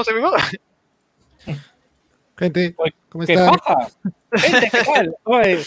[0.00, 0.32] estamos en vivo.
[2.38, 2.74] Gente,
[3.10, 3.54] ¿cómo ¿Qué están?
[3.58, 3.90] pasa?
[4.34, 5.14] Gente, ¿qué tal?
[5.24, 5.58] Oye,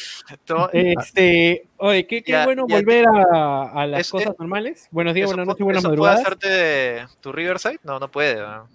[0.73, 2.77] este, oye, qué, qué Ya, bueno ya.
[2.77, 4.87] volver a, a las Es- cosas es- normales.
[4.89, 6.21] Buenos días, ¿Eso, buenas noches, buenas eso puede madrugadas.
[6.21, 7.79] hacerte de tu Riverside?
[7.83, 8.37] No, no puede.
[8.41, 8.67] ¿no?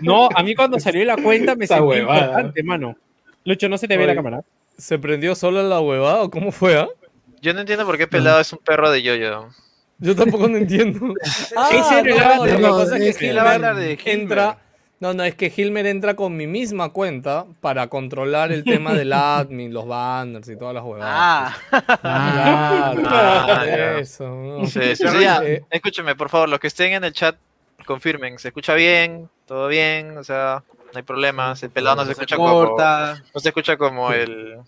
[0.00, 2.20] No, a mí cuando salió la cuenta me Esa sentí huevada.
[2.26, 2.96] importante, mano.
[3.44, 4.12] Lucho, no se te ve Oye.
[4.14, 4.40] la cámara.
[4.78, 6.76] ¿Se prendió sola la huevada o cómo fue?
[6.76, 6.88] ah?
[7.40, 9.20] Yo no entiendo por qué Pelado es un perro de yo-yo.
[9.20, 9.48] Yo
[10.16, 11.14] tampoco no entiendo.
[11.72, 12.16] ¿En serio?
[12.18, 14.58] no, La- lo que no, pasa es es que Hilmer de entra.
[14.98, 19.14] No, no, es que Hilmer entra con mi misma cuenta para controlar el tema del
[19.14, 21.54] admin, los banners y todas las huevadas.
[21.70, 23.98] Ah, Claro, Ah, ya.
[23.98, 24.28] eso.
[24.28, 24.66] ¿no?
[24.66, 24.80] Sí.
[24.82, 27.36] Eh, Escúcheme, por favor, los que estén en el chat,
[27.86, 28.38] confirmen.
[28.38, 29.30] ¿Se escucha bien?
[29.46, 30.18] ¿Todo bien?
[30.18, 30.62] O sea,
[30.92, 31.62] no hay problemas.
[31.62, 32.76] El pelado no se escucha como...
[32.76, 34.58] No se escucha como el...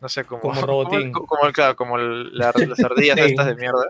[0.00, 0.40] No sé, como...
[0.40, 1.10] Como robotín.
[1.12, 3.24] Como, como el, claro, como el- la- las ardillas Sí.
[3.26, 3.86] estas de mierda.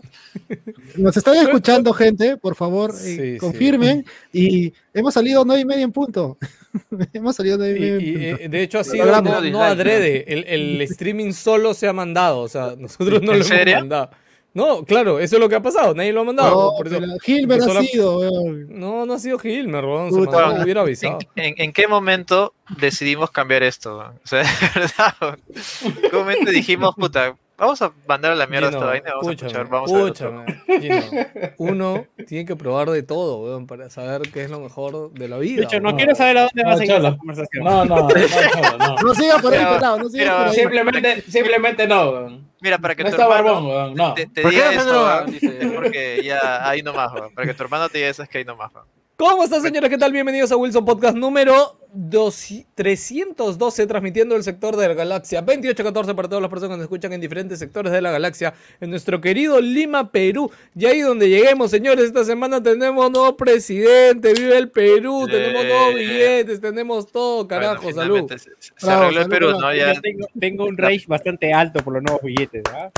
[0.97, 3.39] Nos están escuchando, gente, por favor, eh, Sí, sí.
[3.39, 4.05] confirmen.
[4.33, 6.39] Y hemos salido nueve y media en punto.
[7.13, 8.45] hemos salido nueve y Y, media y, en punto.
[8.45, 12.41] eh, de hecho ha sido no, no adrede, el, el streaming solo se ha mandado,
[12.41, 13.73] o sea, nosotros no ¿En lo serio?
[13.75, 14.11] hemos mandado.
[14.55, 16.51] No, claro, eso es lo que ha pasado, nadie lo ha mandado.
[16.73, 16.99] No, por eso-
[17.69, 18.21] por ha la- sido.
[18.69, 21.19] No, no ha sido Gilmer, weón, se mandó, me hubiera ¿En, avisado.
[21.37, 23.99] en, en qué momento decidimos cambiar esto?
[24.25, 25.39] O sea, de verdad.
[25.85, 29.11] ¿En qué momento dijimos, puta, vamos a mandar a la mierda Gino, esta vaina?
[29.11, 30.45] Vamos a escúchame, escuchar, vamos a ver otro.
[30.47, 35.13] escúchame, Gino, Uno tiene que probar de todo, weón, para saber qué es lo mejor
[35.13, 35.63] de la vida.
[35.63, 35.97] Lucho, no weón.
[35.99, 37.09] quiero saber a dónde No, vas a ir cholo.
[37.09, 37.65] esta conversación.
[37.65, 38.97] No, no, no, cholo, no.
[39.03, 40.55] No siga por ahí, Pero- pelado, no siga pero- por ahí.
[40.55, 42.49] Simplemente, simplemente no, weón.
[42.61, 44.15] Mira, para que No tu está hermano barbón, weón, no.
[44.15, 47.33] te, te ¿Por qué diga no eso, dice, porque ya ahí nomás, weón.
[47.35, 48.87] Para que tu hermano te diga eso es que ahí nomás, weón.
[49.17, 49.91] ¿Cómo están, señores?
[49.91, 50.13] ¿Qué tal?
[50.13, 56.29] Bienvenidos a Wilson Podcast número 2 312, transmitiendo el sector de la galaxia 2814 para
[56.29, 59.61] todas las personas que nos escuchan en diferentes sectores de la galaxia, en nuestro querido
[59.61, 60.51] Lima, Perú.
[60.77, 65.31] Y ahí donde lleguemos, señores, esta semana tenemos nuevo presidente, vive el Perú, Eh.
[65.33, 68.29] tenemos nuevos billetes, tenemos todo, carajo, Bueno, salud.
[68.31, 69.51] Se, se Bravo, arregló el Perú.
[69.59, 69.75] ¿no?
[69.75, 70.01] Ya.
[70.01, 72.63] Tengo, tengo un rage bastante alto por los nuevos billetes.
[72.73, 72.91] ¿ah?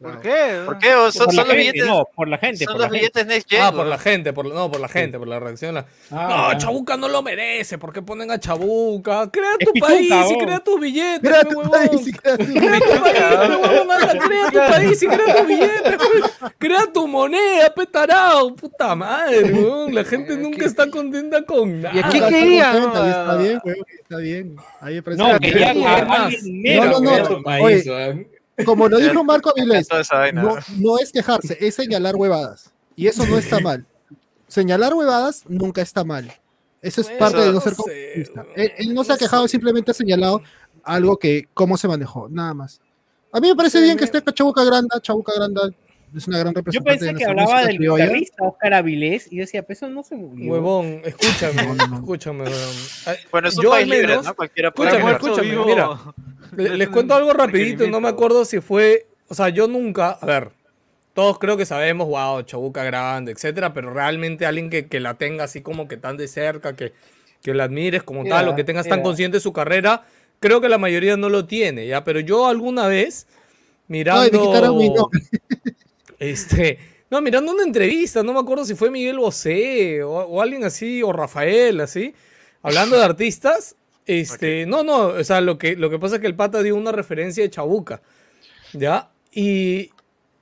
[0.00, 0.62] ¿Por qué?
[0.66, 0.88] ¿Por qué?
[0.90, 1.86] Son, por son los gente, billetes.
[1.86, 2.64] no, por la gente.
[2.64, 2.98] son por los la gente.
[3.22, 3.62] billetes Next Gen.
[3.62, 5.74] Ah, por la gente, por, no, por la gente, por la reacción.
[5.76, 9.30] la- Ah, no, Chabuca no lo merece, ¿por qué ponen a Chabuca?
[9.30, 11.70] Crea tu país y crea tus billetes, pe, tu huevón.
[11.70, 15.36] país y crea tu- Crea tu país, pe, huevón, anda, crea tu país y crea
[15.36, 16.48] tu billete, pe.
[16.58, 19.94] crea tu moneda, petarao, puta madre, weón.
[19.94, 21.94] La gente nunca está contenta con nada.
[21.96, 23.08] ¿Y aquí Ah, qué no?
[23.08, 24.56] Está bien, weón, está bien.
[24.80, 26.20] Ahí No, que- quería tú que ganas.
[26.20, 27.42] alguien negro, No, no, no.
[27.42, 28.26] Crea Oye.
[28.64, 29.88] Como lo dijo Marco Avilés,
[30.34, 32.72] no, no es quejarse, es señalar huevadas.
[32.96, 33.84] Y eso no está mal.
[34.46, 36.32] Señalar huevadas nunca está mal.
[36.80, 38.46] Eso es Bueno, parte de no no ser sé, comunista.
[38.54, 39.52] Él, él no se ha quejado, sé.
[39.52, 40.42] simplemente ha señalado
[40.84, 42.80] algo que, cómo se manejó, nada más.
[43.32, 45.00] A mí me parece Sí, bien que esté Chabuca Granda.
[45.00, 45.70] Chabuca Granda
[46.14, 49.40] es una gran Yo representante pensé de que hablaba del guitarrista Oscar Avilés y yo
[49.40, 50.52] decía, pero eso no se murió.
[50.52, 51.62] Huevón, escúchame,
[51.96, 52.74] escúchame, weón.
[53.06, 54.34] Ay, Bueno, es un yo país al libre, menos- ¿no?
[54.36, 55.98] Cualquiera puede Escúchame, escúchame, mira.
[56.56, 60.26] Le- Les cuento algo rapidito, no me acuerdo si fue, o sea, yo nunca, a
[60.26, 60.50] ver,
[61.14, 65.44] todos creo que sabemos, wow, Chabuca grande, etcétera, pero realmente alguien que, que la tenga
[65.44, 66.92] así como que tan de cerca, que,
[67.42, 70.04] que la admires como tal, o que tengas tan consciente de su carrera,
[70.40, 72.04] creo que la mayoría no lo tiene, ¿ya?
[72.04, 73.26] Pero yo alguna vez,
[73.88, 74.40] mirando...
[74.80, 75.20] Ay, nombre.
[76.18, 76.78] Este,
[77.10, 81.02] no, mirando una entrevista, no me acuerdo si fue Miguel Bosé o, o alguien así,
[81.02, 82.14] o Rafael, así,
[82.62, 83.76] hablando de artistas.
[84.06, 86.76] Este, no, no, o sea, lo que, lo que pasa es que el pata dio
[86.76, 88.02] una referencia de Chabuca,
[88.72, 89.08] ¿ya?
[89.32, 89.90] Y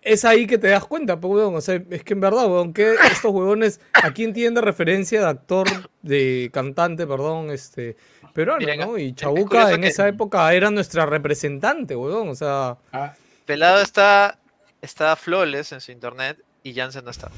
[0.03, 2.73] es ahí que te das cuenta, pues, weón, o sea, es que en verdad, weón,
[2.73, 5.69] que estos huevones, ¿a quién tienen de referencia de actor,
[6.03, 7.97] de cantante, perdón, este,
[8.35, 8.99] peruano, Miren, ¿no?
[8.99, 13.15] Y Chabuca en que- esa época era nuestra representante, weón, o sea, Ah,
[13.47, 14.39] Pelado está,
[14.81, 17.31] está flawless en su internet y Jansen no está.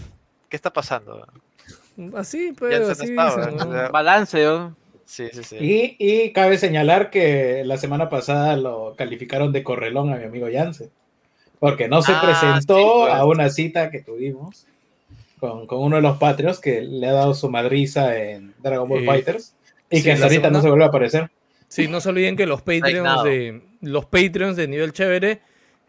[0.48, 1.26] ¿Qué está pasando?
[2.16, 3.64] así, se así estaba, dicen, ¿no?
[3.66, 3.92] weón.
[3.92, 4.76] Balance, ¿no?
[5.06, 5.56] Sí, sí, sí.
[5.60, 10.48] Y, y cabe señalar que la semana pasada lo calificaron de correlón a mi amigo
[10.48, 10.90] Yance.
[11.58, 13.14] Porque no se Ah, presentó sí, pues.
[13.14, 14.66] a una cita que tuvimos
[15.40, 19.02] con, con uno de los Patreons que le ha dado su madriza en Dragon Ball
[19.02, 19.54] Eh, Fighters.
[19.90, 21.30] Y sí, que hasta la ahorita semana- no se vuelve a aparecer.
[21.68, 25.40] Sí, no se olviden que los Patreons de los Patreons de nivel chévere,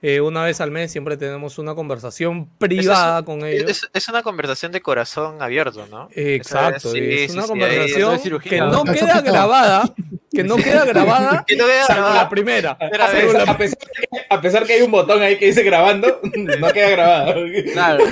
[0.07, 3.69] eh, una vez al mes siempre tenemos una conversación privada con ellos.
[3.71, 6.09] Es, es una conversación de corazón abierto, ¿no?
[6.13, 9.83] Exacto, Sí, es sí, una sí, conversación que no queda grabada,
[10.31, 12.15] que no queda grabada Que no salvo grabada.
[12.23, 12.71] la primera.
[12.71, 16.19] A pesar, a pesar que, a pesar que hay un botón ahí que dice grabando,
[16.59, 17.41] no queda grabado.
[17.73, 18.05] Claro.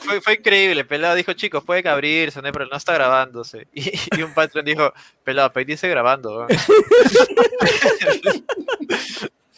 [0.00, 0.84] Fue, fue- increíble.
[0.84, 3.68] Pelado dijo, chicos, pueden abrirse, no hay problema, no está grabándose.
[3.74, 4.92] Y, y un patrón dijo,
[5.22, 6.46] Pelado, pero ahí dice grabando.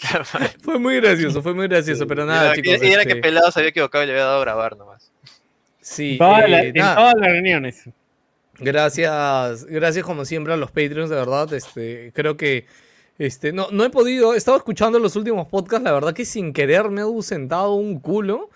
[0.03, 0.47] ¿No?".
[0.63, 2.83] Fue muy gracioso, fue muy gracioso, pero nada, y, chicos.
[2.83, 5.11] y era este, que Pelado se había equivocado y le había dado a grabar nomás.
[5.81, 7.85] sí, Toda eh, la- en todas las reuniones.
[8.59, 11.53] Gracias, gracias como siempre a los Patreons, de verdad.
[11.55, 12.67] Este, creo que
[13.19, 16.53] este, no, no he podido, he estado escuchando los últimos podcasts, la verdad que sin
[16.53, 18.51] querer me he ausentado un culo.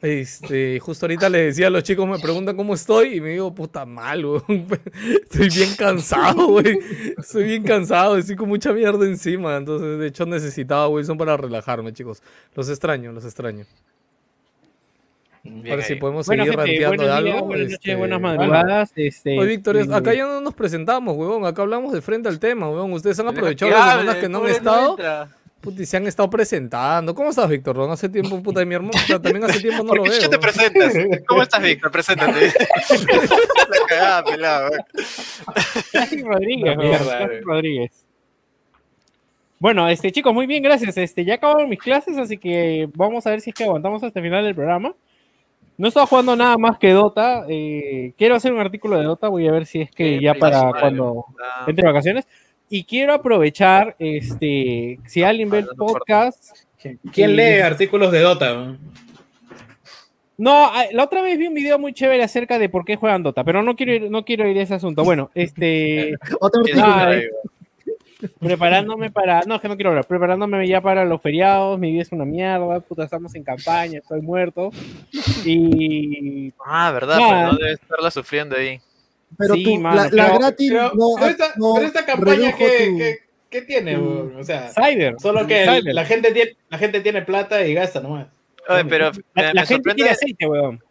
[0.00, 3.52] Este, justo ahorita le decía a los chicos, me preguntan cómo estoy y me digo,
[3.52, 4.44] puta mal, weón.
[5.24, 6.78] Estoy bien cansado, güey.
[7.18, 9.56] Estoy bien cansado, estoy con mucha mierda encima.
[9.56, 12.22] Entonces, de hecho, necesitaba Wilson para relajarme, chicos.
[12.54, 13.64] Los extraño, los extraño.
[15.42, 15.98] Bien Ahora sí ahí.
[15.98, 17.46] podemos Bueno, seguir gente, ranteando de algo.
[17.46, 18.92] buenas noches, este, buenas madrugadas.
[18.96, 21.46] Este, Oye, Víctor, y- acá ya no nos presentamos, huevón.
[21.46, 22.92] Acá hablamos de frente al tema, huevón.
[22.92, 24.90] Ustedes han aprovechado que las semanas que no han estado.
[24.90, 25.28] entra.
[25.60, 27.14] Puta, y se han estado presentando.
[27.14, 27.76] ¿Cómo estás, Víctor?
[27.76, 28.92] No hace tiempo, puta, de mi hermano.
[29.06, 30.30] también hace tiempo no ¿Por lo veo.
[30.30, 30.94] te presentas?
[31.26, 31.90] ¿Cómo estás, Víctor?
[31.90, 32.52] Preséntate.
[33.68, 34.70] La cagada, pelado.
[35.92, 37.40] Casi Rodríguez, weón, mierda, Casi eh.
[37.44, 38.04] Rodríguez.
[39.60, 40.96] Bueno, este chicos, muy bien, gracias.
[40.96, 44.20] Este, ya acabaron mis clases, así que vamos a ver si es que aguantamos hasta
[44.20, 44.94] el final del programa.
[45.76, 47.44] No he estado jugando nada más que Dota.
[47.48, 50.34] eh, quiero hacer un artículo de Dota, voy a ver si es que Qué ya
[50.34, 51.26] para cuando
[51.66, 52.26] entre vacaciones.
[52.70, 56.58] Y quiero aprovechar, este, si alguien ve el podcast.
[57.12, 58.76] ¿Quién lee artículos de Dota?
[60.36, 63.24] No, ah, la otra vez vi un video muy chévere acerca de por qué juegan
[63.24, 65.02] Dota, pero no quiero ir, no quiero ir a ese asunto.
[65.02, 66.14] Bueno, este.
[66.40, 66.62] Otro.
[66.76, 67.28] Ah, eh.
[68.38, 72.02] preparándome para, no, es que no quiero hablar, preparándome ya para los feriados, mi vida
[72.02, 74.70] es una mierda, puta, estamos en campaña, estoy muerto.
[75.44, 77.48] Y Ah, verdad, Nada.
[77.48, 78.80] pues no debes estarla sufriendo ahí.
[79.36, 82.06] Pero Sí, tú, mano, la, la pero- gratis Pero, no, pero esta, no pero esta
[82.06, 83.18] campaña, redujo ¿qué, tu- qué-
[83.50, 83.96] qué tiene?
[83.96, 85.16] O sea, Cyber.
[85.20, 88.26] solo que el- la, gente tiene, la gente tiene plata y gasta nomás.
[88.68, 90.82] Oye, pero me, la, me la gente quiere aceite, weón.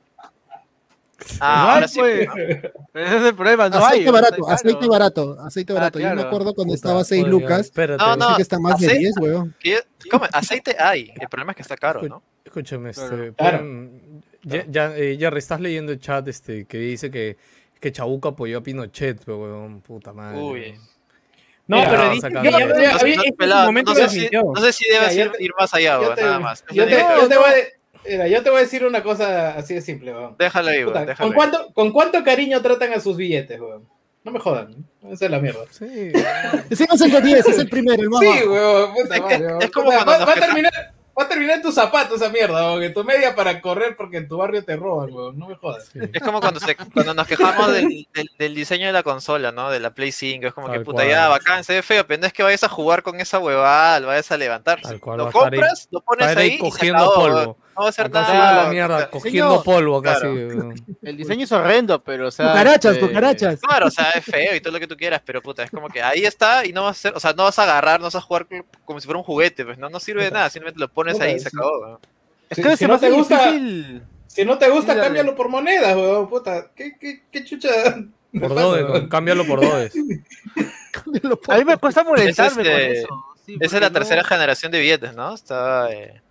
[1.39, 1.99] Ah, No hay, ahora sí.
[1.99, 2.19] pues.
[2.93, 4.11] Ese es el problema, no aceite hay.
[4.11, 4.49] barato, caro.
[4.53, 5.99] aceite barato, aceite Ah, barato.
[5.99, 8.35] Yo me acuerdo cuando Puta, estaba a 6 oye, lucas, Espérate, No, no.
[8.35, 9.55] que está más de aceite- 10, weón.
[9.59, 9.79] ¿Qué?
[10.11, 10.25] ¿Cómo?
[10.31, 11.11] Aceite hay.
[11.19, 12.21] El problema es que está caro, ¿no?
[12.45, 13.89] Escúchame, este, Claro.
[14.43, 17.35] Ya, ya, eh, Jerry, estás leyendo el chat este, que dice que,
[17.79, 20.39] que Chabuca apoyó a Pinochet, pero weón, puta madre.
[20.39, 20.75] Uy.
[21.67, 22.65] No, Mira, pero dice que ya- No, había-
[23.15, 24.53] este es momento no sé si, definición.
[24.55, 26.63] no sé si debes Mira, ir, te- ir más allá, weón, te, nada más.
[26.71, 29.49] yo te- Déjalo yo te voy a, mira, yo te voy a decir una cosa
[29.57, 30.35] así de simple, weón.
[30.71, 31.35] ahí, Puta, weón, déjalo ¿con, ahí.
[31.51, 33.85] cuánto, ¿Con cuánto cariño tratan a sus billetes, weón?
[34.23, 34.75] No me jodan.
[35.09, 35.59] Esa es la mierda.
[35.71, 35.85] Sí,
[36.69, 39.71] Ese no es el 10, es el primero, el más Sí, weón, puta Es- es
[39.71, 42.61] como cuando va, nos va a terminar, va a terminar en tus zapatos esa mierda,
[42.61, 42.83] weón.
[42.83, 45.37] En tu media para correr porque en tu barrio te roban, weón.
[45.37, 45.89] No me jodas.
[45.91, 45.99] sí.
[46.13, 49.71] Es como cuando, se, cuando nos quejamos del, del, del diseño de la consola, ¿no?
[49.71, 50.47] De la Play 5.
[50.47, 51.09] Es como que puta, cual.
[51.09, 53.99] ya, bacán, se ve feo, pero no es que vayas a jugar con esa huevada,
[53.99, 54.81] lo vayas a levantar.
[54.81, 57.57] Tal cual, lo compras, lo pones ahí ahí y se cogiendo acabó, polvo.
[57.77, 58.33] No va a hacer Acá nada.
[58.33, 59.63] va la o sea, mierda, cogiendo Señor.
[59.63, 60.33] polvo Claro.
[60.33, 60.75] weón.
[61.03, 62.49] El diseño es horrendo, pero o sea.
[62.49, 63.59] Cucarachas, este, cucarachas.
[63.61, 65.87] Claro, o sea, es feo y todo lo que tú quieras, pero puta, es como
[65.89, 68.05] que ahí está y no vas a hacer, o sea, no vas a agarrar, no
[68.05, 68.47] vas a jugar
[68.83, 71.35] como si fuera un juguete, pues no, no sirve de nada, simplemente lo pones ahí
[71.35, 71.79] y se acabó.
[71.81, 71.99] weón.
[72.49, 74.01] Es que si no te gusta- difícil.
[74.27, 76.27] Si no te gusta, cámbialo por monedas, weón.
[76.29, 77.69] Puta, ¿qué, qué, qué chucha?
[78.39, 79.03] Por dodes?
[79.03, 79.09] ¿no?
[79.09, 79.93] cámbialo por dodes.
[81.49, 83.25] A mí me cuesta molestarme Es con este- eso.
[83.45, 85.33] sí, Esa es la no- tercera generación de billetes, ¿no?
[85.33, 86.21] Está eh,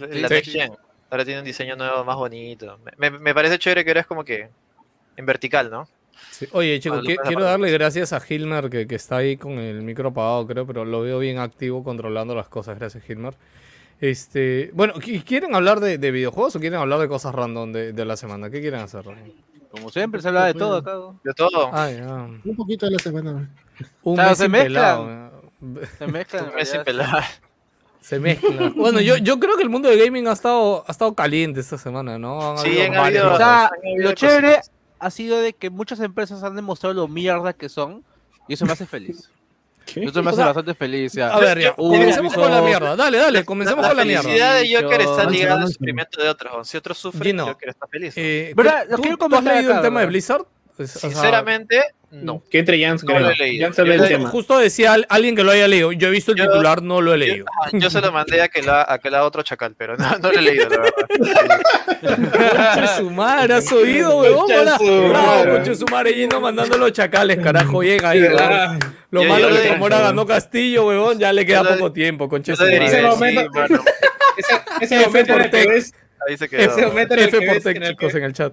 [0.00, 0.34] la Sí.
[0.34, 0.72] Next Gen.
[1.10, 2.78] Ahora tiene un diseño nuevo, más bonito.
[2.96, 4.48] Me, me- me parece chévere que ahora es como que
[5.16, 5.86] en vertical, ¿no?
[6.30, 6.46] Sí.
[6.52, 10.08] Oye, lo puedes quiero darle gracias a Hilmer, que, que está ahí con el micro
[10.10, 12.78] apagado, creo, pero lo veo bien activo controlando las cosas.
[12.78, 13.34] Gracias, Hilmer.
[14.00, 17.92] Este, bueno, ¿qui- ¿quieren hablar de, de videojuegos o quieren hablar de cosas random de,
[17.92, 18.50] de la semana?
[18.50, 19.04] ¿Qué quieren hacer?
[19.70, 20.92] Como siempre se habla de todo acá.
[20.94, 21.20] ¿no?
[21.22, 21.70] De todo.
[21.72, 23.50] Ay, ah, Un poquito de la semana.
[24.02, 25.32] un Claro, mes se mezclan.
[25.80, 25.86] eh.
[25.98, 26.48] Se mezclan.
[26.48, 27.24] Un mes sin pelar.
[28.02, 28.72] Se mezcla.
[28.76, 31.78] Bueno, yo, yo creo que el mundo de gaming ha estado, ha estado caliente esta
[31.78, 32.50] semana, ¿no?
[32.52, 33.70] Han Sí, han habido- O sea, Han
[34.02, 34.60] lo chévere
[34.98, 38.04] ha sido de que muchas empresas han demostrado lo mierda que son
[38.48, 39.30] y eso me hace feliz.
[39.96, 41.12] Eso me O hace sea, bastante feliz.
[41.12, 41.28] ya.
[41.34, 42.94] A ver, ya, Uh, comencemos con la mierda.
[42.94, 44.22] Dale, dale, comencemos La con la mierda.
[44.22, 46.68] felicidad de Joker está ligada al sufrimiento de otros.
[46.68, 48.14] Si otros sufren, Joker está feliz.
[48.16, 48.22] ¿no?
[48.22, 48.54] Eh,
[48.94, 50.06] ¿tú, tú has leído el tema de.
[50.06, 50.42] Blizzard?
[50.78, 51.82] O Sinceramente,
[52.12, 52.42] no.
[52.50, 53.20] Que entre Jans, No creo.
[53.20, 53.64] lo he leído.
[53.66, 54.28] Jans habla Yo del sé- tema.
[54.28, 55.92] justo decía al- alguien que lo haya leído.
[55.92, 57.46] Yo he visto el Yo- titular, no lo he leído.
[57.64, 60.18] Ah, Yo se lo mandé a que la, a que la otro chacal, pero no,
[60.18, 61.62] no lo he leído, la verdad.
[62.74, 64.46] Conche su madre, ¿has oído, huevón?
[64.48, 65.52] Bravo, madre.
[65.52, 68.22] conche su madre, yendo mandando los chacales, carajo, bien ahí.
[68.38, 68.78] Ah,
[69.10, 72.28] Lo Yo- malo yo que Zamora ganó Castillo, huevón, ya le queda Yo poco tiempo,
[72.28, 73.50] conche Yo su lo derivé, Ese momento-.
[74.38, 75.94] Ese, ese momento en el que ves,
[76.28, 76.62] Ahí se quedó.
[76.62, 78.52] ese momento en el F que por ves, en el chicos, que- en el chat.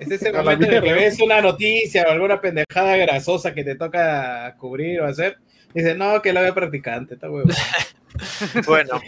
[0.00, 3.74] es ese momento en el que ves una noticia o alguna pendejada grasosa que te
[3.76, 5.38] toca cubrir o hacer.
[5.74, 7.48] Dices, no, que lo haga practicante, está huevo.
[8.66, 9.00] Bueno,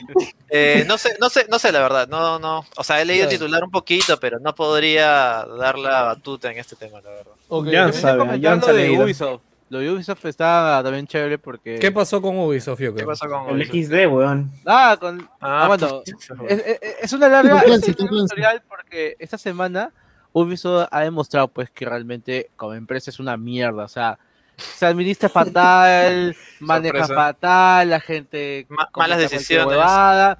[0.50, 3.22] eh, no sé, no sé, no sé la verdad, no, no, o sea, he leído
[3.24, 7.32] el titular un poquito, pero no podría dar la batuta en este tema, la verdad.
[7.46, 8.90] Ok, Ya sabe, ya de.
[8.90, 9.42] Ubisoft.
[9.68, 11.78] Lo de Ubisoft está también chévere porque.
[11.80, 13.66] ¿Qué pasó con Ubisoft, yo ¿Qué pasó con El?
[13.66, 14.50] XD, weón.
[14.64, 15.28] Ah, con...
[15.40, 16.02] Ah, ah, bueno,
[16.48, 19.92] es, es- es una larga es una larga porque esta semana
[20.32, 24.18] Ubisoft ha demostrado pues que realmente como empresa es una mierda, o sea,
[24.56, 27.14] se administra fatal, maneja Sorpresa.
[27.14, 29.66] fatal, la gente Ma- malas decisiones.
[29.66, 30.38] huevada.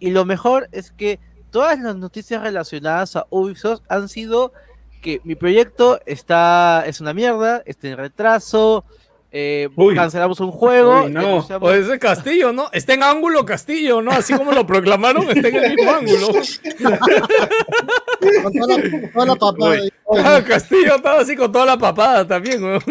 [0.00, 4.52] Y lo mejor es que todas las noticias relacionadas a Ubisoft han sido
[5.04, 8.84] que mi proyecto está es una mierda, está en retraso,
[9.30, 11.38] eh, cancelamos un juego, Uy, no.
[11.60, 12.70] O ese castillo, ¿no?
[12.72, 14.12] Está en ángulo castillo, ¿no?
[14.12, 16.28] Así como lo proclamaron, está en el mismo ángulo.
[18.42, 19.78] Con toda la, toda la papada.
[20.36, 22.82] Ah, castillo estaba así con toda la papada también, weón.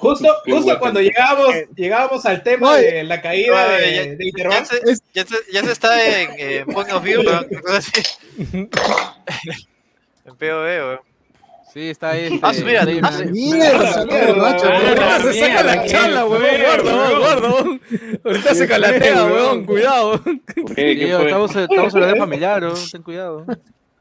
[0.00, 2.92] Justo, justo cuando llegábamos, llegábamos al tema Oye.
[2.92, 4.64] de la caída Oye, de, ya- de Ya Interbank.
[4.66, 7.22] se, Es- ya, se, ya se está en eh, Point of View,
[7.76, 7.92] así.
[10.32, 11.00] en POV, weón.
[11.72, 12.38] Sí, está ahí.
[12.42, 13.50] Ah, este, mira, ah, sí.
[13.54, 14.40] Ah, weón.
[14.40, 16.42] Ahorita se mierda, saca la chala, weón.
[16.42, 17.18] Guarda, weón.
[17.20, 17.80] guarda, weón.
[18.24, 19.32] Ahorita se calatea, weón.
[19.34, 19.64] weón.
[19.64, 20.20] Cuidado.
[20.24, 21.24] Sí, ¿Qué fue?
[21.26, 22.74] estamos, estamos hablando de familiar, ¿no?
[22.90, 23.46] ten cuidado.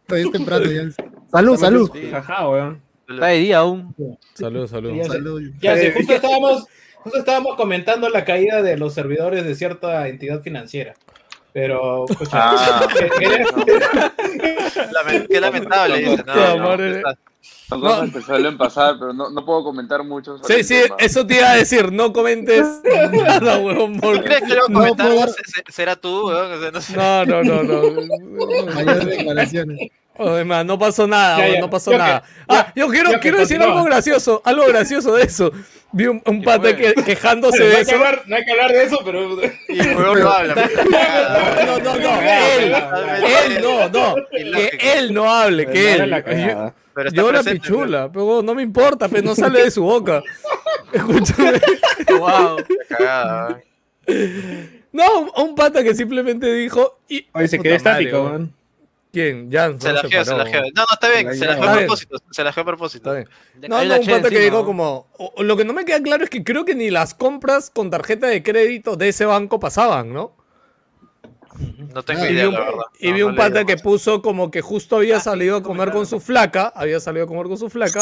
[0.06, 0.90] Todavía es temprano ya.
[1.32, 1.92] Salud, salud.
[1.94, 2.82] Sí, Ajá, weón.
[3.08, 3.96] está de día aún.
[4.34, 5.02] Salud, salud.
[5.08, 5.42] Salud.
[5.62, 10.10] Ya sé, Eh, justo estábamos, justo estábamos comentando la caída de los servidores de cierta
[10.10, 10.96] entidad financiera.
[11.54, 12.88] Pero, Ah.
[15.30, 16.24] qué lamentable, dice.
[16.26, 17.02] No, no,
[17.68, 20.38] Son cosas que suelen pasar, pero no, no puedo comentar mucho.
[20.38, 20.96] sobre Sí, sí, tema.
[21.00, 21.92] eso te iba a decir.
[21.92, 22.66] No comentes
[23.12, 23.96] nada, weón.
[23.96, 25.34] ¿Tú porque- crees que luego No comentaron puedo
[25.70, 26.52] será tú, weón?
[26.52, 26.96] O sea, no sé.
[26.96, 27.82] No, no, no, no.
[28.74, 29.90] Mayores declaraciones.
[30.30, 32.24] Además, no pasó nada, Ya, weón, ya, no pasó nada.
[32.24, 35.52] ya- ah, yo quiero, quiero decir algo gracioso, algo gracioso de eso.
[35.94, 37.96] Vi un, un ¿Qué pata que, quejándose no, de hay que eso.
[37.96, 39.42] hablar, no hay que hablar de eso, pero.
[39.68, 40.56] Y el huevón lo habla.
[41.66, 42.76] No, no, no, él,
[43.26, 46.10] él no, no, que él no hable, que él.
[46.48, 50.22] Yo, Pero yo la pichula, pero no me importa, pero no sale de su boca.
[50.94, 51.60] Escúchame.
[52.18, 52.58] Wow.
[52.90, 53.48] cagada,
[54.08, 54.82] weón.
[54.94, 57.00] No, un- un pata que simplemente dijo.
[57.08, 58.54] Y, Oye, se quedó estático, weón.
[59.12, 59.52] ¿Quién?
[59.52, 59.80] Jan.
[59.82, 60.62] Se la geo, se la geo.
[60.74, 62.18] No, no, está bien, se la Está a propósito.
[62.32, 63.14] Se la geo a propósito.
[63.16, 63.70] Está bien.
[63.70, 65.08] No, no, un pata que dijo como.
[65.38, 68.28] lo que no me queda claro es que creo que ni las compras con tarjeta
[68.28, 70.36] de crédito de ese banco pasaban, ¿no?
[71.94, 72.84] No tengo Ah, idea, un, la verdad.
[73.00, 76.06] y No, vi un pata que puso como que justo había salido a comer con
[76.06, 78.00] su flaca, había salido a comer con su flaca,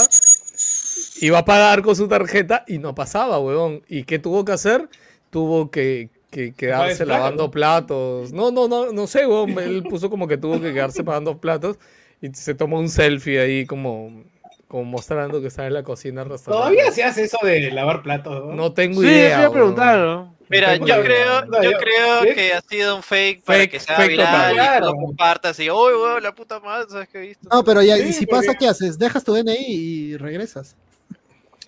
[1.22, 3.82] iba a pagar con su tarjeta y no pasaba, huevón.
[3.90, 4.88] ¿Y qué tuvo que hacer?
[5.32, 7.52] Tuvo que, que quedarse lavando ¿no?
[7.52, 8.32] platos.
[8.32, 9.58] No, no, no, no sé, huevón.
[9.60, 11.78] Él puso como que tuvo que quedarse pagando platos
[12.22, 14.24] y se tomó un selfie ahí como,
[14.68, 16.76] como mostrando que estaba en la cocina restaurante.
[16.76, 18.54] Todavía se hace eso de lavar platos, ¿no?
[18.54, 19.24] No tengo Sí, idea.
[19.24, 19.54] voy a huevón.
[19.54, 20.36] preguntarlo.
[20.52, 21.04] Mira, yo idea.
[21.04, 22.34] creo, No, yo yo- creo ¿sí?
[22.34, 24.56] que ha sido un fake, para Fake, que sea viral total.
[24.56, 27.48] y que lo compartas y, uy, weón, la puta madre, ¿sabes qué he visto?
[27.52, 28.98] No, pero ya, y Sí, si porque- pasa, ¿qué haces?
[28.98, 30.76] Dejas tu DNI y regresas.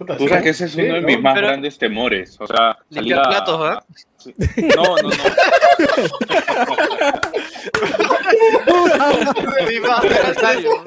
[0.02, 1.08] Puta, Tú sabes que ese es uno de ¿no?
[1.08, 2.36] mis más Pero- grandes temores.
[2.42, 3.84] O sea, salir Limpiar a- platos,
[4.26, 4.34] ¿eh?
[4.76, 5.12] No, no, no.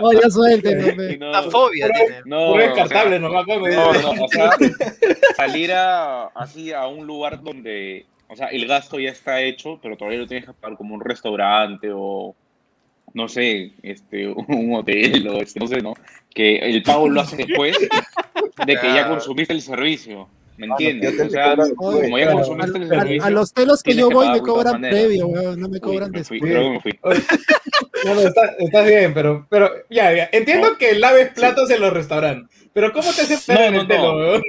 [0.00, 1.18] Oh, ya hombre.
[1.18, 2.20] no, Una fobia tiene.
[2.26, 3.46] no, Puro o sea, descartable, nomás.
[3.46, 3.58] No,
[4.14, 4.50] no, o sea,
[5.36, 9.96] salir a, así a un lugar donde, o sea, el gasto ya está hecho, pero
[9.96, 12.34] todavía lo tienes que pagar como un restaurante o,
[13.14, 15.94] no sé, este, un hotel o este, no sé, ¿no?
[16.34, 17.76] Que el pago lo haces después
[18.66, 21.12] de que ya consumiste el servicio, ¿me entiendes?
[21.12, 23.24] ya te O sea, como ya consumiste el A, servicio...
[23.24, 25.58] a los telos que yo que voy me cobran previo, weón.
[25.60, 26.52] No me Uy, cobran me fui, después.
[26.52, 26.98] creo que me fui.
[28.04, 30.28] No, no, está- estás bien, pero, pero ya, ya.
[30.30, 33.94] Entiendo que laves platos en los restaurantes, pero ¿cómo te hace perder No, el no,
[33.94, 34.18] telo, no.
[34.18, 34.42] weón?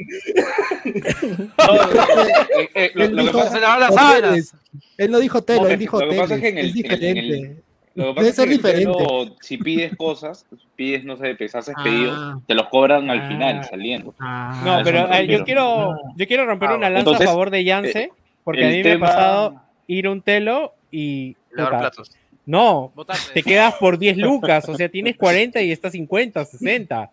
[1.57, 2.21] No, no, no,
[2.59, 4.49] eh, eh, lo, que pasa Se lavan las Hoteles.
[4.49, 4.53] sábanas.
[4.97, 7.63] Él no dijo telo, No, él dijo lo que pasa es que en el-
[7.99, 9.33] Lo que pasa Debe es ser que diferente.
[9.41, 11.83] si pides cosas, pides, no sé, pues haces Ah.
[11.83, 13.27] pedidos, te los cobran al Ah.
[13.27, 14.13] final saliendo.
[14.19, 17.29] Ah, No, pero me eh, yo quiero, yo quiero romper Ah, una lanza entonces, a
[17.29, 18.11] favor de Yance,
[18.43, 22.11] porque a mí me tema- ha pasado ir a un telo y platos.
[22.45, 23.33] no, Botarse.
[23.33, 27.11] te quedas por 10 lucas, o sea, tienes 40 y está 50, 60.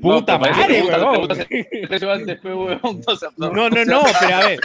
[0.00, 0.82] Puta pero madre,
[2.40, 3.02] pues, huevón,
[3.38, 4.60] no No, no, no, pero a ver,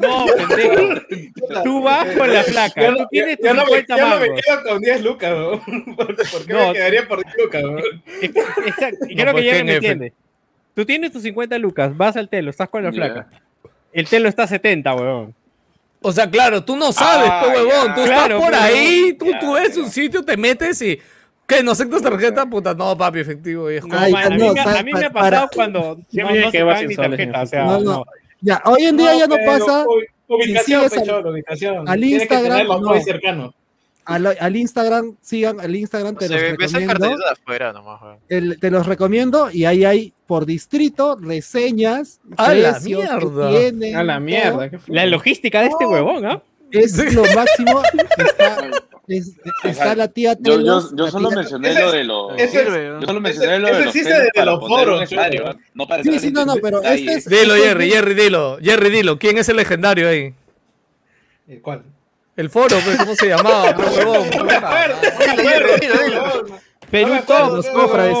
[0.00, 1.62] no, pendejo.
[1.64, 4.20] Tú vas con la flaca, Ya tú no, tienes ya no me, 50 ya no
[4.20, 5.60] me quedo con 10 lucas, weón.
[5.96, 6.66] ¿Por, por qué No.
[6.68, 8.02] me quedaría por 10 lucas, weón?
[8.66, 9.86] Exacto, y No, creo pues, que ya ¿qué me jefe?
[9.86, 10.12] entiende.
[10.74, 12.94] Tú tienes tus 50 lucas, vas al telo, estás con la Ya.
[12.96, 13.26] flaca.
[13.92, 15.34] El telo está a 70, huevón.
[16.00, 17.86] O sea, claro, tú no sabes, Ah, pues, huevón.
[17.88, 17.94] ya.
[17.94, 19.82] Tú Claro, estás por pero- ahí, tú, Ya, tú ves ya.
[19.82, 20.98] un sitio, te metes y.
[21.46, 21.62] ¿Qué?
[21.62, 22.46] ¿No aceptas tarjeta?
[22.46, 23.68] Puta, no, papi, efectivo.
[23.86, 25.98] No, Ay, a, no, mí me, o sea, a mí me ha para- pasado cuando
[26.10, 27.92] Yo no, me no que va sin tarjeta, o sea, No, no.
[27.92, 28.04] no.
[28.40, 29.84] Ya, hoy en día ya no pasa.
[29.86, 31.88] ubi- Ubicación, sigues al- ubicación.
[31.88, 32.80] al que Instagram, no.
[32.80, 33.54] muy cercano.
[34.04, 37.24] Al, al Instagram, sigan al Instagram, te Se los ve ves el recomiendo.
[37.24, 38.00] de afuera nomás.
[38.28, 43.50] El- te los recomiendo y ahí hay por distrito reseñas, ¡A la que mierda!
[43.50, 44.70] tienen, A la mierda.
[44.88, 46.42] La logística de este huevón, ¿ah?
[46.72, 47.82] Es lo máximo.
[48.16, 48.56] Está
[49.08, 49.32] es-
[49.64, 52.40] está la tía Yo, yo, Telos, yo solo tía- mencioné ese- lo de los.
[53.00, 54.30] Yo solo mencioné lo de los existe desde
[54.60, 55.12] foros.
[55.12, 55.42] ¿eh?
[55.74, 58.58] No Sí, sí, no, no, pero este es- Dilo, Jerry, Jerry, dilo.
[58.62, 59.18] Jerry, dilo.
[59.18, 60.34] ¿Quién es el legendario ahí?
[61.48, 61.82] ¿El ¿Cuál?
[62.36, 63.76] El foro, pues, ¿cómo se llamaba?
[66.90, 68.16] Perú Top, los cofrades,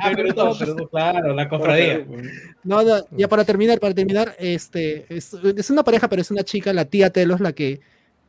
[0.00, 0.12] Ah,
[0.90, 2.04] claro, la cofradía.
[2.64, 6.42] No, no, ya para terminar, para terminar, este, es, es una pareja, pero es una
[6.42, 7.80] chica, la tía Telos, la que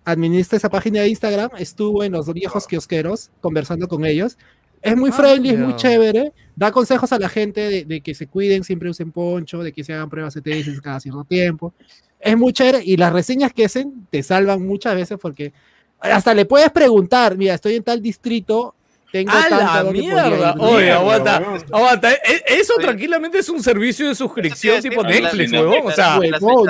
[0.05, 4.38] administra esa página de Instagram, estuvo en los viejos kiosqueros conversando con ellos.
[4.81, 8.13] Es muy Ah, friendly, es muy chévere, da consejos a la gente de, de que
[8.13, 11.74] se cuiden, siempre usen poncho, de que se hagan pruebas ETS cada cierto tiempo.
[12.19, 15.53] Es muy chévere y las reseñas que hacen te salvan muchas veces porque
[16.00, 18.75] hasta le puedes preguntar, mira, estoy en tal distrito,
[19.13, 20.55] tengo ¡A tanto la mierda!
[20.58, 20.62] ir".
[20.63, 21.36] Oye, aguanta,
[21.72, 22.13] aguanta.
[22.13, 22.86] E- Eso Oye.
[22.86, 25.86] tranquilamente es un servicio de suscripción Eso tipo la- Netflix, la- huevón.
[25.86, 26.67] O sea, huevón,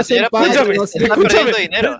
[0.00, 0.74] escúchame.
[0.74, 1.52] Escúchame.
[1.60, 1.96] dinero.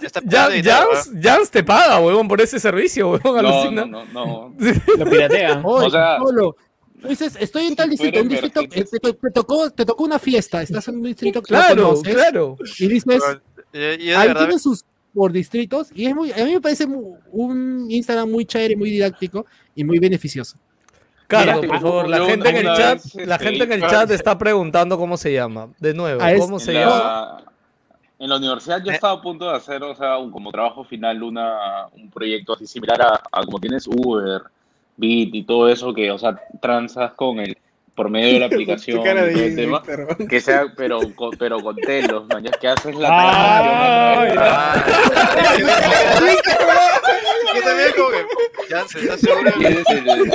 [0.65, 3.43] Jans, Jans te paga, huevón, por ese servicio, huevón.
[3.43, 3.85] No, alucina.
[3.87, 4.57] no, no, no.
[4.99, 5.62] Lo piratean.
[5.65, 6.57] Oye, O sea- solo.
[7.00, 8.85] Tú dices, estoy en tal distrito, un distrito, eh, te,
[9.15, 12.57] te tocó, te tocó una fiesta, estás en un distrito que no Claro, conoces, claro.
[12.79, 13.23] y dices,
[13.73, 16.87] Yo- yo de ahí tienen sus por distritos, y es muy, a mí me parece
[16.87, 20.57] un Instagram muy chévere, muy didáctico y muy beneficioso.
[21.26, 24.37] Carlos, Mira, por favor, la gente en el chat, la gente en el chat está
[24.37, 25.69] preguntando cómo se llama.
[25.79, 26.90] De nuevo, ¿cómo se llama?
[26.99, 27.45] la,
[28.19, 31.23] en la universidad yo estaba a punto de hacer, o sea, un- como trabajo final,
[31.23, 34.43] una, un proyecto así similar a, a como tienes Uber,
[34.97, 37.57] Bit y todo eso, que, o sea, transas con el,
[37.94, 39.82] por medio de la aplicación de tema,
[40.28, 44.85] que sea, pero con, pero con telos, man, que haces la Ah,
[47.54, 48.25] Yo también como que,
[48.70, 49.50] ya se está seguro.
[49.61, 50.30] y eres el-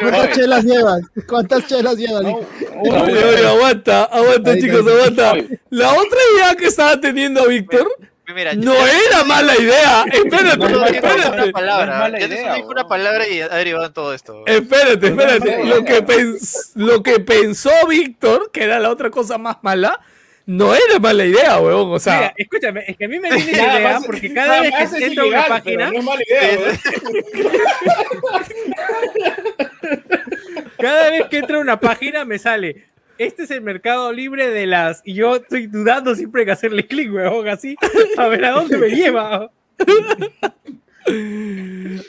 [0.00, 1.00] ¿Cuántas chelas llevas?
[1.28, 2.24] ¿Cuántas chelas llevas?
[3.46, 5.34] Aguanta, aguanta, chicos, aguanta.
[5.70, 7.86] La otra idea que estaba teniendo Víctor
[8.34, 10.04] Mira, no ya- era mala idea.
[10.10, 11.42] Espérate, No, espérate.
[11.42, 11.86] una palabra.
[11.86, 14.44] No es mala ya te dijo una palabra y ha derivado en todo esto.
[14.46, 15.58] Espérate, espérate.
[15.58, 15.84] no, Lo no.
[15.84, 20.00] que, pens- lo que pensó Víctor, que era la otra cosa más mala,
[20.46, 21.92] no era mala idea, weón.
[21.92, 24.60] O sea, Mira, escúchame, es que a mí me viene Nada idea más- porque cada
[24.62, 26.80] vez que es entro a una página, No es mala idea, weón.
[30.78, 32.86] cada vez que entro a una página me sale.
[33.24, 35.02] Este es el mercado libre de las.
[35.04, 37.76] Y yo estoy dudando siempre que hacerle clic, weón, así.
[38.18, 39.50] A ver a dónde me lleva.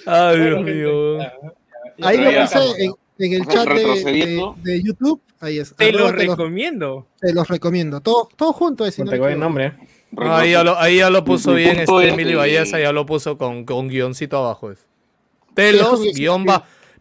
[0.05, 1.19] ay, Dios mío.
[2.01, 4.55] Ahí lo puse en, en el chat de, de, Retrocediendo.
[4.63, 5.21] de YouTube.
[5.39, 5.75] Ahí es.
[5.75, 7.05] Te lo los, recomiendo.
[7.19, 8.01] te los recomiendo.
[8.01, 8.85] Todo, todo junto.
[8.85, 9.73] eh, si no el nombre.
[10.11, 13.37] No, ahí, ya lo, ahí ya lo puso bien este que- Valleza, ya lo puso
[13.37, 14.71] con, con guioncito abajo.
[14.71, 14.85] es.
[15.55, 16.47] Telos, guion sí.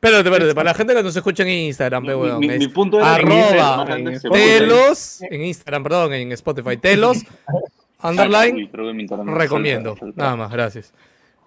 [0.02, 2.40] Espérate, espérate, para la gente que nos escucha en Instagram, Mi, weón.
[2.40, 3.86] mi- es mi punto era arroba
[4.32, 6.76] Telos, en Instagram, perdón, en Spotify.
[6.76, 7.18] Telos,
[8.02, 8.68] underline,
[9.26, 9.96] recomiendo.
[10.16, 10.92] Nada más, gracias.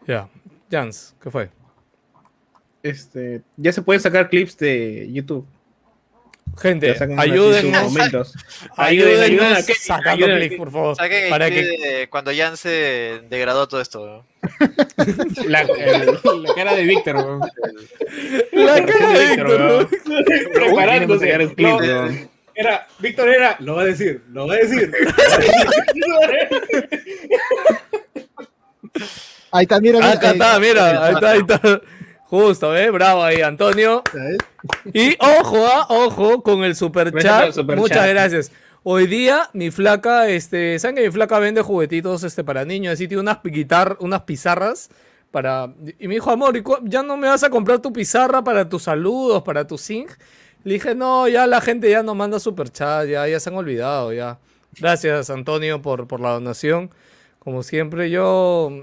[0.08, 0.30] Ya.
[0.72, 1.50] Jans, ¿qué fue?
[2.82, 5.46] Este, ya se pueden sacar clips de YouTube.
[6.58, 7.94] Gente, ayúdennos,
[8.78, 10.96] ayúdennos que- sacando ayuden a clics, que- por favor.
[10.96, 14.06] Saquen el Para clip que de cuando Jan se degradó todo esto.
[14.06, 14.26] ¿no?
[15.50, 17.42] La, el- la cara de Víctor, weón.
[18.54, 19.90] la cara de Víctor, weón.
[20.54, 21.28] Preparándose.
[21.56, 22.30] clip, No, weón.
[22.58, 24.90] Era, Víctor era, lo va a decir, lo va a decir.
[29.52, 30.00] Ahí está, mira.
[30.02, 31.82] Ah, acá eh, está, mira, ahí está, ahí está.
[32.36, 32.92] Justo, ¿eh?
[32.92, 34.04] Bravo ahí, Antonio.
[34.94, 37.54] Y ojo, ah, ojo con el super por chat.
[37.54, 38.10] super Muchas chat.
[38.10, 38.52] gracias.
[38.84, 42.96] Hoy día mi flaca, este, ¿saben que mi flaca vende juguetitos este, para niños?
[42.96, 44.90] Así tiene unas guitar, unas pizarras
[45.32, 45.74] para...
[45.98, 48.84] Y me dijo, amor, ¿y ¿ya no me vas a comprar tu pizarra para tus
[48.84, 50.12] saludos, para tu zinc?
[50.66, 53.56] Le dije, no, ya la gente ya no manda super chat, ya, ya se han
[53.56, 54.40] olvidado, ya.
[54.78, 56.92] Gracias, Antonio, por, por la donación.
[57.40, 58.74] Como siempre, yo...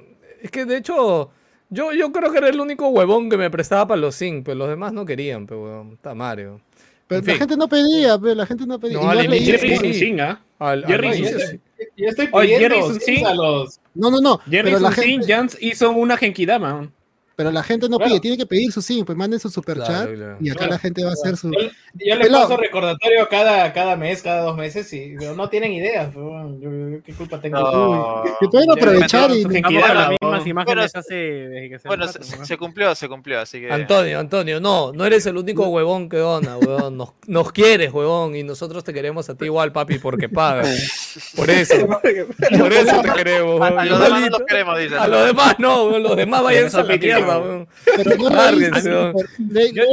[0.40, 1.30] Es que, de hecho...
[1.72, 4.56] Yo, yo creo que era el único huevón que me prestaba para los zinc, pero
[4.56, 5.92] los demás no querían, pero huevón.
[5.94, 6.60] Está Mario.
[7.08, 7.38] Pero En la fin.
[7.40, 8.98] gente no pedía, pero la gente no pedía.
[8.98, 9.94] No, Y al inicio Jerry sí.
[9.94, 10.42] sin, ¿ah?
[10.58, 11.60] Al, al Jerry inicio hizo- sí.
[11.96, 13.80] Yo estoy pidiendo Jerry a los...
[13.94, 14.38] No, no, no.
[14.38, 16.90] Jerry Pero hizo la, gente, Jans hizo una Genkidama.
[17.36, 18.10] Pero la gente no Claro.
[18.12, 20.36] pide, tiene que pedir su sim, pues manden su super Claro, chat claro.
[20.40, 20.72] y acá Claro.
[20.72, 21.50] la gente va a hacer su.
[21.52, 21.68] Yo, yo
[22.16, 22.48] les Pelado.
[22.48, 26.10] paso recordatorio cada, cada mes, cada dos meses, y, pero no tienen idea.
[26.12, 27.58] pero bueno, yo- yo- ¿Qué culpa tengo?
[27.60, 28.22] No.
[28.40, 29.42] Que pueden aprovechar y.
[29.44, 32.44] las mismas imágenes Bueno, hace se Bueno, empezó, se, ¿no?
[32.46, 33.72] se cumplió, se cumplió, así que.
[33.72, 36.96] Antonio, Antonio, no, no eres el único huevón que dona, huevón.
[36.96, 41.32] Nos, nos quieres, huevón, y nosotros te queremos a ti igual, papi, porque pagas.
[41.36, 43.78] Por eso, por eso te queremos, A, huevón.
[43.78, 44.98] a los demás no los queremos, dicen.
[44.98, 46.84] A los demás no, los demás vayan a la
[47.24, 47.68] mierda, huevón.
[47.84, 48.10] Pero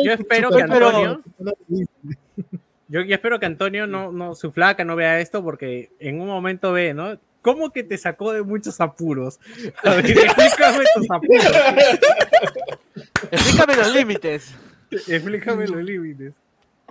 [0.03, 1.21] Yo- espero que Antonio-.
[2.87, 6.27] Yo, yo espero que Antonio, no, no, su flaca no vea esto porque en un
[6.27, 7.19] momento ve, ¿no?
[7.41, 9.39] ¿Cómo que te sacó de muchos apuros?
[9.83, 11.45] A ver, explícame tus apuros.
[13.31, 14.55] Explícame los límites.
[14.91, 16.33] Explícame los límites.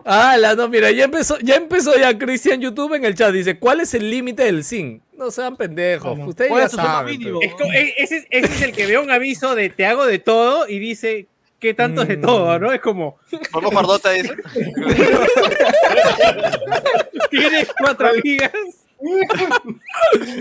[0.05, 3.33] Ah, la no, mira, ya empezó, ya empezó ya Cristian YouTube en el chat.
[3.33, 5.03] Dice, ¿cuál es el límite del zinc?
[5.17, 6.11] No sean pendejos.
[6.17, 7.21] Bueno, Ustedes ¿cuál ya saben.
[7.43, 10.19] Es e- ese, es- ese es el que ve un aviso de te hago de
[10.19, 11.27] todo y dice
[11.59, 12.59] ¿qué tanto es de todo?
[12.59, 12.73] ¿No?
[12.73, 13.19] Es como,
[13.53, 14.35] ¿Podemos jugar Dota dice?
[17.31, 18.53] tienes cuatro amigas.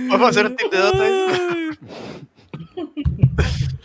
[0.07, 1.07] ¿Podemos hacer un team de Dota?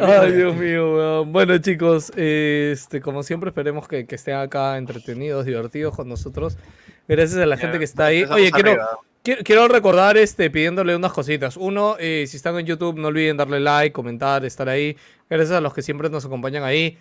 [0.00, 1.32] Ay, Dios mío, weón.
[1.32, 6.58] Bueno, chicos, este, como siempre, esperemos que, que estén acá entretenidos, divertidos con nosotros.
[7.06, 8.24] Gracias a la gente que está ahí.
[8.24, 8.76] Oye, quiero,
[9.22, 11.56] quiero, quiero recordar, este, pidiéndole unas cositas.
[11.56, 14.96] Uno, eh, si están en YouTube, no olviden darle like, comentar, estar ahí.
[15.30, 16.98] Gracias a los que siempre nos acompañan ahí.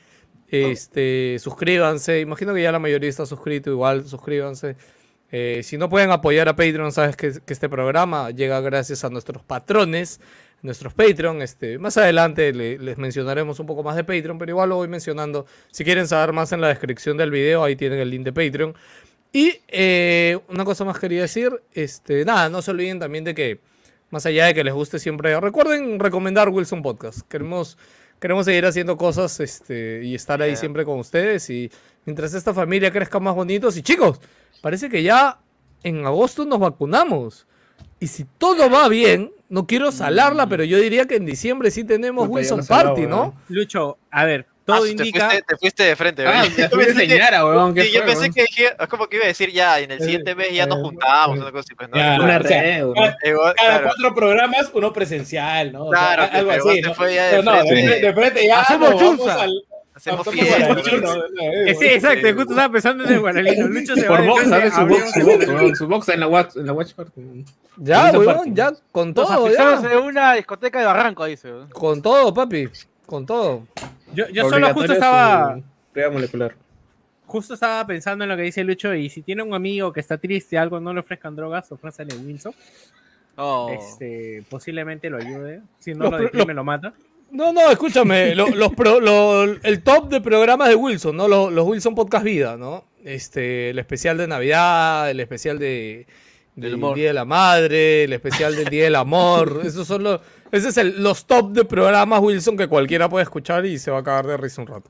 [0.50, 2.22] Este, suscríbanse.
[2.22, 4.76] Imagino que ya la mayoría está suscrito, igual, suscríbanse.
[5.30, 9.10] Eh, si no pueden apoyar a Patreon, sabes que, que este programa llega gracias a
[9.10, 10.22] nuestros patrones,
[10.62, 11.42] nuestros Patreon.
[11.42, 14.88] Este, más adelante le- les mencionaremos un poco más de Patreon, pero igual lo voy
[14.88, 15.46] mencionando.
[15.72, 18.76] Si quieren saber más en la descripción del video, ahí tienen el link de Patreon.
[19.34, 23.60] Y eh, una cosa más quería decir, este, nada, no se olviden también de que,
[24.10, 27.22] más allá de que les guste siempre, recuerden recomendar Wilson Podcast.
[27.28, 27.78] Queremos,
[28.20, 30.58] queremos seguir haciendo cosas este, y estar ahí Yeah.
[30.58, 31.50] siempre con ustedes.
[31.50, 31.70] Y
[32.06, 33.76] mientras esta familia crezca más bonitos.
[33.78, 34.22] Y chicos,
[34.62, 35.40] parece que ya
[35.84, 37.47] en agosto nos vacunamos.
[38.00, 41.84] Y si todo va bien, no quiero salarla, pero yo diría que en diciembre sí
[41.84, 43.18] tenemos Wilson Party, ¿no?
[43.22, 43.34] weón.
[43.50, 45.30] Lucho, a ver, Ah, todo te indica.
[45.30, 46.54] fuiste- Te fuiste de frente, Ah, weón.
[46.58, 47.74] me Yo pensé que- señora, weón.
[47.74, 48.34] ¿qué Sí, yo fue, pensé weón?
[48.34, 50.78] que dije- es como que iba a decir ya, en el siguiente mes ya nos
[50.80, 51.98] eh, juntamos, eh, una cosa así, pues, ¿no?
[51.98, 52.80] ya, Una o sea.
[52.80, 53.84] Igual, Cada claro.
[53.86, 55.86] cuatro programas, uno presencial, ¿no?
[55.86, 56.94] O sea, Claro, algo así, ¿no?
[56.94, 57.88] fue ya de Pero no, de, frente.
[57.88, 59.42] frente- de frente ya Hacemos nos vamos chunza.
[59.42, 59.64] al-
[59.98, 60.82] Hacemos fiesta.
[60.84, 61.10] chino,
[61.42, 63.68] Eh, Sí, exacto, justo estaba pensando en el guaralino.
[63.68, 64.74] Lucho se va Por de box, ¿sabes?
[64.74, 67.46] Su box, su box, box en la watch, en la watch party.
[67.78, 69.80] Ya, weón, ya, con todo, ya.
[70.00, 71.52] una discoteca de Barranco, dice.
[71.52, 71.70] weón.
[71.70, 72.70] Con todo, papi.
[73.06, 73.68] Con todo.
[74.14, 75.60] Yo, yo solo justo estaba,
[75.94, 76.56] Prueba molecular.
[77.26, 80.18] justo estaba pensando en lo que dice Lucho y si tiene un amigo que está
[80.18, 82.54] triste, algo, no le ofrezcan drogas, ofrézcanle Wilson.
[83.36, 83.70] Oh.
[83.72, 85.62] Este, posiblemente lo ayude.
[85.80, 86.94] Si no lo pro- deprime, lo mata.
[87.32, 91.28] No, no, escúchame, lo- los pro- lo- el top de programas de Wilson, ¿no?
[91.28, 92.86] Los, los Wilson Podcast Vida, ¿no?
[93.04, 96.08] Este, el especial de Navidad, el especial de,
[96.56, 96.80] del.
[96.96, 100.78] Día de la Madre, el especial del Día del Amor, esos son los, ese es
[100.78, 104.26] el, los top de programas Wilson que cualquiera puede escuchar y se va a cagar
[104.28, 104.90] de risa un rato.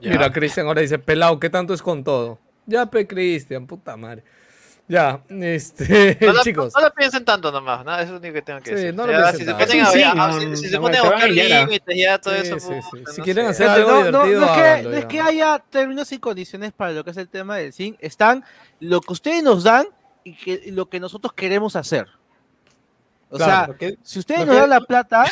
[0.00, 0.10] Ya.
[0.10, 2.38] Mira, Cristian ahora dice, pelado, ¿qué tanto es con todo?
[2.66, 4.22] Ya, pe, Cristian, puta madre.
[4.88, 6.72] Ya, este, No la, chicos.
[6.74, 7.92] no la piensen tanto nomás, ¿no?
[7.94, 8.94] Eso es lo único que tengo que Sí, decir.
[8.94, 11.00] no lo Ya, piensen si se ponen a, Sí, sí, a- no, si, se ponen
[11.00, 11.60] a buscar y ya.
[11.60, 12.58] límites, ya todo Sí, eso.
[12.58, 13.00] sí, pues, sí.
[13.02, 13.22] no Si sé.
[13.22, 16.92] quieren hacer algo divertido, no es que, no es que haya términos y condiciones para
[16.92, 17.96] lo que es el tema del zinc.
[18.00, 18.44] Están
[18.80, 19.86] lo que ustedes nos dan
[20.24, 22.06] y, que, y lo que nosotros queremos hacer.
[23.30, 23.76] O Claro.
[23.78, 25.24] sea, si ustedes lo nos dan la plata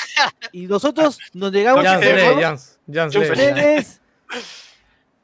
[0.53, 4.01] y nosotros nos llegamos a ustedes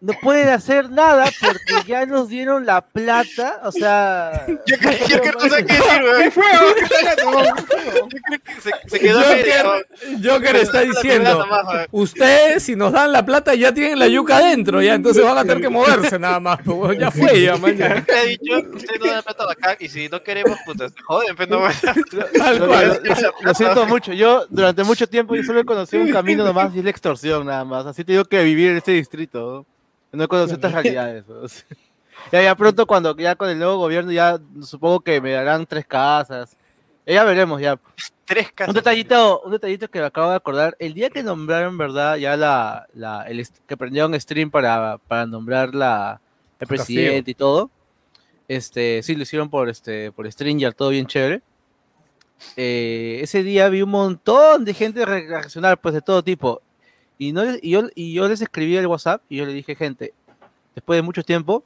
[0.03, 3.61] no pueden hacer nada porque ya nos dieron la plata.
[3.62, 6.23] O sea, Yo creo yo creo que no sé qué decir, weón.
[6.23, 6.75] ¿Qué fue, weón?
[6.77, 7.62] ¿Qué está hablando?
[8.09, 9.65] Yo creo que se, se quedó Joker,
[10.12, 11.47] medio- Joker está La diciendo,
[11.93, 15.43] ustedes si nos dan la plata ya tienen la yuca adentro, ya entonces van a
[15.43, 17.55] tener que moverse nada más, pues, bueno, ya fue ya.
[18.05, 21.37] Te he dicho, ustedes no dan plata bacán y si no queremos, puta, se joden,
[21.37, 21.75] pero no weón.
[22.38, 23.01] Tal lo, cual.
[23.05, 24.12] lo- lo siento mucho.
[24.12, 27.47] Yo durante mucho tiempo yo solo he conocido un camino nomás y es la extorsión
[27.47, 27.87] nada más.
[27.87, 29.67] Así tengo que vivir en este distrito.
[29.69, 29.72] ¿no?
[30.12, 31.25] No he conocido estas realidades.
[31.29, 31.42] ¿no?
[32.31, 35.85] Ya, ya pronto cuando ya con el nuevo gobierno ya supongo que me darán tres
[35.87, 36.57] casas.
[37.05, 37.81] Ya veremos ya.
[38.27, 38.68] Tres casas.
[38.68, 40.77] Un detallito, un detallito que me acabo de acordar.
[40.79, 42.16] El día que nombraron, ¿verdad?
[42.16, 46.20] Ya la, la el que prendieron stream para, para nombrar la,
[46.61, 47.70] el presidente y todo.
[48.46, 51.42] Este, sí, lo hicieron por este, por Stringer, todo bien chévere.
[52.57, 56.61] Eh, ese día vi un montón de gente re- reaccionar, pues de todo tipo.
[57.25, 59.77] Y, no, les- y, yo, y yo les escribí el WhatsApp y yo le dije,
[59.77, 60.13] gente,
[60.75, 61.63] después de mucho tiempo,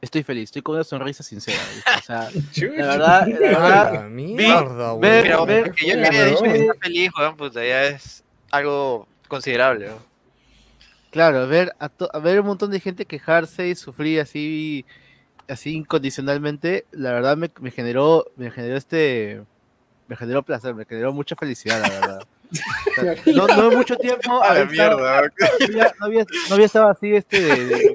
[0.00, 1.58] estoy feliz, estoy con una sonrisa sincera.
[1.72, 1.90] ¿viste?
[1.96, 2.28] O sea,
[2.76, 5.22] la verdad, la verdad, mierda, ve- güey.
[5.22, 8.24] Pero ver- que yo ver- quería decir que ver- está feliz, weón, puta, ya es
[8.50, 9.98] algo considerable, weón.
[11.12, 14.84] Claro, ver a, to- a ver un montón de gente quejarse y sufrir así,
[15.46, 19.42] así incondicionalmente, la verdad me, me generó, me generó este,
[20.08, 22.26] me generó placer, me generó mucha felicidad, la verdad.
[23.26, 27.14] No, no mucho tiempo, A la mierda, no había, no había- no había estado así
[27.14, 27.92] este de, de-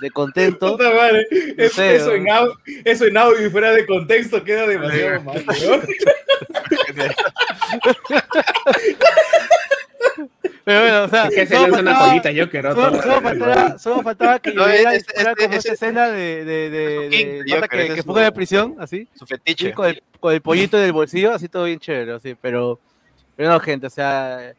[0.00, 0.72] de contento.
[0.76, 2.12] Puta madre, eso, sé, eso ¿no?
[2.14, 2.52] en audio,
[2.84, 5.44] eso en audio y fuera de contexto queda demasiado mal.
[10.64, 12.64] Pero bueno, o sea, Que se solo lanza una faltaba- joyita, Joker.
[12.64, 12.74] ¿no?
[12.74, 17.44] Solo, faltaba, solo faltaba que No, y es- es- como es- esa escena de, de,
[17.48, 19.08] Joker, que, que fuga de prisión, así.
[19.14, 19.72] Su Sí, fetiche.
[19.72, 22.78] con, el, con el pollito en el bolsillo, así todo bien chévere, así, pero,
[23.38, 24.52] pero no, gente, o sea,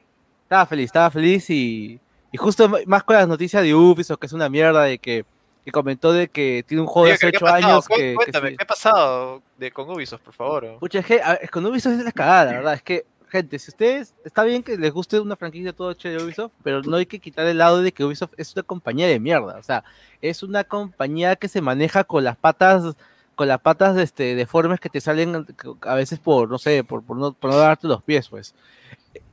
[0.43, 1.99] estaba feliz, estaba feliz y,
[2.31, 5.25] y justo más con las noticias de Ubisoft, que es una mierda, de que,
[5.65, 7.67] que comentó de que tiene un juego de hace ¿qué ha 8 pasado?
[7.67, 7.95] años que...
[7.95, 10.77] que Cuéntame, ¿qué ha pasado de, con Ubisoft, por favor?
[10.79, 12.73] Pucha, es que, es con Ubisoft es la cagada, la verdad.
[12.75, 16.27] Es que, gente, si ustedes, está bien que les guste una franquicia todo chévere de
[16.27, 19.19] Ubisoft, pero no hay que quitar el lado de que Ubisoft es una compañía de
[19.19, 19.57] mierda.
[19.57, 19.83] O sea,
[20.21, 22.95] es una compañía que se maneja con las patas,
[23.39, 25.47] con las patas este, deformes que te salen
[25.83, 28.53] a veces por, no sé, por, por, no, por no darte los pies, pues.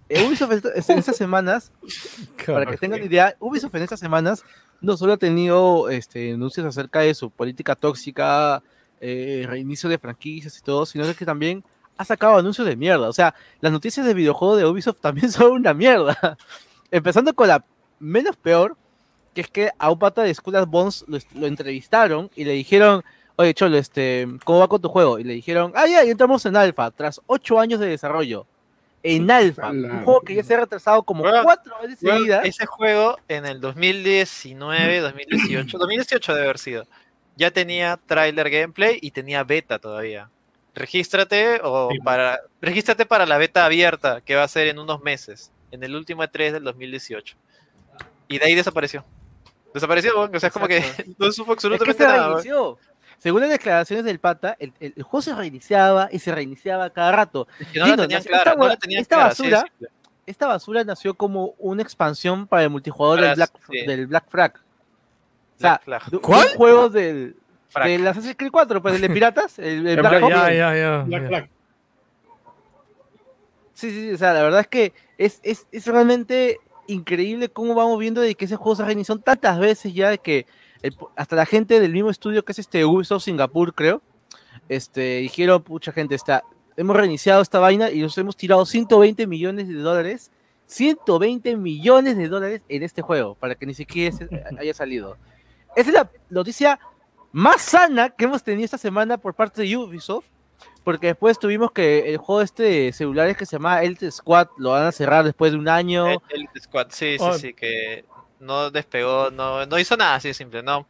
[0.08, 1.72] Eh, Ubisoft en estas semanas,
[2.46, 4.44] para que tengan idea, Ubisoft en estas semanas
[4.80, 8.62] no solo ha tenido este, anuncios acerca de su política tóxica,
[9.00, 11.64] eh, reinicio de franquicias y todo, sino que también
[11.96, 13.08] ha sacado anuncios de mierda.
[13.08, 16.38] O sea, las noticias de videojuegos de Ubisoft también son una mierda.
[16.92, 17.64] Empezando con la
[17.98, 18.76] menos peor,
[19.34, 23.02] que es que a un pata de of Bones lo, lo entrevistaron y le dijeron,
[23.36, 25.18] oye Cholo, este, ¿cómo va con tu juego?
[25.18, 28.46] Y le dijeron, ah, ya, entramos en alfa, tras ocho años de desarrollo.
[29.02, 32.44] En alfa, un juego que ya se ha retrasado como cuatro veces Weón, seguidas.
[32.44, 36.86] Ese juego en el 2019, 2018, 2018 debe haber sido.
[37.36, 40.30] Ya tenía trailer gameplay y tenía beta todavía.
[40.74, 41.98] Regístrate o Sí.
[42.00, 45.94] para regístrate para la beta abierta que va a ser en unos meses, en el
[45.94, 47.36] último E3 del 2018.
[48.28, 49.04] Y de ahí desapareció.
[49.72, 50.80] Desapareció, o sea, es como que
[51.18, 52.28] no supo Es que absolutamente se nada.
[52.28, 52.78] reinició.
[53.18, 57.12] Según las declaraciones del pata, el, el- el juego se reiniciaba y se reiniciaba cada
[57.12, 57.48] rato.
[57.58, 59.64] Es que no la Dino, tenían esta no la clara, basura-.
[60.26, 63.86] Esta basura nació como una expansión para el multijugador Para- del, Black, sí.
[63.86, 64.54] del Black Flag.
[65.56, 66.48] O sea, Black ¿Cuál?
[66.48, 67.36] un juego del,
[67.68, 67.86] Frac.
[67.86, 71.04] del Assassin's Creed 4, pues el de piratas, el, el Black Black- ya.
[71.28, 71.48] Flag.
[73.74, 77.74] Sí, sí, sí, o sea, la verdad es que es, es, es realmente increíble cómo
[77.74, 80.46] vamos viendo de que ese juego se ha reiniciado tantas veces ya de que
[80.86, 84.02] el- hasta la gente del mismo estudio que es este Ubisoft Singapur, creo,
[84.68, 86.42] este, dijeron, pucha gente, está,
[86.76, 90.30] hemos reiniciado esta vaina y nos hemos tirado 120 millones de dólares,
[90.66, 95.16] 120 millones de dólares en este juego, para que ni siquiera se- haya salido.
[95.76, 96.78] Esa es la noticia
[97.32, 100.26] más sana que hemos tenido esta semana por parte de Ubisoft,
[100.84, 104.70] porque después tuvimos que el juego este de celulares que se llama Elite Squad lo
[104.70, 106.06] van a cerrar después de un año.
[106.08, 107.34] El- Elite Squad, sí, sí, Oh.
[107.34, 108.04] sí, que
[108.40, 110.86] no despegó, no, no hizo nada así de simple, no.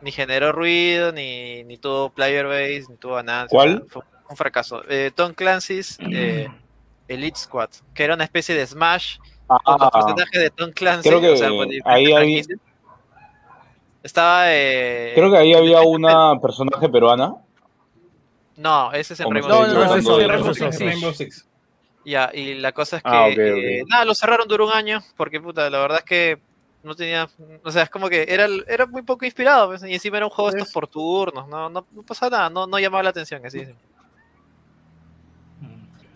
[0.00, 3.46] Ni generó ruido, ni, ni tuvo player base, ni tuvo nada.
[3.48, 3.84] ¿Cuál?
[3.88, 4.82] Fue un fracaso.
[4.88, 6.48] Eh, Tom Clancy's eh,
[7.08, 11.08] Elite Squad, que era una especie de Smash con los Ah, personajes de Tom Clancy.
[11.08, 11.50] creo que o sea,
[11.84, 12.42] ahí había-.
[14.02, 14.44] Estaba.
[14.48, 17.34] Eh, creo que ahí había una personaje peruana.
[18.56, 20.76] No, ese es en Rainbow estoy No, no, no, ese es Rainbow Rainbow Six.
[20.76, 21.48] Six, Rainbow Six.
[22.04, 23.88] Ya, y la cosa es que Ah, eh, ok.
[23.88, 26.42] nada, lo cerraron duró un año, porque puta, la verdad es que
[26.82, 27.28] no tenía,
[27.64, 30.30] o sea, es como que era, era muy poco inspirado, pues, y encima era un
[30.30, 33.44] juego de estos por turnos, no, no, no pasaba nada, no, no llamaba la atención,
[33.46, 33.58] así.
[33.60, 33.76] simple.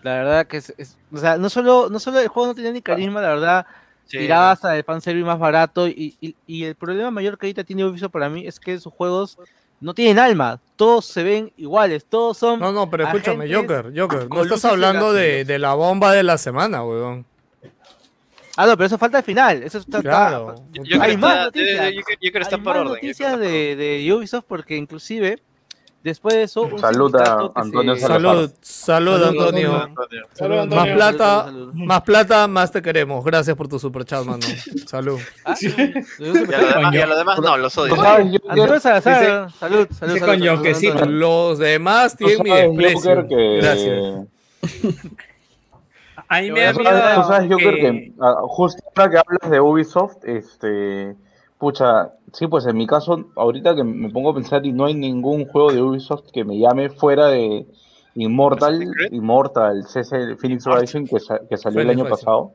[0.03, 2.73] La verdad que es, es- o sea, no solo, no solo el juego no tenía
[2.73, 3.67] ni carisma, la verdad,
[4.09, 7.65] Sí, tiraba hasta el fanservice más barato y, y, y el problema mayor que ahorita
[7.65, 9.37] tiene Ubisoft para mí es que sus juegos
[9.81, 12.61] no tienen alma, todos se ven iguales, todos son...
[12.61, 16.39] No, no, pero escúchame, Joker, Joker, no estás hablando de, de la bomba de la
[16.39, 17.27] semana, weón.
[18.57, 20.01] Ah, no, pero eso falta al final, eso está...
[20.01, 20.55] Claro.
[20.73, 21.85] Yo, yo creo Hay que más está- noticias.
[21.87, 22.95] yo- yo- yo creo que está Hay por más orden.
[22.95, 25.43] noticias de, de Ubisoft porque inclusive
[26.03, 28.03] después de eso un Salud a Antonio se-.
[28.07, 29.73] Salud, salud, Salud, Antonio.
[29.75, 29.89] orden.
[29.89, 30.23] Antonio.
[30.33, 30.95] Salud, Más Antonio.
[30.95, 31.75] plata, Salud, salud.
[31.75, 33.25] más plata, más te queremos.
[33.25, 34.47] Gracias por tu superchat, mano.
[34.87, 35.19] Salud.
[35.45, 35.69] Ah, Sí.
[35.69, 37.95] ¿de dónde Y a lo demás, y a lo demás no, los odio.
[37.95, 41.11] ¿Tú sabes, Joker, Antonio Salazar, salud, salud, salud, salud.
[41.11, 43.27] Los demás tienen mi desprecio.
[43.29, 44.27] Gracias.
[46.29, 46.91] A mí me da miedo.
[46.91, 51.17] sabes, tú sabes, Joker, que- que ah, justo ahora que hablas de Ubisoft, este,
[51.59, 54.95] pucha, sí, pues en mi caso, ahorita que me pongo a pensar y no hay
[54.95, 57.67] ningún juego de Ubisoft que me llame fuera de
[58.15, 58.95] Immortal.
[59.11, 62.11] Immortal, CC Phoenix Rising, que, sa- que salió el año Rising.
[62.11, 62.53] pasado,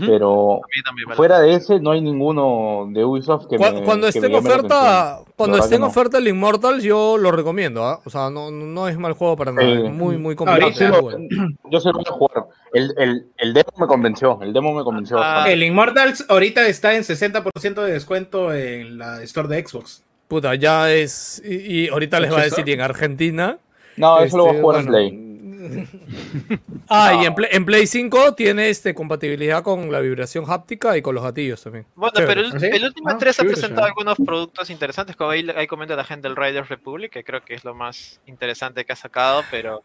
[0.00, 1.16] Pero también, vale.
[1.16, 4.38] fuera de ese no hay ninguno de Ubisoft que Cu- me Cuando que esté me
[4.38, 5.86] en oferta, cuando esté en no.
[5.88, 8.00] oferta el Immortal, yo lo recomiendo, ¿ah?
[8.04, 9.68] O sea, no, no no es mal juego para nada.
[9.90, 10.34] Muy, muy
[10.88, 11.18] lo- bueno.
[11.70, 12.44] yo voy a jugar.
[12.72, 15.44] El, el, el demo me convenció, el demo me convenció Ah.
[15.46, 20.02] El Immortals ahorita está en 60% de descuento en la store de Xbox.
[20.26, 21.42] Puta, ya es.
[21.44, 23.58] Y, y ahorita les va a decir, y en Argentina.
[23.98, 24.98] No, eso lo voy a este, jugar en bueno.
[24.98, 25.21] Play.
[26.88, 31.02] Ah, y en Play, en Play 5 tiene este compatibilidad con la vibración háptica y
[31.02, 31.86] con los gatillos también.
[31.94, 32.34] Bueno, Chévere.
[32.34, 32.66] pero el, ¿Ah, sí?
[32.72, 36.28] el último Ah, 3 ha presentado algunos productos interesantes, como ahí, ahí comenta la gente
[36.28, 39.82] del Riders Republic, que creo que es lo más interesante que ha sacado, pero...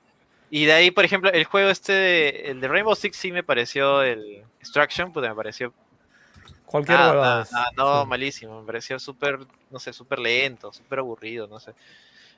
[0.49, 3.43] Y de ahí, por ejemplo, el juego este, de- el de Rainbow Six sí me
[3.43, 5.73] pareció, el Extraction, pues me pareció
[6.65, 8.59] Cualquier Ah, ah, ah, no, malísimo.
[8.59, 9.39] Me pareció súper,
[9.71, 11.71] no sé, súper lento, súper aburrido, no sé.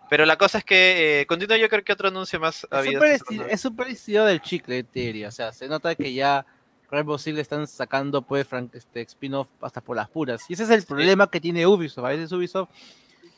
[0.10, 2.88] Pero la cosa es que, eh, continúa yo creo que otro anuncio más ha Es
[2.88, 3.58] habido.
[3.58, 5.28] súper estilo del chicle, te diría.
[5.28, 6.46] O sea, se nota que ya
[6.90, 10.42] Rainbow Six le están sacando pues fran- este, spin-off hasta por las puras.
[10.50, 12.06] Y ese es el problema que tiene Ubisoft.
[12.06, 12.70] A veces Ubisoft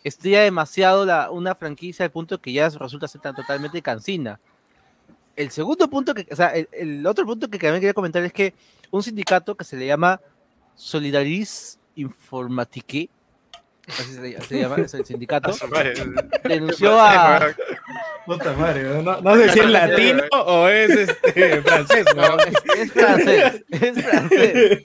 [0.03, 4.39] estira demasiado la, una franquicia al punto que ya resulta ser tan totalmente cansina.
[5.35, 8.31] El segundo punto que, o sea, el, el otro punto que también quería comentar es
[8.33, 8.53] que
[8.91, 10.21] un sindicato que se le llama
[10.75, 13.09] Solidaris Informatique,
[13.87, 15.51] así se, le- así se llama, es el sindicato,
[16.43, 17.53] denunció a,
[18.25, 19.19] Puta madre, ¿no?
[19.21, 22.37] no, sé si es latino o es este, francés, ¿no?
[22.39, 24.83] Es, es francés, es francés.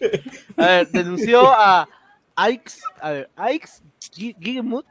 [0.57, 1.87] A ver, denunció a
[2.51, 3.83] Ix, a ver, Ix
[4.13, 4.87] Gi- Guillemot.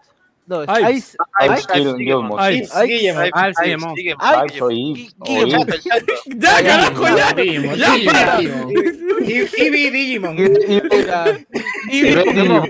[0.47, 0.93] No, es Guillemot.
[2.51, 2.71] Ips.
[6.27, 7.33] Ya, carajo, ya.
[7.75, 7.91] Ya.
[9.91, 10.35] Digimon.
[10.37, 11.45] Digimon.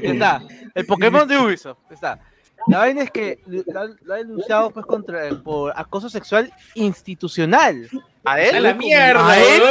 [0.04, 0.42] Está.
[0.76, 2.20] El Pokémon de Ubisoft, está.
[2.68, 7.90] La vaina es que lo ha denunciado pues contra por acoso sexual institucional.
[8.26, 8.64] ¿A A él?
[8.64, 9.62] la mierda, ¿A él?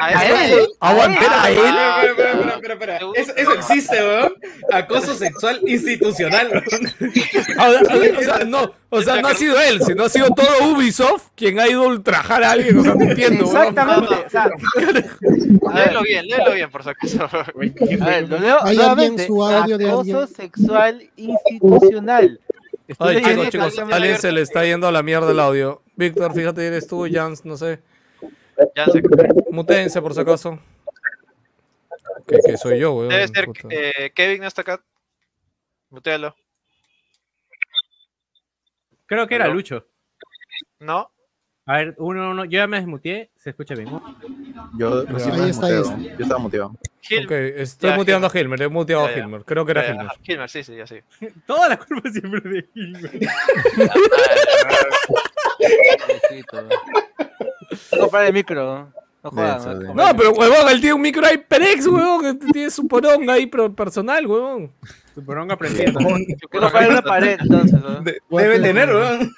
[0.00, 0.68] ¿A él?
[0.80, 1.58] Aguanta, ¿a él?
[1.58, 2.96] Espera, espera, espera.
[3.14, 4.34] Eso, eso existe, weón.
[4.72, 8.16] Acoso sexual institucional, weón.
[8.16, 11.60] O sea, no, o sea, no ha sido él, sino ha sido todo Ubisoft quien
[11.60, 13.46] ha ido a ultrajar a alguien, o sea, no entiendo.
[13.46, 13.56] weón.
[13.68, 14.14] Exactamente.
[14.26, 14.44] O sea,
[15.70, 17.24] a Léelo bien, léelo bien, por si acaso.
[18.00, 19.22] A ver, lo leo ¿Hay nuevamente.
[19.22, 20.28] alguien su audio de Acoso alguien?
[20.28, 22.40] sexual institucional.
[22.88, 25.82] Estoy Ay, chicos, chicos, alguien- alguien se le está yendo a la mierda el audio.
[25.96, 27.78] Víctor, fíjate, eres tú, Jans, no sé.
[29.50, 30.58] Mutense, por si acaso.
[32.26, 33.08] Que, que soy yo, weón.
[33.08, 34.82] Debe ser eh, Kevin no está acá.
[35.90, 36.34] Mutealo.
[39.06, 39.48] Creo que era.
[39.48, 39.86] Lucho.
[40.78, 41.10] ¿No?
[41.64, 43.88] A ver, uno, uno, yo ya me desmuteé, se escucha bien.
[44.76, 46.72] Yo recién me estaba muteado.
[47.00, 47.30] Gil.
[47.30, 49.18] Estoy Ya, muteando a Hilmer, he muteado a Ya.
[49.18, 49.44] Hilmer.
[49.44, 50.08] Creo que era Hilmer.
[50.24, 50.96] Hilmer, sí, sí, ya sí.
[51.46, 53.14] Toda la culpa siempre de Gilbert.
[57.98, 58.92] Comprar el micro.
[59.22, 59.30] No.
[59.30, 59.94] Denso, ¿no?
[59.94, 62.26] No, pero huevón, él tiene un micro HyperX, huevón.
[62.26, 64.72] este Tiene su poronga ahí pro- personal, huevón.
[65.14, 66.00] Tu poronga aprendiendo.
[66.00, 67.80] Quiero comprar una pared entonces.
[67.80, 68.00] ¿no?
[68.00, 69.30] De- Debe tener, weón.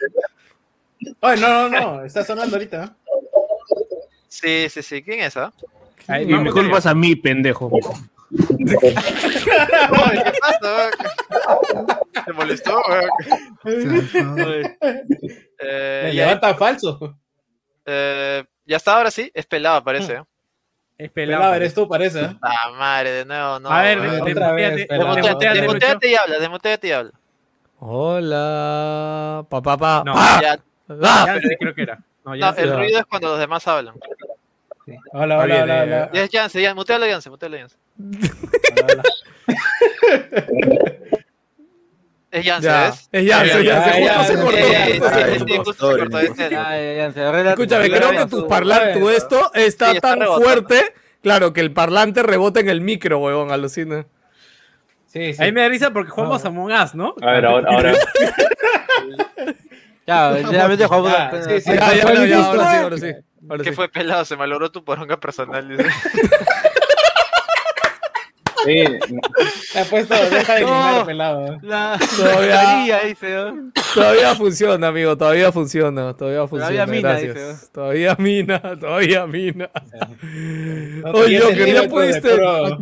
[1.20, 2.04] Ay, no, no, no.
[2.04, 2.96] Está sonando ahorita.
[4.28, 5.02] Sí, sí, sí.
[5.02, 5.52] ¿Quién es, ah?
[6.08, 7.70] Ahí, Y me culpas a mí, pendejo.
[8.30, 10.90] Ay, ¿Qué pasa?
[11.72, 11.86] weón?
[12.24, 12.80] ¿Te molestó?
[12.88, 14.76] weón?
[15.58, 17.18] Eh, levanta falso.
[17.86, 19.30] Eh, ya está, ahora sí.
[19.34, 20.14] Es pelado, parece.
[20.14, 20.22] ¿eh?
[20.96, 21.54] Es Pelado, pelado.
[21.56, 22.20] eres tú, parece.
[22.22, 22.36] ¿eh?
[22.40, 23.68] Ah, madre, de nuevo, no.
[23.68, 24.12] A ver, vez,
[24.88, 27.12] desmuteate, y habla, desmuteate y habla.
[27.80, 30.02] Hola, pa, pa, pa.
[30.06, 30.38] No, ¡Ah!
[30.40, 30.58] Ya,
[31.02, 31.24] ¡Ah!
[31.26, 31.98] Ya sé, creo que era.
[32.24, 32.62] No, ya no, sé.
[32.62, 32.76] el ya.
[32.76, 33.94] ruido es cuando los demás hablan.
[35.12, 36.10] Hola, hola, hola, hola.
[36.12, 37.76] Ya es Yance, ya, mutealo Yance, mutealo Yance.
[42.34, 43.08] Es Yance, Ya, ¿ves?
[43.12, 44.66] es ya, Ya, ya, ya, se ya, justo se cortó.
[44.66, 44.92] Sí,
[45.46, 46.18] sí, justo se cortó,
[47.50, 50.44] Escúchame, creo que tu parlante, tu esto está Sí, está tan rebotando.
[50.44, 54.06] fuerte, claro, que el parlante rebota en el micro, huevón, alucina.
[55.06, 55.40] Sí, sí.
[55.44, 57.14] Ahí me da risa porque jugamos a Among Us, ¿no?
[57.22, 57.92] A ver, ahora, ahora.
[60.06, 61.70] Ya, literalmente jugamos a- sí, sí.
[61.72, 63.12] Ya, ya, no, ya, ahora sí, ahora sí.
[63.48, 63.76] Ahora ¿Qué sí.
[63.76, 64.24] fue pelado?
[64.24, 65.66] Se malogró tu poronga personal.
[68.64, 68.84] Sí,
[69.72, 71.02] Te ha puesto, deja de No.
[71.06, 71.58] pelado.
[71.62, 73.72] La Todavía- María, dice, ¿no?
[73.94, 76.84] Todavía funciona, amigo, todavía funciona, todavía funciona.
[76.84, 77.54] Todavía mina, dice.
[77.72, 79.70] Todavía mina, todavía mina.
[81.04, 82.30] No Oye, Joker, ya pudiste,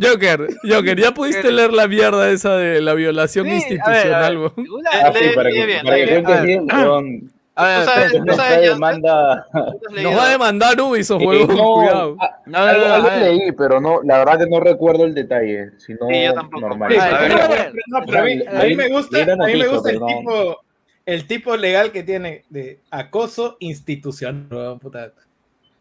[0.01, 3.73] Joker, Joker, ya pudiste leer la mierda esa de la violación Sí, a ver, a
[3.73, 6.25] institucional, ver, una- Ah, sí, para que, bien, para que bien.
[6.45, 7.32] bien, weón.
[7.55, 8.25] A ver, sabes- tú No.
[8.25, 11.29] Nos va a demandar Ubisoft, no,
[11.75, 12.15] cuidado.
[12.19, 15.71] ah, No, no, leí, pero no, la verdad que no recuerdo el detalle.
[15.77, 16.61] Si no, Sí, yo tampoco.
[16.67, 16.91] normal.
[16.91, 17.73] Sí, A ver, ver.
[17.87, 19.89] no, pero a mí, a mí me gusta, Leí la a mí me noticia, gusta
[19.91, 20.61] el tipo,
[21.05, 24.79] el tipo legal que tiene de acoso institucional.
[24.81, 25.11] puta.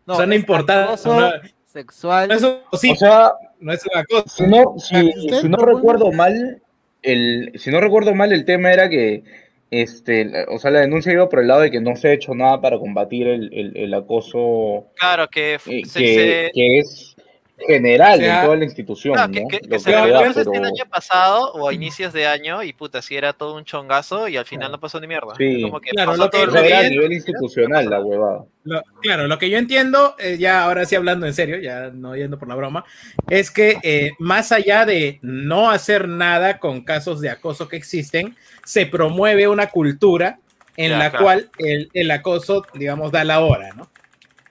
[0.04, 0.92] No, importante.
[0.92, 1.30] acoso No,
[1.64, 2.28] sexual.
[2.28, 4.28] no es un, sí, O sea, no es un acoso.
[4.28, 5.40] si no, si, ¿Usted?
[5.40, 6.60] si no recuerdo mal,
[7.02, 9.24] el, si no recuerdo mal, el tema era que,
[9.72, 12.34] este, o sea, la denuncia iba por el lado de que no se ha hecho
[12.34, 17.16] nada para combatir el, el, el acoso Claro, que, eh, se, que, se- que es
[17.64, 19.48] general O sea, en toda la institución, claro, que, ¿no?
[19.48, 23.00] que- que se eso pero- el año pasado o a inicios de año y puta,
[23.02, 25.34] si era todo un chongazo y al final no pasó ni mierda.
[25.38, 25.62] Sí.
[25.62, 28.44] Como que Claro, pasó lo que- era a nivel institucional la huevada.
[28.64, 32.16] Lo- claro, lo que yo entiendo, eh, ya ahora sí hablando en serio, ya no
[32.16, 32.84] yendo por la broma,
[33.30, 38.36] es que eh, más allá de no hacer nada con casos de acoso que existen,
[38.64, 40.38] se promueve una cultura
[40.76, 41.24] en Ya, la claro.
[41.24, 43.90] cual el, el acoso, digamos, da la hora, ¿no?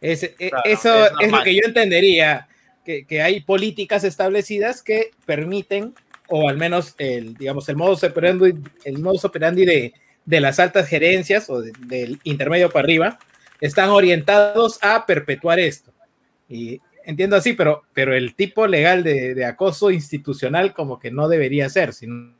[0.01, 2.47] Es- Claro, eso es es, lo que yo entendería
[2.85, 5.93] que, que hay políticas establecidas que permiten,
[6.27, 8.53] o al menos el, digamos, el modus operandi,
[8.85, 9.93] el modus operandi de,
[10.25, 13.19] de las altas gerencias o de- del intermedio para arriba,
[13.59, 15.91] están orientados a perpetuar esto.
[16.49, 21.27] Y entiendo así, pero, pero el tipo legal de, de acoso institucional como que no
[21.27, 22.33] debería ser, sino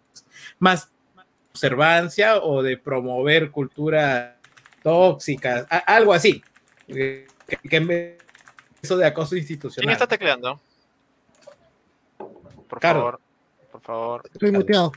[0.60, 0.90] más
[1.52, 4.38] observancia o de promover cultura
[4.84, 6.42] tóxica, a- algo así.
[6.88, 7.28] Que,
[7.70, 8.18] que
[8.82, 9.94] eso de acoso ¿Quién institucional.
[9.94, 10.60] está tecleando?
[12.68, 13.00] Por Caro.
[13.00, 13.22] favor,
[13.72, 14.22] por favor.
[14.34, 14.92] Estoy muteado.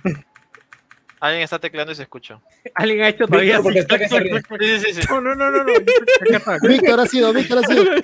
[1.24, 2.38] Alguien está tecleando y se escucha.
[2.74, 3.86] Alguien ha hecho todavía Víctor, porque así.
[3.86, 4.78] está que se ríe.
[4.82, 5.08] Sí, sí, sí.
[5.08, 5.72] No, no, no, no.
[5.72, 6.58] está.
[6.68, 7.94] Víctor ha sido, Víctor ha sido.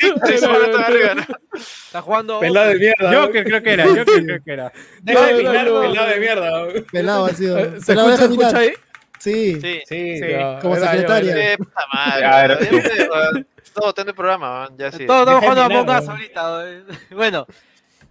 [1.52, 2.40] Está jugando.
[2.40, 3.12] Pelado de mierda.
[3.12, 4.72] Yo que creo que era, yo que creo que era.
[5.02, 5.80] Deja de mirar, no.
[5.82, 6.68] pelado de mierda.
[6.90, 7.58] Pelado ha sido.
[7.58, 8.72] Eh, ¿Se escucha, ahí?
[9.18, 9.60] Sí.
[9.60, 9.82] Sí.
[9.86, 10.24] Sí, Sí.
[10.62, 11.52] Como secretaria.
[11.52, 11.58] Eh.
[13.74, 15.04] Todo botando el programa, ya sí.
[15.04, 16.70] Todos estamos jugando a Among ahorita.
[16.70, 16.82] eh.
[17.10, 17.46] Bueno,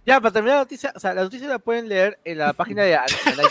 [0.06, 2.82] ya para terminar la noticia, o sea, la noticia la pueden leer en la página
[2.82, 2.98] de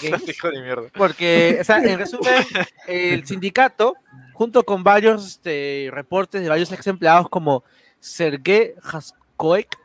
[0.01, 0.91] Games.
[0.95, 2.45] Porque, o sea, en resumen,
[2.87, 3.95] el sindicato,
[4.33, 7.63] junto con varios este, reportes de varios ex empleados como
[7.99, 9.77] Sergei Haskoek,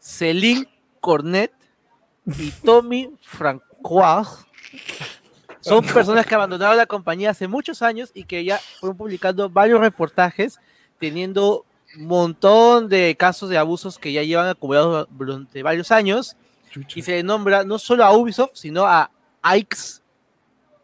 [0.00, 0.68] Celine
[1.00, 1.52] Cornet
[2.26, 4.44] y Tommy Francois,
[5.60, 9.80] son personas que abandonaron la compañía hace muchos años y que ya fueron publicando varios
[9.80, 10.58] reportajes
[10.98, 11.64] teniendo
[11.96, 16.36] montón de casos de abusos que ya llevan acumulados durante varios años
[16.94, 19.10] y se nombra no solo a Ubisoft, sino a
[19.56, 20.00] Ix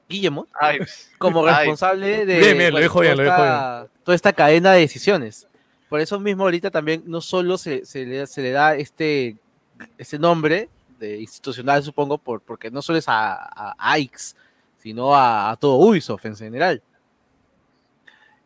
[0.09, 0.49] Guillemot
[1.19, 4.73] como responsable de Bien, bien, lo dijo bien, toda lo dijo esta- toda esta cadena
[4.73, 5.47] de decisiones.
[5.89, 9.37] Por eso mismo ahorita también no solo se, se le, se le da este,
[9.97, 14.35] este nombre de institucional, supongo, por, porque no solo es a, a, a Ix,
[14.83, 16.83] sino a, a todo Ubisoft en general.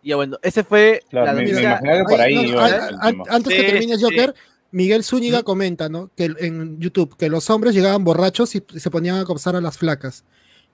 [0.03, 1.71] Y ya bueno, ese fue Claro, la me- me noticia.
[1.81, 3.25] imagino que por ahí no, iba a- el a- tema.
[3.31, 4.03] antes que termine sí.
[4.03, 4.35] Joker,
[4.73, 6.11] Miguel Zúñiga comenta, ¿no?
[6.17, 9.77] Que en YouTube, que los hombres llegaban borrachos y se ponían a acosar a las
[9.79, 10.25] flacas.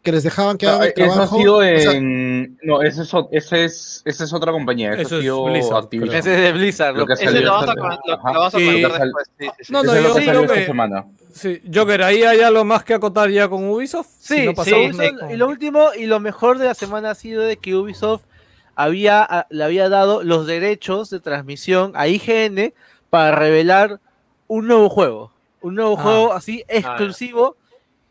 [0.00, 1.38] Que les dejaban que hagan el Ah, Eso ha trabajo.
[1.38, 2.56] sido o sea, en.
[2.62, 4.92] No, ese es, ese es, esa es otra compañía.
[4.92, 6.14] Eso, Eso ha es Blizzard, Activision.
[6.16, 6.96] Ese es de Blizzard.
[6.96, 8.32] Lo que lo- ha Ese lo vamos a, esta- con- lo, ajá.
[8.32, 9.26] lo vamos a Y- comentar después.
[9.38, 9.72] Sí, sí, sí.
[9.72, 11.04] No, no, yo que creo que- semana.
[11.32, 14.06] Sí, Joker, ahí hay algo más que acotar ya con Ubisoft.
[14.20, 14.72] Sí, Si no sí,
[15.32, 18.22] y lo último y lo mejor de la semana ha sido de que Ubisoft
[18.78, 22.72] había, le había dado los derechos de transmisión a IGN
[23.10, 23.98] para revelar
[24.46, 25.32] un nuevo juego.
[25.60, 26.02] Un nuevo Ah.
[26.02, 27.56] juego así exclusivo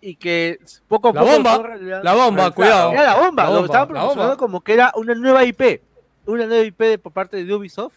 [0.01, 0.59] y que
[0.89, 1.31] poco a La poco...
[1.33, 2.91] bomba, la bomba, cuidado.
[2.91, 5.81] Era la bomba, La lo bomba, estaban promocionando como que era una nueva IP.
[6.25, 7.93] Una nueva IP de- por parte de Ubisoft.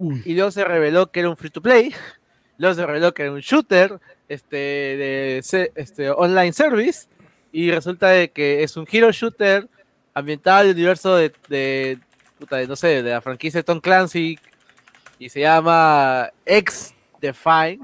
[0.00, 0.20] Uy.
[0.24, 1.94] Y luego se reveló que era un free to play.
[2.58, 5.38] Luego se reveló que era un shooter este, de
[5.76, 7.06] este, online service.
[7.52, 9.68] Y resulta de que es un hero shooter
[10.12, 11.98] ambientado en el universo de, de,
[12.38, 14.38] puta, de, no sé, de la franquicia de Tom Clancy.
[15.18, 17.80] Y se llama X Define.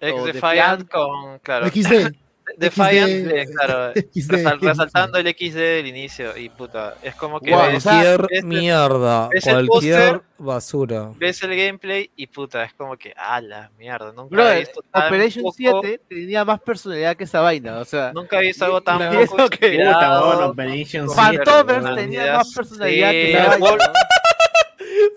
[0.00, 0.90] Ex o Defiant Defiant.
[0.90, 2.14] con, claro, XD.
[2.56, 3.30] Defiant, XD.
[3.32, 4.64] eh, claro, XD, resal- XD.
[4.66, 9.66] resaltando el XD del inicio y puta, es como que ves, Cualquier ves mierda, el
[9.68, 11.10] cualquier basura.
[11.16, 14.82] ves el gameplay y puta, es como que, a la mierda, nunca he Brother, visto
[14.90, 17.78] tan Operation poco- 7 tenía más personalidad que esa vaina.
[17.78, 21.84] O sea, Nunca he visto algo tan poco que- Puta, bueno, Operation con siete, Phantomers
[21.84, 21.96] weón.
[21.96, 23.76] tenía más personalidad que esa vaina.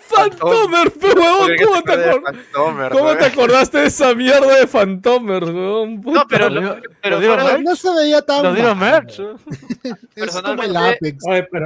[0.02, 4.56] Fantomer, pe huevón, ¿Por qué ¿cómo te, acor- Phantomer, ¿cómo te acordaste de esa mierda
[4.56, 6.02] de Fantomer, weón?
[6.02, 6.20] Puta.
[6.22, 7.62] No, pero, Lo lo- pero lo fuera- merch.
[7.62, 8.44] No se veía tan.
[8.44, 9.20] Nos dieron merch.
[9.20, 9.26] Es
[9.84, 11.24] como el Personalmente- Apex.
[11.28, 11.66] Oye, pero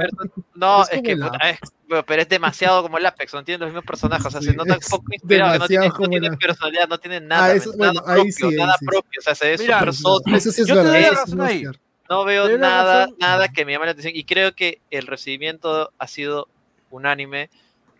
[0.54, 1.58] no, Es es, que es,
[2.06, 4.54] pero es demasiado como el Apex, no tienen los mismos personajes, o sea, Sí, se
[4.54, 7.44] nota es poco inspirado, no tiene, demasiado no como tiene el- personalidad, no tiene nada,
[7.46, 8.86] Ah, eso- nada bueno, ahí propio, sí, ahí nada sí.
[8.86, 11.72] propio, o sea, se ve Mira, súper soso, Eso sí es Yo te verdad.
[12.08, 15.92] no veo Te nada, nada que me llame la atención y creo que el recibimiento
[15.98, 16.48] ha sido
[16.90, 17.50] unánime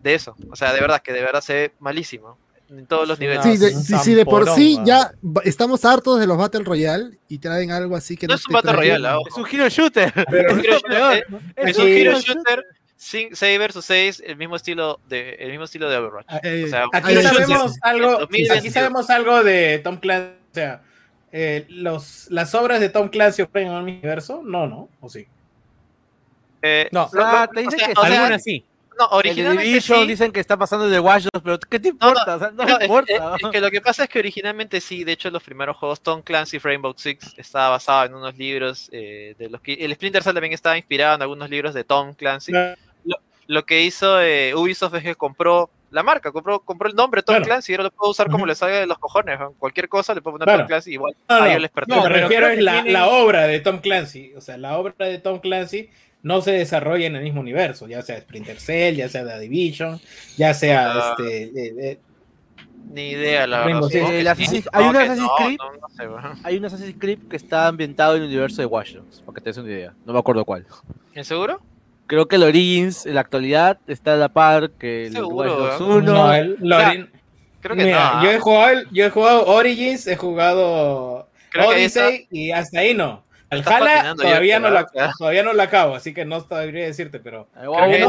[0.05, 2.39] de eso, o sea, de verdad, que de verdad se ve malísimo
[2.69, 3.43] en todos los niveles.
[3.43, 5.13] Sí, de, un sí, sí, de por sí ya
[5.45, 8.55] estamos hartos de los Battle Royale y traen algo así que No es un te
[8.55, 10.13] Battle Royale, ah, Es un hero shooter.
[10.15, 11.25] Es un hero shooter, eh,
[11.57, 12.65] es un hero shooter,
[12.97, 16.27] 6 versus 6, el mismo estilo de, el mismo estilo de Overwatch.
[16.43, 18.59] Eh, O sea, Aquí sabemos algo, 2022.
[18.59, 20.83] aquí sabemos algo de Tom Clancy, o sea,
[21.33, 25.27] eh, los, las obras de Tom Clancy ocurren en el universo, no, no, o sí.
[26.61, 27.05] Eh, No.
[27.05, 28.65] O sea, te o dicen sea, que o sea, Algunas sí.
[28.99, 30.07] No, el originalmente Division sí.
[30.07, 32.37] dicen que está pasando de Watch Dogs, pero ¿qué te No, no, importa?
[32.37, 33.13] O sea, no, No, es- importa.
[33.15, 36.01] es, es que lo que pasa es que originalmente sí, de hecho los primeros juegos
[36.01, 40.23] Tom Clancy Rainbow Six estaba basado en unos libros eh, de los que el Splinter
[40.23, 42.53] Cell también estaba inspirado en algunos libros de Tom Clancy.
[42.53, 42.77] Claro.
[43.47, 47.35] Lo que hizo eh, Ubisoft es que compró la marca, compró, compró el nombre Tom
[47.37, 47.45] Claro.
[47.45, 49.39] Clancy y ahora lo puedo usar como le salga de los cojones.
[49.39, 49.53] ¿no?
[49.53, 50.61] Cualquier cosa le puedo poner Claro.
[50.61, 52.03] Tom Clancy igual No, a no, ellos les Lo pertenece.
[52.09, 54.95] que me refiero es la, tienen- la obra de Tom Clancy, o sea, la obra
[55.07, 55.91] de Tom Clancy
[56.25, 60.01] no se desarrolla en el mismo universo, ya sea Splinter Cell, ya sea The Division,
[60.37, 61.15] ya sea Ah.
[61.17, 61.43] este...
[61.45, 61.99] eh, eh,
[62.93, 63.89] Ni idea, la verdad.
[63.95, 64.27] El.
[64.27, 65.57] Assassin's- hay un Assassin's no, Creed.
[65.59, 66.39] no, no sé, weón.
[66.43, 69.41] Hay un Assassin's Creed que está ambientado en el universo de Watch Dogs, para que
[69.41, 69.95] te des una idea.
[70.05, 70.67] No me acuerdo cuál.
[71.15, 71.61] ¿En seguro?
[72.07, 75.79] Creo que el Origins en la actualidad está a la par que el Seguro, Watch
[75.79, 76.03] Dogs weón.
[76.09, 76.13] 1.
[76.13, 77.07] No, el- lo- O sea,
[77.61, 78.23] Creo que Mira, no.
[78.25, 78.35] yo ¿ah?
[78.35, 83.25] he jugado, el- yo he jugado Origins, he jugado Creo Odyssey y hasta ahí no.
[83.63, 84.87] Valhalla todavía yo no, la,
[85.19, 88.07] todavía no la acabo, así que no sabría decirte, pero que yo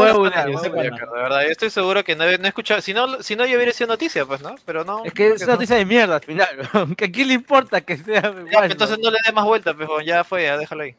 [0.52, 1.12] yo sé de no.
[1.12, 3.56] verdad, yo estoy seguro que no he, no he escuchado, si no, si no ya
[3.56, 4.56] hubiera sido noticia, pues, ¿no?
[4.66, 5.04] Pero no.
[5.06, 8.22] Es que es una noticia de mierda al final, a quién le importa que sea
[8.22, 10.96] Ya, pues, entonces no le des más vueltas, pues, ya fue, ya déjalo ahí.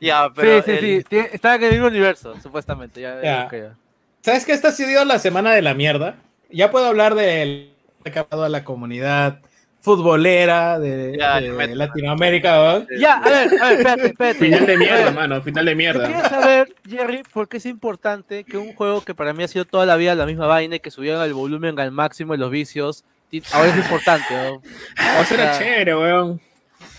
[0.00, 0.62] Ya, pero.
[0.62, 3.00] Sí, sí, el- sí, tiene- está en el mismo universo, supuestamente.
[3.00, 3.48] Ya, Ya.
[3.50, 3.74] ya.
[4.20, 6.16] ¿sabes que esta ha sido la semana de la mierda?
[6.50, 7.72] Ya puedo hablar del
[8.04, 9.38] que ha pasado a la comunidad
[9.82, 11.40] futbolera de, Ya.
[11.40, 12.86] Latinoamérica, ¿no?
[12.98, 14.38] Ya, a ver, a ver, espérate, espérate.
[14.38, 16.06] Final de mierda, mano, final de mierda.
[16.06, 19.64] quería saber, Jerry, por qué es importante que un juego que para mí ha sido
[19.64, 22.50] toda la vida la misma vaina y que subieron el volumen al máximo de los
[22.50, 23.04] vicios,
[23.52, 24.62] ahora es importante, ¿no?
[25.20, 26.40] O sea, era chévere, weón.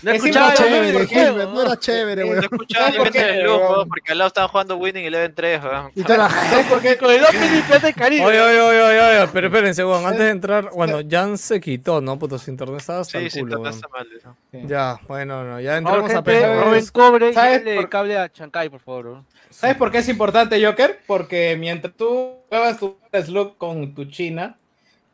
[0.04, 1.62] No he Es escuchado importante, el Chévere, Gilbert, no ¿no?
[1.62, 2.44] era chévere, No weón.
[2.44, 5.64] escuchaba ¿Sabes por ni qué, el weón, porque al lado estaban jugando Winning Eleven 3,
[5.64, 5.92] weón.
[5.94, 6.96] Y toda la ¿Sabes por qué?
[6.98, 8.24] Con el opening del Caribe.
[8.26, 12.00] Oye, oye, oye, oye, oye, pero espérense, weón, antes de entrar, bueno, Jan se quitó,
[12.00, 12.18] ¿no?
[12.18, 13.80] Puto, su internet estaba hasta Sí, el sí, culo, no weón.
[13.92, 14.36] mal eso.
[14.68, 16.64] Ya, bueno, no, ya Ahora, entramos a gente, pensar.
[16.64, 19.04] Robin Cobre y ¿Sabes dale por- cable a Chancay, por favor.
[19.06, 19.26] ¿no?
[19.50, 21.00] ¿Sabes por qué es importante, Joker?
[21.06, 24.56] Porque mientras tú jugabas tu slug con tu China,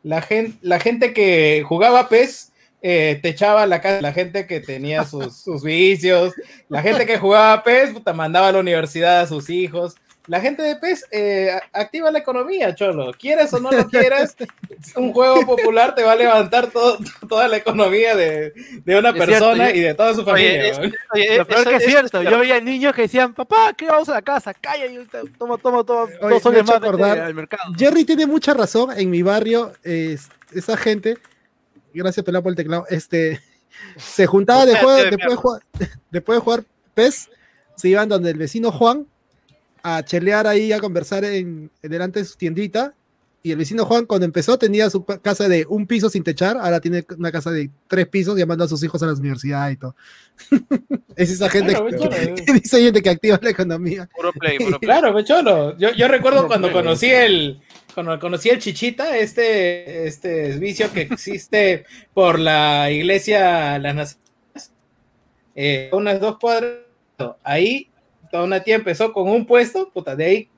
[0.03, 2.50] la gente, la gente que jugaba PES
[2.81, 6.33] eh, te echaba a la casa, la gente que tenía sus, sus vicios,
[6.69, 9.95] la gente que jugaba PES, puta, mandaba a la universidad a sus hijos.
[10.27, 13.11] La gente de PES eh, a- activa la economía, cholo.
[13.19, 14.35] Quieres o no lo quieras,
[14.95, 18.53] un juego popular te va a levantar todo, toda la economía de,
[18.85, 20.61] de una Es cierto, persona yo- y de toda su familia.
[20.61, 20.79] Oye, es-
[21.13, 23.87] oye, Lo peor eso que es es- cierto, yo veía niños que decían, papá, ¿qué
[23.87, 24.53] vamos a la casa?
[24.53, 24.95] Calla, y
[25.39, 27.73] toma, toma, toma, Oye, dos soles más acordar- al mercado.
[27.77, 28.91] Jerry tiene mucha razón.
[28.95, 31.17] En mi barrio, es- esa gente,
[31.93, 33.39] gracias Pelá por el teclado, este,
[33.97, 35.61] se juntaba de juego- de después, de jugar,
[36.11, 36.63] después de jugar
[36.93, 37.29] PES,
[37.75, 39.07] se iban donde el vecino Juan
[39.83, 42.93] a chelear ahí, a conversar en, en delante de su tiendita.
[43.43, 46.79] Y el vecino Juan, cuando empezó, tenía su casa de un piso sin techar, ahora
[46.79, 49.95] tiene una casa de tres pisos, llamando a sus hijos a la universidad y todo.
[51.15, 54.07] es esa gente Claro, que, que dice gente que activa la economía.
[54.15, 54.87] Puro play, puro play.
[54.87, 55.75] Claro, pues, cholo.
[55.79, 57.59] Yo, yo recuerdo cuando pero- conocí el
[57.93, 64.71] cuando conocí el chichita, este, este vicio que existe por la iglesia Las Naciones,
[65.55, 66.77] eh, unas dos cuadras,
[67.43, 67.89] ahí
[68.31, 70.49] toda una tía empezó con un puesto, puta, de ahí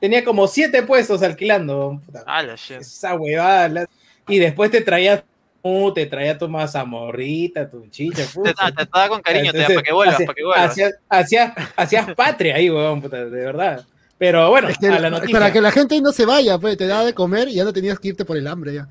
[0.00, 3.88] tenía como siete puestos alquilando, puta, Ah, la esa huevada, la-
[4.28, 5.24] y después te traía
[5.64, 8.72] uh, te traía tu mazamorrita, tu chicha, Te, puta.
[8.72, 10.70] te daba con cariño, te Entonces, para que vuelvas, para que vuelvas.
[10.72, 13.86] hacías- hacías- hacías patria ahí, weón, puta, de verdad.
[14.22, 15.36] Pero bueno, Es que a la noticia.
[15.36, 17.72] para que la gente no se vaya, pues te daba de comer y ya no
[17.72, 18.86] tenías que irte por el hambre ya.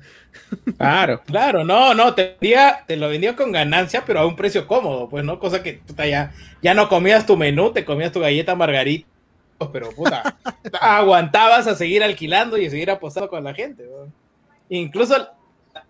[0.76, 4.66] Claro, claro, no, no, te, vendía- te lo vendía con ganancia, pero a un precio
[4.66, 5.38] cómodo, pues, ¿no?
[5.38, 9.06] Cosa que puta, ya, ya no comías tu menú, te comías tu galleta margarita,
[9.72, 10.36] pero puta,
[10.82, 14.12] aguantabas a seguir alquilando y a seguir apostando con la gente, weón.
[14.68, 15.28] Incluso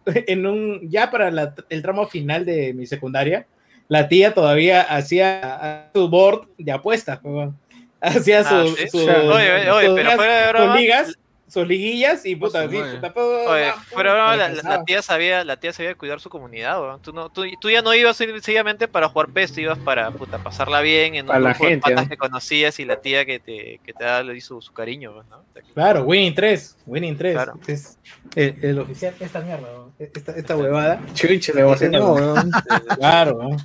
[0.06, 3.46] en un, ya para la- el tramo final de mi secundaria,
[3.88, 7.58] la tía todavía hacía su board de apuestas, weón.
[8.02, 8.88] Hacía Ah, su, ¿sí?
[8.88, 12.64] su- Oye, oye, sus pero ligas- fuera de sus broma, ligas, sus liguillas y puta,
[12.64, 12.96] su sí, madre.
[12.98, 16.80] puta, Oye, fuera de broma, la, la- tía sabía, la tía sabía cuidar su comunidad,
[16.80, 17.00] weón.
[17.02, 20.38] Tú, no, tú, tú ya no ibas sencillamente para jugar PES, tú ibas para puta,
[20.38, 22.08] pasarla bien en un Para la grupo de gente, patas ¿no?
[22.10, 25.42] que conocías y la tía que te, que te da su, su cariño, pues, ¿no?
[25.74, 27.34] Claro, Winning 3, Winning 3.
[27.34, 27.52] Claro.
[27.66, 27.98] Es
[28.34, 29.92] el, el oficial, esta mierda, ¿no?
[29.98, 31.00] esta, esta huevada.
[31.14, 32.50] Chuche, le emocionó, weón.
[32.98, 33.56] Claro, ¿no?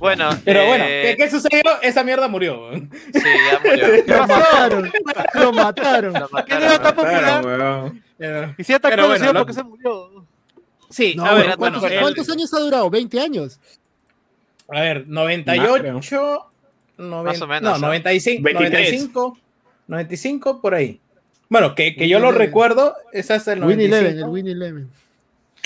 [0.00, 1.62] Bueno, pero eh, bueno, ¿qué, qué sucedió?
[1.82, 2.70] Esa mierda murió.
[2.72, 2.88] ¿no?
[3.12, 3.86] Sí, ya murió.
[4.06, 4.92] Lo mataron,
[5.34, 6.12] lo mataron.
[6.12, 8.02] ¿Qué mataron, no era tan weón.
[8.18, 8.54] weón.
[8.58, 10.26] Y si tan Pero conocido bueno, porque se murió.
[10.88, 12.90] Sí, No, a ver, ¿cuántos, bueno, el- cuántos años ha durado?
[12.90, 13.60] ¿20 años?
[14.68, 16.46] A ver, 98,
[16.98, 17.98] noven- Más o menos, no, ¿eh?
[18.00, 18.72] 95, 23.
[18.72, 19.38] 95,
[19.86, 21.00] 95 por ahí.
[21.48, 22.46] Bueno, que, que yo Winning lo Eleven.
[22.46, 23.96] recuerdo, es hasta el Win 95.
[23.96, 24.90] Eleven, el Win Eleven.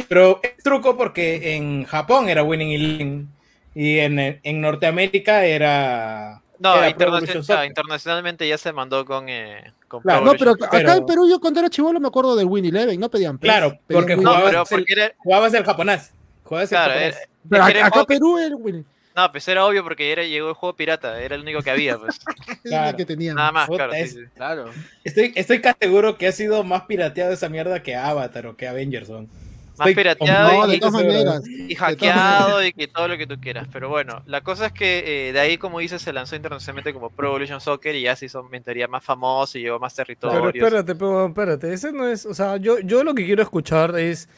[0.09, 3.29] Pero es truco porque en Japón era Winning Eleven
[3.75, 6.41] y en, en Norteamérica era.
[6.59, 10.93] No, era internacional- internacionalmente ya se mandó con, eh, con Claro, No, pero acá Pero-
[10.93, 13.71] en Perú yo cuando era chivolo me acuerdo del Win Eleven, no pedían PES, Claro,
[13.87, 16.13] pedían porque jugabas el- porque era, Jugabas el japonés.
[16.45, 17.17] Jugabas el claro, japonés.
[17.17, 20.11] era- Pero acá, era acá juego- Perú era el Win no, pues era obvio porque
[20.11, 22.19] era, llegó el juego pirata, era el único que había, pues.
[22.65, 22.91] Claro.
[22.91, 23.37] el que tenían.
[23.37, 23.93] Nada más, Puta, claro.
[23.93, 24.21] sí, es- sí.
[24.35, 24.71] Claro.
[25.05, 28.67] Estoy, estoy casi seguro que ha sido más pirateado esa mierda que Avatar o que
[28.67, 29.07] Avengers.
[29.07, 29.29] son.
[29.77, 31.15] Más Estoy pirateado y, todas seguro.
[31.15, 31.43] maneras.
[31.49, 33.67] y todas hackeado y que todo lo que tú quieras.
[33.73, 37.11] Pero bueno, la cosa es que eh, de ahí, como dices, se lanzó internacionalmente como
[37.11, 40.07] Pro Evolution Soccer y ya se hizo mentalidad más famoso y llegó a más Pero
[40.07, 40.55] territorios.
[40.65, 44.29] espérate, pero espérate, ese no es, o sea, yo, yo lo que quiero escuchar es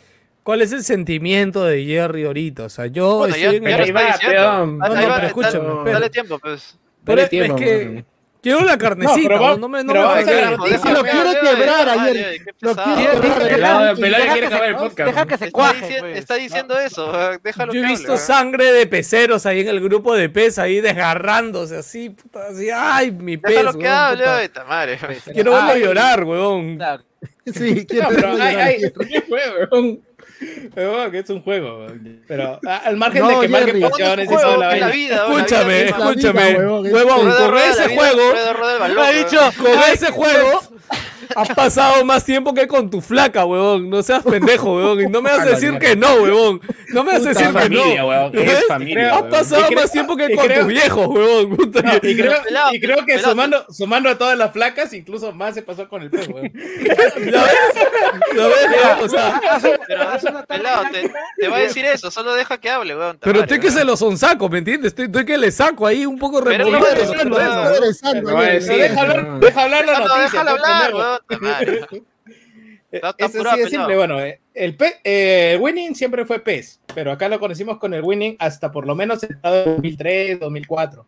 [0.43, 2.64] cuál es el sentimiento de Jerry ahorita.
[2.64, 3.93] O sea, yo Bueno, estoy ya- en ya el-
[4.34, 6.09] No, no, pero dale- escúchame, dale espera.
[6.11, 6.78] tiempo, pues.
[7.05, 8.05] Pero Dale es tiempo, que.
[8.47, 11.88] Quiero la carnecita, no, va- no me, no me vamos a Dice, lo quiere quebrar
[11.88, 12.40] ayer.
[12.61, 14.64] Lo quiere quebrar.
[14.68, 15.11] El podcast.
[15.11, 15.97] Deja que se Está, cuaje.
[15.99, 16.18] pues.
[16.18, 20.14] está diciendo eso, ah, déjalo Yo he visto sangre de peceros ahí en el grupo
[20.14, 23.51] de pez, ahí desgarrándose así, puta, así, ay, mi pez.
[23.51, 24.24] Déjalo que hable.
[25.32, 26.76] Quiero verlo llorar, weón.
[26.76, 27.03] Claro.
[27.53, 28.70] Sí, quiero verlo llorar.
[31.11, 31.87] que es un juego.
[32.28, 35.14] Pero a- al margen No, de que marque pasiones y toda la es la vaina.
[35.16, 38.22] Escúchame, escúchame, huevón, con ese juego,
[38.95, 40.61] Me ha dicho, con ese juego,
[41.35, 43.89] has pasado más tiempo que con tu flaca, huevón.
[43.91, 45.01] No seas pendejo, huevón.
[45.01, 46.61] Y no me vas a decir que no, huevón.
[46.89, 48.09] No me vas a decir que familia, no.
[48.09, 48.53] weón, ¿Ves?
[48.53, 51.51] es familia, Has pasado creo- más tiempo que con creo- tus viejos, huevón.
[51.51, 55.55] No, y, creo, Pelado, y creo que sumando, sumando a todas las flacas, incluso más
[55.55, 56.53] se pasó con el pez, weón.
[56.55, 57.55] ¿Ya ves?
[58.37, 59.03] ¿Ya ves?
[59.03, 59.41] O sea,
[59.87, 63.18] Pero, pelado, te, te va a decir eso, solo deja que hable, weón.
[63.18, 64.89] ta pero estoy que se lo sonsaco, ¿me entiendes?
[64.93, 66.79] Estoy, estoy que le saco ahí un poco removido.
[68.37, 70.22] deja hablar, la Déjalo, noticia.
[70.45, 71.16] déjalo pues, hablar, pendejo.
[71.41, 71.81] Madre.
[72.91, 73.97] Está- está Es simple.
[73.97, 78.37] Bueno, eh, el eh, Winning siempre fue PES, pero acá lo conocimos con el Winning
[78.39, 81.07] hasta por lo menos en 2003, 2004,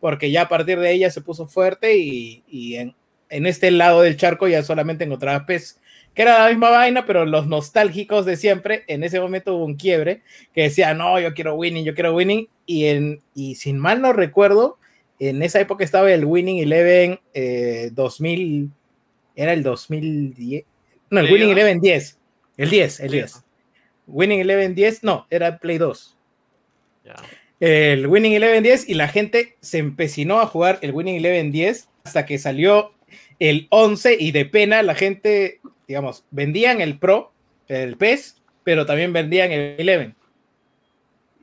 [0.00, 2.94] porque ya a partir de ella se puso fuerte y, y en,
[3.28, 5.80] en este lado del charco ya solamente encontraba PES,
[6.14, 9.76] que era la misma vaina, pero los nostálgicos de siempre, en ese momento hubo un
[9.76, 10.22] quiebre
[10.54, 14.12] que decía, no, yo quiero Winning, yo quiero Winning, y, en, y sin mal no
[14.12, 14.78] recuerdo,
[15.18, 18.70] en esa época estaba el Winning Eleven eh, 2000,
[19.36, 20.64] era el 2010,
[21.10, 21.50] no, el Winning.
[21.50, 22.18] Eleven 10,
[22.56, 23.44] el 10, el Sí, 10.
[24.06, 26.16] Winning Eleven 10, no, era Play 2.
[27.04, 27.14] Ya.
[27.60, 31.88] El Winning Eleven 10 y la gente se empecinó a jugar el Winning Eleven 10
[32.04, 32.92] hasta que salió
[33.38, 37.32] el 11 y de pena la gente, digamos, vendían el Pro,
[37.68, 40.14] el PES, pero también vendían el Eleven.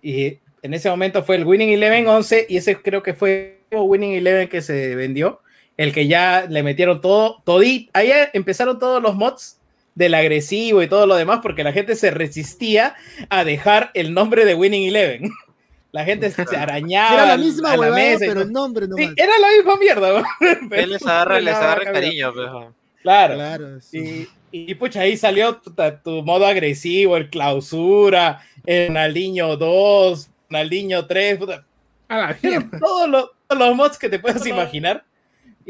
[0.02, 3.80] Y en ese momento fue el Winning Eleven 11 y ese creo que fue el
[3.80, 5.42] Winning Eleven que se vendió,
[5.80, 9.62] el que ya le metieron todo, todito, ahí empezaron todos los mods
[9.96, 12.96] del agresivo y todo lo demás porque la gente se resistía
[13.30, 15.32] a dejar el nombre de Winning Eleven.
[15.92, 19.10] La gente se arañaba Era la a misma la huevada, pero el nombre no Sí,
[19.16, 20.24] era la misma mierda.
[20.70, 22.76] Pero Él les agarra, les agarra cariño, pues, weón.
[23.02, 23.34] Claro.
[23.34, 23.82] Claro.
[23.82, 24.30] sí.
[24.52, 31.08] Y, y pucha, ahí salió puta, tu modo agresivo, el clausura, el Ronaldinho 2, Ronaldinho
[31.08, 31.66] 3, puta,
[32.08, 32.38] A la
[32.80, 35.04] todos los, todos los mods que te puedas imaginar.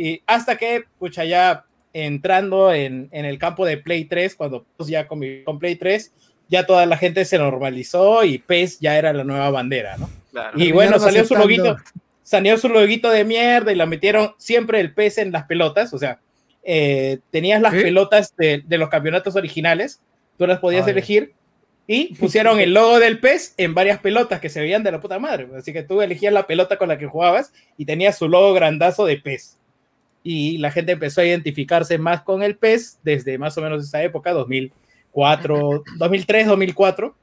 [0.02, 4.88] Y hasta que, pucha, ya entrando en, en el campo de Play 3, cuando pues,
[4.89, 6.14] ya con, mi- con Play 3,
[6.47, 10.10] ya toda la gente se normalizó y PES ya era la nueva bandera, ¿no?
[10.32, 10.58] Claro.
[10.60, 11.64] Y bueno, salió su aceptando.
[11.74, 11.84] loguito,
[12.24, 15.97] salió su loguito de mierda y la metieron siempre el pez en las pelotas, o
[15.97, 16.20] sea,
[16.64, 20.02] eh, tenías las pelotas de, de los campeonatos originales,
[20.38, 20.91] tú las podías Ay.
[20.91, 21.34] elegir
[21.88, 25.18] y pusieron el logo del pez en varias pelotas que se veían de la puta
[25.20, 28.54] madre, así que tú elegías la pelota con la que jugabas y tenías su logo
[28.54, 29.58] grandazo de pez.
[30.32, 34.04] Y la gente empezó a identificarse más con el pez desde más o menos esa
[34.04, 37.16] época, 2004, 2003, 2004,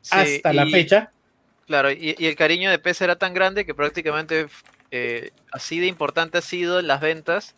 [0.00, 1.12] Sí, hasta la fecha.
[1.68, 4.48] Claro, y, y el cariño de PES era tan grande que prácticamente
[4.90, 7.54] eh, así de importante ha sido las ventas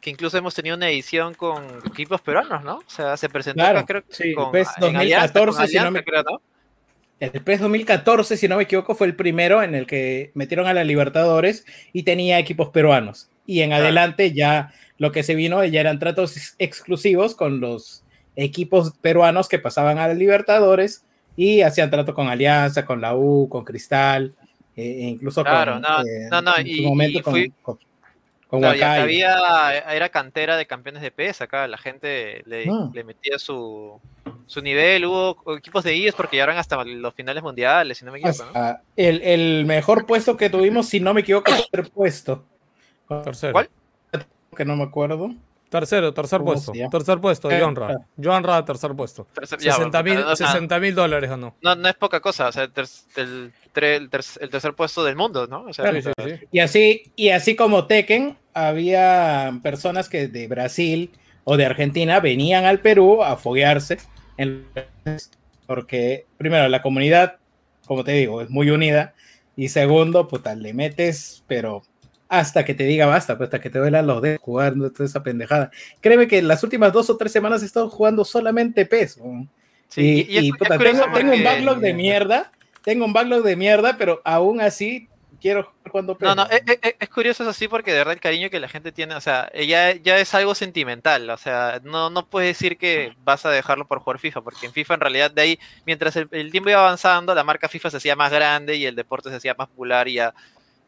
[0.00, 2.78] que incluso hemos tenido una edición con equipos peruanos, ¿no?
[2.78, 5.68] O sea, se presentó Claro, acá, creo que sí, con, PES en Alianza, con 2014,
[5.68, 6.42] si no me- ¿no?
[7.20, 10.74] El PES 2014, si no me equivoco, fue el primero en el que metieron a
[10.74, 13.30] la Libertadores y tenía equipos peruanos.
[13.46, 13.84] Y en Claro.
[13.84, 18.02] adelante ya lo que se vino ya eran tratos ex- exclusivos con los
[18.36, 21.04] equipos peruanos que pasaban a Libertadores
[21.36, 24.34] y hacían trato con Alianza, con la U, con Cristal,
[24.76, 27.52] eh, e incluso Claro, con, no, eh, no, no, en su momento y con, fui-
[28.82, 32.88] había, era cantera de campeones de PES, acá la gente le, Ah.
[32.92, 34.00] le metía su,
[34.46, 38.18] su nivel, hubo equipos de IES porque llegaron hasta los finales mundiales, si no me
[38.18, 38.48] equivoco, ¿no?
[38.50, 42.44] Hasta el, el mejor puesto que tuvimos, si no me equivoco, fue el puesto.
[43.24, 43.52] Tercero.
[43.52, 43.68] ¿Cuál?
[44.56, 45.34] Que no me acuerdo.
[45.68, 46.72] Tercero, tercer ¿Cómo puesto.
[46.90, 47.88] Tercer puesto, Eh, Joan Ra.
[47.98, 48.06] ah.
[48.22, 49.26] Joan Ra, tercer puesto.
[49.34, 51.56] Tercer- ya, 60 mil o sea, 60 mil dólares ganó.
[51.62, 52.86] no, no es poca cosa, o sea, el, ter-
[53.16, 55.62] el, tre- el ter- el tercer puesto del mundo, ¿no?
[55.64, 56.46] O sea, Sí, sí, sí.
[56.52, 61.10] Y así, y así como Tekken, había personas que de Brasil
[61.42, 63.98] o de Argentina venían al Perú a foguearse.
[64.36, 64.66] En,
[65.66, 67.38] porque, primero, la comunidad,
[67.86, 69.14] como te digo, es muy unida.
[69.56, 71.82] Y segundo, puta, le metes, pero
[72.38, 75.22] hasta que te diga basta, pues hasta que te duelan los dedos jugando toda esa
[75.22, 75.70] pendejada.
[76.00, 79.18] Créeme que las últimas dos o tres semanas he estado jugando solamente PES.
[79.18, 79.48] weón.
[79.88, 82.50] Sí, y, puta, tengo, tengo un backlog de mierda,
[82.82, 85.08] tengo un backlog de mierda, pero aún así
[85.40, 88.20] quiero jugar cuando No, no, es, es- es curioso eso sí porque de verdad el
[88.20, 92.08] cariño que la gente tiene, o sea, ya, ya es algo sentimental, o sea, no,
[92.10, 95.30] no puedes decir que vas a dejarlo por jugar FIFA, porque en FIFA en realidad
[95.30, 98.76] de ahí, mientras el, el tiempo iba avanzando, la marca FIFA se hacía más grande
[98.76, 100.34] y el deporte se hacía más popular y ya,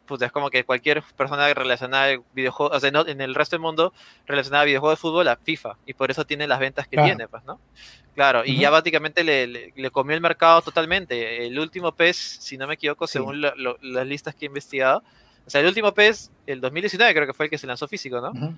[0.07, 3.57] pues es como que cualquier persona relacionada a videojuegos, o sea, no- en el resto
[3.57, 3.93] del mundo
[4.27, 7.09] relacionada a videojuegos de fútbol a FIFA, y por eso tiene las ventas que Claro.
[7.09, 7.61] tiene, pues, ¿no?
[8.15, 11.47] Claro, y ya básicamente le, le- le comió el mercado totalmente.
[11.47, 13.15] El último PES, si no me equivoco, Sí.
[13.15, 15.03] según lo- lo- las listas que he investigado,
[15.47, 18.21] o sea, el último PES, el 2019 creo que fue el que se lanzó físico,
[18.21, 18.31] ¿no?
[18.31, 18.55] Ujú.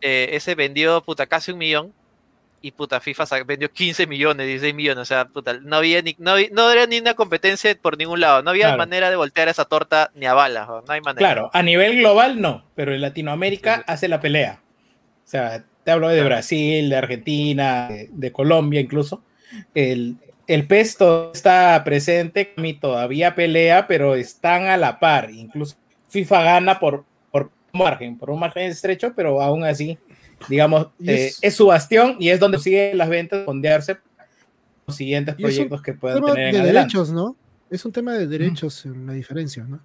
[0.00, 1.92] Eh, ese vendió, puta, casi un millón.
[2.62, 5.02] Y puta, FIFA vendió 15 millones, 16 millones.
[5.02, 8.20] O sea, puta, no había ni, no, había- no era ni una competencia por ningún
[8.20, 8.42] lado.
[8.42, 8.78] No había Claro.
[8.78, 10.68] manera de voltear esa torta ni a balas.
[10.68, 10.82] ¿no?
[10.88, 11.18] Hay manera.
[11.26, 14.62] Claro, a nivel global no, pero en Latinoamérica hace la pelea.
[15.24, 19.24] O sea, te hablo de Brasil, de Argentina, de, de Colombia incluso.
[19.74, 20.98] El, el PES
[21.34, 25.30] está presente, mi todavía pelea, pero están a la par.
[25.30, 25.76] Incluso
[26.08, 29.98] FIFA gana por, por margen, por un margen estrecho, pero aún así,
[30.48, 33.98] digamos, eh, es- es, su bastión y es donde siguen las ventas, fondearse
[34.86, 36.92] los siguientes proyectos que puedan tema tener en de adelante.
[36.94, 37.36] derechos, ¿no?
[37.70, 39.80] Es un tema de derechos en la diferencia, ¿no?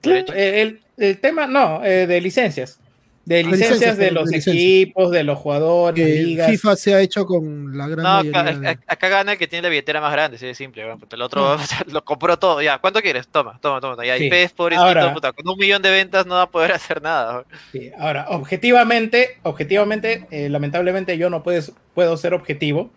[0.00, 2.78] Claro, eh, el, el tema, no, eh, de licencias.
[3.26, 4.54] De licencias, licencias, de los de licencias.
[4.56, 6.46] equipos, de los jugadores, Que ligas.
[6.48, 8.60] FIFA se ha hecho con la gran No, acá, mayoría.
[8.60, 10.84] de- acá- acá gana el que tiene la billetera más grande, sí, es simple.
[11.10, 11.56] El otro
[11.92, 12.62] lo compró todo.
[12.62, 13.26] Ya, ¿cuánto quieres?
[13.26, 14.06] Toma, toma, toma.
[14.06, 14.26] Ya, Sí.
[14.26, 17.02] y PES, pobrecito, Ahora- puta, con un millón de ventas no va a poder hacer
[17.02, 17.44] nada.
[17.72, 22.90] Sí, ahora, objetivamente, objetivamente, eh, lamentablemente yo no puedes, puedo ser objetivo.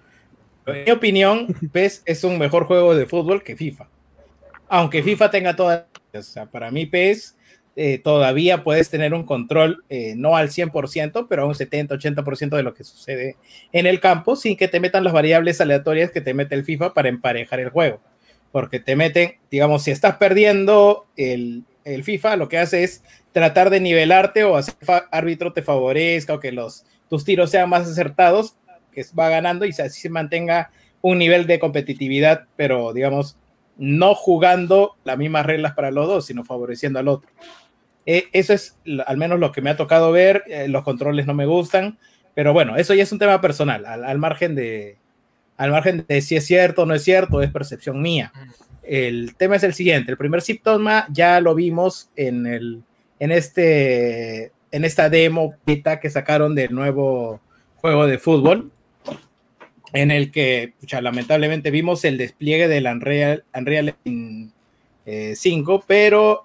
[0.67, 3.87] En mi opinión, PES es un mejor juego de fútbol que FIFA.
[4.67, 7.35] Aunque FIFA tenga todas, o sea, para mí PES
[7.81, 12.63] eh, todavía puedes tener un control, eh, no al 100%, pero a un 70-80% de
[12.63, 13.37] lo que sucede
[13.71, 16.93] en el campo, sin que te metan las variables aleatorias que te mete el FIFA
[16.93, 18.01] para emparejar el juego.
[18.51, 23.01] Porque te meten, digamos, si estás perdiendo el, el FIFA, lo que hace es
[23.31, 27.69] tratar de nivelarte o hacer fa- árbitro te favorezca o que los, tus tiros sean
[27.69, 28.57] más acertados,
[28.91, 33.37] que va ganando y así se mantenga un nivel de competitividad, pero digamos,
[33.77, 37.29] no jugando las mismas reglas para los dos, sino favoreciendo al otro.
[38.11, 41.35] Eh, eso es al menos lo que me ha tocado ver, eh, los controles no
[41.35, 41.99] me gustan,
[42.33, 44.97] pero bueno, eso ya es un tema personal, al, margen de
[45.57, 48.33] al margen de si es cierto o no es cierto, es percepción mía.
[48.81, 52.81] El tema es el siguiente, el primer síntoma ya lo vimos en el
[53.19, 57.39] en este en esta demo beta que sacaron del nuevo
[57.75, 58.71] juego de fútbol
[59.93, 64.49] en el que lamentablemente vimos el despliegue del Unreal, Unreal Engine,
[65.05, 66.41] eh, 5, pero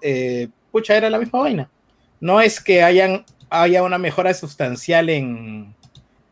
[0.75, 1.69] pucha, era la misma vaina.
[2.19, 5.73] No es que hayan, haya una mejora sustancial en,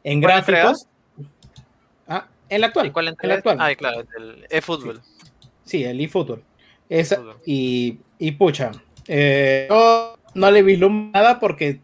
[0.03, 0.85] en gráficos.
[2.09, 2.91] Ah, en la ¿Y actual.
[2.91, 3.57] cuál en la actual.
[3.61, 5.01] Ah, claro, el eFootball.
[5.63, 6.43] Sí, el eFootball.
[6.89, 8.71] Esa- y, y pucha,
[9.07, 11.79] eh, yo no le vislumbro nada porque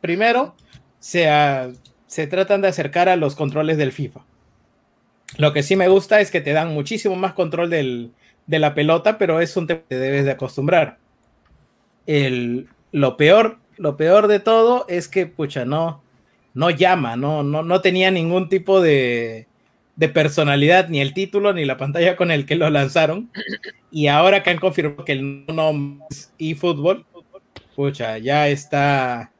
[0.00, 0.54] primero
[1.00, 1.70] se, a-
[2.06, 4.20] se tratan de acercar a los controles del FIFA.
[5.36, 8.12] Lo que sí me gusta es que te dan muchísimo más control del-
[8.46, 10.96] de la pelota, pero es un tema que te debes de acostumbrar.
[12.06, 16.02] El, lo peor, lo peor de todo es que, pucha, no,
[16.54, 19.46] no llama, no, no, no tenía ningún tipo de,
[19.96, 23.30] de personalidad, ni el título, ni la pantalla con el que lo lanzaron.
[23.90, 27.04] Y ahora que han confirmado que el nombre es eFootball,
[27.76, 29.30] pucha, ya está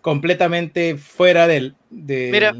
[0.00, 2.54] completamente fuera del, de, Mira,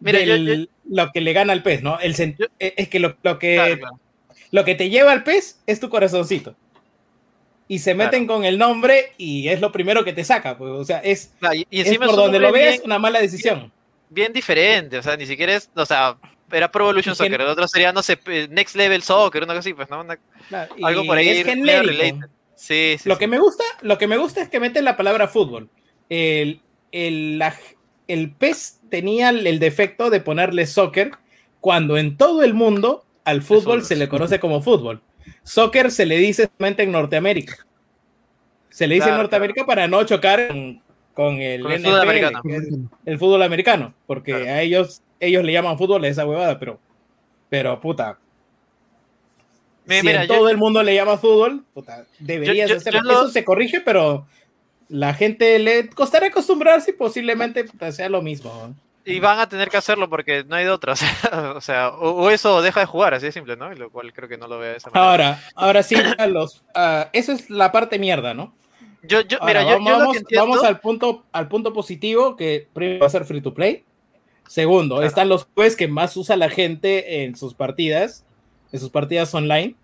[0.00, 1.98] mira, yo- lo que le gana al pez, ¿no?
[2.00, 4.00] El Yo- es es que lo, lo que Claro, claro.
[4.50, 6.54] lo que te lleva al pez es tu corazoncito.
[7.68, 10.56] Y se meten con el nombre y es lo primero que te saca.
[10.56, 12.98] Pues, o sea, es, Claro, y, y es encima por donde lo veas bien- una
[12.98, 13.70] mala decisión.
[14.08, 16.16] bien diferente, o sea, ni siquiera es, o sea,
[16.50, 19.74] era Pro Evolution Soccer, el otro sería, no sé, Next Level Soccer, una cosa así,
[19.74, 20.00] pues, ¿no?
[20.00, 22.26] Una- Claro, algo por ahí es genérico.
[22.54, 23.18] Sí, sí, Lo sí.
[23.18, 25.68] que me gusta, lo que me gusta es que meten la palabra fútbol.
[26.08, 27.54] El, el, la-
[28.06, 31.10] el PES tenía el, defecto de ponerle soccer
[31.60, 35.02] cuando en todo el mundo al fútbol se le conoce como fútbol.
[35.42, 37.56] Soccer se le dice solamente en Norteamérica.
[38.70, 40.82] Se le dice en Claro, Norteamérica para no chocar con,
[41.14, 42.40] con el, Con el fútbol NFL, americano.
[42.42, 42.68] que es
[43.06, 44.46] el fútbol americano, porque Claro.
[44.46, 46.78] a ellos ellos le llaman fútbol a esa huevada, pero
[47.48, 48.18] pero puta.
[49.88, 53.00] Si mira, en yo- todo el mundo le llama fútbol, puta, deberías yo- hacerlo.
[53.02, 54.26] lo- Eso se corrige, pero
[54.88, 58.52] la gente le costará acostumbrarse y posiblemente puta, sea lo mismo.
[58.68, 58.87] ¿no?
[59.08, 60.94] Y van a tener que hacerlo porque no hay de otra,
[61.54, 63.72] o sea, o, eso deja de jugar, así de simple, ¿no?
[63.72, 65.10] Y Lo cual creo que no lo veo de esa manera.
[65.10, 68.54] Ahora, ahora sí, a los, ah, eso es la parte mierda, ¿no?
[69.02, 71.72] yo, yo, Ahora, mira, yo, vamos, yo lo que entiendo, vamos al punto, al punto
[71.72, 73.84] positivo, que primero va a ser free to play.
[74.46, 75.08] Segundo, Claro.
[75.08, 78.24] están los juegos que más usa la gente en sus partidas,
[78.72, 79.74] en sus partidas online.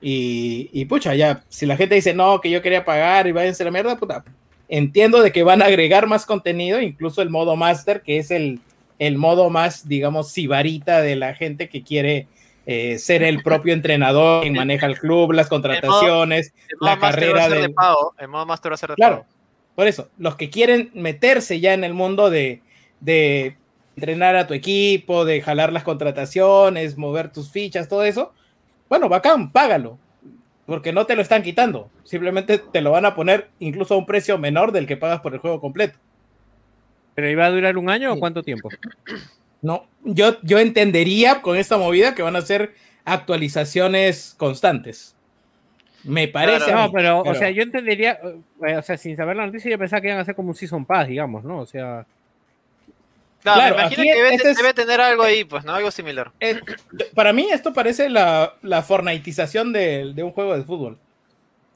[0.00, 3.64] Y, y pucha, ya, si la gente dice no, que yo quería pagar y váyanse
[3.64, 4.24] a la mierda, puta,
[4.68, 8.60] entiendo de que van a agregar más contenido, incluso el modo master, que es el,
[8.98, 12.26] el modo más, digamos, sibarita de la gente que quiere
[12.66, 17.48] eh, ser el propio entrenador, quien maneja el club, las contrataciones, El modo la carrera
[17.48, 17.74] de del...
[17.74, 18.14] pago.
[18.18, 19.28] El modo Master va a ser de Claro, pago.
[19.74, 22.60] por eso, los que quieren meterse ya en el mundo de,
[23.00, 23.56] de
[23.96, 28.32] entrenar a tu equipo, de jalar las contrataciones, mover tus fichas, todo eso,
[28.88, 29.98] bueno, bacán, págalo,
[30.68, 34.04] porque no te lo están quitando, simplemente te lo van a poner incluso a un
[34.04, 35.98] precio menor del que pagas por el juego completo.
[37.14, 38.68] ¿Pero iba a durar un año o cuánto tiempo?
[39.60, 45.16] No, yo, yo entendería con esta movida que van a ser actualizaciones constantes.
[46.04, 46.66] Me parece.
[46.66, 48.20] Claro, No, mí, pero, o sea, yo entendería,
[48.64, 50.54] eh, o sea, sin saber la noticia, yo pensaba que iban a hacer como un
[50.54, 51.58] Season Pass, digamos, ¿no?
[51.58, 52.06] O sea,
[53.42, 55.74] Claro, Claro, me imagino aquí que debe, este es- debe tener algo ahí, pues, ¿no?
[55.74, 56.32] Algo similar.
[56.40, 56.60] Eh,
[57.14, 60.98] para mí esto parece la, la fortnitización de, de un juego de fútbol.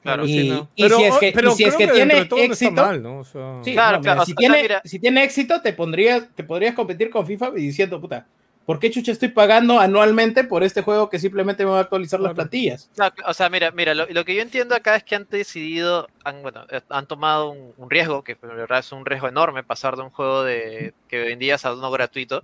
[0.01, 0.25] Claro.
[0.25, 0.69] y, sí, ¿no?
[0.75, 3.19] y si es que, pero si es que tiene no éxito, mal, ¿no?
[3.19, 5.71] O sea, sí, Claro, mira, claro, si, o sea, tiene, mira- si tiene éxito, te,
[5.71, 8.27] pondría, te podrías competir con FIFA y diciendo, puta,
[8.65, 12.19] ¿por qué chucha estoy pagando anualmente por este juego que simplemente me va a actualizar
[12.19, 12.89] las plantillas?
[12.97, 16.07] No, o sea, mira, mira, lo, lo que yo entiendo acá es que han decidido,
[16.23, 19.63] han, bueno, eh, han tomado un, un riesgo, que en verdad es un riesgo enorme,
[19.63, 22.43] pasar de un juego de que vendías a uno gratuito,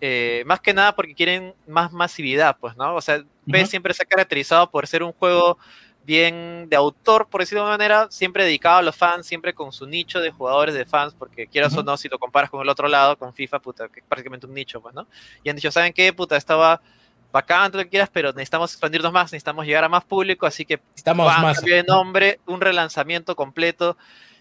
[0.00, 2.96] eh, más que nada porque quieren más masividad, pues, ¿no?
[2.96, 3.66] O sea, Ujú.
[3.66, 5.58] siempre se ha caracterizado por ser un juego
[6.04, 9.72] bien de autor, por decirlo de una manera, siempre dedicado a los fans, siempre con
[9.72, 12.68] su nicho de jugadores de fans, porque quieras o no, si lo comparas con el
[12.68, 15.06] otro lado, con FIFA, puta, que es prácticamente un nicho, pues, ¿no?
[15.44, 16.12] Y han dicho, ¿saben qué?
[16.12, 16.80] Puta, estaba
[17.32, 20.64] bacán, todo lo que quieras, pero necesitamos expandirnos más, necesitamos llegar a más público, así
[20.64, 21.56] que Estamos más.
[21.56, 23.96] cambio de nombre, un relanzamiento completo,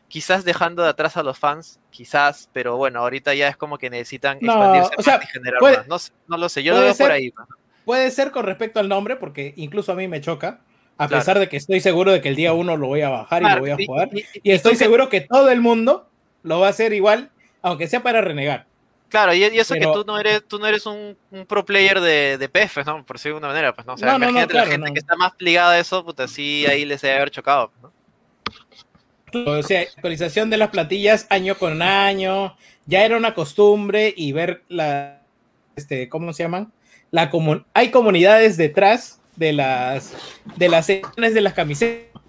[0.09, 3.89] quizás dejando de atrás a los fans, quizás, pero bueno, ahorita ya es como que
[3.89, 6.11] necesitan No, expandirse o más sea, y generar puede- más.
[6.27, 7.31] No, no lo sé, yo lo veo por ahí.
[7.37, 7.45] ¿no?
[7.85, 10.59] Puede ser con respecto al nombre, porque incluso a mí me choca,
[11.03, 11.21] a Claro.
[11.21, 13.45] pesar de que estoy seguro de que el día uno lo voy a bajar y
[13.45, 14.09] Claro, lo voy a y- jugar.
[14.13, 16.07] y- y- Y y estoy tú que- seguro que todo el mundo
[16.43, 17.31] lo va a hacer igual,
[17.61, 18.65] aunque sea para renegar.
[19.09, 21.65] Claro, y, y eso Pero- que tú no eres, tú no eres un, un pro
[21.65, 23.05] player de, de PF, ¿no?
[23.05, 23.93] Por decirlo de alguna manera, pues, ¿no?
[23.93, 24.93] O sea, No, no, no, imagínate claro, la gente no.
[24.93, 27.91] que está más ligada a eso, puta, sí, ahí les debe haber chocado, ¿no?
[29.33, 34.63] O sea, actualización de las plantillas año con año, ya era una costumbre y ver
[34.67, 35.21] la,
[35.77, 36.71] este, ¿cómo se llaman?
[37.11, 40.13] La comun hay comunidades detrás de las,
[40.57, 42.21] de las secciones de las camisetas,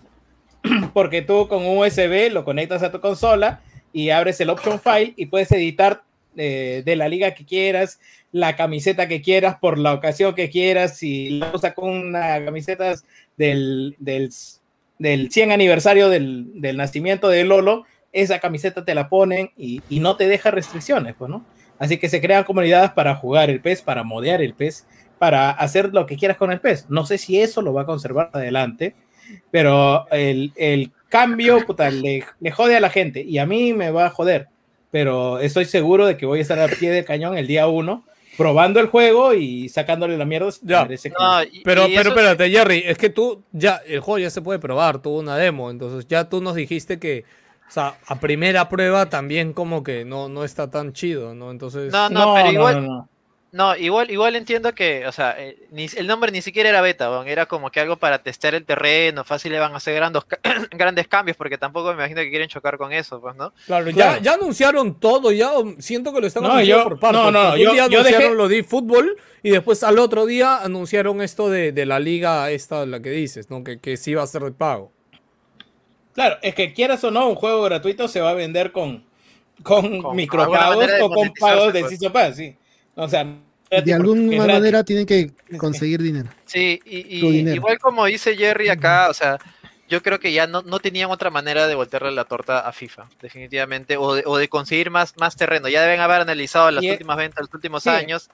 [0.94, 3.60] porque tú con un USB lo conectas a tu consola
[3.92, 6.02] y abres el option file y puedes editar
[6.36, 8.00] eh, de la liga que quieras,
[8.30, 12.94] la camiseta que quieras, por la ocasión que quieras, si la usas con una camiseta
[13.36, 14.30] del, del,
[14.98, 20.00] del 100 aniversario del, del nacimiento de Lolo, esa camiseta te la ponen y, y
[20.00, 21.44] no te deja restricciones, pues, ¿no?
[21.78, 24.86] Así que se crean comunidades para jugar el pez, para modear el pez,
[25.22, 26.86] para hacer lo que quieras con el pez.
[26.88, 28.96] No sé si eso lo va a conservar adelante,
[29.52, 33.92] pero el, el cambio, puta, le, le jode a la gente y a mí me
[33.92, 34.48] va a joder,
[34.90, 38.04] pero estoy seguro de que voy a estar a pie de cañón el día uno,
[38.36, 40.48] probando el juego y sacándole la mierda.
[40.62, 40.88] Ya.
[40.88, 44.18] que- No, y- Pero, y pero eso- espérate, Jerry, es que tú ya, el juego
[44.18, 47.24] ya se puede probar, tuvo una demo, entonces ya tú nos dijiste que,
[47.68, 51.52] o sea, a primera prueba también como que no, no está tan chido, ¿no?
[51.52, 53.08] Entonces, No, no, pero igual, no,
[53.52, 53.76] no.
[53.76, 57.28] Igual, igual entiendo que, o sea, eh, ni- el nombre ni siquiera era beta, weón,
[57.28, 60.40] era como que algo para testear el terreno, fácil le van a hacer grandes, ca-
[60.72, 63.52] grandes cambios, porque tampoco me imagino que quieren chocar con eso, pues, ¿no?
[63.66, 64.22] claro, ya, claro.
[64.22, 67.20] ya anunciaron todo, ya siento que lo están No, anunciando yo- por partes.
[67.22, 70.26] no, no, yo- un día yo anunciaron dejé- lo de fútbol y después al otro
[70.26, 73.62] día anunciaron esto de, de la liga esta, la que dices, ¿no?
[73.62, 74.90] Que, que sí va a ser de pago.
[76.14, 79.04] Claro, es que quieras o no, un juego gratuito se va a vender con,
[79.62, 81.90] con, Con micropagos o con pagos de pues.
[81.90, 82.54] Season Pass, sí.
[82.94, 83.24] O sea,
[83.84, 86.28] De alguna manera tienen que conseguir dinero.
[86.44, 87.56] Sí, y, y Tu dinero.
[87.56, 89.38] igual como dice Jerry acá, o sea,
[89.88, 93.08] yo creo que ya no, no tenían otra manera de voltearle la torta a FIFA,
[93.20, 95.68] definitivamente, o de, o de conseguir más, más terreno.
[95.68, 97.88] Ya deben haber analizado las Y es- últimas ventas, los últimos sí.
[97.90, 98.30] años.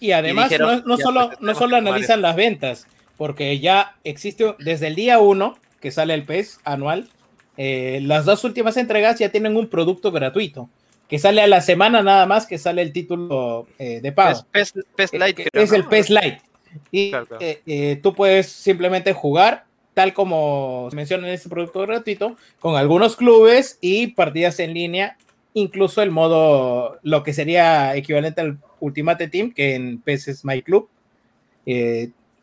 [0.00, 2.86] Y además dijeron, no, solo, no solo analizan las ventas,
[3.16, 7.08] porque ya existe desde el día uno que sale el PES anual,
[7.56, 10.68] eh, las dos últimas entregas ya tienen un producto gratuito,
[11.08, 14.44] que sale a la semana nada más que sale el título eh, de pago.
[14.50, 15.76] PES, PES, PES Eh, Lite, es ¿no?
[15.76, 16.42] el PES Lite.
[16.90, 17.44] Y Claro, claro.
[17.44, 23.16] eh, tú puedes simplemente jugar, tal como se menciona en este producto gratuito, con algunos
[23.16, 25.16] clubes y partidas en línea,
[25.54, 30.60] incluso el modo, lo que sería equivalente al Ultimate Team, que en PES es My
[30.60, 30.88] Club.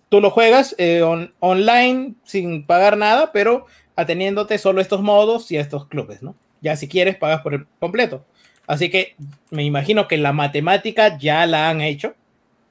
[0.09, 5.57] Tú lo juegas on- online sin pagar nada, pero ateniéndote solo a estos modos y
[5.57, 6.35] a estos clubes, ¿no?
[6.61, 8.25] Ya si quieres, pagas por el completo.
[8.67, 9.15] Así que
[9.51, 12.15] me imagino que la matemática ya la han hecho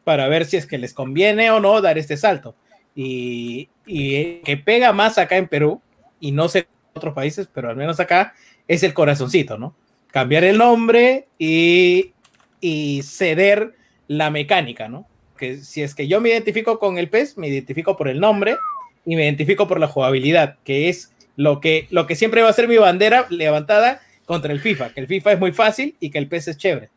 [0.05, 2.55] para ver si es que les conviene o no dar este salto.
[2.95, 5.81] y, que pega más acá en Perú,
[6.21, 8.35] y no sé otros países, pero al menos acá,
[8.69, 9.75] es el corazoncito, ¿no?
[10.09, 12.13] Cambiar el nombre y,
[12.61, 13.75] y ceder
[14.09, 15.07] la mecánica, ¿no?
[15.37, 18.57] Que si es que yo me identifico con el PES, me identifico por el nombre
[19.05, 22.77] y me identifico por la jugabilidad, que es lo que siempre va a ser mi
[22.77, 26.49] bandera levantada contra el FIFA, que el FIFA es muy fácil y que el PES
[26.49, 26.91] es chévere.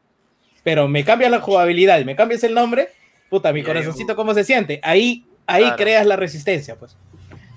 [0.64, 2.90] Pero me cambia la jugabilidad y me cambias el nombre,
[3.30, 4.80] puta, mi corazoncito, ¿cómo se siente?
[4.84, 5.76] Ahí, ahí Claro.
[5.78, 6.96] creas la resistencia, pues.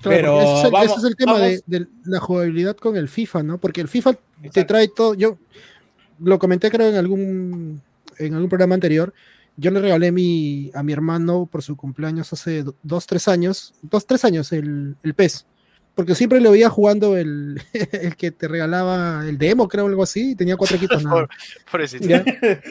[0.01, 2.95] Claro, Pero ese, es el, vamos- ese es el tema de, de la jugabilidad con
[2.95, 3.57] el FIFA, ¿no?
[3.57, 4.67] Porque el FIFA te Exacto.
[4.67, 5.13] trae todo.
[5.13, 5.37] Yo
[6.19, 7.81] lo comenté, creo, en algún,
[8.17, 9.13] en algún programa anterior.
[9.57, 13.73] Yo le regalé mi, a mi hermano por su cumpleaños hace do- dos, tres años,
[13.81, 15.45] dos, tres años el, el PES.
[15.99, 20.31] Porque siempre lo veía jugando el, el que te regalaba el demo, creo, algo así,
[20.31, 21.27] y tenía cuatro equipos nada.
[21.99, 22.23] ¿Ya?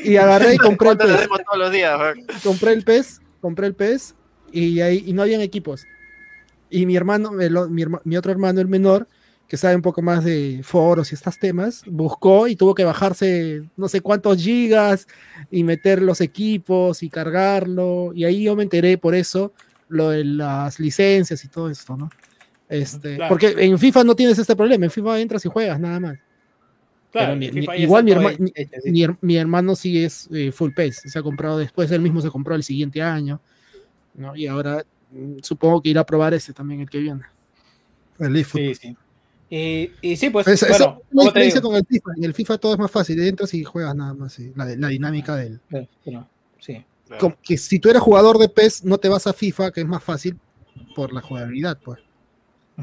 [0.02, 1.28] Y agarré y compré el ¿Cuánto le PES.
[1.44, 2.00] todos los días?
[2.42, 4.14] compré el PES, compré el PES
[4.50, 5.86] y ahí y no habían equipos.
[6.70, 9.06] Y mi hermano, el mi, mi otro hermano, el menor,
[9.46, 13.62] que sabe un poco más de foros y estos temas, buscó y tuvo que bajarse
[13.76, 15.06] no sé cuántos gigas
[15.50, 18.10] y meter los equipos y cargarlo.
[18.14, 19.52] Y ahí yo me enteré por eso
[19.90, 22.08] lo de las licencias y todo esto, ¿no?
[22.68, 23.28] Este, Claro.
[23.30, 26.18] Porque en FIFA no tienes este problema, en FIFA entras y juegas nada más.
[27.10, 28.32] Claro, mi- el FIFA mi- igual mi herma-.
[28.84, 32.20] Mi, her- mi hermano sí es eh, full pace, se ha comprado después, él mismo
[32.20, 33.40] se compró el siguiente año,
[34.14, 34.36] ¿no?
[34.36, 37.22] Y ahora mm, supongo que irá a probar ese también el que viene.
[38.18, 38.44] El.
[38.44, 38.96] Sí, sí.
[39.50, 42.10] Y, y sí, pues, bueno, es la ¿cómo te diferencia con el FIFA.
[42.18, 44.88] En el FIFA todo es más fácil, entras y juegas nada más, sí, la, la
[44.88, 45.58] dinámica del...
[45.70, 46.84] Sí, bueno, sí.
[47.18, 49.86] como que si tú eres jugador de PES, no te vas a FIFA, que es
[49.86, 50.36] más fácil
[50.94, 51.98] por la jugabilidad, pues.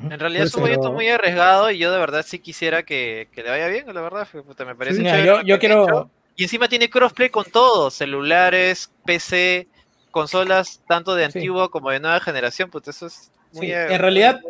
[0.04, 3.43] En realidad es un proyecto muy arriesgado y yo de verdad sí quisiera que, que
[3.43, 4.28] le vaya bien, la verdad.
[4.46, 6.12] puta, me parece Mira, yo, yo quiero, hecho.
[6.36, 9.68] Y encima tiene crossplay con todo, celulares, PC,
[10.12, 11.38] consolas, tanto de Sí.
[11.39, 13.68] antigua como de nueva generación, pues eso es muy...
[13.68, 14.41] Sí, eh, en realidad,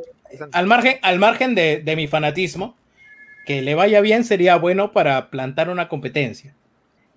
[0.52, 2.76] al margen, al margen de, de mi fanatismo,
[3.46, 6.56] que le vaya bien sería bueno para plantar una competencia,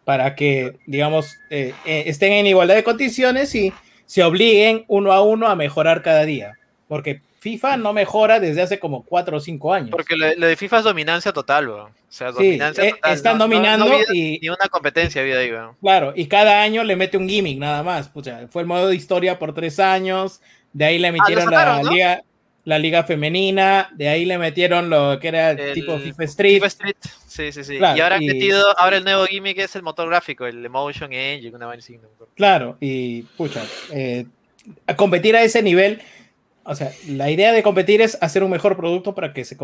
[0.04, 3.72] para que, digamos, eh, eh, estén en igualdad de condiciones y
[4.04, 6.58] se obliguen uno a uno a mejorar cada día,
[6.88, 9.90] porque FIFA no mejora desde hace como cuatro o cinco años.
[9.90, 11.90] Porque lo, lo de FIFA es dominancia total, weón.
[11.90, 13.12] O sea, Sí, dominancia eh, total.
[13.14, 15.76] están no- no- no dominando había y- Ni una competencia había ahí, weón.
[15.80, 18.08] Claro, y cada año le mete un gimmick nada más.
[18.08, 20.40] Pucha, fue el modo de historia por tres años,
[20.72, 21.92] de ahí le metieron la, sacaron, ¿no?
[21.92, 22.22] liga,
[22.64, 26.54] la liga femenina, de ahí le metieron lo que era el, tipo FIFA Street.
[26.54, 26.96] FIFA Street.
[27.26, 27.78] Sí, sí, sí.
[27.78, 30.64] Claro, y ahora han y- metido, ahora el nuevo gimmick es el motor gráfico, el
[30.64, 32.26] Emotion Engine, una vaina no.
[32.34, 33.62] Claro, y pucha,
[33.92, 34.26] eh,
[34.86, 36.02] a competir a ese nivel,
[36.68, 39.56] o sea, la idea de competir es hacer un mejor producto para que se,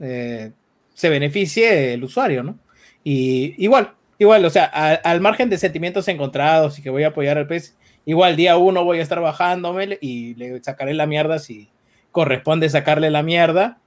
[0.00, 0.52] eh,
[0.94, 2.58] se beneficie el usuario, ¿no?
[3.04, 7.36] Y igual, igual, o sea, al margen de sentimientos encontrados y que voy a apoyar
[7.38, 11.68] al PES, igual día uno voy a estar bajándome y le sacaré la mierda si
[12.12, 13.78] corresponde sacarle la mierda.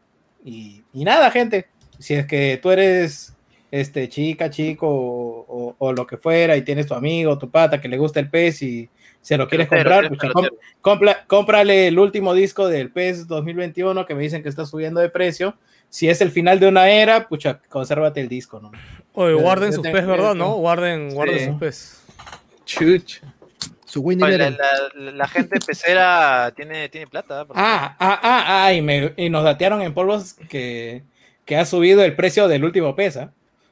[0.45, 3.35] Y, y nada, gente, si es que tú eres
[3.71, 7.87] este, chica, chico o, o- lo que fuera y tienes tu amigo, tu pata que
[7.87, 8.89] le gusta el PES y
[9.21, 10.29] se lo quieres comprar, pucha,
[10.81, 15.09] compra- cómprale el último disco del PES 2021 que me dicen que está subiendo de
[15.09, 15.55] precio.
[15.89, 18.71] Si es el final de una era, pucha, consérvate el disco, ¿no?
[19.13, 20.35] Oye, Yo- guarden yo sus pes, ¿verdad?
[20.35, 20.53] ¿No?
[20.55, 21.45] Guarden, guarden Sí.
[21.45, 22.03] sus pes.
[22.65, 23.21] Chuch.
[23.85, 24.57] Su Oye, la, Eleven.
[24.57, 27.45] la- la gente pecera tiene, tiene plata.
[27.45, 31.01] Porque- Ah, ah, ah, ah, y, me- y nos datearon en polvos que,
[31.43, 33.19] que ha subido el precio del último PES,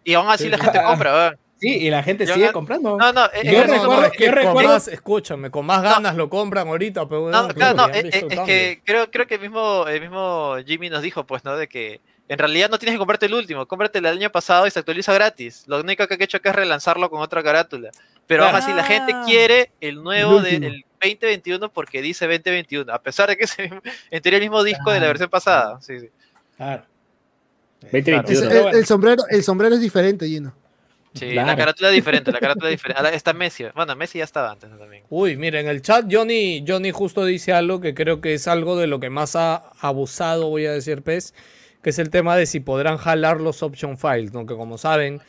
[0.04, 1.38] Y aún así la gente compra, weón.
[1.60, 2.98] Sí, y la gente Yo sigue no- comprando.
[2.98, 5.66] No, no, eh, Yo eh, no, recuerdo- no, es que yo con más, escúchame, con
[5.66, 9.10] más ganas lo compran ahorita, pero No, claro, no, han eh, eh, es que creo,
[9.10, 11.58] creo que el mismo, el mismo Jimmy nos dijo, pues, ¿no?
[11.58, 12.00] De que
[12.30, 14.80] en realidad no tienes que comprarte el último, cómprate el del año pasado y se
[14.80, 15.64] actualiza gratis.
[15.68, 17.90] Lo único que he hecho que es relanzarlo con otra carátula.
[18.28, 18.66] Pero aún Claro.
[18.66, 23.44] así la gente quiere el nuevo del 2021 porque dice 2021, a pesar de que
[23.46, 23.82] es el-
[24.12, 25.80] en teoría el mismo disco de la versión pasada.
[25.82, 26.10] Sí, sí.
[26.58, 26.84] Claro.
[27.92, 28.30] 2021.
[28.34, 28.78] Es- Pero el, bueno.
[28.78, 30.54] el sombrero, el sombrero es diferente, Gino.
[31.14, 31.48] Sí, Claro.
[31.48, 33.00] la carátula es diferente, la carátula es diferente.
[33.02, 33.66] Ahora está Messi.
[33.76, 35.04] Bueno, Messi ya estaba antes también.
[35.10, 38.78] Uy, mira, en el chat Johnny, Johnny justo dice algo que creo que es algo
[38.78, 41.34] de lo que más ha abusado, voy a decir, PES,
[41.82, 44.46] que es el tema de si podrán jalar los option files, ¿no?
[44.46, 45.22] Que como saben,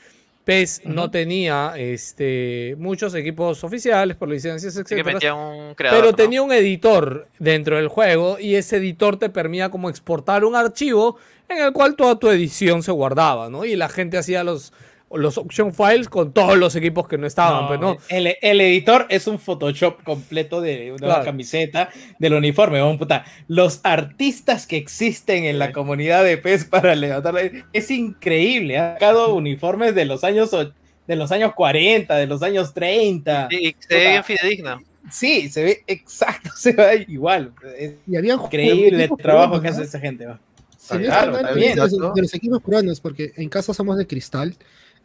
[0.44, 5.74] PES no tenía este, muchos equipos oficiales por licencias, creador.
[5.76, 6.12] Pero ¿no?
[6.14, 11.18] tenía un editor dentro del juego y ese editor te permitía como exportar un archivo
[11.50, 13.64] en el cual toda tu edición se guardaba, ¿no?
[13.66, 14.72] Y la gente hacía los,
[15.12, 17.96] los option files con todos los equipos que no estaban, No, pero no.
[18.10, 21.24] el, el editor es un Photoshop completo de una Claro.
[21.24, 21.88] camiseta,
[22.18, 22.82] del uniforme.
[22.82, 23.24] weón, puta.
[23.46, 27.40] Los artistas que existen en la comunidad de PES para levantarla
[27.72, 28.78] es increíble.
[28.78, 30.50] Ha sacado uniformes de los años
[31.06, 33.48] de los años 40, de los años 30.
[33.50, 34.82] Sí, y se ve bien fidedigno.
[35.10, 37.52] Sí, se ve exacto, se ve igual.
[37.78, 40.26] Es Y había increíble el trabajo peruanos, que hace esa gente.
[40.26, 40.38] no
[40.86, 41.70] Claro, bien.
[41.74, 44.54] de los, de los equipos peruanos, porque en casa somos de cristal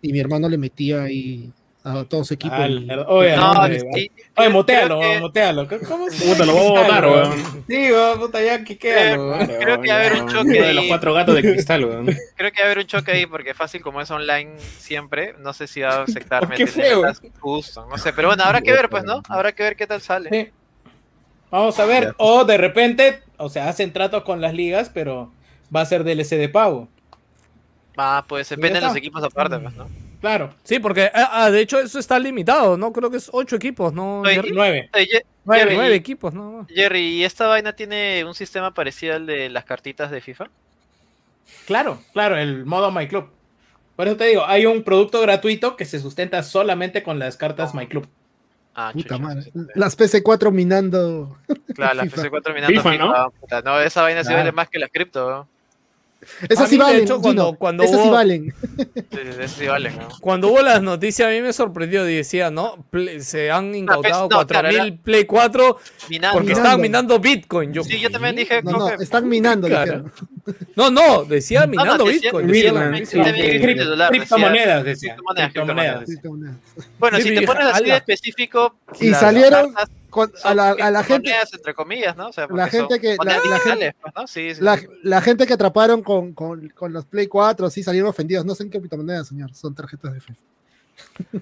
[0.03, 1.49] y mi hermano le metía ahí
[1.85, 2.55] a todo su equipo.
[2.65, 5.67] Y- la- Oye, No, hombre, sí, Oye, motealo, que- motealo.
[5.87, 7.33] ¿Cómo se Puta, lo voy a botar, weón.
[7.67, 9.11] Sí, weón, puta, ya, que queda.
[9.13, 10.87] Creo- creo que va a haber un choque Uno de los ahí.
[10.89, 12.05] cuatro gatos de cristal, weón.
[12.35, 15.51] Creo que va a haber un choque ahí porque fácil como es online siempre, no
[15.53, 17.03] sé si va a aceptar Oh, qué feo.
[17.39, 19.21] justo, no sé, pero bueno, habrá que ver pues, ¿no?
[19.27, 20.29] Habrá que ver qué tal sale.
[20.29, 20.51] Sí.
[21.51, 22.15] Vamos a ver.
[22.17, 25.31] O de repente, o sea, hacen tratos con las ligas, pero
[25.75, 26.87] va a ser DLC de pago.
[27.97, 29.87] Ah, pues depende de los equipos aparte, pues, ¿no?
[30.21, 30.53] Claro.
[30.63, 32.93] Sí, porque ah, ah, de hecho eso está limitado, ¿no?
[32.93, 34.21] Creo que es ocho equipos, ¿no?
[34.21, 34.51] Oye, Jerry?
[34.53, 34.89] Nueve.
[34.95, 36.65] Ye- Nueve, Jerry, Nueve equipos, ¿no?
[36.69, 40.49] Jerry, ¿y esta vaina tiene un sistema parecido al de las cartitas de FIFA?
[41.67, 43.27] Claro, claro, el modo My Club.
[43.95, 47.73] Por eso te digo, hay un producto gratuito que se sustenta solamente con las cartas
[47.75, 48.07] My Club.
[48.75, 49.51] Ah, Puta madre.
[49.75, 51.37] Las PC4 minando.
[51.75, 52.23] Claro, la FIFA.
[52.23, 53.31] PC4 minando FIFA, FIFA, ¿no?
[53.39, 54.39] puta, no, esa vaina sí Claro.
[54.39, 55.47] vale más que las cripto, ¿no?
[56.49, 57.03] Esas sí valen.
[57.03, 58.53] hecho, cuando- Gino, cuando Esas sí hubo- valen.
[58.77, 60.07] Sí, sí, sí, sí valen, ¿no?
[60.21, 62.85] Cuando hubo las noticias a mí me sorprendió y decía, ¿no?
[62.89, 65.77] Play- se han incautado no, claro, 4000 era- Play 4
[66.09, 66.33] Minando.
[66.33, 66.61] porque Minando.
[66.63, 67.73] estaban minando Bitcoin.
[67.73, 69.67] Yo, Sí, yo también dije, No, no, que- están minando.
[70.75, 72.47] No, no, decía No, no, minando Bitcoin.
[72.47, 75.15] Criptomonedas, decía.
[75.15, 76.09] criptomonedas.
[76.99, 78.75] Bueno, si te pones así de específico.
[78.99, 79.73] Y salieron
[80.43, 82.27] a, la, a la gente, entre comillas, ¿no?
[82.29, 84.27] O sea, la gente que- la- gente- pues, ¿no?
[84.27, 84.87] Sí, sí, la, sí.
[85.03, 88.45] la gente que atraparon con, con, con los Play 4 sí salieron ofendidos.
[88.45, 89.53] No son criptomonedas, señor.
[89.55, 90.39] Son tarjetas de FIFA.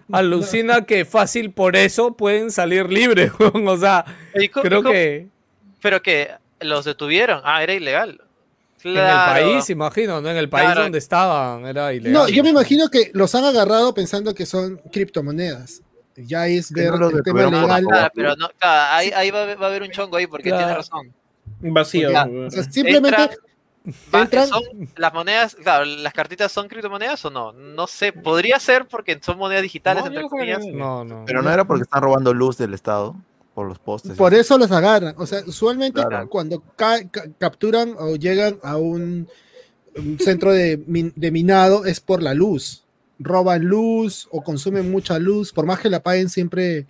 [0.11, 3.31] Alucina que fácil por eso pueden salir libres.
[3.39, 4.05] o sea,
[4.35, 5.27] ¿Y co- creo que
[5.81, 7.41] Pero que los detuvieron.
[7.43, 8.21] Ah, era ilegal.
[8.83, 10.29] en el país, imagino, ¿no?
[10.29, 10.83] En el país Claro.
[10.83, 12.13] donde estaban era ilegal.
[12.13, 15.81] No, yo me imagino que los han agarrado pensando que son criptomonedas.
[16.25, 17.83] Ya es ver no el tema legal.
[17.85, 20.27] Claro, pero no, claro, ahí, ahí va, a haber- va a haber un chongo ahí
[20.27, 20.63] porque Claro.
[20.65, 21.13] tiene razón.
[21.61, 22.09] Vacío.
[22.09, 23.17] O sea, simplemente
[24.13, 24.63] va- son
[24.95, 27.51] las monedas, claro, las cartitas son criptomonedas o no?
[27.53, 30.65] No sé, podría ser porque son monedas digitales, No, entre comillas.
[30.65, 31.03] no.
[31.03, 31.23] No, no.
[31.25, 33.15] Pero no era porque están robando luz del Estado
[33.53, 34.13] por los postes.
[34.17, 35.13] por eso los agarran.
[35.17, 36.29] O sea, usualmente Claro.
[36.29, 39.27] cuando ca- ca- capturan o llegan a un,
[39.95, 42.80] un centro de, min- de minado es por la luz.
[43.23, 45.51] Roban luz o consumen mucha luz.
[45.53, 46.85] Por más que la paguen, siempre,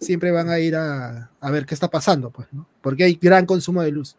[0.00, 2.66] siempre van a ir a, a ver qué está pasando, pues, ¿no?
[2.80, 4.16] Porque hay gran consumo de luz.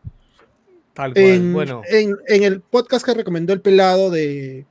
[0.93, 1.25] Tal cual.
[1.25, 4.65] En, bueno, en, en el podcast que recomendó el pelado de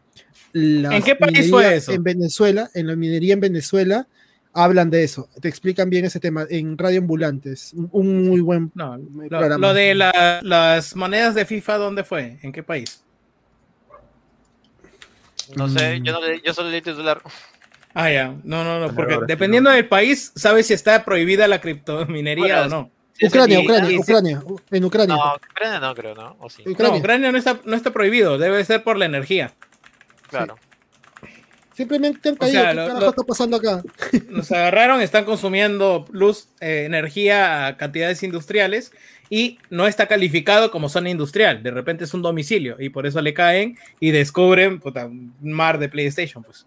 [0.54, 1.92] ¿En qué país fue eso?
[1.92, 4.08] En Venezuela, en la minería en Venezuela,
[4.52, 5.28] hablan de eso.
[5.40, 7.72] Te explican bien ese tema en Radio Ambulantes.
[7.74, 9.58] Un, un muy buen No, lo, programa.
[9.68, 12.38] lo de la- las monedas de FIFA, ¿dónde fue?
[12.42, 13.04] ¿En qué país?
[15.56, 16.04] No sé, Mm.
[16.04, 17.20] yo, no le- yo solo leí titular.
[17.94, 18.28] Ah, ya.
[18.44, 22.82] No, no, no, porque dependiendo del país, sabes si está prohibida la criptominería Bueno, o
[22.82, 22.90] no.
[23.14, 23.98] Sí, Ucrania, sí, Ucrania.
[23.98, 25.16] Ucrania, en Ucrania.
[25.16, 26.36] No, Ucrania no creo, ¿no?
[26.38, 26.98] O sí, No, Ucrania.
[27.00, 29.52] Ucrania no está, no está prohibido, debe ser por la energía.
[30.28, 30.56] claro.
[31.78, 32.60] Simplemente han O caído.
[32.60, 33.82] sea, ¿Qué lo- carajo lo- está pasando acá?
[34.28, 38.90] Nos agarraron, están consumiendo luz, eh, energía a cantidades industriales
[39.30, 41.62] y no está calificado como zona industrial.
[41.62, 45.78] De repente es un domicilio y por eso le caen y descubren puta, un mar
[45.78, 46.42] de PlayStation.
[46.42, 46.66] Pues.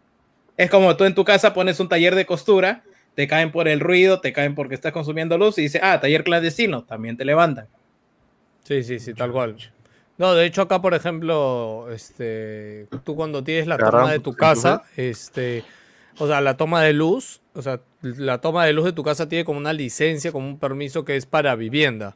[0.55, 2.83] Es como tú en tu casa pones un taller de costura,
[3.13, 6.23] te caen por el ruido, te caen porque estás consumiendo luz y dice, ah, taller
[6.23, 7.67] clandestino, también te levantan.
[8.63, 9.57] sí, sí, sí, tal cual.
[10.21, 14.83] No, de hecho acá, por ejemplo, este, tú cuando tienes la toma de tu casa,
[14.95, 15.63] este,
[16.19, 19.27] o sea, la toma de luz, o sea, la toma de luz de tu casa
[19.27, 22.15] tiene como una licencia, como un permiso que es para vivienda.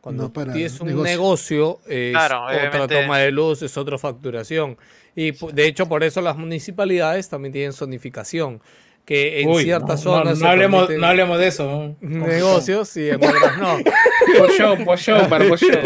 [0.00, 1.10] Cuando No para tienes un negocio.
[1.12, 4.78] negocio, es Claro, otra toma de luz, es otra facturación.
[5.14, 8.62] Y de hecho, por eso las municipalidades también tienen zonificación,
[9.04, 11.94] que en Uy, ciertas no, zonas no hablemos, no hablemos de eso.
[12.00, 13.76] negocios y en otras no.
[14.38, 15.68] Pollo, pollo, para pollo.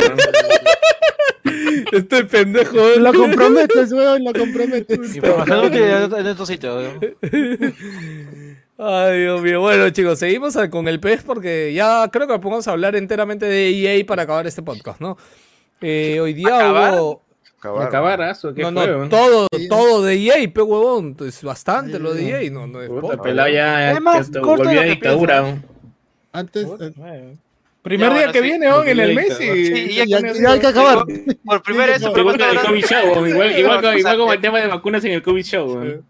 [1.93, 2.77] Este pendejo.
[2.99, 5.17] Lo comprometes, weón, lo comprometes.
[5.17, 5.83] Información útil
[6.19, 6.77] en estos sitios.
[6.77, 7.75] weón.
[8.79, 9.61] Ay, Dios mío.
[9.61, 13.71] Bueno, chicos, seguimos con el PES porque ya creo que vamos a hablar enteramente de
[13.71, 15.17] EA para acabar este podcast, ¿no?
[15.81, 16.95] Eh, hoy día ¿Acabar?
[17.01, 17.23] hubo.
[17.59, 17.89] Acabaron.
[17.89, 19.09] Acabarazo, ¿qué No, fue, no, weón?
[19.09, 21.17] todo, todo de EA, pe huevón.
[21.27, 23.21] Es bastante lo de EA, no, no es poco.
[23.21, 25.63] pelado ya, Es más que corto de volvió a que dictadura.
[26.33, 27.37] Antes, Eh,
[27.83, 28.45] Primer Ya, día bueno, que sí.
[28.45, 29.65] viene, weón, en el mes Sí, y...
[29.67, 30.01] Sí,
[30.47, 31.05] hay que acabar.
[31.45, 35.13] Por primera vez, Sí, del COVID show, igual, igual, como el tema de vacunas en
[35.13, 35.75] el COVID show.
[35.75, 36.05] weón.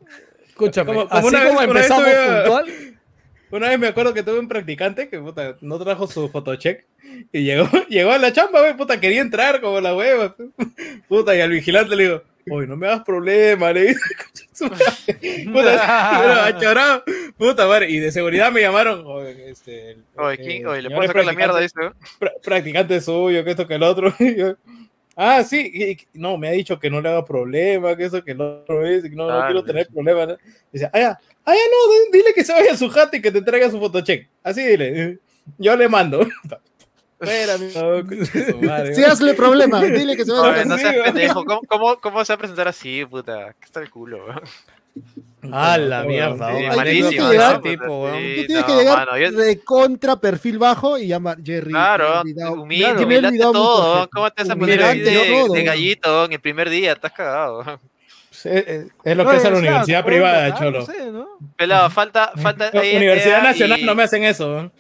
[0.49, 2.67] Escúchame, Como- como así una vez- como una vez empezamos tuve- puntual.
[3.51, 6.85] Una vez me acuerdo que tuve un practicante que puta, no trajo su fotocheck
[7.33, 10.37] y llegó, llegó a la chamba, wey, puta, quería entrar como la hueva.
[11.09, 14.01] Puta, y al vigilante le digo, Oye, no me hagas problema, le dije.
[15.53, 17.05] Puta, achorado.
[17.37, 17.91] Puta madre.
[17.91, 19.05] Y de seguridad me llamaron.
[19.07, 20.67] Oye, este, el- Oye, ¿quién?
[20.67, 21.75] Oye, le puedo sacar la mierda, dice.
[22.21, 24.13] pra- practicante suyo, que esto, que el otro.
[24.37, 24.57] Yo,
[25.17, 25.71] ah, sí.
[25.73, 28.85] y- no, me ha dicho que no le haga problema, que eso, que el otro
[28.87, 30.29] es, no, no Ah, quiero tener problemas.
[30.29, 30.37] ¿no?
[30.73, 31.11] Dice, ah, ya,
[31.45, 33.71] ah, ya no, di- dile que se vaya a su jato y que te traiga
[33.71, 34.29] su fotocheck.
[34.43, 35.19] Así dile.
[35.57, 36.27] Yo le mando.
[37.21, 39.83] Espera, mi su madre, Sí, hazle problema.
[39.83, 41.45] Dile que se va a Oye, no seas pendejo.
[41.45, 43.55] ¿Cómo, cómo, cómo se va a presentar así, puta?
[43.59, 44.43] ¿Qué está el culo, weón?
[45.53, 47.61] A la mierda, Sí, malísimo, ¿no?
[47.61, 51.71] tipo, Tú tienes no, que llegar mano, yo- de contra perfil bajo y llamar Jerry.
[51.71, 52.23] Claro,
[52.57, 54.09] humilde, mi todo.
[54.13, 55.55] ¿Cómo te vas a poner de, todo.
[55.55, 56.93] de gallito en el primer día?
[56.93, 57.81] Estás cagado.
[58.33, 60.81] Es, es- es lo que es a la universidad privada, cholo.
[60.81, 61.29] No sé, ¿no?
[61.57, 64.71] Pelado, falta, falta No, EA Universidad EA Nacional y- no me hacen eso.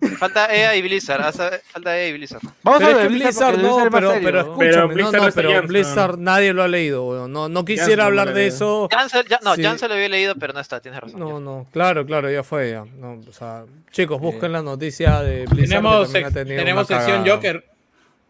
[0.00, 0.08] ¿Eh?
[0.18, 1.20] Falta EA y Blizzard.
[1.22, 2.40] hace- Falta EA y Blizzard.
[2.62, 4.48] Vamos Pero a es ver que Blizzard, Blizzard no, pero, pero ¿no?
[4.50, 5.68] escúchame, no, Blizzard no, está pero Janssen.
[5.68, 7.32] Blizzard nadie lo ha leído, weón.
[7.32, 8.88] No, no quisiera no hablar de eso.
[8.90, 9.62] Jansen, ya, no, Sí.
[9.62, 11.18] Jansen lo había leído, pero no está, tienes razón.
[11.20, 12.84] No, no, claro, claro, ya fue ya.
[12.96, 15.56] No, o sea, chicos, busquen la noticia de Blizzard.
[15.56, 17.34] que Tenemos, sec- tenemos sección cagada.
[17.36, 17.64] Joker.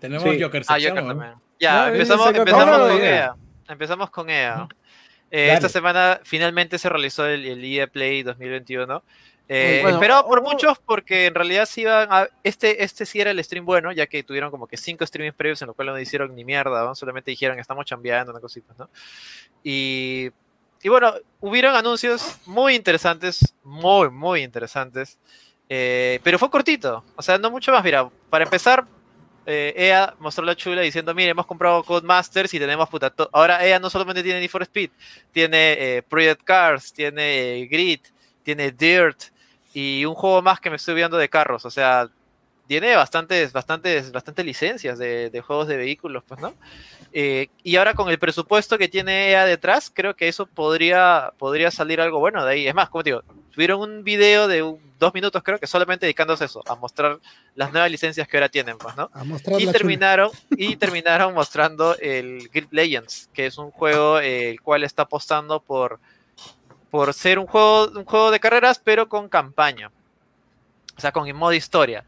[0.00, 0.42] Tenemos Sí.
[0.42, 0.90] Joker Ah, sección.
[0.96, 1.08] Joker ¿no?
[1.10, 1.32] también.
[1.60, 3.04] Ya, Ya, empezamos, ese que empezamos con ya.
[3.04, 3.34] EA.
[3.68, 4.68] Empezamos con EA.
[5.30, 9.02] Eh, esta semana finalmente se realizó el, el EA Play 2021.
[9.50, 13.30] Eh, bueno, esperado por muchos porque en realidad sí iban a, este, este sí era
[13.30, 16.00] el stream bueno, ya que tuvieron como que cinco streamings previos en los cuales no
[16.00, 16.94] hicieron ni mierda, ¿no?
[16.94, 18.90] solamente dijeron estamos chambeando, una cosita, ¿no?
[19.64, 20.28] Y,
[20.82, 25.18] y bueno, hubieron anuncios muy interesantes, muy, muy interesantes,
[25.66, 28.84] eh, pero fue cortito, o sea, no mucho más, mira, para empezar,
[29.50, 33.08] eh, EA mostró la chula diciendo, mire, hemos comprado Codemasters y tenemos puta...
[33.08, 33.30] to-".
[33.32, 34.90] Ahora EA no solamente tiene Need for Speed,
[35.32, 38.00] tiene eh, Project Cars, tiene eh, Grid,
[38.42, 39.32] tiene Dirt
[39.80, 42.08] y un juego más que me estoy viendo de carros, o sea,
[42.66, 46.54] tiene bastantes, bastantes, bastantes licencias de, de juegos de vehículos, pues, ¿no?
[47.12, 51.70] Eh, y ahora con el presupuesto que tiene EA detrás, creo que eso podría, podría
[51.70, 52.66] salir algo bueno de ahí.
[52.68, 53.22] Es más, como te digo,
[53.54, 57.18] tuvieron un video de un- dos minutos, creo que solamente dedicándose a eso, a mostrar
[57.54, 59.10] las nuevas licencias que ahora tienen, pues, ¿no?
[59.14, 59.72] A Y chula.
[59.72, 65.02] terminaron, y terminaron mostrando el Grid Legends, que es un juego eh, el cual está
[65.02, 66.00] apostando por,
[66.90, 69.90] por ser un juego, un juego de carreras, pero con campaña.
[70.96, 72.04] O sea, con modo historia.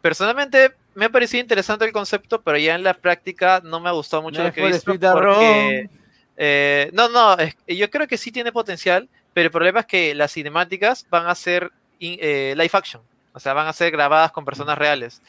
[0.00, 3.92] Personalmente me ha parecido interesante el concepto, pero ya en la práctica no me ha
[3.92, 4.92] gustado mucho No lo que he visto.
[5.12, 5.88] Porque,
[6.36, 10.14] eh, no, no, es- yo creo que sí tiene potencial, pero el problema es que
[10.14, 13.02] las cinemáticas van a ser in- eh, live action.
[13.38, 15.22] O sea, van a ser grabadas con personas reales.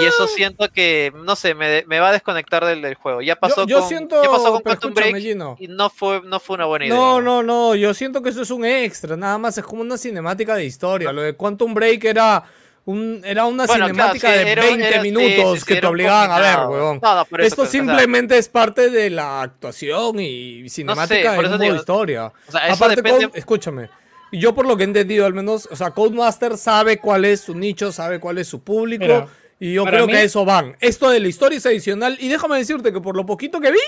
[0.00, 0.28] Y eso Ah.
[0.34, 3.20] siento que, no sé, me, me va a desconectar del, del juego.
[3.22, 5.56] Ya pasó, yo con, siento- ya pasó con Quantum Break Gino.
[5.58, 6.94] y no fue, no fue una buena idea.
[6.96, 9.96] No, no, no, yo siento que eso es un extra, nada más es como una
[9.98, 11.10] cinemática de historia.
[11.12, 12.44] Lo de Quantum Break era
[12.84, 15.80] un era una Bueno, claro, cinemática sí, de era- 20 era- minutos sí, sí, que
[15.80, 17.00] te obligaban a ver, weón.
[17.02, 21.34] No, no, por eso, Esto o sea, simplemente es parte de la actuación y cinemática
[21.34, 22.32] por de eso un digo, historia.
[22.46, 23.26] O sea, Aparte, depende.
[23.28, 23.88] Code- escúchame,
[24.32, 27.54] yo por lo que he entendido al menos, o sea, Codemaster sabe cuál es su
[27.54, 29.04] nicho, sabe cuál es su público.
[29.04, 29.26] Mira,
[29.60, 30.76] y yo creo mí- que a eso van.
[30.80, 32.16] Esto de la historia es adicional.
[32.20, 33.78] Y déjame decirte que por lo poquito que vi,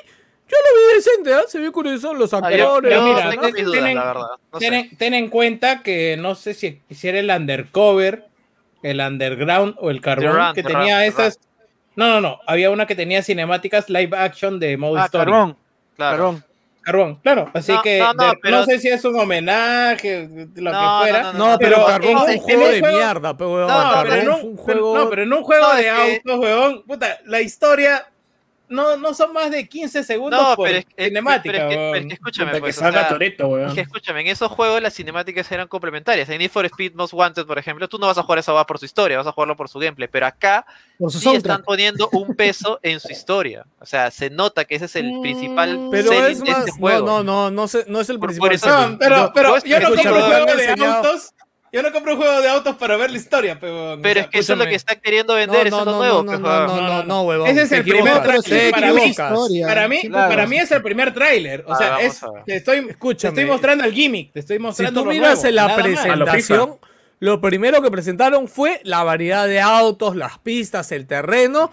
[0.49, 1.43] yo lo vi decente, ¿ah?
[1.47, 2.57] Se vio curioso los actores.
[2.83, 3.27] pero mira,
[3.95, 4.27] la verdad.
[4.53, 8.27] No ten, ten en cuenta que no sé si, si era el undercover,
[8.83, 11.33] el underground o el carbón Run, que The tenía Run.
[11.97, 12.41] No, no, no.
[12.47, 15.27] Había una que tenía cinemáticas live action de modo Ah, historia.
[15.33, 15.57] carbón,
[15.97, 16.17] Claro.
[16.17, 16.45] carbón.
[16.91, 17.51] Carbón, claro.
[17.55, 20.81] Así No, que no, no, de- no, pero- sé si es un homenaje, lo No,
[20.81, 21.23] que fuera.
[21.33, 24.21] no, No, pero, pero Carbón fue un juego de mierda, pero weón, No, Carbón pero
[24.23, 24.99] en un, juego.
[24.99, 28.07] no, pero en un juego No, de es que- autos, weón, puta, la historia
[28.71, 31.69] no, no son más de 15 segundos No, por pero es, es- cinemática, pero es
[31.69, 33.75] que, pero es que escúchame, que pues, o salga sea, Toretto, es weón.
[33.75, 36.29] que escúchame, en esos juegos las cinemáticas eran complementarias.
[36.31, 38.65] En Need for Speed Most Wanted, por ejemplo, tú no vas a jugar esa va
[38.67, 40.65] por su historia, vas a jugarlo por su gameplay, pero acá
[40.99, 43.67] Por sí están poniendo un peso en su historia.
[43.81, 47.07] O sea, se nota que ese es el principal Pero de este juego.
[47.07, 48.49] No, no, no, no, no es el Por- principal.
[48.49, 48.93] por eso- selling.
[48.93, 51.35] No, pero, Yo- pero yo no compro un me han juego de autos.
[51.73, 53.99] Yo no compro un juego de autos para ver la historia, pero.
[54.03, 56.23] Pero es que eso es lo que está queriendo vender, eso es lo nuevo.
[56.25, 57.47] no, no, no, no, no, huevón.
[57.49, 59.15] Ese es el primer te para mí.
[59.63, 60.29] Para mí, Claro.
[60.29, 61.65] para mí es el primer tráiler.
[61.67, 62.87] O Ah, sea, es, te estoy,
[63.17, 65.75] te estoy mostrando el gimmick, te estoy Si mostrando tú lo miras nuevo, en la
[65.77, 66.79] presentación,
[67.21, 71.71] lo primero que presentaron fue la variedad de autos, las pistas, el terreno.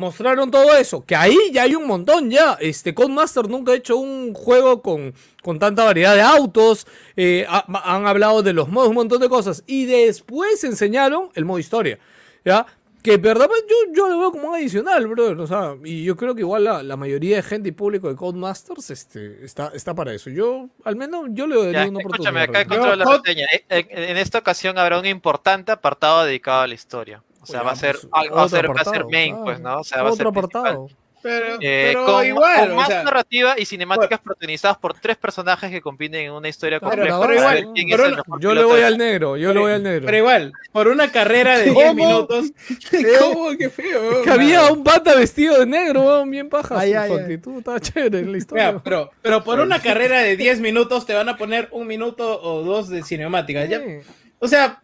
[0.00, 2.56] Mostraron todo eso, que ahí ya hay un montón ya.
[2.58, 5.12] Este Codemaster nunca ha hecho un juego con,
[5.42, 6.86] con tanta variedad de autos.
[7.16, 9.62] eh, ha- han hablado de los modos, un montón de cosas.
[9.66, 11.98] Y después enseñaron el modo historia.
[12.46, 12.64] ¿Ya?
[13.02, 15.38] Que verdad pues, yo, yo lo veo como un adicional, brother.
[15.38, 18.16] O sea, y yo creo que igual la, la mayoría de gente y público de
[18.16, 20.30] Codemasters este, está, está para eso.
[20.30, 22.72] Yo, al menos, yo le daría Ya, una escúchame, oportunidad.
[22.78, 23.22] acá la.
[23.68, 27.22] En, en- en esta ocasión habrá un importante apartado dedicado a la historia.
[27.42, 29.04] O sea, Oye, va a ser, pues, algo- va a otro ser, va a ser
[29.10, 29.44] main, claro.
[29.44, 29.78] pues, ¿no?
[29.80, 30.88] O sea, va a ser apartado.
[31.22, 35.18] Pero, Eh, pero con, igual, con o más sea, narrativa y cinemáticas protagonizadas por tres
[35.18, 37.20] personajes que compiten en una historia Claro, compleja.
[37.20, 40.06] pero igual, una- mejor Yo le voy al negro, yo le voy al negro.
[40.06, 41.94] pero igual, por una carrera de 10 ¿Cómo?
[41.94, 42.46] minutos,
[43.20, 43.50] ¿Cómo?
[43.58, 44.22] Qué feo.
[44.22, 46.78] Que había un pata vestido de negro, weón, bien paja.
[46.80, 48.68] Ay, ay, actitud estaba chévere en la historia.
[48.68, 52.40] Mira, pero, pero por una carrera de 10 minutos te van a poner un minuto
[52.42, 53.66] o dos de cinemática.
[53.66, 53.98] Ya- Sí.
[54.38, 54.82] o sea,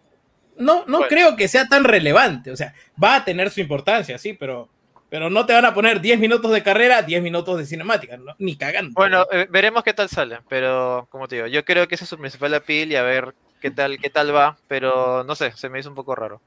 [0.58, 1.06] no, no Bueno.
[1.08, 2.50] creo que sea tan relevante.
[2.50, 4.68] O sea, va a tener su importancia, sí, pero,
[5.08, 8.34] pero no te van a poner 10 minutos de carrera, 10 minutos de cinemática, ¿no?
[8.38, 8.92] ni cagando.
[8.94, 12.10] Bueno, eh, veremos qué tal sale, pero como te digo, yo creo que ese es
[12.10, 15.68] su principal appeal y a ver qué tal, qué tal va, pero no sé, se
[15.68, 16.40] me hizo un poco raro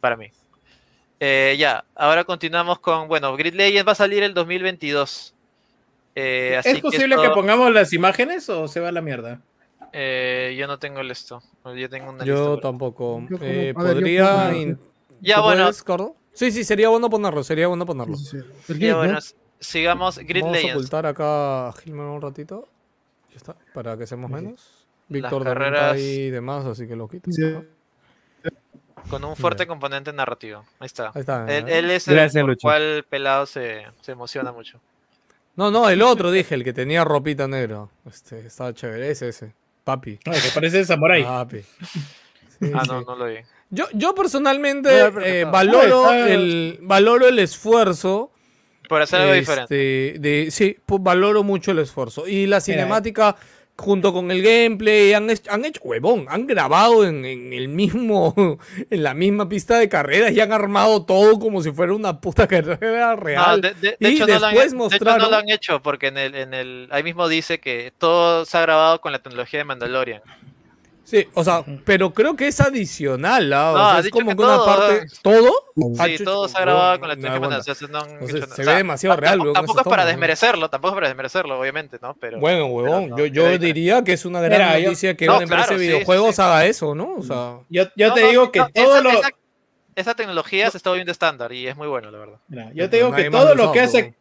[0.00, 0.30] para mí.
[1.22, 5.34] Eh, ya, ahora continuamos con, bueno, Grid Legends va a salir el 2022.
[6.14, 9.40] Eh, así ¿Es posible que, esto- pongamos las imágenes o se va a la mierda?
[9.92, 11.42] Eh, yo no tengo el esto,
[11.76, 13.20] yo tengo una Yo lista tampoco.
[13.28, 14.46] Yo como- Eh, a ver, yo podría.
[14.48, 14.78] puedo- in-
[15.20, 16.16] Ya, ¿tú bueno, puedes, Cardo?
[16.32, 18.16] Sí, sí, sería bueno ponerlo, sería bueno ponerlo.
[18.16, 18.72] Sí, sí, sí.
[18.72, 19.18] El ya, bueno, ¿no?
[19.18, 20.76] s- sigamos Grid Vamos a Legends.
[20.76, 22.68] ocultar acá a Gilman un ratito.
[23.30, 24.86] Ya está, para que seamos menos.
[25.08, 27.30] Víctor también está carreras- ahí y demás, así que lo quito.
[27.32, 27.42] Sí.
[29.08, 30.60] con un fuerte componente narrativo.
[30.78, 31.10] Ahí está.
[31.14, 31.44] Ahí está.
[31.46, 31.78] Él, ¿eh?
[31.78, 32.60] él es el Gracias, por Lucho.
[32.62, 34.78] cual pelado se, se emociona mucho.
[35.56, 37.88] No, no, el otro dije, el que tenía ropita negra.
[38.06, 39.54] Este, estaba chévere, ese, ese.
[39.96, 40.18] Papi.
[40.26, 41.22] No, que parece Samurai.
[41.24, 41.58] Papi.
[41.60, 42.90] Sí, Ah, sí.
[42.90, 43.36] no, no lo vi.
[43.70, 44.90] Yo, yo personalmente
[45.24, 48.32] eh, valoro, Ah, el, valoro el esfuerzo.
[48.88, 50.12] Por hacer algo diferente.
[50.12, 52.26] este, de, sí, pues valoro mucho el esfuerzo.
[52.26, 53.36] Y la cinemática,
[53.80, 58.58] junto con el gameplay, han, hecho- han hecho, huevón, han grabado en, en el mismo,
[58.90, 62.46] en la misma pista de carreras y han armado todo como si fuera una puta
[62.48, 63.60] carrera No, real.
[63.60, 65.48] de, de- de y hecho, no lo han, después de hecho, no mostraron- lo han
[65.48, 69.12] hecho porque en el, en el, ahí mismo dice que todo se ha grabado con
[69.12, 70.22] la tecnología de Mandalorian.
[71.10, 73.72] Sí, o sea, pero creo que es adicional, ¿ah?
[73.72, 75.06] O No, sea, es como que que una todo, parte.
[75.22, 75.52] ¿Todo?
[75.98, 79.38] Ah, Sí, chucha, todo se ha grabado con la tecnología no se ve demasiado real,
[79.38, 82.14] Tampoco esas es para desmerecerlo, tampoco es para desmerecerlo, obviamente, ¿no?
[82.20, 85.26] Pero Bueno, huevón, no, yo, yo diría que es una gran Mira, yo- noticia que
[85.26, 86.42] No, una empresa claro, de videojuegos sí, sí.
[86.42, 87.14] haga eso, ¿no?
[87.16, 89.10] O sea, Yo, yo No, te digo que todo esa, lo.
[89.10, 89.30] esa-
[89.96, 92.38] esa tecnología se está volviendo estándar y es muy bueno, la verdad.
[92.46, 94.14] Mira, yo te digo que todo lo que hace.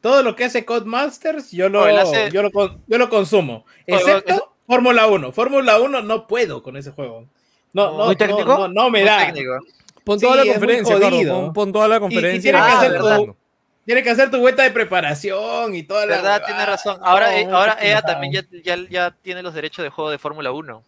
[0.00, 1.88] Todo lo que hace Codemasters, yo lo,
[2.30, 3.64] yo lo, con- yo lo consumo.
[3.86, 5.32] Excepto Fórmula 1.
[5.32, 7.26] Fórmula 1 no puedo con ese juego.
[7.72, 8.44] No, No, no, ¿Muy no, técnico?
[8.58, 9.26] no, no me da.
[9.26, 9.58] técnico.
[10.04, 10.98] pon Sí, toda la conferencia,
[11.32, 12.52] pon, pon toda la conferencia.
[12.52, 13.36] tiene que y- hacer Ah, tu-
[13.84, 16.16] Tienes que hacer tu vuelta de preparación y toda la.
[16.16, 16.66] verdad, tiene huevada.
[16.66, 16.98] razón.
[17.04, 20.18] Ahora, No, eh, ahora EA también ya, ya, ya tiene los derechos de juego de
[20.18, 20.82] Fórmula 1.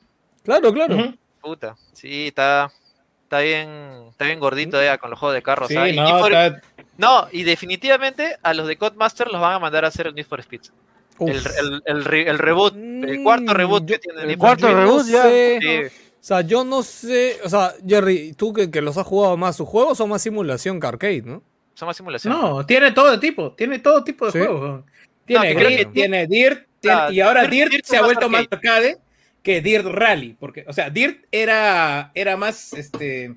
[0.45, 1.15] Claro, claro.
[1.41, 2.73] Puta, sí, está,
[3.23, 5.69] está bien, está bien gordito EA con los juegos de carros.
[5.69, 5.89] Sí, ¿ah?
[5.89, 6.61] Y no, está-
[6.97, 10.27] no, y definitivamente a los de Codemaster los van a mandar a hacer el Need
[10.27, 10.63] for Speed.
[11.21, 15.05] El, el, el, el reboot, el Mm, cuarto reboot yo- que tiene el cuarto reboot
[15.07, 15.23] no ya.
[15.23, 15.59] sé.
[15.61, 17.37] Sí, O sea, yo no sé.
[17.45, 20.79] O sea, Jerry, tú que, que los has jugado más, sus juegos son más simulación
[20.81, 21.43] que arcade, ¿no?
[21.75, 22.39] son más simulaciones.
[22.41, 24.39] No, tiene todo tipo, tiene todo tipo de ¿Sí?
[24.39, 24.83] juegos.
[25.25, 28.99] Tiene creo Grid, tiene Dirt, tiene- Ah, y ahora Dirt- se ha vuelto más arcade.
[29.43, 33.35] que Dirt Rally, porque, o sea, Dirt era, era más, este,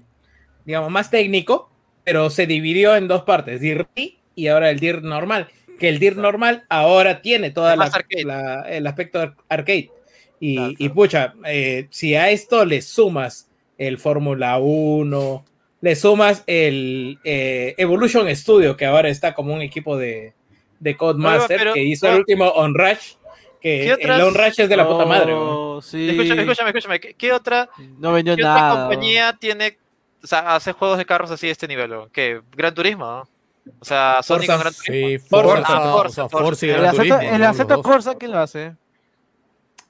[0.65, 1.69] digamos, más técnico,
[2.03, 5.47] pero se dividió en dos partes, Dirt Rally y ahora el Dirt normal,
[5.81, 7.51] que el Dirt normal ahora tiene
[8.23, 9.89] la- el aspecto ar- arcade.
[10.39, 15.45] Y, Claro, y pucha, eh, si a esto le sumas el Fórmula 1,
[15.81, 20.33] le sumas el eh, Evolution Studio, que ahora está como un equipo de,
[20.79, 23.13] de Codemaster, Pero- que hizo el último On Rush,
[23.59, 25.33] que ¿Qué otras- el On Rush es de la puta madre.
[25.35, 26.09] Oh, sí.
[26.09, 26.99] Escúchame, escúchame, escúchame.
[26.99, 28.81] ¿Qué, qué otra, No qué otra nada.
[28.87, 29.77] compañía tiene,
[30.23, 31.91] o sea, hace juegos de carros así de este nivel?
[32.11, 32.41] ¿Qué?
[32.55, 33.29] Gran Turismo, ¿no?
[33.79, 35.19] O sea, Sonic Forza, con Gran Turismo.
[35.19, 37.81] Sí, Forza, ah, y El dos.
[37.83, 38.75] Corsa, ¿quién lo hace?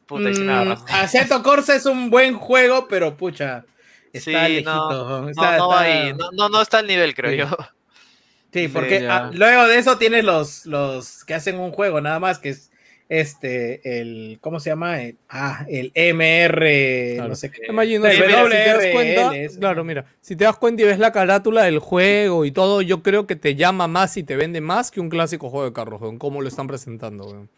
[0.05, 0.29] Puta.
[0.29, 3.63] Mm, Assetto Corsa es un buen juego, pero pucha,
[4.11, 4.73] está Sí, lejito.
[4.73, 5.21] no, weón.
[5.23, 7.37] No, Está- no, está- ahí, no, no, no está al nivel, creo Sí.
[7.37, 7.57] yo.
[8.53, 12.37] Sí, porque ah, luego de eso tienes los, los que hacen un juego nada más,
[12.39, 12.70] que es
[13.13, 15.01] este, el, ¿cómo se llama?
[15.01, 17.29] El- ah, el MR, Claro.
[17.29, 17.63] no sé qué.
[17.67, 21.11] Imagino, El si te das cuenta, claro, mira, si te das cuenta y ves la
[21.11, 24.91] carátula del juego y todo, yo creo que te llama más y te vende más
[24.91, 27.49] que un clásico juego de carros, weón, cómo lo están presentando, weón.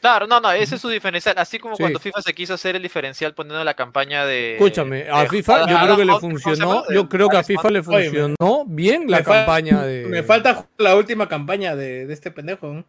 [0.00, 1.36] Claro, no, no, ese es su diferencial.
[1.38, 1.82] Así como Sí.
[1.84, 4.54] cuando FIFA se quiso hacer el diferencial poniendo la campaña de.
[4.54, 7.82] Escúchame, a de- FIFA yo creo que le funcionó, yo creo que a FIFA le
[7.84, 10.06] funcionó bien la me campaña de...
[10.08, 12.66] Me falta la última campaña de, de este pendejo.
[12.68, 12.84] ¿no?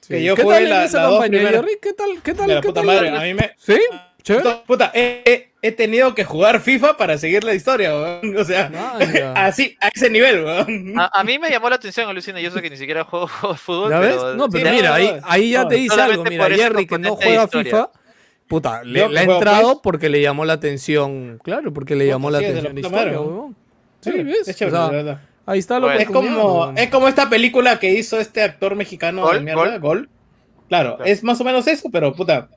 [0.00, 0.14] Sí.
[0.14, 1.60] que yo ¿Qué jugué tal en la- esa dos campaña, primeras.
[1.60, 1.78] Jerry?
[1.82, 2.08] ¿Qué tal?
[2.22, 2.46] ¿Qué tal?
[2.48, 3.08] De la ¿Qué puta tal, madre.
[3.10, 3.52] A mí me.
[3.58, 3.78] ¿Sí?
[4.22, 4.50] ¿Chévere?
[4.66, 8.36] Puta, he, he- he tenido que jugar FIFA para seguir la historia, weón.
[8.36, 8.70] O sea,
[9.36, 10.98] así, a ese nivel, weón.
[10.98, 12.40] A, a mí me llamó la atención, alucina.
[12.40, 13.90] Yo sé que ni siquiera juego, fútbol.
[13.90, 14.16] ¿Ya ves?
[14.16, 16.24] pero No, pero mira, no, ahí, ahí ya No, te dice algo.
[16.24, 17.48] Mira, Jerry que no juega.
[17.48, 17.90] FIFA,
[18.46, 21.38] puta, le, ha entrado porque le llamó la atención.
[21.42, 23.56] Claro, porque le Puta, llamó la sí, es de atención la la puta historia.
[24.02, 24.48] Sí, ¿ves?
[24.48, 25.20] es chévere, O sea, de verdad.
[25.50, 26.00] Ahí está la Bueno.
[26.00, 29.62] Es oportunidad, como, es como esta película que hizo este actor mexicano de Gol, mierda,
[29.62, 29.80] Gol.
[29.80, 30.08] Gol.
[30.68, 31.04] Claro, Claro.
[31.10, 32.48] es más o menos eso, pero puta.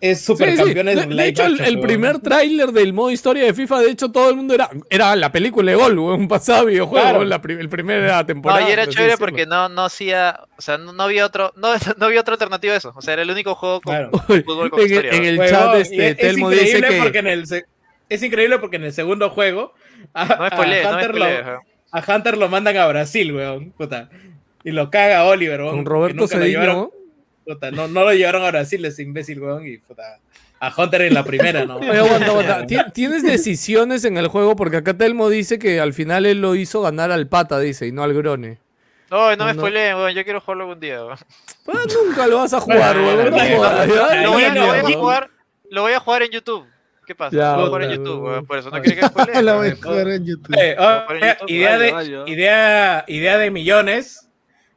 [0.00, 1.00] Es Sí, supercampeones sí.
[1.04, 4.10] en De, de hecho, el, el primer tráiler del modo historia de FIFA, de hecho,
[4.10, 7.24] todo el mundo era, era la película de Gol, weón, pasaba videojuego, Claro.
[7.24, 8.60] la pri- el primera temporada.
[8.60, 11.68] No, y era chévere porque no, no hacía, o sea, no, no había otro, no,
[11.96, 12.92] no había otra alternativa a eso.
[12.96, 14.10] O sea, era el único juego con Claro.
[14.44, 15.12] fútbol con en, historia.
[15.12, 17.02] en el chat, este, es, Telmo es dice increíble que...
[17.02, 17.44] porque en el
[18.10, 19.72] es increíble porque en el segundo juego
[20.12, 21.24] a, No me a spoilees, no Hunter lo.
[22.00, 24.08] A Hunter lo mandan a Brasil, weón, puta.
[24.64, 25.76] Y lo caga Oliver, weón.
[25.76, 27.04] Con Roberto nunca lo llevaron- Cedillo.
[27.44, 30.18] puta, no, no lo llevaron a Brasil ese imbécil, weón, y puta.
[30.60, 31.76] A Hunter en la primera, ¿no?
[31.76, 32.66] Oye, aguanta, aguanta.
[32.66, 36.54] Ti- Tienes decisiones en el juego porque acá Telmo dice que al final él lo
[36.54, 38.58] hizo ganar al pata, dice, y no al grone.
[39.10, 40.12] No, No, me spoileen, weón.
[40.14, 41.18] Yo quiero jugarlo algún día, weón.
[41.64, 43.30] Pues nunca lo vas a jugar, weón.
[45.70, 46.64] lo voy a jugar en YouTube.
[47.06, 47.36] ¿Qué pasa?
[47.36, 48.46] Ya, lo voy a en YouTube, weón.
[48.46, 50.56] Por eso no quiere que voy a en YouTube.
[50.58, 52.24] Eh, oh, Por idea, YouTube, idea vaya, de, vaya.
[52.26, 54.20] idea, idea de millones.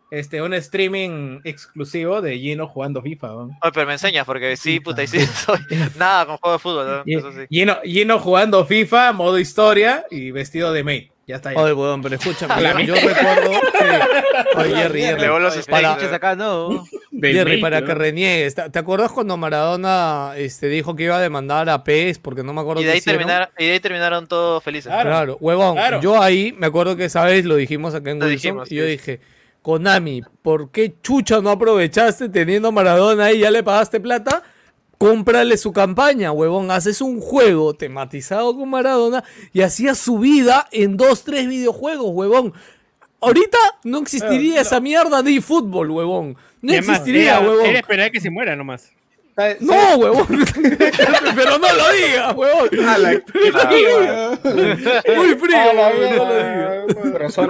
[0.09, 3.35] Este, un streaming exclusivo de Gino jugando FIFA.
[3.35, 5.59] Oye, pero me enseñas, porque sí, puta, y sí, soy
[5.97, 7.03] nada con juego de fútbol, ¿no?
[7.05, 7.39] Eso sí.
[7.49, 11.09] Gino, Gino jugando FIFA, modo historia y vestido de maid.
[11.27, 11.53] Ya está.
[11.53, 11.59] ya.
[11.61, 12.53] Oye, weón, pero escúchame,
[12.85, 14.57] yo, yo recuerdo que...
[14.59, 16.85] Oye, Jerry, Jerry, los para- acá, no.
[17.21, 21.83] Jerry, para que reniegues, ¿te acuerdas cuando Maradona este, dijo que iba a demandar a
[21.83, 23.19] PES porque no me acuerdo Y de, qué ahí hicieron?
[23.19, 24.89] terminar, y de ahí terminaron todos felices.
[24.91, 25.09] Claro.
[25.09, 25.75] Claro, huevón.
[25.75, 25.99] Claro.
[26.01, 28.75] Yo ahí me acuerdo que esa vez lo dijimos acá en Lo Wilson dijimos, y
[28.75, 28.89] yo sí.
[28.91, 29.19] dije,
[29.61, 34.43] Konami, ¿por qué chucha no aprovechaste teniendo a Maradona ahí ya le pagaste plata?
[34.97, 36.71] Cómprale su campaña, huevón.
[36.71, 42.53] Haces un juego tematizado con Maradona y hacías su vida en dos, tres videojuegos, huevón.
[43.21, 46.35] Ahorita no existiría esa mierda de eFootball, huevón.
[46.61, 47.65] No además, existiría, era- huevón.
[47.65, 48.91] Era esperar que se muera nomás.
[49.35, 50.27] ¿Sabes- No, huevón.
[51.35, 52.69] Pero no lo digas, huevón.
[55.15, 56.35] Muy frío, huevón, no lo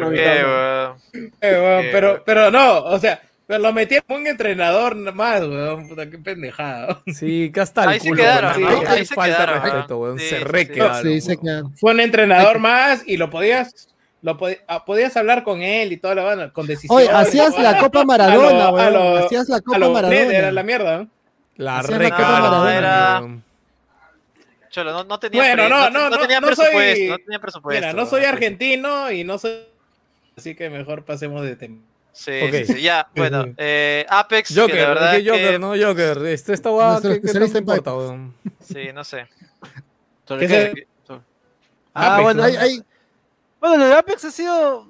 [0.10, 0.91] digas.
[1.41, 5.88] Eh, Eh, pero, pero no, o sea, pero lo metí como un entrenador más, weón.
[5.88, 7.02] Puta, qué pendejada.
[7.07, 8.22] Sí, que hasta el Ahí se culo.
[8.22, 8.74] quedaron, weón.
[8.76, 8.82] ¿no?
[8.82, 9.98] Qué Ahí se falta de quedaron, respeto, ¿no?
[9.99, 10.19] weón.
[10.19, 10.68] Sí, se re sí.
[10.68, 11.38] quedaron, Sí, se.
[11.80, 13.88] Fue un entrenador más y lo podías,
[14.22, 16.98] lo pod- ah, podías hablar con él y toda la banda, con decisión.
[16.98, 19.24] Oye, hacías la Copa Maradona, weón.
[19.24, 20.15] Hacías la Copa Maradona.
[20.19, 20.98] Era la mierda.
[20.99, 21.10] ¿no?
[21.56, 22.78] La Hacía re la Copa cagaron, Maradona.
[22.78, 23.44] era- weón.
[24.69, 27.40] Cholo, no, no tenía Bueno, no, no, no, no, tenía no presupuesto, soy- no tenía
[27.40, 27.80] presupuesto.
[27.88, 29.61] Mira, no soy argentino y no soy.
[30.38, 31.78] Así que mejor pasemos de tema.
[32.18, 32.52] Sí, Ok.
[32.52, 36.26] sí, sí, ya, bueno, eh, Apex, que de Joker, verdad ¿qué Joker, que- no Joker.
[36.26, 38.34] Este esta va Nuestro ¿qué, qué especialista tanto en importa, weón?
[38.60, 39.27] sí, no sé.
[40.27, 40.88] ¿Sobre ¿Qué qué?
[41.06, 41.26] Sobre- Apex,
[41.94, 42.84] Ah, bueno, Hay- hay-
[43.60, 44.88] bueno, lo de Apex ha sido.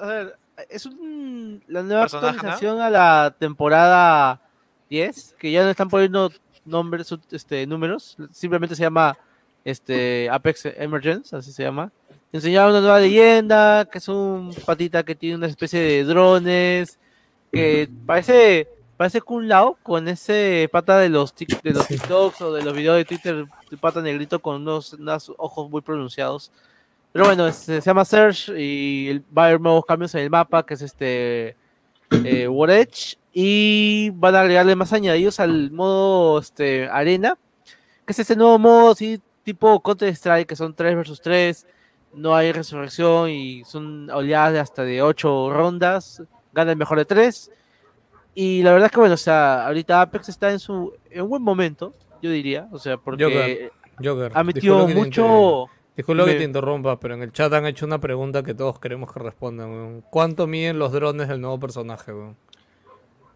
[0.00, 0.36] A ver,
[0.70, 2.38] es un, la nueva Personaje, ¿no?
[2.38, 4.40] actualización a la temporada
[4.88, 6.32] 10, que ya no están poniendo
[6.64, 9.16] nombres, este, números, simplemente se llama
[9.64, 11.92] este, Apex Emergence, así se llama.
[12.32, 16.98] Enseñaron una nueva leyenda, que es un patita que tiene una especie de drones,
[17.52, 22.52] que parece parece Kun Lao con ese pata de los, tic- de los TikToks o
[22.52, 26.52] de los videos de Twitter, de pata negrito con unos, unos ojos muy pronunciados.
[27.10, 30.74] Pero bueno, se llama Search y va a haber nuevos cambios en el mapa, que
[30.74, 31.56] es este
[32.24, 37.36] eh, War Edge, y van a agregarle más añadidos al modo este, arena,
[38.06, 41.66] que es este nuevo modo así tipo Counter Strike, que son 3 versus 3,
[42.14, 46.22] no hay resurrección y son oleadas de hasta de 8 rondas,
[46.52, 47.50] gana el mejor de 3.
[48.34, 51.28] Y la verdad es que bueno, o sea, ahorita Apex está en su en un
[51.30, 53.72] buen momento, yo diría, o sea, porque Joker,
[54.02, 54.32] Joker.
[54.34, 55.66] ha metido disculpa mucho
[55.96, 59.12] Disculpa que te interrumpa, pero en el chat han hecho una pregunta que todos queremos
[59.12, 60.04] que respondan, weón.
[60.08, 62.36] ¿Cuánto miden los drones del nuevo personaje, weón?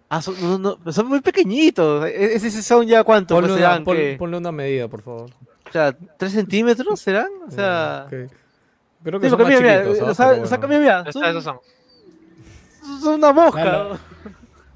[0.09, 2.07] Ah, son, no, no, son muy pequeñitos.
[2.07, 5.03] E- Ese son ya cuánto Ponle pues, una, serán pon- que- ponle una medida, por
[5.03, 5.31] favor.
[5.69, 8.31] o sea, 3 centímetros serán, o sea, Ok.
[9.05, 10.61] Creo que sí, son más mira, ha bueno.
[10.61, 11.59] cambiado, mira, son, Esos son.
[13.03, 13.89] son una mosca.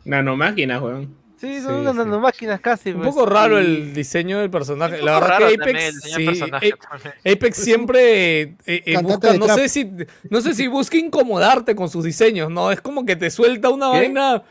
[0.04, 1.16] Nanomáquinas, weón.
[1.40, 1.98] Sí, son Sí, unas sí.
[1.98, 2.90] nanomáquinas casi.
[2.90, 4.98] Un pues, poco raro y- el diseño del personaje.
[4.98, 6.10] Un La verdad raro que Apex, sí,
[6.50, 6.74] también.
[7.24, 9.88] Apex siempre eh, eh, busca, no sé si
[10.30, 13.92] no sé si busca incomodarte con sus diseños, no, es como que te suelta una
[13.92, 13.98] ¿Qué?
[13.98, 14.42] vaina.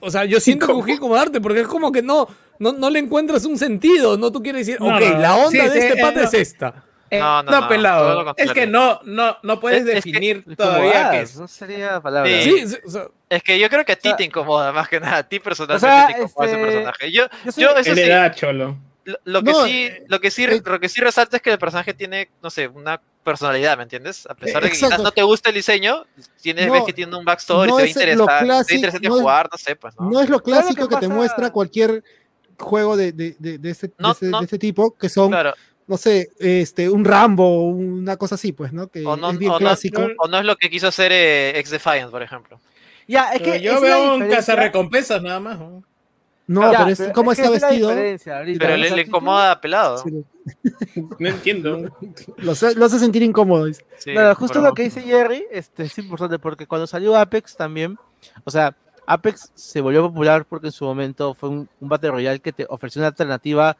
[0.00, 2.26] O sea, yo siento que busca incomodarte porque es como que no,
[2.58, 5.50] no, no le encuentras un sentido, no tú quieres decir, No, ok, no, la onda
[5.50, 6.26] sí, de sí, este eh, pata no.
[6.26, 6.84] es esta.
[7.10, 8.34] Eh, No, no, no, pelado.
[8.36, 11.36] Es que no, no, no puedes Es- es que- definir todavía qué es.
[11.36, 12.28] No sería palabra.
[12.30, 12.42] Sí.
[12.42, 14.72] Sí, sí, o sea, Es que yo creo que a ti O sea, te incomoda
[14.72, 17.12] más que nada, a ti personalmente sea, te incomoda ese este, personaje.
[17.12, 18.76] Yo, yo soy- yo eso sí, era cholo.
[19.04, 21.42] lo, lo que No, sí, eh, lo que sí, eh, lo que sí resalta es
[21.42, 24.26] que el personaje tiene, no sé, una personalidad, ¿me entiendes?
[24.26, 24.94] A pesar de que exacto.
[24.96, 26.04] quizás no te guste el diseño,
[26.40, 29.08] tienes, No, ves que tiene un backstory, no se ve es interesante, ve clásico- interesante
[29.08, 30.10] no es- jugar, no sé, pues, ¿no?
[30.10, 32.02] No es lo Claro que clásico que, te muestra cualquier
[32.58, 34.38] juego de, de, de, de este, de No, este- no.
[34.38, 35.52] de este tipo, que son Claro,
[35.86, 38.88] no sé, este, un Rambo, una cosa así, pues, ¿no?
[38.88, 40.02] Que O no, es bien o no- clásico.
[40.18, 42.60] o no es lo que quiso hacer eh, Ex Defiant, por ejemplo.
[43.08, 45.58] Ya, es Pero que yo veo un cazarrecompensas nada más.
[45.58, 45.84] ¿no?
[46.48, 47.90] No, Ya, pero es pero cómo es está vestido.
[47.90, 48.42] ahorita.
[48.58, 49.98] Pero le, incomoda pelado.
[49.98, 50.24] sí,
[51.18, 51.96] No entiendo.
[52.38, 53.64] Lo, hace- lo hace sentir incómodo.
[53.66, 53.84] dice.
[53.98, 57.56] Sí, Claro, justo pero- lo que dice Jerry este, es importante porque cuando salió Apex
[57.56, 57.96] también,
[58.44, 58.76] o sea,
[59.06, 62.66] Apex se volvió popular porque en su momento fue un, un Battle Royale que te
[62.68, 63.76] ofreció una alternativa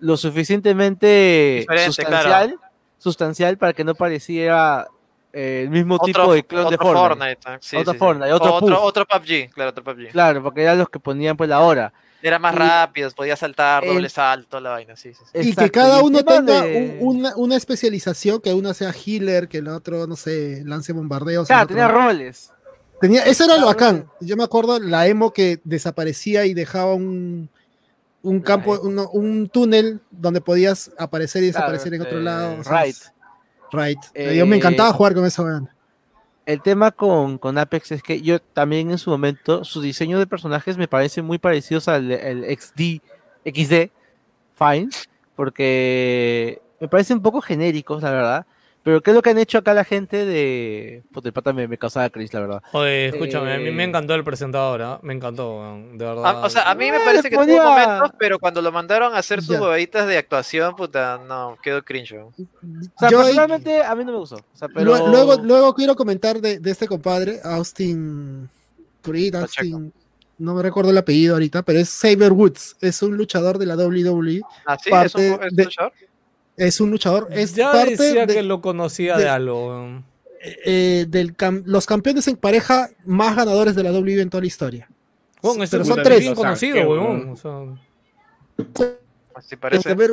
[0.00, 2.56] lo suficientemente sustancial,
[2.98, 4.86] sustancial para que no pareciera
[5.32, 7.38] eh, el mismo Otro, tipo de clon de otro Fortnite.
[7.44, 7.98] ah, sí, Otro sí, sí.
[7.98, 8.78] Fortnite, otro otro, Puff.
[8.84, 10.08] otro PUBG, claro, otro PUBG.
[10.10, 11.92] Claro, porque eran los que ponían pues la hora.
[12.20, 15.20] Era más Y- rápido, podía saltar, el- doble salto, la vaina, sí, sí.
[15.32, 15.50] sí.
[15.50, 19.58] Y que cada uno tenga de- un- una, una especialización, que uno sea healer, que
[19.58, 21.46] el otro, no sé, lance bombardeos.
[21.46, 22.50] Claro, otro- tenía roles.
[23.00, 24.08] Tenía- eso era lo bacán.
[24.20, 27.48] Yo me acuerdo la emo que desaparecía y dejaba un,
[28.28, 32.60] un campo, uno- un túnel donde podías aparecer y Claro, desaparecer en otro eh, lado.
[32.60, 32.96] o sea, right.
[33.72, 33.98] right.
[34.36, 35.42] Yo me Eh, encantaba jugar con eso.
[35.44, 35.68] weón.
[36.46, 40.26] El tema con, con Apex es que yo también en su momento, su diseño de
[40.26, 43.00] personajes me parece muy parecidos al el XD,
[43.44, 43.90] XD,
[44.58, 44.88] Fine,
[45.36, 48.46] porque me parecen un poco genéricos, la verdad.
[48.88, 51.02] Pero ¿qué es lo que han hecho acá la gente de...
[51.12, 52.62] Puta, el pata me, me causaba Chris, la verdad.
[52.72, 54.98] Oye, escúchame, a mí me Eh, encantó el presentador, ¿ah?
[55.02, 55.60] me encantó,
[55.92, 56.22] de verdad.
[56.24, 58.72] Ah, o sea, a mí me Eh, parece que ponía- tuvo momentos, pero cuando lo
[58.72, 62.14] mandaron a hacer sus huevitas de actuación, puta, no, quedó cringe.
[62.14, 62.32] O
[62.98, 64.36] sea, Yo- personalmente a mí no me gustó.
[64.36, 64.86] O sea, pero...
[64.96, 68.48] Lue- Luego, luego quiero comentar de, de este compadre, Austin
[69.02, 69.76] Creed, Pacheco.
[69.76, 69.92] Austin,
[70.38, 73.76] no me recuerdo el apellido ahorita, pero es Saber Woods, es un luchador de la
[73.76, 75.92] WWE, Ah, sí, es Parte un, es un de- luchador.
[76.58, 79.68] Es un luchador, es ya parte decía de- que lo conocía de- de, algo.
[79.68, 80.04] weón.
[80.64, 84.46] eh, del cam- los campeones en pareja más ganadores de la WWE en toda la
[84.46, 84.88] historia.
[85.42, 86.20] Weón, ese pero son tres.
[86.20, 87.06] bien conocido, weón.
[87.06, 87.28] weón.
[87.30, 88.96] o sea,
[89.34, 89.88] Así parece.
[89.88, 90.10] Cyber,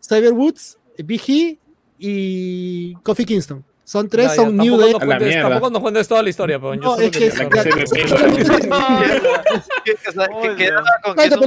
[0.00, 1.58] Cyber Woods, Big E
[1.98, 3.64] y Kofi Kingston.
[3.84, 4.92] Son tres, ya, son New Day.
[4.92, 5.42] la cuentes-.
[5.42, 7.40] Tampoco nos cuentes toda la historia, pero No, es que quería es-
[11.40, 11.46] me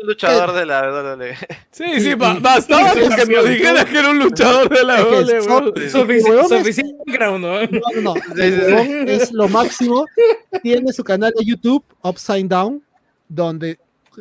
[0.00, 1.36] un, luchador de la WWE.
[1.70, 3.04] Sí, sí, ba- bastaba con que
[3.42, 3.48] sí.
[3.50, 5.06] dijeras que era un luchador de la es-
[6.48, 7.60] Suficiente background, ¿no?
[7.62, 9.10] No, no, no.
[9.10, 10.06] Es lo máximo.
[10.62, 12.82] Tiene su canal de YouTube, Upside Down,
[13.28, 13.78] donde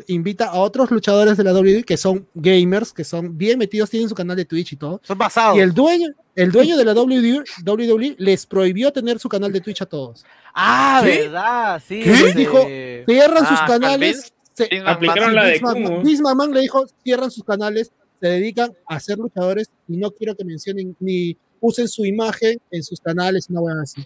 [0.08, 4.10] invita a otros luchadores de la WWE que son gamers, que son bien metidos, tienen
[4.10, 5.02] su canal de Twitch y todo.
[5.04, 5.58] Son basados.
[5.58, 9.62] Y el dueño, el dueño de la WWE, WWE les prohibió tener su canal de
[9.62, 10.26] Twitch a todos.
[10.54, 11.22] Ah, ¿Qué?
[11.24, 11.82] ¿verdad?
[11.86, 12.02] Sí.
[12.04, 12.12] ¿Qué?
[12.12, 12.66] este, Dijo-
[13.06, 14.34] Cierran sus Ah, canales.
[14.54, 15.62] se- Aplicaron la de.
[16.04, 17.92] Vince McMahon le dijo, cierran sus canales,
[18.22, 22.84] se dedican a ser luchadores y no quiero que mencionen ni usen su imagen en
[22.84, 24.06] sus canales, una buena así.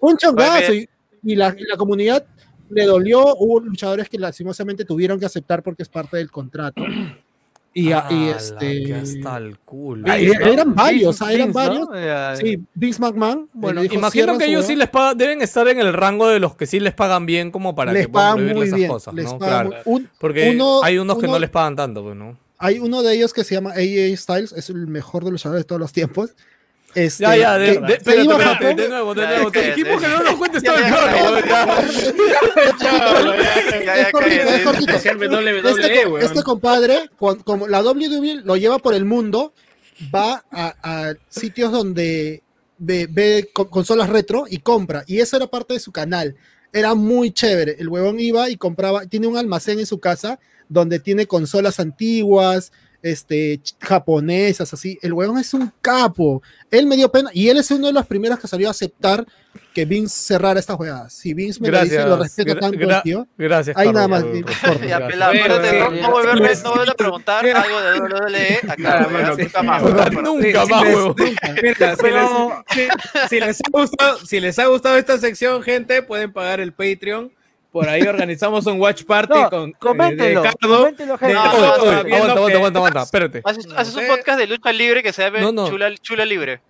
[0.00, 0.88] Un chongazo y,
[1.22, 2.24] y la, y la comunidad
[2.72, 6.82] le dolió, hubo luchadores que lastimosamente tuvieron que aceptar porque es parte del contrato.
[7.74, 8.94] Y, a- y este...
[8.94, 10.04] hasta el culo.
[10.06, 11.88] Ah, y- eran varios, Vince, ah, eran Vince, varios.
[11.88, 11.94] ¿no?
[11.96, 13.48] Eh, Sí, Vince McMahon.
[13.54, 14.66] Bueno, le dijo, imagino "Cierran que ellos hueá".
[14.68, 17.50] sí les pagan, deben estar en el rango de los que sí les pagan bien
[17.50, 18.90] como para les que puedan muy esas bien.
[18.90, 19.38] cosas, les ¿no?
[19.38, 19.82] pagan Claro.
[19.86, 22.36] un- Porque uno- hay unos que uno- no les pagan tanto, pues, ¿no?
[22.58, 25.64] Hay uno de ellos que se llama AJ Styles, es el mejor de los luchadores
[25.64, 26.34] de todos los tiempos.
[26.94, 29.20] Este, Ya, ya, de, que de, se espérate, iba a espérate, Japón, de nuevo, de
[29.22, 29.50] Ya, nuevo.
[29.50, 29.76] Te cállate.
[29.82, 32.14] dijimos que no nos cuentes Ya, todo el ya, programa, cállate.
[32.80, 32.92] ya.
[33.80, 34.56] Ya, ya, es cortito, cállate.
[34.56, 34.90] es cortito.
[34.92, 37.10] Especial WWE, Este, este compadre,
[37.44, 39.52] como la WWE lo lleva por el mundo,
[40.14, 42.42] va a, a sitios donde
[42.78, 45.04] ve, ve co- consolas retro y compra.
[45.06, 46.36] Y eso era parte de su canal.
[46.72, 47.76] Era muy chévere.
[47.78, 50.38] El huevón iba y compraba, tiene un almacén en su casa
[50.68, 52.72] donde tiene consolas antiguas,
[53.02, 54.98] este, japonesas, así.
[55.02, 56.42] El huevón es un capo.
[56.70, 59.26] Él me dio pena y él es uno de los primeros que salió a aceptar
[59.74, 61.12] que Vince cerrara estas jugadas.
[61.14, 62.10] Si Vince me lo dice, Gracias.
[62.10, 63.26] lo respeto gra- tanto, gra- tío.
[63.38, 64.22] Gracias, Ahí nada más.
[64.22, 65.02] Ya, gracias.
[65.10, 69.08] pelado, no, volverme, no volver a preguntar algo de WWE acá.
[69.10, 69.82] Weón, nunca más.
[69.82, 70.22] Weón.
[70.22, 70.84] Nunca más,
[73.72, 77.32] gustado, si les ha gustado esta sección, gente, pueden pagar el Patreon.
[77.72, 80.78] Por ahí organizamos un watch party No, con eh, coméntenlo, de Cardo.
[80.78, 81.32] coméntenlo, gente.
[81.32, 81.66] de- aguanta,
[82.12, 83.40] aguanta, aguanta, aguanta, espérate.
[83.44, 85.68] Haces, No haces un podcast de lucha libre que se llama No, no.
[85.70, 86.60] Chula, Chula Libre.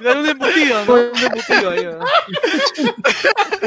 [0.00, 0.94] Dale un embutido, ¿no?
[0.94, 1.98] Un embutido ahí, ¿no?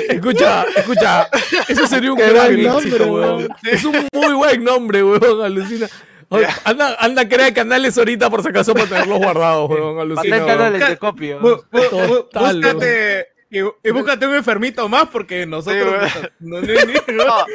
[0.09, 1.29] Escucha, escucha.
[1.67, 3.49] Eso sería un Qué gran buen nombre, éxito, weón.
[3.63, 5.41] Es un muy buen nombre, weón.
[5.43, 5.87] Alucina.
[6.29, 9.99] Oye, Anda, anda, crea canales ahorita por si acaso para tenerlos guardados, weón.
[9.99, 10.45] Alucina.
[10.45, 10.73] Weón.
[11.41, 11.63] bu-
[12.29, 16.09] Total, búscate, y, y búscate un enfermito más porque nosotros.
[16.13, 17.45] Sí, no, ni- ni- No,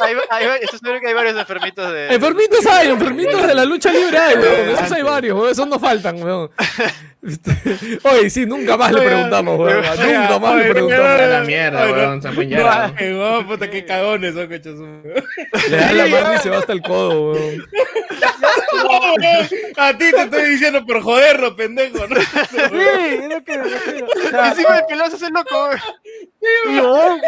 [0.00, 2.14] hay, hay, estoy seguro que hay varios enfermitos de.
[2.14, 4.68] Enfermitos hay, enfermitos de la lucha libre hay, weón.
[4.70, 5.50] Esos hay varios, weón.
[5.52, 6.50] Esos no faltan, weón.
[7.22, 9.76] Este, Oye, sí, nunca más le preguntamos, weón.
[9.82, 11.28] Nunca más le A preguntamos.
[11.28, 12.20] la mierda, weón.
[12.98, 14.78] Weón, puta, qué cagones son, cochos.
[15.70, 17.64] Le da la mano y se va hasta el codo, weón.
[19.76, 22.06] A ti te estoy diciendo por joderlo, pendejo.
[22.06, 22.16] ¿no?
[22.16, 22.26] Sí,
[22.58, 24.06] es lo que me refiero.
[24.44, 25.70] Encima de peloso es el loco.
[26.66, 27.20] huevón.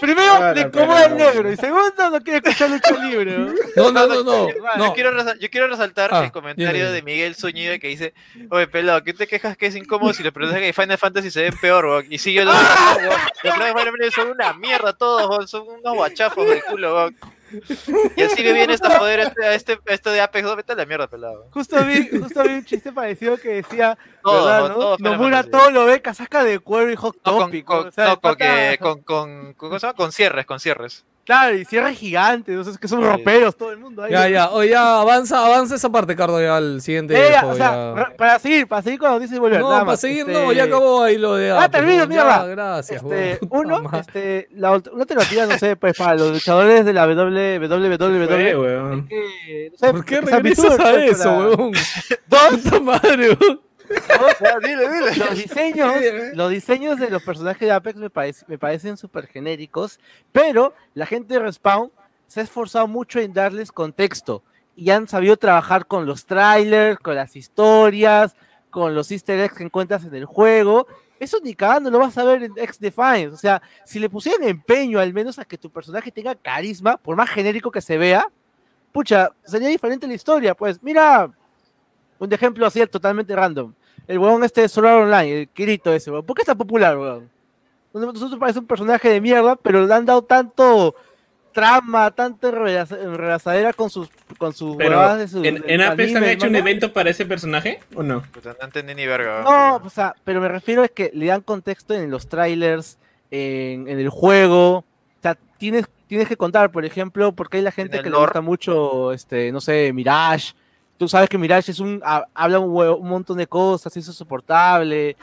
[0.00, 1.52] Primero, le incomoda el negro.
[1.52, 3.38] Y segundo, no quiere escuchar lucha libre.
[3.76, 3.90] ¿no?
[3.92, 4.48] No, no, no.
[4.78, 8.14] Yo, quiero resal- yo quiero resaltar Ah, el comentario de Miguel Zúñiga que dice:
[8.50, 11.42] Oye, pelado, ¿qué te quejas que es incómodo si los personajes de Final Fantasy se
[11.42, 12.06] ven peor, weón?
[12.10, 14.92] Y sí, yo lo digo, "No, weón, Los personajes de Final Fantasy son una mierda
[14.92, 17.16] todos, weón, son unos guachafos del culo, weón.
[18.16, 20.76] Y así me viene esta poder este, a este, esto de Apex 2, vete a
[20.76, 21.46] la mierda, pelado.
[21.52, 24.74] Justo vi, justo vi un chiste parecido que decía, Todo, ¿verdad, todo, no?
[24.74, 27.64] todo Nomura todo lo ve casaca de cuero y hot No, con, topic.
[27.64, 29.96] con, o sea, no, el con, que- con, con, con- ¿cómo se llama?
[29.96, 31.04] con cierres, con cierres.
[31.24, 34.12] Claro, y cierre gigante, no sé, es que son roperos todo el mundo ahí.
[34.12, 34.50] Ya, ya.
[34.50, 37.14] Oye, ya, avanza, avanza esa parte, Cardo, ya al siguiente.
[37.14, 38.16] Eh, ya, juego, o sea, ya.
[38.16, 39.60] para seguir, para seguir con la noticia y volver.
[39.60, 41.50] No, nada para más, seguir, este, no, ya acabó ahí lo de.
[41.50, 42.06] Ah, termino.
[42.10, 44.00] Ya, Gracias, Este, uno, madre.
[44.00, 47.58] este, la, alternativa, no sé, pues para los luchadores de la WWE,
[49.08, 51.72] que, no sé, ¿Por qué regresas a eso, weón?
[52.26, 53.60] Dos, madre, weón.
[54.40, 55.16] Ya, dile, dile.
[55.16, 55.92] los diseños,
[56.34, 59.98] los diseños de los personajes de Apex me, parec- me parecen súper genéricos,
[60.32, 61.90] pero la gente de Respawn
[62.26, 64.42] se ha esforzado mucho en darles contexto
[64.76, 68.34] y han sabido trabajar con los trailers, con las historias,
[68.70, 70.86] con los easter eggs que encuentras en el juego.
[71.20, 73.28] Eso ni cagando lo vas a ver en X Defiance.
[73.28, 77.14] O sea, si le pusieran empeño al menos a que tu personaje tenga carisma, por
[77.14, 78.26] más genérico que se vea,
[78.90, 80.54] pucha, sería diferente la historia.
[80.56, 81.30] Pues mira,
[82.18, 83.72] un ejemplo así totalmente random.
[84.06, 86.24] El huevón este de Solar Online, el Kirito ese, weón.
[86.26, 87.30] ¿Por qué es tan popular, weón?
[87.92, 90.94] Nosotros parece un personaje de mierda, pero le han dado tanto
[91.52, 94.08] trama, tanta enredaza- enredazadera con sus
[94.38, 97.78] con sus Pero, de su ¿En, en Apex han hecho un evento para ese personaje
[97.94, 98.22] o no?
[98.32, 99.42] Puta, no entendí ni verga.
[99.42, 102.98] No, o sea, pero me refiero a que le dan contexto en los trailers,
[103.30, 104.78] en, en el juego.
[104.78, 104.84] O
[105.22, 109.12] sea, tienes, tienes que contar, por ejemplo, porque hay la gente que le gusta mucho,
[109.12, 110.54] este, no sé, Mirage.
[110.96, 115.16] Tú sabes que Mirage es un ha- habla un, montón de cosas, es insoportable,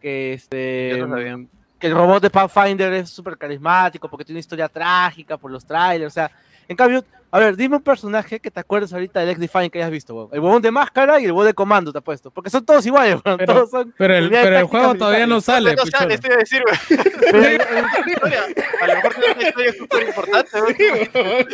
[0.00, 1.38] que este Yo no sabía.
[1.78, 5.64] que el robot de Pathfinder es súper carismático porque tiene una historia trágica por los
[5.64, 6.30] trailers, o sea,
[6.68, 9.90] en cambio, a ver, dime un personaje que te acuerdes ahorita del X-Define que hayas
[9.90, 10.28] visto, weón.
[10.32, 12.30] El huevón de máscara y el huevón de comando, te apuesto.
[12.30, 13.38] Porque son todos iguales, weón.
[13.38, 16.36] Pero- todos son Pero el, pero el juego todavía no sale, No sale, estoy a
[16.36, 16.62] decir,
[18.06, 18.44] historia.
[18.80, 20.74] A lo mejor tiene una historia súper importante, güey.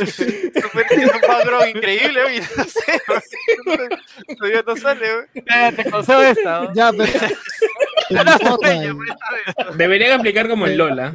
[0.07, 2.41] Súper- Tiene un background increíble, güey.
[2.57, 3.89] No sé, güey.
[4.39, 5.27] Todavía no sale, güey.
[5.35, 6.75] Eh, te concedo esta, ¿no?
[6.75, 7.13] Ya, pero.
[9.77, 11.15] Deberían aplicar como el Lola.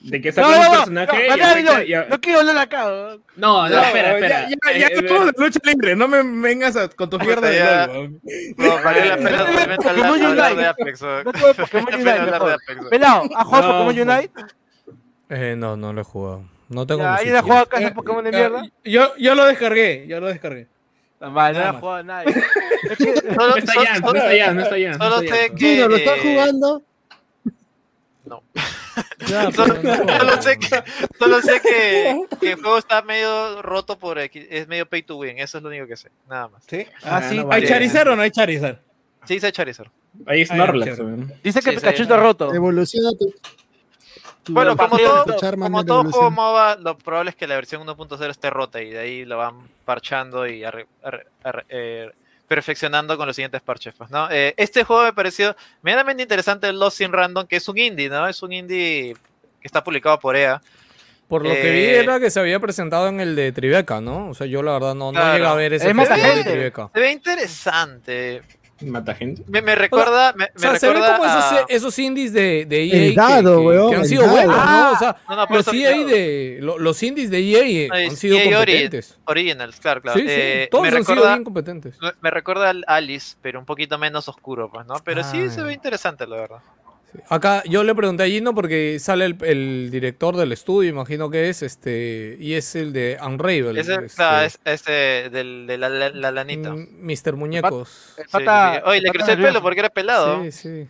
[0.00, 2.58] De que No, sacan no, un no, personaje no, afecta- no, y no quiero hablar
[2.58, 2.84] acá.
[2.84, 4.48] No, no, No, espera, espera.
[4.48, 7.48] Ya, ya, ya Eh, estamos de lucha libre, no me vengas a- con tu mierda
[7.50, 7.86] de ya.
[8.56, 10.62] No, valió la pena Pokémon hablar, hablar Unite.
[10.62, 11.02] de Apex.
[11.02, 12.88] No tuve Pokémon Unite.
[12.90, 14.32] Pelado, ¿has jugado No, Pokémon Unite?
[15.28, 16.44] Eh, no, no lo he jugado.
[16.68, 18.62] No tengo Ya, ¿Alguien ha jugado acá ese Eh, Pokémon de eh, mierda?
[18.84, 20.66] Yo, yo lo descargué, yo lo descargué.
[21.20, 22.34] Vale, no nada ha jugado nadie.
[23.36, 24.92] No está ya, no está ya, no está ya.
[24.92, 25.86] no solo sé que.
[25.86, 26.82] ¿lo estás eh, jugando?
[28.24, 28.42] No.
[29.28, 30.82] Ya, Solo, sé que,
[31.18, 35.16] solo sé que, que el juego está medio roto por X- es medio pay to
[35.16, 36.62] win, eso es lo único que sé, nada más.
[36.68, 36.86] ¿Sí?
[37.02, 37.66] Ah, sí, no ¿Hay.
[37.66, 38.78] Charizard o no hay Charizard?
[39.26, 39.90] Sí, sé Charizard.
[40.26, 40.98] Ahí Ah, Snorlax.
[41.42, 42.52] Dice que Sí, Pikachu está roto.
[42.54, 43.32] Evoluciona tu.
[44.42, 45.24] tu- Bueno, como todo,
[45.58, 46.30] como todo juego.
[46.30, 49.68] MOBA, lo probable es que la versión 1.0 esté rota y de ahí lo van
[49.84, 52.10] parchando y arre- arre- arre- eh,
[52.50, 53.94] perfeccionando con los siguientes parches.
[53.96, 54.28] pues, ¿no?
[54.28, 58.08] Eh, este juego me pareció medianamente interesante, el Lost in Random, que es un indie,
[58.08, 58.26] ¿no?
[58.26, 59.14] Es un indie
[59.60, 60.60] que está publicado por EA.
[61.28, 64.30] Por lo que vi Eh, era que se había presentado en el de Tribeca, ¿no?
[64.30, 65.34] O sea, yo la verdad no, no Claro.
[65.34, 66.42] llegué a ver ese de.
[66.42, 66.90] Tribeca.
[66.92, 68.42] Se ve interesante.
[68.82, 69.42] Mata gente.
[69.46, 70.32] Me, me recuerda.
[70.34, 72.94] me, O sea, me se ve recuerda como esos, a- esos indies de, de EA
[73.04, 74.32] El que- dado, que, weón, que han el sido dado.
[74.34, 74.90] buenos, ¿no?
[74.92, 76.04] O sea, No, no, los EA no.
[76.06, 79.18] de lo- los indies de EA No, han es sido EA competentes.
[79.26, 80.18] Originals, claro, claro.
[80.18, 81.98] Sí, sí, Eh, todos me han sido recuerda, bien competentes.
[82.20, 84.94] me recuerda al Alice, pero un poquito menos oscuro, pues, ¿no?
[85.04, 86.58] Pero sí Ah, se ve interesante, la verdad.
[87.28, 91.48] Acá yo le pregunté a Gino porque sale el, el director del estudio, imagino que
[91.48, 93.76] es, este, y es el de Unravel.
[93.78, 96.70] Ese, este, claro, es este del, de la, la, la lanita.
[96.72, 97.36] mm, Mr.
[97.36, 98.14] Muñecos.
[98.16, 98.90] El Sí, pata- sí, sí.
[98.90, 100.42] Oye, le creció el pelo porque era pelado.
[100.44, 100.88] Sí, sí.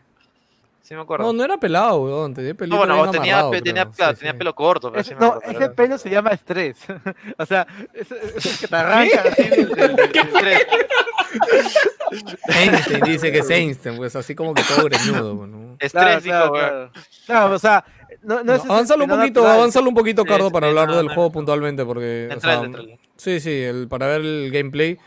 [0.91, 1.25] Sí, me acuerdo.
[1.27, 2.35] No, no era pelado, weón.
[2.35, 4.39] Tenía No, pelito bueno, bien tenía, amarrado, pe- tenía, claro, Sí, tenía sí.
[4.39, 6.79] pelo corto, pero Ese- sí me no, acuerdo, ese pero- pelo se llama estrés.
[7.39, 7.65] o sea,
[7.95, 10.67] ese, ese que te arranca así del- del- del estrés.
[12.49, 15.77] Einstein dice que es Einstein, pues así como que todo greñudo, pues, ¿no?
[15.79, 16.91] Estrés, Claro, dijo, claro,
[17.25, 17.55] claro.
[17.55, 17.85] O sea,
[18.23, 20.97] no, no es ese Avánzalo un poquito, avánzalo un poquito, Cardo, sí, para hablar no,
[20.97, 21.33] del no, juego no.
[21.33, 22.27] puntualmente, porque...
[22.29, 22.97] o Entrale, sea.
[23.17, 24.99] Sí, sí, el, para ver el gameplay.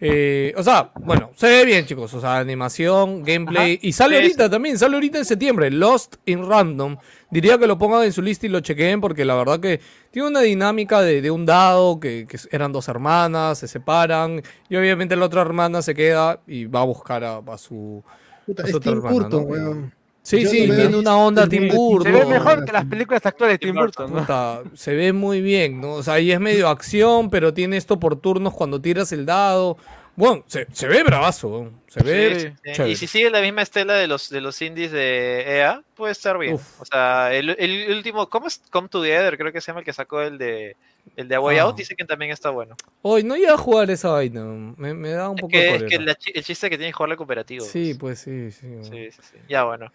[0.00, 2.12] Eh, o sea, bueno, se ve bien, chicos.
[2.14, 3.78] O sea, animación, gameplay.
[3.82, 5.70] Y sale ahorita también, sale ahorita en septiembre.
[5.70, 6.96] Lost in Random.
[7.30, 9.80] Diría que lo pongan en su lista y lo chequeen porque la verdad que
[10.10, 14.42] tiene una dinámica de, de un dado, que, que eran dos hermanas, se separan.
[14.68, 18.02] Y obviamente la otra hermana se queda y va a buscar a, a su...
[18.46, 19.48] Puta, Es es otra Tim hermana, Burton, ¿no?
[19.48, 19.94] weón.
[20.22, 22.12] Sí, Yo sí, veo tiene una onda Tim Burton.
[22.12, 24.20] Se ve mejor que las películas actuales de Tim Burton, ¿no?
[24.20, 25.94] Puta, se ve muy bien, ¿no?
[25.94, 29.76] O sea, ahí es medio acción, pero tiene esto por turnos cuando tiras el dado.
[30.14, 32.72] Bueno, se, se ve bravazo, se ve Sí, sí.
[32.72, 32.92] chévere.
[32.92, 36.36] Y si sigue la misma estela de los, de los indies de EA, puede estar
[36.38, 36.54] bien.
[36.54, 36.80] Uf.
[36.82, 38.60] O sea, el, el último, ¿cómo es?
[38.70, 40.76] Come Together, creo que se llama el que sacó el de
[41.16, 41.62] el de A Way Ah.
[41.62, 42.76] Out, dice que también está bueno.
[43.00, 45.76] Hoy no iba a jugar esa vaina, me, me da un Es poco que, de
[45.76, 47.64] es que la el chiste que tiene que jugarle cooperativo.
[47.64, 48.68] Sí, pues sí, sí.
[48.82, 49.36] Sí, sí, sí.
[49.48, 49.90] Ya bueno.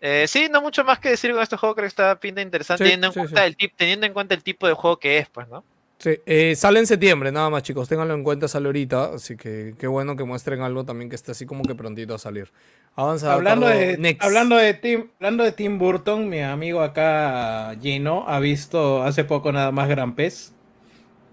[0.00, 2.84] Eh, sí, no mucho más que decir con este juego, creo que está pinta interesante,
[2.84, 3.46] Sí, teniendo, en sí, cuenta sí.
[3.48, 5.62] El tip, teniendo en cuenta el tipo de juego que es, pues, ¿no?
[5.98, 7.88] Sí, eh, sale en septiembre, nada más, chicos.
[7.88, 9.14] Ténganlo en cuenta, sale ahorita.
[9.14, 12.18] Así que qué bueno que muestren algo también que esté así como que prontito a
[12.18, 12.52] salir.
[12.94, 13.32] Avanza.
[13.32, 14.22] Hablando Cardo, de, next.
[14.22, 19.50] hablando, de Tim, hablando de Tim Burton, mi amigo acá, Gino, ha visto hace poco
[19.50, 20.52] nada más Gran Pez.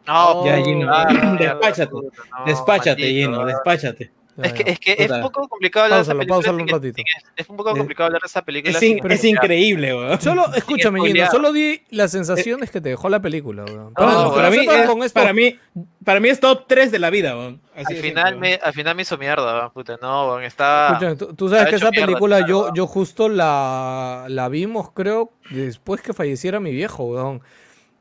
[0.07, 4.11] No, Ya, Gino, ah, despáchate, no, despáchate, Gino, despáchate.
[4.43, 6.51] Es que, es que es un poco complicado hablar de esa película.
[6.51, 7.01] un ratito.
[7.37, 8.77] Es un poco complicado hablar de esa película.
[8.77, 8.99] Es, in-
[9.35, 10.19] increíble, weón.
[10.19, 13.93] Solo, escúchame, Gino, solo di las sensaciones que te dejó la película, weón.
[13.97, 15.57] No, para, mí sepan es, con esto- para, mí,
[16.03, 17.61] para mí es top 3 de la vida, weón.
[17.75, 19.71] Así Al final, simple, me, al final me hizo mierda, ¿verdad?
[19.71, 20.87] puta, no, weón, estaba...
[20.89, 22.75] Escúchame, tú, tú sabes que esa película yo, weón.
[22.75, 27.41] yo justo la, la vimos, creo, después que falleciera mi viejo, weón.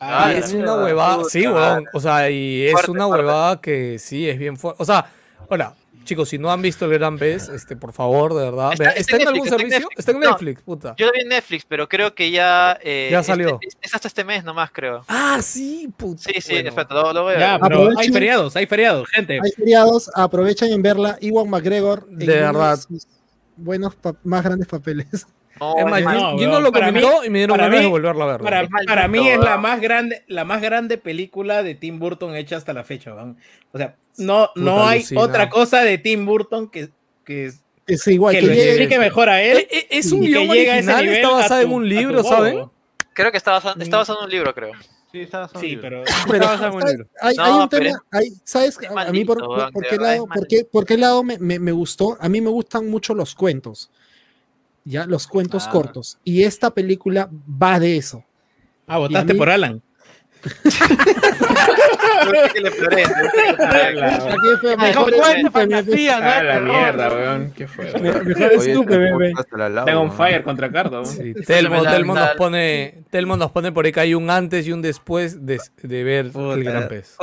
[0.00, 1.86] Ah, y es una huevada, sí, weón.
[1.94, 4.82] O sea, y es una huevada que sí, es bien fuerte.
[4.82, 5.06] O sea,
[5.48, 5.74] hola,
[6.04, 8.72] chicos, si no han visto el Gran Pez, este, por favor, de verdad.
[8.72, 9.88] Está- vea, está ¿Está, en en algún Netflix, está en servicio?
[9.88, 9.98] Netflix.
[9.98, 10.30] Está en No.
[10.30, 10.94] Netflix, puta.
[10.96, 12.78] Yo lo vi en Netflix, pero creo que ya...
[12.82, 13.58] eh, Ya este- salió.
[13.62, 15.04] Es, es hasta este mes nomás, creo.
[15.08, 16.22] Ah, sí, puta.
[16.22, 16.68] Sí, sí, bueno.
[16.68, 19.40] espérate, lo, lo voy a Ya, pero hay feriados, hay feriados, gente.
[19.42, 21.18] Hay feriados, aprovechen en verla.
[21.20, 22.06] Iwan McGregor.
[22.10, 22.78] en De verdad.
[23.56, 23.94] Buenos,
[24.24, 25.26] más grandes papeles.
[25.60, 27.90] No, Es más, es no, Gino lo para comentó y me dieron ganas de mí-
[27.90, 28.40] volverla a ver.
[28.40, 28.56] Para.
[28.68, 32.56] Maldito, para mí es la más grande, la más grande película de Tim Burton hecha
[32.56, 33.36] hasta la fecha, weón.
[33.72, 35.20] O sea, no, Puta, no hay alucina.
[35.20, 36.88] otra cosa de Tim Burton que,
[37.24, 37.52] que,
[37.86, 39.58] Es igual que que lo llegue- explique mejor a él.
[39.58, 42.22] Eh, eh, Es un guion llegue a ese original, nivel está basado en un libro.
[42.24, 42.64] ¿saben?
[43.12, 44.72] Creo que está basado, está basado en un libro, creo.
[45.12, 45.80] Sí, está Sí, libres.
[45.82, 46.94] pero Pero, Está basado en un ¿sabes?
[46.96, 47.08] libro.
[47.20, 48.76] Hay, No, hay un tema, hay- ¿sabes?
[48.82, 50.98] es A mí por, maldito, por- por qué verdad, lado, es por qué, por qué
[50.98, 52.16] lado me, me- me gustó?
[52.20, 53.92] A mí me gustan mucho los cuentos,
[54.84, 55.70] ya, los cuentos Ah.
[55.70, 56.18] cortos.
[56.24, 57.28] Y esta película
[57.62, 58.24] va de eso.
[58.86, 59.82] ah, votaste mí- por Alan.
[62.52, 63.12] que le florece,
[63.56, 64.24] Claro.
[64.28, 66.68] Aquí fue Ay, mejor ¿cómo estúpeme, fantasía, no Ah, es la terror.
[66.68, 67.52] mierda, weón.
[67.56, 67.92] ¿Qué fue?
[67.94, 69.30] me- mejor Oye, estúpeme, este bebé.
[69.30, 71.04] podcast te la lavo, Tengo un fire contra Cardo.
[71.06, 74.72] Sí, Telmo, Telmo nos pone, Telmo nos pone por ahí que hay un antes y
[74.72, 76.54] un después de, de ver Puta.
[76.54, 77.16] el Gran Pez.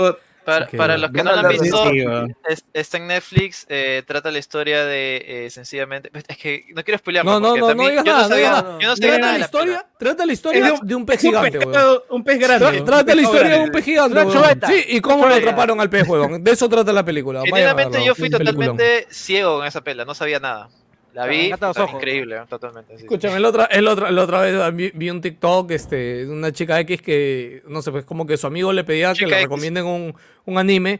[0.43, 1.83] Para, que- para los que no lo han de visto,
[2.49, 6.09] es- está en Netflix, eh, trata la historia de eh, sencillamente.
[6.27, 7.23] Es que no quiero spoilear.
[7.25, 8.77] No, no, no, no digas nada, no digas nada.
[8.79, 9.97] Yo no sabía Trata nada la de la historia, película.
[9.99, 11.71] trata la historia Es de un pez un gigante, weón.
[11.71, 12.81] pescado- un pez grande.
[12.81, 13.65] Trata Un la historia de grande.
[13.65, 14.67] un pez gigante, Una.
[14.67, 16.43] Sí, y cómo lo atraparon al pez, weón.
[16.43, 17.43] De eso trata la película.
[17.51, 20.69] Verlo, yo fui un totalmente ciego con esa pela, no sabía nada.
[21.13, 21.91] La vi, está ojos.
[21.95, 22.97] increíble, totalmente.
[22.97, 23.03] sí.
[23.03, 26.51] Escúchame, el otra, el otra, la otra vez vi, vi un TikTok este, de una
[26.51, 29.35] chica X que, no sé, pues como que su amigo le pedía que Chica le
[29.35, 29.43] X.
[29.43, 30.15] recomienden un,
[30.45, 30.99] un anime.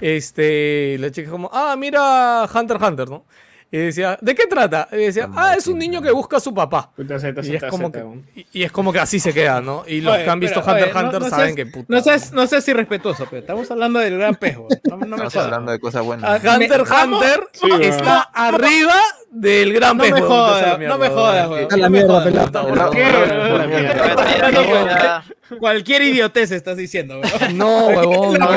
[0.00, 3.24] Este, la chica como, ah, mira Hunter x Hunter, ¿no?
[3.70, 4.86] Y decía, ¿de qué trata?
[4.92, 6.90] Y decía, ah, es un niño que busca a su papá.
[6.94, 8.04] Puta Y es, como que,
[8.52, 9.84] y, es como que así se queda, ¿no?
[9.86, 11.66] Y los Oye, que han visto espera, Hunter x Hunter no- no saben seas- que
[11.66, 11.86] puta.
[11.88, 14.66] No seas, no seas irrespetuoso, pero estamos hablando del gran weón.
[14.90, 16.42] No, no Estamos hablando de cosas buenas.
[16.44, 17.40] Hunter x Hunter
[17.80, 18.94] está arriba
[19.32, 20.12] del gran No pez.
[20.12, 21.72] me jodas, no me jodas, weón.
[21.72, 25.24] A la No me mierda,
[25.58, 27.56] Cualquier idiotez estás diciendo, weón.
[27.56, 28.50] No, huevón, no,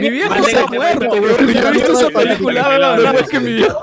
[0.00, 1.52] Mi viejo ha muerto, weón.
[1.52, 3.80] Yo he visto esa película después que mi viejo.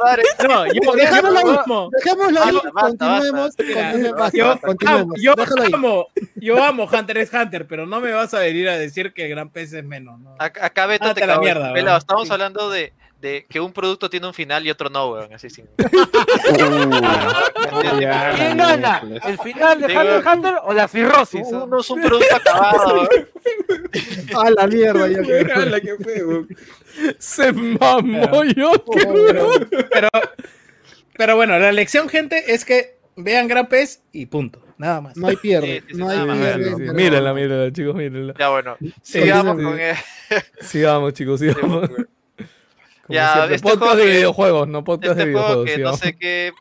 [0.47, 5.35] No, yo Dejémoslo ahí, continuemos, basta, yo,
[5.73, 9.23] amo, yo amo Hunter x Hunter, pero no me vas a venir a decir que
[9.23, 10.19] el gran pez es menos.
[10.19, 10.35] ¿no?
[10.39, 12.93] Acá, Beto te a la mierda, estamos hablando de,
[13.25, 15.33] de que un producto tiene un final y otro no, weón.
[15.33, 15.67] Así sin.
[18.35, 19.01] ¿Quién gana?
[19.25, 21.47] ¿El final de Hunter x Hunter o la cirrosis?
[21.51, 23.07] Uno es un producto acabado.
[24.37, 26.45] A la mierda, ya que-.
[27.17, 28.71] Se mamó yo.
[28.93, 29.49] Pero,
[29.91, 30.09] pero,
[31.17, 34.61] pero bueno, la lección, gente, es que vean gran pez y punto.
[34.77, 35.15] Nada más.
[35.15, 36.73] No hay pierde, Sí, sí, no hay pierde.
[36.77, 38.33] pero- Mírenla, mírenla, chicos, mírenla.
[38.37, 38.77] Ya, bueno.
[39.01, 39.63] Sigamos sí.
[39.63, 39.79] con.
[39.79, 39.95] eh,
[40.61, 41.89] Sigamos, chicos, sigamos.
[43.05, 45.65] Como Ya, siempre, este podcast juego de que- videojuegos, no podcast de Este juego videojuegos.
[45.65, 45.99] que no sigamos.
[45.99, 46.51] sé qué.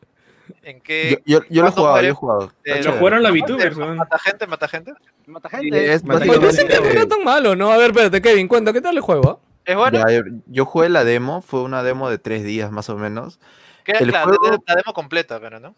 [0.61, 1.21] ¿En qué?
[1.25, 2.51] Yo, yo, yo lo he ¿cuándo jugado, yo he jugado.
[2.65, 3.97] Eh, Lo jugaron la VTubers, weón.
[3.97, 4.47] ¿Mata gente?
[4.47, 4.93] ¿Mata gente?
[5.27, 5.93] Mata Sí, gente.
[5.93, 7.71] es pensé que no era tan malo, ¿no?
[7.71, 9.41] A ver, espérate, Kevin, cuenta, ¿qué tal el juego?
[9.65, 9.97] ¿Es bueno?
[10.07, 13.39] Ya, yo, yo jugué la demo, fue una demo de tres días más o menos.
[13.83, 15.75] Que, el claro, juego- de- la demo completa, pero no.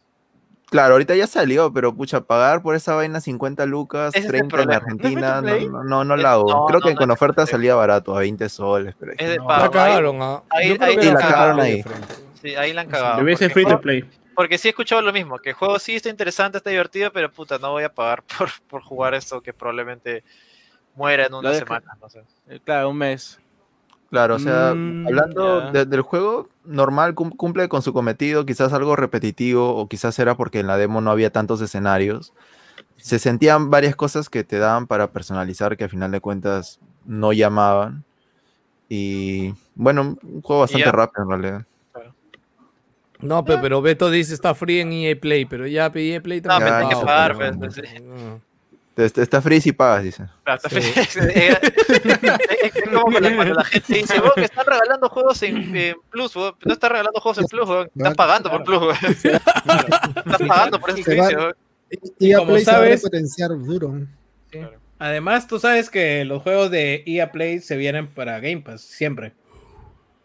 [0.70, 4.48] Claro, ahorita ya salió, pero pucha, pagar por esa vaina 50 lucas, Ese es el
[4.50, 4.72] 30 en.
[4.72, 6.50] Argentina, ¿No no, no, la hago.
[6.52, 8.94] no, Creo no, que no con oferta salía barato, a 20 soles.
[9.00, 9.64] Pero Es de No, pago.
[9.66, 10.44] la cagaron, ah.
[10.50, 11.84] ahí- la cagaron ahí.
[12.42, 13.18] Sí, ahí la han cagado.
[13.24, 14.04] Debe free to play.
[14.36, 17.32] Porque sí he escuchado lo mismo, que el juego sí está interesante, está divertido, pero
[17.32, 20.24] puta, no voy a pagar por, por jugar esto que probablemente
[20.96, 22.22] muera en una semana, no sé.
[22.50, 23.40] Eh, Claro, un mes.
[24.10, 28.72] Claro, o sea, Mm, hablando de- del juego, normal, cum- cumple con su cometido, quizás
[28.72, 32.34] algo repetitivo, o quizás era porque en la demo no había tantos escenarios.
[32.96, 37.34] Se sentían varias cosas que te daban para personalizar que a final de cuentas no
[37.34, 38.04] llamaban.
[38.90, 41.66] Y bueno, un juego bastante rápido en realidad.
[43.20, 46.40] No, pe- pero Beto dice está free en EA Play, pero ya pe- EA Play
[46.40, 46.74] No, también.
[46.74, 47.82] me tengo que no, pagar, pero- sí.
[48.04, 48.42] No.
[48.98, 50.24] Está, está free si pagas, dice.
[50.44, 51.18] Claro, está- es, es-
[52.74, 56.36] es como cuando, cuando la gente dice, "Weón, que están regalando juegos en, en Plus,
[56.36, 56.56] weón".
[56.66, 57.90] no están regalando juegos en Plus, weón.
[57.96, 58.96] están pagando por Plus, weón.
[60.26, 61.38] están pagando por ese servicio.
[61.38, 61.56] weón.
[62.20, 64.02] Y a como Play sabes- potenciar duro.
[65.00, 69.34] Además, tú sabes que los juegos de EA Play se vienen para Game Pass, siempre.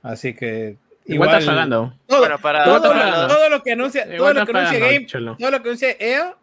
[0.03, 0.77] Así que.
[1.05, 1.95] Igual estás pagando.
[2.07, 5.37] Todo, Bueno, para, todo, para todo lo que anuncia, todo lo que estás anuncia Game,
[5.39, 6.37] todo lo que anuncia EA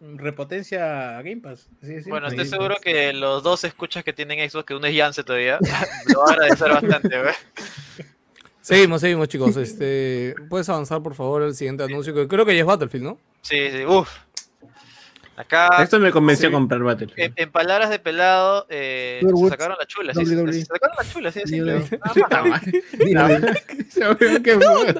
[0.00, 1.68] repotencia a Game Pass.
[2.06, 5.58] Bueno, estoy seguro que los dos escuchas que tienen Xbox, que uno es Yance todavía,
[6.12, 7.16] lo va a agradecer bastante.
[8.60, 9.56] Seguimos, seguimos, chicos.
[9.56, 13.18] Este, Puedes avanzar, por favor, al siguiente anuncio, que creo que ya es Battlefield, ¿no?
[13.42, 14.10] Sí, sí, uff.
[15.36, 16.54] Acá, Esto me convenció sí.
[16.54, 17.20] a comprar Battlefield.
[17.20, 20.14] en, en palabras de pelado, eh, se sacaron la chula.
[20.14, 21.40] Sí, se sacaron la chula, sí,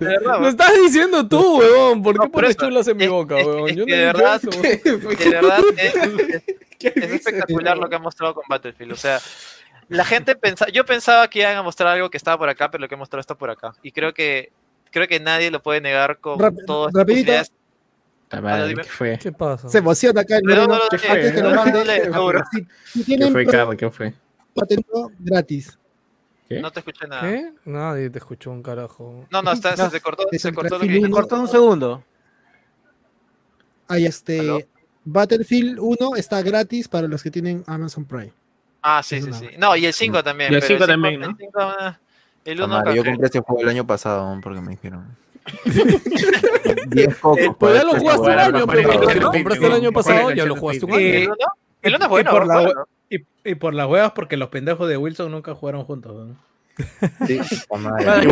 [0.01, 2.03] verdad, Lo estás diciendo tú, weón.
[2.03, 4.41] ¿Por qué pones chulas en mi boca, es Yo no he de verdad-.
[4.43, 6.43] De verdad, es, es-
[6.97, 8.93] es espectacular lo que han mostrado con Battlefield.
[8.93, 9.19] O sea,
[9.89, 12.83] la gente pensaba, yo pensaba que iban a mostrar algo que estaba por acá, pero
[12.83, 13.73] lo que han mostrado está por acá.
[13.83, 14.53] Y creo que
[14.91, 17.33] creo que nadie lo puede negar con Rap- todas rapidito.
[18.43, 18.75] Madre.
[18.75, 19.19] ¿Qué fue?
[19.19, 19.69] ¿Qué pasa?
[19.69, 20.79] Se emociona acá el Pero Bruno.
[20.79, 21.33] no ¿Qué fue?
[21.33, 21.85] Que lo no mande,
[23.07, 23.77] ¿Qué fue, Carlos?
[23.77, 24.15] ¿Qué fue?
[24.55, 25.79] patento gratis.
[26.49, 26.61] ¿Qué?
[26.61, 27.23] No te escuché nada.
[27.23, 27.53] ¿Qué?
[27.65, 29.27] Nadie te escuchó un carajo.
[29.31, 31.11] No, no, está- No, se cortó, se el cortó lo que uno.
[31.11, 32.03] Cortó un segundo.
[33.89, 34.61] Hay este ¿Aló?
[35.05, 38.33] Battlefield 1 está gratis para los que tienen Amazon Prime.
[38.83, 39.47] Ah, sí, Es sí, sí.
[39.59, 40.53] No, y el 5 también.
[40.53, 41.27] Y el pero 5 también, ¿no?
[41.31, 41.99] El 5, ah,
[42.45, 45.17] el Ah, 1 madre, yo compré ese juego el año pasado aún porque me dijeron.
[46.89, 50.47] 10 cocos Pues ya lo jugaste un año, pero lo compraste el año pasado, ya
[50.47, 51.01] lo jugaste un año.
[51.03, 51.37] El 1
[51.83, 52.87] el uno es y bueno.
[53.11, 56.27] y, y por las huevas, porque los pendejos de Wilson nunca jugaron juntos.
[56.27, 56.37] ¿no?
[57.27, 58.23] Sí, he comprado,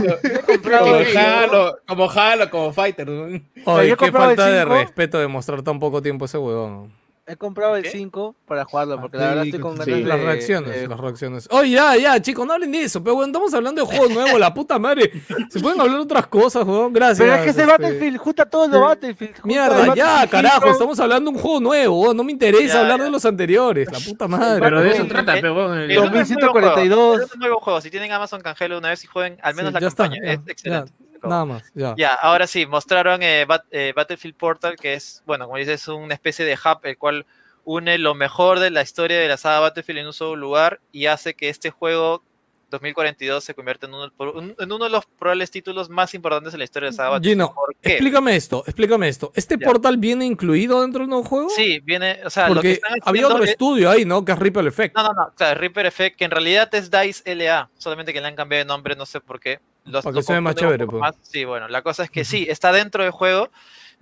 [0.00, 3.08] yo he comprado Como Halo, como Halo, como Fighter.
[3.08, 3.40] ¿no?
[3.66, 6.92] Oye, qué falta de respeto de mostrar tan poco tiempo ese huevón.
[7.24, 7.90] He comprado el ¿Qué?
[7.90, 9.92] 5 para jugarlo, porque la verdad estoy con ganas Sí.
[9.92, 10.00] de...
[10.02, 11.48] Las reacciones, de- las reacciones.
[11.52, 14.40] Oye, ya, ya, chicos, no hablen de eso, pero bueno, estamos hablando de juegos nuevos,
[14.40, 15.12] la puta madre.
[15.48, 16.92] Se pueden hablar de otras cosas, weón.
[16.92, 17.18] Gracias.
[17.20, 19.36] Pero es que ese este, Battlefield, junta todos los Battlefield.
[19.44, 22.16] Mierda, ya, carajo, estamos hablando de un juego nuevo, weón.
[22.16, 23.04] No me interesa Ya, hablar ya.
[23.04, 24.60] de los anteriores, la puta madre.
[24.60, 27.14] Pero de eso trata, pero bueno, el- El uno es muy buen juego, 2142.
[27.14, 27.80] el uno es muy buen juego.
[27.80, 30.22] Si tienen Amazon Cangelo una vez y jueguen al menos Sí, la ya está, campaña,
[30.24, 30.84] ya, es ya,
[31.28, 31.94] Nada más, ya.
[31.96, 35.88] Ya, ahora sí, mostraron eh, Bat- eh, Battlefield Portal, que es, bueno, como dices, es
[35.88, 37.26] una especie de hub el cual
[37.64, 41.06] une lo mejor de la historia de la saga Battlefield en un solo lugar y
[41.06, 42.24] hace que este juego
[42.72, 44.10] 2042 se convierta en uno,
[44.58, 47.20] en uno de los probables títulos más importantes en la historia de saga.
[47.20, 49.30] Gino, explícame esto, explícame esto.
[49.36, 49.66] ¿Este Ya.
[49.66, 51.48] portal viene incluido dentro del nuevo juego?
[51.50, 54.24] Sí, viene, o sea, lo que Porque están había otro es- estudio ahí, ¿no?
[54.24, 54.96] Que es Ripple Effect.
[54.96, 58.26] No, no, no, claro, Reaper Effect, que en realidad es DICE LA, solamente que le
[58.26, 59.60] han cambiado de nombre, no sé por qué.
[59.84, 61.00] Los- Para lo que suene más chévere, pues.
[61.00, 61.14] más.
[61.22, 63.50] Sí, bueno, la cosa es que sí, está dentro del juego.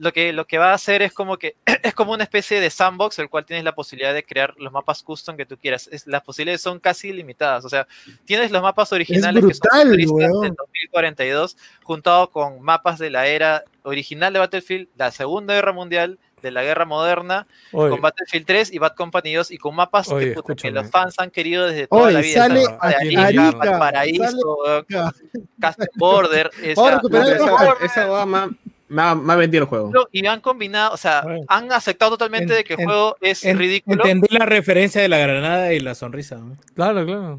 [0.00, 2.70] Lo que, lo que va a hacer es como que es como una especie de
[2.70, 5.90] sandbox, el cual tienes la posibilidad de crear los mapas custom que tú quieras.
[5.92, 7.66] Es, las posibilidades son casi ilimitadas.
[7.66, 7.86] O sea,
[8.24, 14.32] tienes los mapas originales que son del 2042, juntado con mapas de la era original
[14.32, 18.78] de Battlefield, la Segunda Guerra Mundial, de la Guerra Moderna, Oye, con Battlefield 3 y
[18.78, 22.12] Bad Company 2 y con mapas que, Oye, los fans han querido desde toda Oye,
[22.14, 22.46] la vida.
[22.46, 24.86] sale Arica, Arica, Valparaíso.
[25.60, 27.02] Castle Border, esa,
[27.82, 28.06] esa
[28.90, 29.92] va más, más, más vendido el juego.
[30.12, 31.44] y han combinado, o sea, Bueno.
[31.48, 34.04] han aceptado totalmente En- de que el en- juego es En- ridículo.
[34.04, 36.36] Entendí la referencia de la granada y la sonrisa.
[36.36, 36.56] ¿no?
[36.74, 37.38] claro, claro.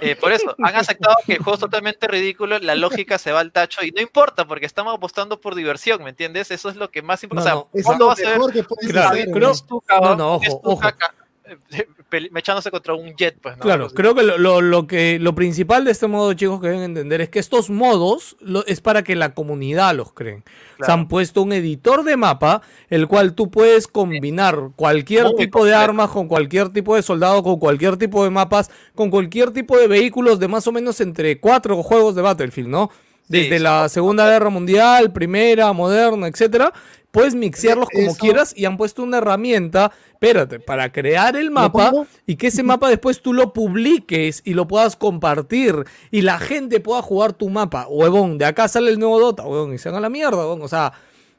[0.00, 3.40] eh, por eso, han aceptado que el juego es totalmente ridículo, la lógica se va
[3.40, 6.50] al tacho y no importa porque estamos apostando por diversión, ¿me entiendes?
[6.50, 7.50] Eso es lo que más importa.
[7.50, 9.66] No, o sea, no, Es que puedes Claro, hacer.
[9.66, 10.80] tu cabrón, No, no, es ojo, tu ojo.
[10.80, 11.14] caca.
[12.30, 13.62] mechándose contra un jet, pues, ¿no?
[13.62, 16.82] Claro, creo que lo, lo- lo que lo principal de este modo, chicos, que deben
[16.82, 20.44] entender es que estos modos lo- es para que la comunidad los creen.
[20.84, 25.64] Se han puesto un editor de mapa, el cual tú puedes combinar cualquier Muy tipo
[25.64, 29.76] de armas con cualquier tipo de soldado, con cualquier tipo de mapas, con cualquier tipo
[29.78, 32.90] de vehículos de más o menos entre cuatro juegos de Battlefield, ¿no?
[33.28, 36.72] Desde sí, la Segunda Guerra Mundial, Primera, Moderna, etcétera.
[37.14, 41.92] Puedes mixearlos como Eso- quieras y han puesto una herramienta, espérate, para crear el mapa
[42.26, 45.76] y que ese mapa después tú lo publiques y lo puedas compartir
[46.10, 47.86] y la gente pueda jugar tu mapa.
[47.88, 50.60] Huevón, de acá sale el nuevo Dota, huevón, y se hagan la mierda, huevón.
[50.62, 50.92] O sea,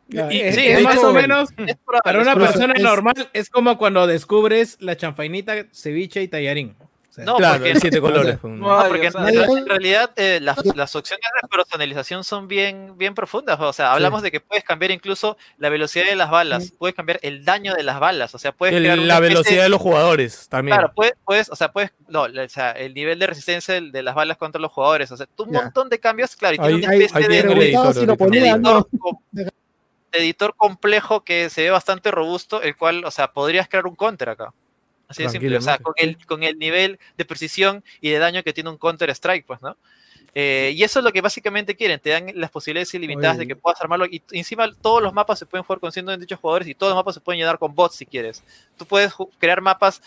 [0.07, 1.49] Ya, y- es, sí, es más o menos
[2.03, 6.75] para una persona es- normal es como cuando descubres la chanfainita, ceviche y tallarín.
[7.15, 8.43] Sea, No, claro, porque, en siete colores.
[8.43, 13.15] no, porque o sea, en, realidad eh, las, las opciones de personalización son bien, bien
[13.15, 13.57] profundas.
[13.61, 17.19] O sea, hablamos de que puedes cambiar incluso la velocidad de las balas, puedes cambiar
[17.21, 18.35] el daño de las balas.
[18.35, 20.75] O sea, puedes El- crear la velocidad de los jugadores también.
[20.77, 24.13] Claro, puedes, puedes, o sea, puedes, no, o sea, el nivel de resistencia de las
[24.13, 27.27] balas contra los jugadores, o sea, un montón de cambios, claro, y tiene una especie
[27.29, 29.51] de, editor si lo ponía, editor, com- de
[30.11, 34.29] editor complejo que se ve bastante robusto, el cual, o sea, podrías crear un counter
[34.29, 34.53] acá.
[35.07, 38.43] Así de simple, o sea, con el, con el nivel de precisión y de daño
[38.43, 39.77] que tiene un Counter Strike, pues, ¿no?
[40.37, 43.55] Eh, y eso es lo que básicamente quieren, te dan las posibilidades ilimitadas de que
[43.55, 44.05] puedas armarlo.
[44.05, 47.15] Y encima todos los mapas se pueden jugar con 128 jugadores y todos los mapas
[47.15, 48.43] se pueden llenar con bots si quieres.
[48.77, 50.01] Tú puedes crear mapas,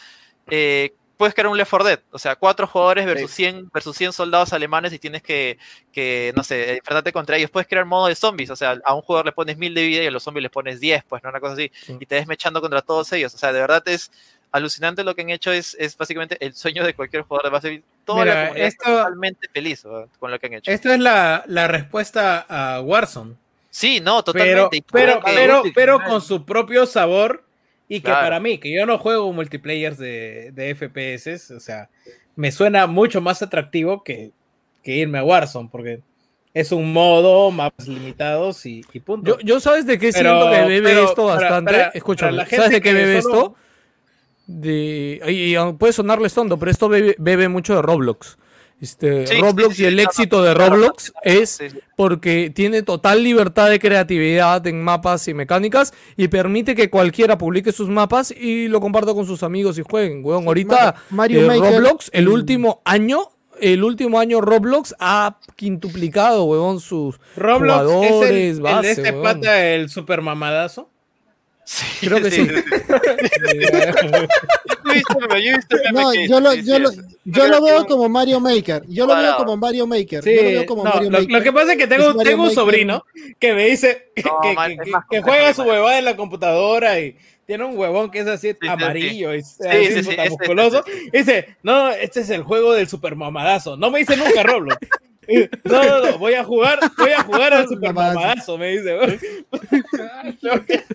[0.48, 4.12] eh, puedes crear un Left 4 Dead, o sea, cuatro jugadores versus 100, versus 100
[4.12, 5.58] soldados alemanes y tienes que,
[5.92, 7.50] que, no sé, enfrentarte contra ellos.
[7.50, 10.02] Puedes crear modo de zombies, o sea, a un jugador le pones 1000 de vida
[10.02, 11.30] y a los zombies le pones 10, pues, ¿no?
[11.30, 11.72] Una cosa así.
[11.86, 11.96] Sí.
[11.98, 13.34] Y te ves mechando contra todos ellos.
[13.34, 14.12] O sea, de verdad es
[14.52, 17.82] alucinante lo que han hecho, es, es básicamente el sueño de cualquier jugador de base.
[18.04, 19.84] Toda Mira, la comunidad esto- está totalmente feliz
[20.18, 20.70] con lo que han hecho.
[20.70, 23.34] Esta es la, la respuesta a Warzone.
[23.70, 24.84] Sí, no, Pero, totalmente.
[24.90, 26.10] Pero, pero, útil, pero claro.
[26.12, 27.44] con su propio sabor.
[27.90, 28.20] Y que Claro.
[28.26, 31.88] para mí, que yo no juego multiplayers de, de FPS, o sea,
[32.36, 34.30] me suena mucho más atractivo que,
[34.82, 36.00] que irme a Warzone, porque
[36.52, 39.38] es un modo, mapas limitados y, y punto.
[39.38, 41.72] Yo, yo sabes de qué Pero- siento que bebe pero esto bastante.
[41.72, 43.56] para- Escúchame, para la ¿sabes gente de qué que bebe solo- esto?
[44.48, 48.38] De, y, y puede sonarles tonto, pero esto bebe, bebe mucho de Roblox.
[48.80, 51.78] Este, Sí, Roblox sí, y el éxito de claro, Roblox es Sí, sí.
[51.96, 57.72] porque tiene total libertad de creatividad en mapas y mecánicas y permite que cualquiera publique
[57.72, 60.24] sus mapas y lo comparta con sus amigos y jueguen.
[60.24, 63.18] Weón, ahorita Mario eh, Maker, Roblox, el mm, último año,
[63.60, 69.10] el último año Roblox ha quintuplicado, huevón, sus Roblox es el, jugadores, el de este
[69.10, 69.22] weón.
[69.24, 70.88] pata, el super mamadazo.
[71.70, 72.49] Sí, Creo que sí.
[75.93, 76.90] No, yo lo, sí, yo sí, lo,
[77.27, 78.85] yo lo veo como Mario Maker.
[78.89, 80.23] Yo lo veo como Mario Maker.
[80.24, 81.31] Sí, yo lo veo como no, Mario lo, Maker.
[81.31, 83.05] lo que pasa es que tengo, tengo un sobrino
[83.39, 85.99] que me dice que, No, que- mal- que- es más que complejo juega su huevada
[85.99, 87.16] en la computadora y
[87.47, 90.85] tiene un huevón que es así sí, amarillo y así sí, sí, puta ese- musculoso.
[91.12, 93.77] Dice, no, este es el juego del super mamadazo.
[93.77, 94.78] No me dice nunca Roblox.
[95.64, 99.18] No, no, no, voy a jugar, voy a jugar al super mamadazo, me dice, huevón.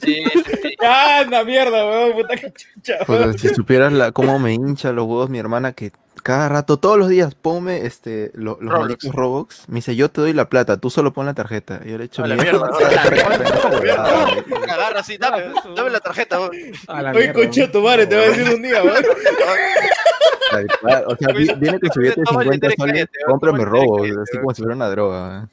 [0.01, 0.75] Sí, sí, sí.
[0.81, 3.37] Ya anda mierda, huevón, puta que chucha, Puta, huevón.
[3.37, 5.91] si supieras la, cómo me hincha los huevos mi hermana, que
[6.23, 8.79] cada rato, todos los días, ponme este, lo- los Roblox.
[8.79, 9.69] malditos Robux.
[9.69, 11.81] Me dice, yo te doy la plata, tú solo pon la tarjeta.
[11.85, 12.69] Y yo le he hecho A la mierda.
[12.79, 13.03] mierda,
[14.73, 15.43] Agarra así, dame,
[15.75, 16.39] dame la tarjeta.
[16.39, 16.51] weón.
[16.87, 18.81] A la Oye, mierda, concha tu madre, te voy a decir un día,
[21.07, 23.59] O sea, vi- viene con su billete de Toma el 50 dinero y soles, cómprame
[23.63, 25.47] cállate, así como si fuera una droga.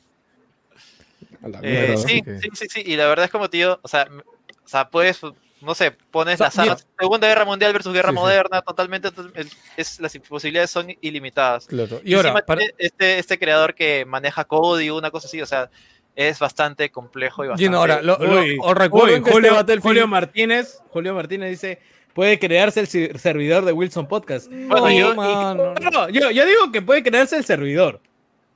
[1.42, 1.96] a la Eh, mierda.
[2.06, 5.20] sí, sí, sí, sí, y la verdad es como tío, o sea, o sea, puedes,
[5.60, 8.20] no sé, pones O sea, las armas, Segunda Guerra Mundial versus Guerra Sí, sí.
[8.20, 11.66] Moderna, totalmente, to- el- es, las posibilidades son ilimitadas.
[11.66, 12.00] Claro.
[12.04, 15.70] Y ahora, Encima para, este, este creador que maneja código, una cosa así, o sea,
[16.16, 17.64] es bastante complejo y bastante...
[17.64, 21.78] Gino, ahora, lo, lo- Uy, os uy, que Julio, este Julio Martínez, Julio Martínez dice,
[22.14, 24.48] puede crearse el servidor de Wilson Podcast.
[24.50, 25.74] Bueno, No, yo- mano.
[25.80, 28.00] No, no, yo, yo digo que puede crearse el servidor.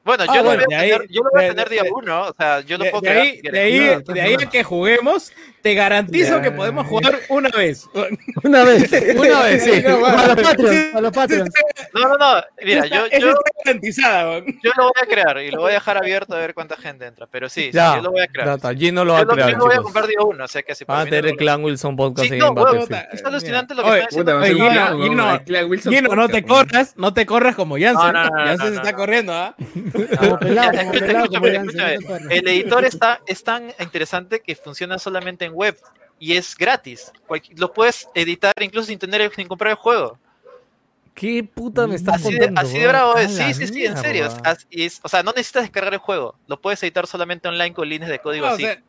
[0.04, 1.48] Bueno, yo Ah, lo bueno, voy a de ahí- tener, yo lo voy a de-
[1.54, 3.58] tener día de- uno, o sea, yo lo De, puedo de crear ahí, si de
[3.60, 5.32] ahí, No, de ahí a que juguemos,
[5.64, 6.42] te garantizo Ya.
[6.42, 7.88] que podemos jugar una vez.
[8.44, 8.92] Una vez.
[9.16, 9.82] Una vez, sí.
[9.82, 10.94] A los Patreons.
[10.94, 11.50] A los Patreons.
[11.94, 14.40] No, no, no, mira, yo, yo, está garantizada.
[14.40, 17.06] yo lo voy a crear y lo voy a dejar abierto a ver cuánta gente
[17.06, 18.46] entra, pero sí, sí, Ya, yo lo voy a crear.
[18.46, 20.48] ya está, Gino lo va a crear, yo lo voy a comprar día uno, o
[20.48, 22.58] sea que si Van a por mí tener el clan Wilson Podcast Sí, no, en
[23.12, 27.94] es alucinante lo que Oye, ser Gino, no te corras, no te corras como Jansen.
[27.94, 28.76] No, no, no, no, Jansen no, se no.
[28.76, 29.54] está corriendo, ¿ah?
[29.56, 31.98] Escúchame, escúchame.
[32.28, 35.76] El editor está, es tan interesante que funciona solamente en web
[36.18, 37.10] y es gratis.
[37.56, 40.18] Lo puedes editar incluso sin tener sin comprar el juego.
[41.14, 42.60] ¿Qué puta me estás Así de, contando?
[42.62, 43.30] así de bravo es.
[43.36, 44.26] Sí, sí, sí, en serio.
[44.26, 46.36] es- es- o sea, no necesitas descargar el juego.
[46.48, 48.64] Lo puedes editar solamente online con líneas de código No, o así.
[48.64, 48.82] sea,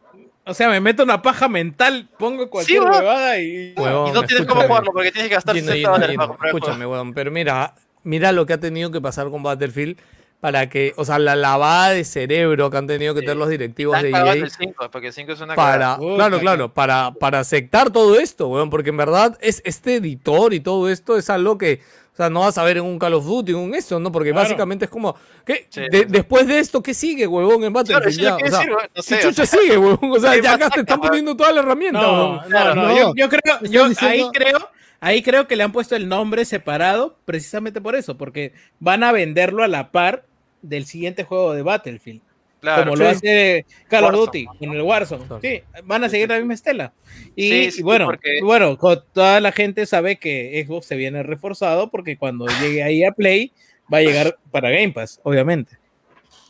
[0.47, 2.93] O sea, me meto una paja mental, pongo cualquier weón.
[2.93, 3.73] huevada y.
[3.77, 6.27] Huevón, y no tienes cómo jugarlo porque tienes que gastar Gino, 60 Gino, dólares para
[6.27, 6.55] comprar el.
[6.57, 9.97] Escúchame, weón, pero mira, mira lo que ha tenido que pasar con Battlefield
[10.39, 13.99] para que, o sea, la lavada de cerebro que han tenido que tener los directivos
[14.01, 17.39] de Están EA el 5, porque el 5 es una para, claro, claro, para, para
[17.39, 21.57] aceptar todo esto, weón, porque en verdad es este editor y todo esto es algo
[21.57, 21.81] que,
[22.13, 24.11] o sea, no vas a ver en un Call of Duty, en un esto, ¿no?
[24.11, 24.43] Porque Claro.
[24.43, 25.65] básicamente es como, ¿qué?
[25.69, 26.05] Sí, De- sí.
[26.09, 28.07] después de esto, ¿qué sigue, huevón, en Claro, Battlefield?
[28.07, 28.35] eso es ya?
[28.35, 28.59] O sea,
[28.93, 30.11] decir, ¿qué o sea, sigue, huevón?
[30.11, 32.35] O sea, ¿qué ya acá te están poniendo toda la herramienta, No, huevón.
[32.35, 32.95] no, Claro, no, no.
[32.97, 34.69] Yo, yo creo, yo diciendo- ahí creo,
[35.05, 39.11] ahí creo que le han puesto el nombre separado precisamente por eso, porque van a
[39.11, 40.25] venderlo a la par
[40.61, 42.21] del siguiente juego de Battlefield,
[42.59, 43.15] Claro, como lo sí.
[43.15, 45.25] hace Call of Duty en el Warzone.
[45.41, 46.93] Sí, van a seguir la misma estela.
[47.35, 51.21] Y, Sí, sí, y bueno, porque- bueno, toda la gente sabe que Xbox se viene
[51.21, 53.51] reforzado porque cuando llegue ahí a Play
[53.93, 55.77] va a llegar para Game Pass, obviamente.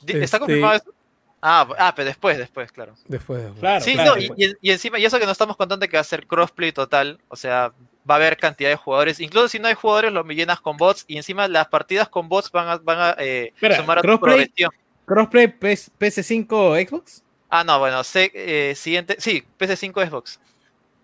[0.07, 0.94] ¿Está Este- confirmado eso?
[1.41, 2.94] Ah, ah, pero después, después, claro.
[3.07, 3.60] Después, después.
[3.60, 4.15] Claro, Sí, claro.
[4.15, 6.26] no, y, y- y encima, y eso que no estamos contando que va a ser
[6.26, 7.73] crossplay total, o sea,
[8.10, 11.06] va a haber cantidad de jugadores, incluso si no hay jugadores, lo llenas con bots,
[11.07, 14.07] y encima las partidas con bots van a, van a eh, Espera, sumar a tu
[14.07, 14.36] crossplay.
[14.36, 14.72] progresión.
[15.06, 17.23] Crossplay PS, PS5 Xbox.
[17.49, 20.40] Ah, no, bueno, sé, eh, siguiente, sí, PC5 Xbox.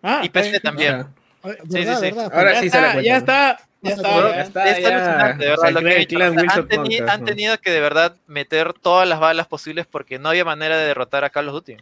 [0.01, 1.07] Ah, y PC también.
[1.43, 2.01] Ay, sí, ¿Verdad, sí.
[2.01, 2.31] verdad?
[2.33, 7.25] Ahora sí se la ya está, ya está, ya de verdad, lo que he han,
[7.25, 11.23] tenido que de verdad meter todas las balas posibles porque no había manera de derrotar
[11.23, 11.77] a Call of Duty.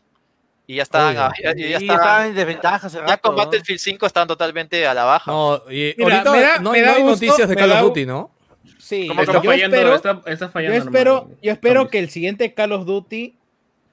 [0.70, 1.24] Y ya estaban, Obvio.
[1.26, 3.38] a- ya, ya ya estaban- estaban en desventaja hace ya rato, con ¿no?
[3.44, 5.32] Battlefield 5 estaban totalmente a la baja.
[5.32, 7.56] No, y Mira, ahorita me da- no, me hay- da no hay gusto, noticias de
[7.56, 8.32] Call of Duty, ¿no?
[8.78, 10.78] Sí, ¿Cómo Está yo fallando, espero, está, está yo fallando.
[10.78, 11.38] espero, hermano.
[11.42, 11.92] yo espero Zombies.
[11.92, 13.36] que el siguiente Call of Duty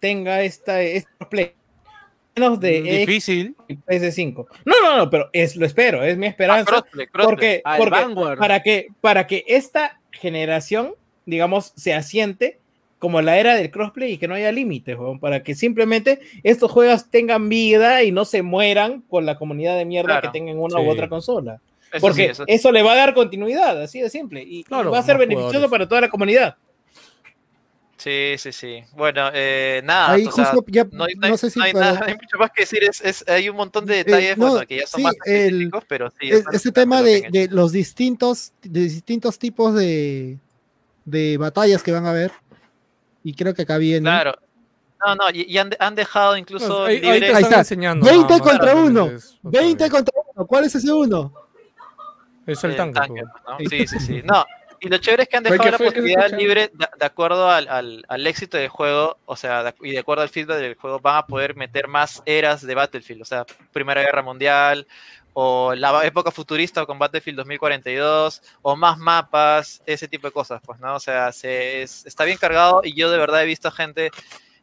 [0.00, 1.54] tenga esta, este play.
[2.36, 3.56] Menos de Mm, Difícil.
[3.68, 4.46] y PS5.
[4.66, 6.64] No, no, no, pero es lo espero, es mi Ah, esperanza.
[6.70, 7.26] crossplay, crossplay.
[7.26, 10.94] porque Ah, porque para que para que esta generación,
[11.24, 12.60] digamos, se asiente
[12.98, 16.70] como la era del crossplay y que no haya límites, weón, para que simplemente estos
[16.70, 20.32] juegos tengan vida y no se mueran con la comunidad de mierda Claro.
[20.32, 20.86] que tengan una Sí.
[20.86, 21.60] u otra consola.
[21.92, 24.42] Eso Porque sí, eso le va a dar continuidad, así de simple.
[24.42, 25.70] Y, va a ser beneficioso jugadores.
[25.70, 26.56] para toda la comunidad.
[27.96, 28.82] Sí, sí, sí.
[28.94, 30.12] Bueno, eh, nada.
[30.12, 31.86] Ahí o sea, justo ya, no, hay- no, no hay- sé si no hay para-
[31.86, 32.84] nada, no hay mucho más que decir.
[32.84, 35.14] Es, es- hay un montón de detalles Eh, no, bueno, que ya son sí, más
[35.24, 36.30] el- específicos, pero sí.
[36.52, 40.36] este tema de los distintos, de distintos tipos de,
[41.04, 42.32] de batallas que van a haber,
[43.30, 44.02] y creo que acá viene.
[44.04, 44.38] Claro.
[45.04, 47.58] No, no, y, y han, han dejado incluso Ahí, ahí te libre- Ahí están está.
[47.58, 48.06] enseñando.
[48.06, 49.16] 20 nada más, contra realmente uno.
[49.16, 49.92] es otra 20 vez.
[49.92, 50.46] contra uno.
[50.46, 51.32] ¿Cuál es ese uno?
[52.46, 53.00] Es el el tanque.
[53.00, 53.42] tanque, pues.
[53.46, 53.68] ¿no?
[53.70, 54.22] Sí, sí, sí.
[54.24, 54.44] No,
[54.80, 57.66] y lo chévere es que han dejado ¿qué la posibilidad libre de, de acuerdo al,
[57.68, 61.00] al, al éxito del juego, o sea, de- y de acuerdo al feedback del juego,
[61.00, 64.86] van a poder meter más eras de Battlefield, o sea, Primera Guerra Mundial,
[65.38, 70.80] o la época futurista con Battlefield 2042, o más mapas, ese tipo de cosas, pues,
[70.80, 70.94] ¿no?
[70.94, 74.10] O sea, se, es- está bien cargado y yo de verdad he visto gente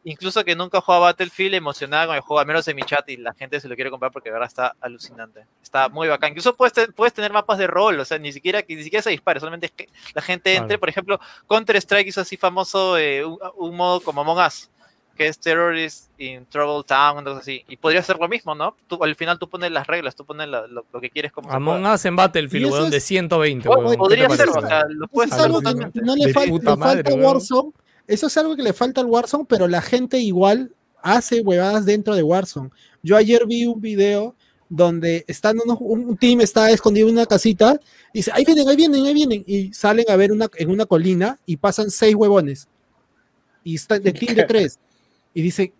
[0.02, 3.16] incluso que nunca jugaba Battlefield, emocionada con el juego, al menos en mi chat, y
[3.16, 5.46] la gente se lo quiere comprar porque de verdad está alucinante.
[5.62, 6.30] Está muy bacán.
[6.30, 9.10] Incluso puedes, te- puedes tener mapas de rol, o sea, ni siquiera, ni siquiera se
[9.10, 10.66] dispare, solamente es que la gente entre.
[10.66, 10.80] Claro.
[10.80, 14.70] Por ejemplo, Counter-Strike hizo así famoso eh, un, un modo como Among Us,
[15.16, 17.64] que es Terrorist in Trouble Town, entonces así.
[17.68, 18.76] Y podría ser lo mismo, ¿no?
[18.88, 21.50] Tú, al final tú pones las reglas, tú pones la- lo, lo que quieres como
[21.52, 21.86] Among.
[21.86, 23.84] Us en Battlefield, weón, es- de 120, O- weón.
[23.84, 24.58] ¿Qué te Podría ser, parece?
[24.58, 26.00] o sea, lo puedes Eso es hacer algo que totalmente.
[26.02, 27.24] no le, De fal- puta le falta madre, a weón.
[27.26, 27.72] Warzone.
[28.06, 30.72] Eso es algo que le falta al Warzone, pero la gente igual
[31.02, 32.70] hace huevadas dentro de Warzone.
[33.02, 34.34] Yo ayer vi un video
[34.68, 37.78] donde están unos- un, team está escondido en una casita
[38.12, 39.44] y dice, ahí vienen, ahí vienen, ahí vienen.
[39.46, 42.66] Y salen a ver una, en una colina y pasan seis huevones.
[43.62, 44.78] Y está de team de tres.
[45.34, 45.72] Y dice,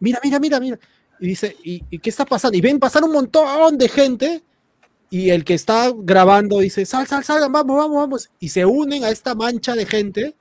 [0.00, 0.78] mira, mira, mira, mira.
[1.20, 2.56] Y dice, ¿y, qué está pasando?
[2.56, 4.42] Y ven pasar un montón de gente.
[5.10, 8.30] Y el que está grabando dice, sal, sal, salgan, vamos, vamos, vamos.
[8.40, 10.34] Y se unen a esta mancha de gente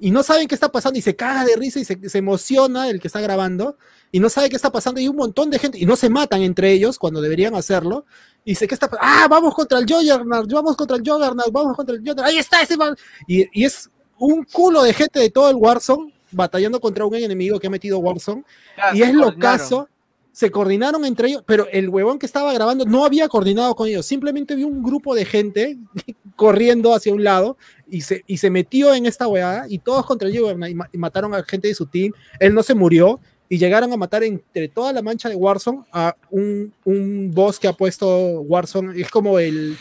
[0.00, 3.00] y no saben qué está pasando y se caga de risa y se, emociona el
[3.00, 3.76] que está grabando
[4.12, 6.42] y no sabe qué está pasando y un montón de gente y no se matan
[6.42, 8.06] entre ellos cuando deberían hacerlo.
[8.44, 8.88] Y dice, ¿qué está?
[9.00, 12.26] Ah, vamos contra el Juggernaut, vamos contra el Juggernaut, vamos contra el Juggernaut.
[12.26, 12.96] Ahí está ese man.
[13.26, 17.58] Y, y es un culo de gente de todo el Warzone batallando contra un enemigo
[17.58, 18.44] que ha metido Warzone.
[18.74, 19.88] Claro, Y es lo caso,
[20.32, 24.06] se coordinaron entre ellos, pero el huevón que estaba grabando no había coordinado con ellos,
[24.06, 25.76] simplemente vio un grupo de gente
[26.36, 27.56] corriendo hacia un lado
[27.90, 30.88] y se, y se metió en esta hueá y todos contra el Juggernaut y, ma-
[30.92, 33.18] y mataron a gente de su team, él no se murió
[33.48, 37.66] y llegaron a matar entre toda la mancha de Warzone a un, un boss que
[37.66, 38.06] ha puesto
[38.42, 39.76] Warzone, es como el,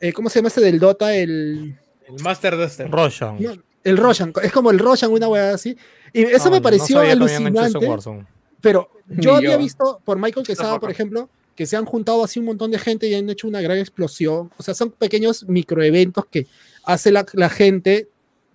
[0.00, 1.14] eh, ¿cómo se llama este del Dota?
[1.14, 1.78] El...
[2.06, 2.90] El Master Duster.
[2.90, 3.36] Roshan.
[3.40, 3.52] no,
[3.84, 5.76] el Roshan, es como el Roshan, una hueá así.
[6.12, 7.78] Y eso me no pareció en alucinante.
[8.60, 9.58] Pero yo Ni había yo.
[9.58, 13.08] visto por Michael Quesada, por ejemplo, que se han juntado así un montón de gente
[13.08, 14.50] y han hecho una gran explosión.
[14.56, 16.46] O sea, son pequeños microeventos que
[16.84, 18.08] hace la, la gente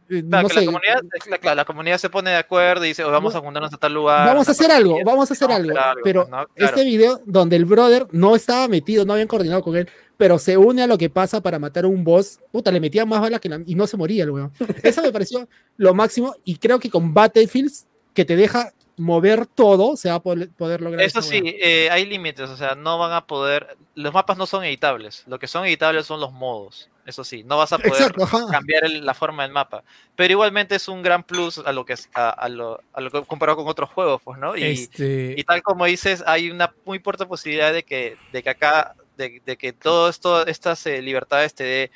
[0.07, 3.11] Claro, no que sé, la, comunidad, la, comunidad se pone de acuerdo y dice, "Oh,
[3.11, 4.27] vamos a juntarnos a tal lugar.
[4.27, 5.03] vamos a hacer algo, así".
[5.03, 5.73] vamos a hacer algo.
[6.03, 6.45] Pero ¿no?
[6.47, 6.49] Claro.
[6.57, 10.57] este video donde el brother no estaba metido, no habían coordinado con él, pero se
[10.57, 13.39] une a lo que pasa para matar a un boss, puta, le metían más balas
[13.39, 14.51] que la- y no se moría el weón.
[14.84, 15.47] Eso me pareció
[15.77, 20.19] lo máximo y creo que con Battlefields, que te deja mover todo, se va a
[20.21, 24.13] poder, poder lograr Eso sí, eh, hay límites, o sea, no van a poder, los
[24.13, 27.73] mapas no son editables, lo que son editables son los modos, eso sí, no vas
[27.73, 29.84] a poder Exacto, cambiar el- la forma del mapa,
[30.15, 33.09] pero igualmente es un gran plus a lo que es, a, a lo, a lo
[33.11, 34.55] que comparado con otros juegos, pues, ¿no?
[34.57, 38.49] Y, Este, y tal como dices, hay una muy fuerte posibilidad de que, de que
[38.49, 41.91] acá, de, de que todo esto, estas eh, libertades te dé,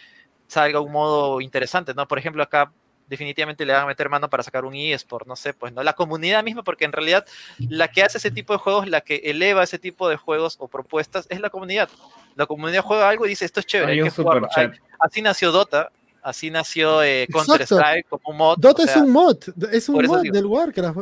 [0.48, 2.08] salga un modo interesante, ¿no?
[2.08, 2.74] Por ejemplo, acá
[3.08, 5.82] definitivamente le van a meter mano para sacar un eSport, no sé, pues, ¿no?
[5.84, 7.26] La comunidad misma, porque en realidad
[7.70, 10.68] la que hace ese tipo de juegos, la que eleva ese tipo de juegos o
[10.68, 11.90] propuestas, es la comunidad.
[12.36, 14.48] La comunidad juega algo y dice, esto es chévere, Hay hay un que jugarlo.
[14.56, 18.58] Hay- Así nació Dota, así nació eh, Counter-Strike como un mod.
[18.60, 19.38] Dota o es sea, un mod,
[19.72, 20.34] es un mod digo.
[20.34, 20.98] del Warcraft.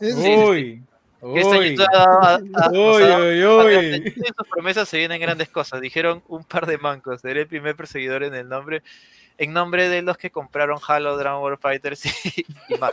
[0.00, 0.14] Es-.
[0.14, 0.82] Uy,
[1.20, 4.14] que este uy, uy, sea, uy, uy.
[4.36, 5.80] sus promesas se vienen grandes cosas.
[5.80, 7.20] Dijeron un par de mancos.
[7.20, 8.82] Seré el primer perseguidor en el nombre,
[9.38, 12.04] en nombre de los que compraron Halo, Dragon Ball Fighters
[12.36, 12.92] y, y más.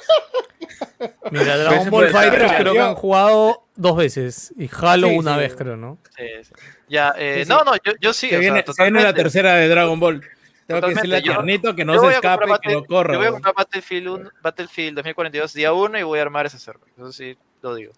[1.31, 2.09] mira, Dragon Ese Ball.
[2.09, 5.39] Fighters creo que han jugado dos veces y Halo Sí, una sí.
[5.39, 5.97] vez, creo, ¿no?
[6.15, 6.53] Sí, sí.
[6.87, 7.49] Ya, eh, Sí, sí.
[7.49, 8.29] no, no, yo, yo sí.
[8.29, 10.21] Se o sea, viene, se viene la tercera de Dragon Ball.
[10.67, 13.13] Tengo que decirle a Tiernito que no se escape y que Battle- no corra.
[13.13, 16.57] Yo voy a comprar Battlefield, 1 Battlefield 2042 día 1 y voy a armar ese
[16.57, 16.89] server.
[16.97, 17.93] Eso sí, lo digo.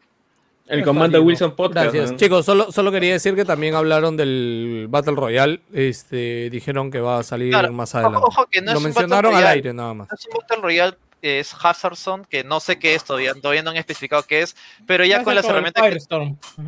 [0.67, 1.85] El comando Wilson Podcast.
[1.93, 2.11] Gracias.
[2.11, 2.17] ¿no?
[2.17, 5.61] Chicos, solo, solo quería decir que también hablaron del Battle Royale.
[5.73, 8.19] Este, dijeron que va a salir Claro, más adelante.
[8.21, 9.55] ojo que no Lo es un mencionaron Battle al Royale.
[9.55, 10.07] aire nada más.
[10.09, 13.63] No es un Battle Royale, es Hazard Zone, que no sé qué es todavía, todavía
[13.63, 15.97] no han especificado qué es, pero ya con las herramientas que,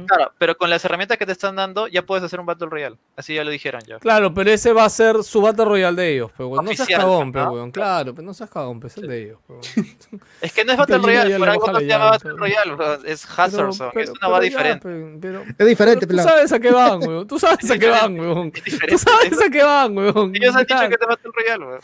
[0.07, 2.97] claro, pero con las herramientas que te están dando ya puedes hacer un Battle Royale.
[3.15, 3.99] Así ya lo dijeron ya.
[3.99, 7.31] Claro, pero ese va a ser su Battle Royale de ellos, pero No seas cagón,
[7.31, 7.51] pe, ¿no?
[7.51, 7.71] weón.
[7.71, 9.39] Claro, pero no seas cagón, es el de ellos.
[10.41, 12.31] Es que no es Battle Royale, ya por algo no se llama Battle.
[12.37, 12.73] Royale,
[13.05, 14.87] es Hazard Pero- Zone, pero- es una pero va diferente.
[15.21, 17.27] pero- Es diferente, pero tú sabes a qué van, weón.
[17.27, 18.51] Tú sabes a qué van, weón.
[18.51, 20.31] Tú sabes a qué van, weón.
[20.35, 21.79] Ellos han dicho que es Battle Royale, weón.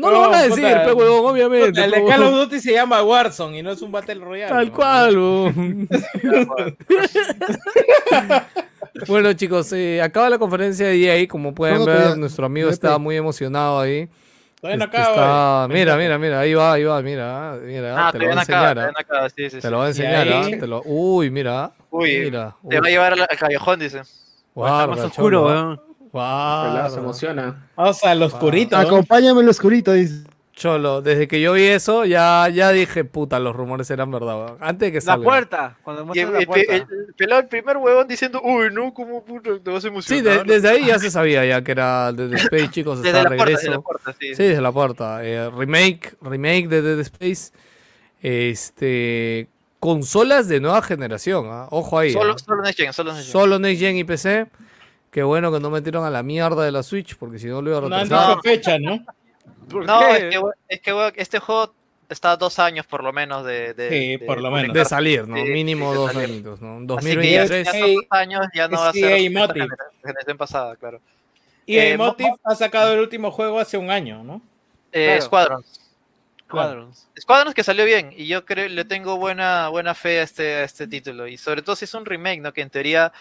[0.00, 1.59] No lo van a decir, puta, pe, weón, obviamente.
[1.66, 2.30] El de Call of.
[2.34, 4.48] Duty se llama Warzone y no es un Battle Royale.
[4.52, 4.72] Tal ¿no?
[4.74, 5.88] cual.
[9.06, 11.28] Bueno, chicos, eh, acaba la conferencia de EA.
[11.28, 12.98] Como pueden ver, nuestro amigo está play.
[13.00, 14.08] muy emocionado ahí.
[14.60, 18.12] Todavía no Este, acaba, está- Mira, mira, mira, ahí va, ahí va, mira, mira, Ah,
[18.12, 18.74] te te lo va a ven acá, enseñar.
[18.76, 18.86] te ah.
[18.86, 19.68] ven acá, sí, sí, Te sí.
[19.70, 21.70] lo va a enseñar, ahí- ah, te lo- Uy, mira.
[21.90, 22.56] Uy, mira.
[22.68, 24.02] Te va a llevar al al callejón, dice.
[24.54, 25.80] Guarda, más oscuro, weón.
[26.12, 27.68] Pelado se emociona.
[27.76, 28.76] Vamos al oscurito.
[28.76, 28.82] ¿no?
[28.82, 30.24] Acompáñame en lo oscurito, dice.
[30.60, 34.56] Cholo, desde que yo vi eso, ya, ya dije, puta, los rumores eran verdad, weón.
[34.60, 35.24] Antes de que La salga.
[35.24, 36.74] puerta, cuando muestran el, la puerta.
[36.76, 39.88] el- el pelado, el primer huevón diciendo, uy, no, como puta, te vas a Sí,
[39.88, 40.44] emocionar.
[40.46, 43.28] de- desde ahí ya se sabía ya que era Dead Space, chicos, desde está la
[43.30, 43.60] puerta, regreso.
[43.62, 44.34] desde la puerta, sí.
[44.34, 45.24] Sí, desde la puerta.
[45.24, 47.52] Eh, remake, remake de Dead Space.
[48.22, 51.68] Este, consolas de nueva generación, ¿ah?
[51.70, 52.12] ojo ahí.
[52.12, 52.38] Solo, ¿ah?
[52.38, 53.32] solo Next Gen, solo Next Gen.
[53.32, 54.46] Solo Next Gen y PC.
[55.10, 57.70] Qué bueno que no metieron a la mierda de la Switch, porque si no lo
[57.70, 58.28] iba a No han retrasar.
[58.36, 59.00] dicho fecha, ¿no?
[59.68, 60.28] ¿Por No, qué?
[60.68, 61.74] es que, es que este juego
[62.08, 63.74] está a dos años por lo menos de.
[63.74, 64.74] de- Sí, de por lo menos.
[64.74, 65.36] De salir, ¿no?
[65.36, 66.74] Sí, Mínimo sí, dos añitos, ¿no?
[66.76, 67.66] Así que 2023.
[67.66, 69.04] ya, ya son dos años, ya no va a ser.
[69.04, 69.60] EA esta Motive.
[69.66, 71.00] genera- generación pasada, claro.
[71.66, 74.42] Y Eh, el Motive ha sacado el último juego hace un año, ¿no?
[74.92, 75.22] Eh, Claro.
[75.22, 75.80] Squadrons.
[76.50, 77.06] Cuadros.
[77.16, 80.64] Squadrons que salió bien y yo creo le tengo buena buena fe a este, a
[80.64, 82.52] este título y sobre todo si es un remake, ¿no?
[82.52, 83.12] Que en teoría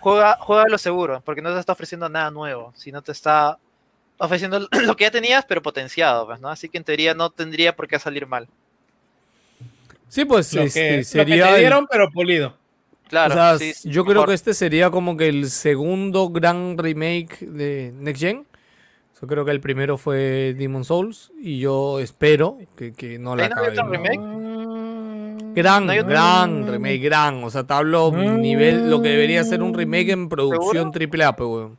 [0.00, 3.56] juega juega a lo seguro, porque no te está ofreciendo nada nuevo, sino te está
[4.18, 6.48] ofreciendo lo que ya tenías pero potenciado, pues, ¿no?
[6.48, 8.48] Así que en teoría no tendría por qué salir mal.
[10.08, 11.44] Sí, pues Lo este, que, lo que sería.
[11.48, 12.56] te el- dieron, pero pulido.
[13.08, 16.76] Claro, o sea, sí, sí, yo creo que este sería como que el segundo gran
[16.76, 18.46] remake de Next Gen.
[19.20, 23.44] Yo creo que el primero fue Demon Souls y yo espero que, que no la
[23.44, 23.78] ¿Ahí no hay acaben.
[23.78, 23.90] otro ¿no?
[23.92, 24.20] remake?
[25.56, 27.42] Gran, gran remake, gran.
[27.42, 28.40] O sea, te hablo Mm.
[28.40, 31.76] nivel, lo que debería ser un remake en producción triple A, pues, weón.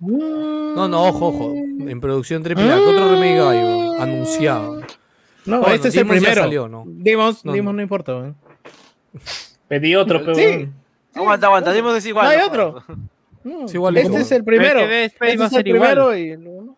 [0.76, 1.54] No, no, ojo, ojo.
[1.54, 2.76] En producción triple A.
[2.76, 4.02] ¿Qué otro remake hay, weón?
[4.02, 4.82] Anunciado.
[5.46, 6.42] No, Bueno, este es el primero.
[6.42, 6.84] salió, ¿no?
[6.88, 7.78] Demons, No, Demons no.
[7.78, 8.36] no importa, weón.
[9.68, 10.36] Pedí otro, pero.
[10.36, 10.68] Sí.
[11.16, 12.26] Aguanta, aguanta, dimos es igual.
[12.26, 12.84] No hay otro.
[13.66, 14.22] Es igual, este ¿cómo?
[14.22, 14.80] es el primero.
[14.82, 15.82] Este va a es el ser igual.
[15.92, 16.36] primero y...
[16.38, 16.76] no.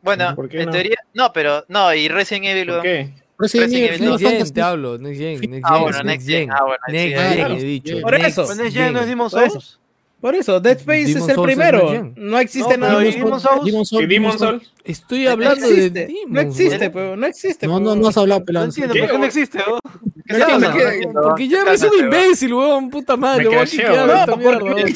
[0.00, 0.72] Bueno, ¿Por qué en no?
[0.72, 3.12] teoría no, pero no, y Resident Evil ¿Por qué?
[3.38, 4.52] Resident Resident Evil Evil Final Next Gen, Fantasy.
[4.54, 4.98] te hablo.
[4.98, 6.50] Next Gen, Next Ah, Gen, bueno, Next Gen.
[6.50, 7.54] Ah, bueno, Next sí, Gen, claro.
[7.54, 8.00] he dicho.
[8.02, 8.44] Por Next eso.
[8.46, 9.08] Pues Next Gen no es Gen.
[9.10, 9.50] Demon Por eso.
[9.60, 9.78] Souls.
[10.20, 12.12] Por eso, Dead Space Demon es el Souls primero.
[12.16, 13.14] No existe No, nada pero más.
[13.14, 13.64] ¿y Demon Souls?
[13.64, 14.62] Demon ¿Y Souls, Demon Demon Souls.
[14.64, 14.72] Souls?
[14.84, 16.92] Estoy No hablando existe, de no Demon, existe, weón.
[16.92, 17.66] pero no existe.
[17.68, 18.00] No, no, weón.
[18.00, 18.64] no has hablado, No pelado.
[18.66, 18.94] entiendo.
[18.98, 19.58] ¿por qué no existe?
[19.58, 19.64] No.
[19.68, 23.44] No, Porque ¿qué ya eres un imbécil, weón, puta madre.
[23.44, 24.94] Me crasheo, No, porque-.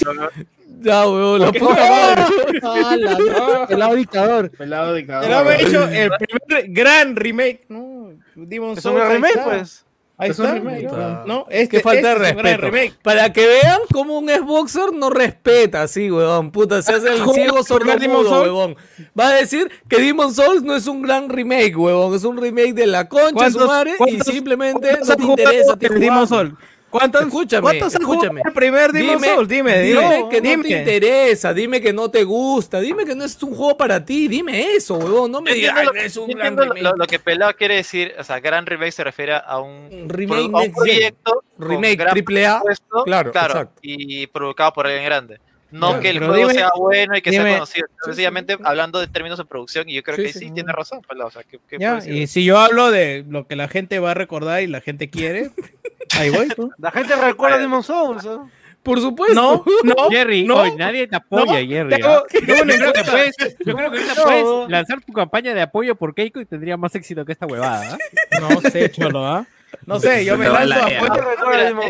[0.82, 2.60] Ya, weón, la puta madre.
[2.64, 3.18] Ah, la-
[3.60, 3.66] No.
[3.68, 4.50] Pelado dictador.
[4.50, 5.24] Pelado dictador.
[5.28, 7.60] Pero me hecho el primer gran remake.
[7.68, 7.91] No,
[8.34, 9.00] Demon Es Souls.
[9.02, 9.44] un remake, está.
[9.44, 9.84] pues.
[10.18, 10.54] Ahí Es un está.
[10.58, 10.82] remake.
[10.84, 12.94] No, No, este, Qué falta de este gran respeto.
[13.02, 16.50] Para que vean cómo un Xboxer no respeta así, weón.
[16.52, 17.84] Puta, se hace el ¿Cómo ciego Souls?
[17.84, 18.76] huevón.
[19.18, 22.14] Va a decir que Demon Souls no es un gran remake, huevón.
[22.14, 25.42] Es un remake de la concha de su ¿Cuántos- madre y simplemente ¿Cuántos no te
[25.42, 25.76] interesa.
[25.76, 26.28] te el Demon.
[26.28, 26.52] Souls?
[26.92, 28.42] ¿Cuántos, Escúchame, ¿cuántos escúchame.
[28.44, 29.48] el primer Demon Dime- Souls?
[29.48, 30.28] Dime, Dime dime.
[30.30, 30.62] que no dime.
[30.62, 34.28] te interesa, dime que no te gusta, dime que no es un juego para ti,
[34.28, 35.32] dime eso, huevón.
[35.32, 36.82] No me digas, entiendo "Ay, lo- es un gran remake.
[36.82, 40.06] lo, lo que Pelado quiere decir, o sea, gran remake se refiere a un, Un
[40.08, 43.72] pro- remake a un proyecto Remake gran triple A, presupuesto, claro, exacto.
[43.82, 45.40] y provocado por alguien grande.
[45.70, 49.00] No Claro, que el juego dime- sea bueno y que dime- sea conocido, sencillamente hablando
[49.00, 50.54] de términos de producción, y yo creo Sí, que sí, sí, no.
[50.56, 53.56] tiene razón, Pelado, o sea, ¿qué- qué Ya, y si yo hablo de lo que
[53.56, 55.50] la gente va a recordar y la gente quiere,
[56.18, 56.48] ahí voy.
[56.56, 56.70] ¿no?
[56.78, 58.24] La gente recuerda Demon Souls.
[58.24, 58.50] ¿no?
[58.82, 59.34] Por supuesto.
[59.34, 61.90] No, no, Jerry, no, hoy nadie te apoya, no, Jerry.
[61.90, 64.22] te una Yo creo que puedes, yo creo que ahorita No.
[64.24, 67.92] puedes lanzar tu campaña de apoyo por Keiko y tendría más éxito que esta huevada.
[67.92, 68.38] ¿ah?
[68.40, 69.46] No sé, cholo, ¿ah?
[69.86, 71.14] No sé, yo me No, lanzo la- afuera.
[71.14, 71.84] ¿Quién recuerda Demon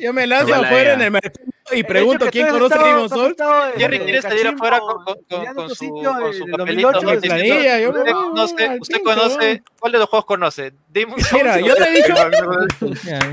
[0.00, 2.74] Yo me lanzo, afuera en el mercado y pregunto quién conoce
[3.08, 3.30] Souls.
[3.30, 6.92] estado en- Jerry quiere salir afuera con, su, sitio con su en papelito.
[6.92, 8.40] 2008, diciendo, planilla, yo me
[8.80, 9.62] usted conoce.
[9.80, 10.72] ¿cuál de los juegos conoce?
[10.88, 11.16] Demon.
[11.32, 12.14] Mira, yo le he dicho-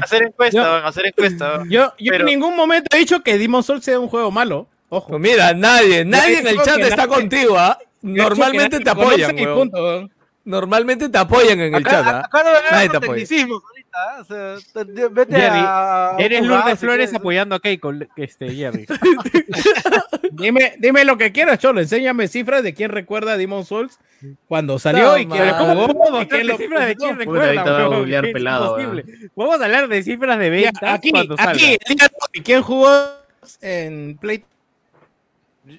[0.02, 1.64] hacer encuesta, hacer encuesta.
[1.70, 4.68] Yo, en ningún momento he dicho que Demon Souls sea un juego malo.
[4.90, 5.08] Ojo.
[5.10, 7.78] Pues mira, nadie, nadie en el chat está contigo, ¿ah?
[8.02, 9.36] Normalmente te apoyan,
[10.44, 12.20] Normalmente te apoyan en el Acá, chat, ¿ah?
[12.26, 13.12] acá no Nadie te apoya.
[13.14, 14.22] tecnicismos ahorita.
[14.22, 16.16] O sea, te- vete Jerry, a.
[16.18, 18.88] Eres Lourdes Flores apoyando a Keiko, este, Jerry.
[20.32, 21.82] Dime, dime lo que quieras, Cholo.
[21.82, 24.00] Enséñame cifras de quién recuerda Demon Souls
[24.48, 27.62] cuando salió No, y quién ¿Cómo lo cifras de quién recuerda?
[28.20, 28.78] a pelado.
[29.36, 31.52] Vamos a hablar de cifras de Ya, ventas Aquí, cuando salga.
[31.52, 31.78] aquí,
[32.44, 32.90] ¿quién jugó
[33.62, 34.44] en Play?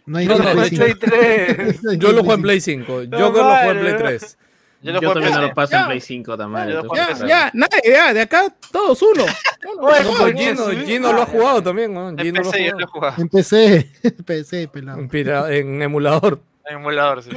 [0.06, 0.52] No hay No, no.
[0.68, 1.80] Play 3.
[1.98, 4.38] Yo lo juego en Play 5, Joker lo juego en Play 3.
[4.82, 5.80] Yo Yo, lo juego en también no lo paso Ya.
[5.80, 6.68] en Play 5 también.
[6.70, 9.24] En Ya, ya, nadie, ya, de acá todos uno.
[10.36, 12.08] Gino, Gino lo ha jugado también, ¿no?
[12.08, 13.14] En Gino ha PC yo lo he jugado.
[13.22, 13.90] En PC,
[14.26, 14.98] PC, pelado.
[14.98, 16.40] En, pira- en emulador.
[16.66, 17.30] En emulador, sí.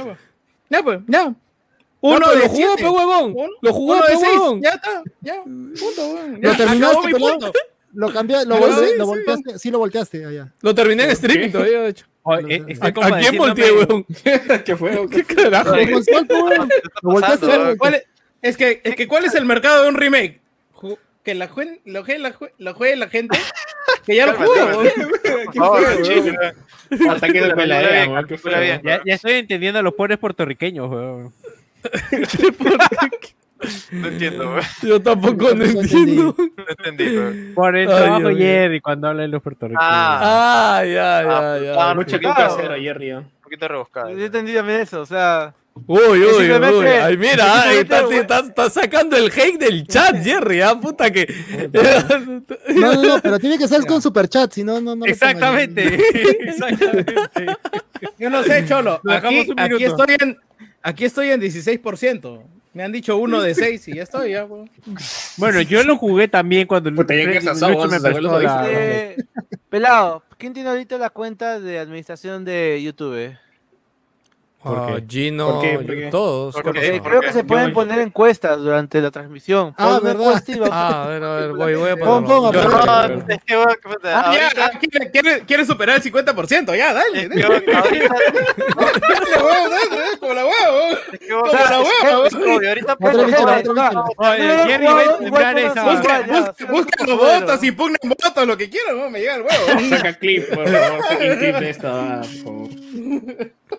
[0.68, 1.32] Ya, pues, ya.
[2.00, 3.36] Uno lo jugó, pe huevón.
[3.62, 4.62] Lo jugó, pe huevón.
[4.62, 5.42] Ya está, ya.
[5.44, 6.38] Punto, weón.
[6.42, 7.52] ¿Lo terminaste, pelado?
[7.94, 10.52] Lo cambié, lo, volteaste, sí lo volteaste allá.
[10.60, 12.06] Lo terminé en streaming todavía, de hecho.
[12.28, 14.04] Oye, eh, ¿A, quién volteé, huevón?
[14.64, 15.08] ¿Qué fue?
[15.08, 15.70] ¿Qué carajo?
[15.72, 16.68] Oye, ¿Cómo es weón?
[18.56, 20.40] Que, es que ¿cuál es el mercado de un remake?
[21.22, 23.38] Que la jue- lo juegue la, jue- lo juegue la gente
[24.04, 24.52] que ya lo jugó.
[24.54, 24.86] Weón.
[25.54, 26.04] Weón.
[28.08, 28.52] Weón, feo.
[28.84, 31.32] Ya, ya estoy entendiendo a los pobres puertorriqueños, weón.
[33.90, 34.62] No entiendo, weón.
[34.82, 36.34] Yo tampoco no entiendo.
[36.38, 37.52] No entendí, weón.
[37.54, 38.36] Por el Ay, trabajo.
[38.36, 39.82] Jerry cuando habla de los puertorriqueños.
[39.82, 40.82] Ah.
[40.84, 41.58] Ya, ya,
[41.88, 41.94] ya.
[41.94, 43.12] Mucho que casero, Jerry.
[43.12, 43.18] ¿no?
[43.20, 44.10] Un poquito rebuscado.
[44.10, 45.54] Yo entendí también eso, o sea.
[45.86, 46.86] Uy, uy, uy.
[46.86, 50.62] Ay, mira, ay, está, simplemente, está- está sacando el hate del chat, Jerry.
[50.62, 51.26] Ah, puta que.
[52.74, 55.04] No, no, no, pero tiene que ser con superchat, si no, no, no.
[55.04, 55.98] Exactamente.
[56.48, 57.14] Exactamente.
[58.18, 59.00] Yo no sé, Cholo.
[59.08, 60.38] Aquí, aquí estoy en
[60.82, 62.42] aquí estoy en 16%.
[62.76, 64.68] Me han dicho uno de 6 y ya estoy, ya, weón.
[65.38, 68.32] Bueno, yo lo jugué también cuando Puta, ya que Lucho estás ahogando, me sus abuelos
[68.32, 68.80] prestó la- audífonos.
[68.82, 69.16] Eh,
[69.70, 73.34] pelado, ¿quién tiene ahorita la cuenta de administración de YouTube?
[74.64, 75.76] Ah, Gino, ¿Por qué?
[75.78, 76.08] ¿Por qué?
[76.10, 76.56] todos.
[76.56, 79.72] Eh, creo que se Yo- pueden poner encuestas durante la transmisión.
[79.78, 80.42] Ah, ¿verdad?
[80.48, 82.52] y Ah, a ver, a ver, voy, voy a Pon, pon, ponerlo.
[82.52, 83.08] Yo- aprovecha.
[83.08, 84.70] No, es que, weón, que puta, Ah, ah,
[85.46, 87.28] ¿quiere, superar el 50%, ya, dale.
[87.28, 87.44] dale.
[87.44, 87.82] ahorita-
[90.20, 91.78] como la weón, Como la
[92.68, 92.96] ahorita
[93.72, 94.04] la-
[96.70, 99.80] Busca, los votos, impugnen votos, lo que quieran, me llega el huevo.
[99.90, 101.02] Saca clip, por favor.
[101.08, 102.68] Saca clip de esta, por favor.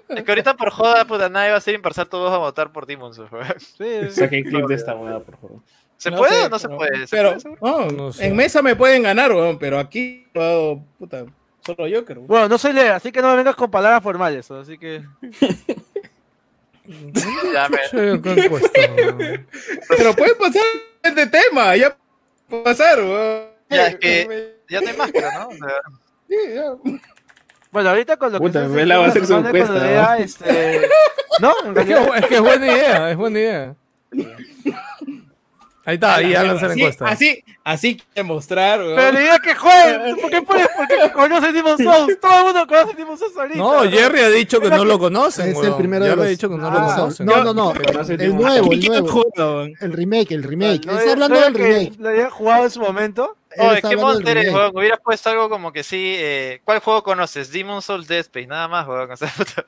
[0.10, 2.86] Es que ahorita por joda, puta, nadie va a ser imparcial, todos a votar por
[2.86, 3.30] Demon Souls.
[3.78, 5.60] Sí, clip de esta weá, por favor.
[5.98, 7.08] ¿Se No puede sé, o no se pero- puede?
[7.08, 8.26] ¿Se Pero, puede, no, sé.
[8.28, 10.28] en mesa me pueden ganar, weón, pero aquí,
[11.00, 11.26] puta,
[11.66, 12.18] solo Joker.
[12.18, 12.28] weón.
[12.28, 15.04] Bueno, no soy leer, así que no me vengas con palabras formales, así que...
[17.54, 17.80] Ya, me-.
[19.90, 20.64] Pero puede pasar
[21.16, 21.98] de tema, ya
[22.48, 23.44] puede pasar, weón.
[23.70, 25.48] Ya, es que- ya hay máscara, ¿no?
[25.50, 25.82] O sea,
[26.30, 26.76] Sí, ya.
[27.72, 30.14] Bueno, ahorita con lo que Puta, se hace Vela va a hacer su encuesta, ¿no?
[30.16, 30.90] este...
[31.40, 32.12] No, Es realidad...
[32.14, 33.76] que, es que es buena idea, es buena idea.
[35.86, 37.06] Ahí está, ahí ya lanzan la encuesta.
[37.08, 38.96] así, así quiere mostrar, weón.
[38.98, 40.68] Pero la idea que jueguen, ¿por qué pones?
[40.76, 42.20] ¿Por qué conoces Demon Souls?
[42.20, 43.58] Todo el mundo conoce Demon Souls ahorita.
[43.58, 46.30] No, Jerry ha dicho que no lo conocen, Es el primero de Jerry ha los-
[46.32, 47.26] dicho que no Ah, lo No, conocen.
[47.26, 47.74] no, no, no.
[47.74, 49.62] El nuevo, el ¿Quién nuevo.
[49.80, 50.86] El remake, el remake.
[50.90, 51.94] Está hablando del que remake.
[52.00, 53.38] Lo había jugado en su momento.
[53.58, 54.72] Está qué monster eres, weón.
[54.76, 56.16] Hubieras puesto algo como que sí.
[56.18, 57.52] Eh, ¿Cuál juego conoces?
[57.52, 59.12] Demon Souls Dead Space, nada más, weón.
[59.12, 59.66] O sea, puta,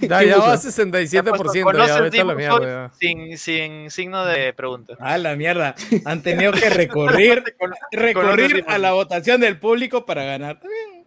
[0.00, 0.08] Ya,
[0.38, 2.88] va a ya 67%, puesto, ya ¿conoces mierda.
[2.88, 2.98] Souls?
[2.98, 4.94] Sin, sin signo de pregunta.
[5.00, 5.74] A la mierda.
[6.04, 7.42] Han tenido que recurrir,
[7.92, 10.56] recurrir a la votación del público para ganar.
[10.56, 11.01] Está bien.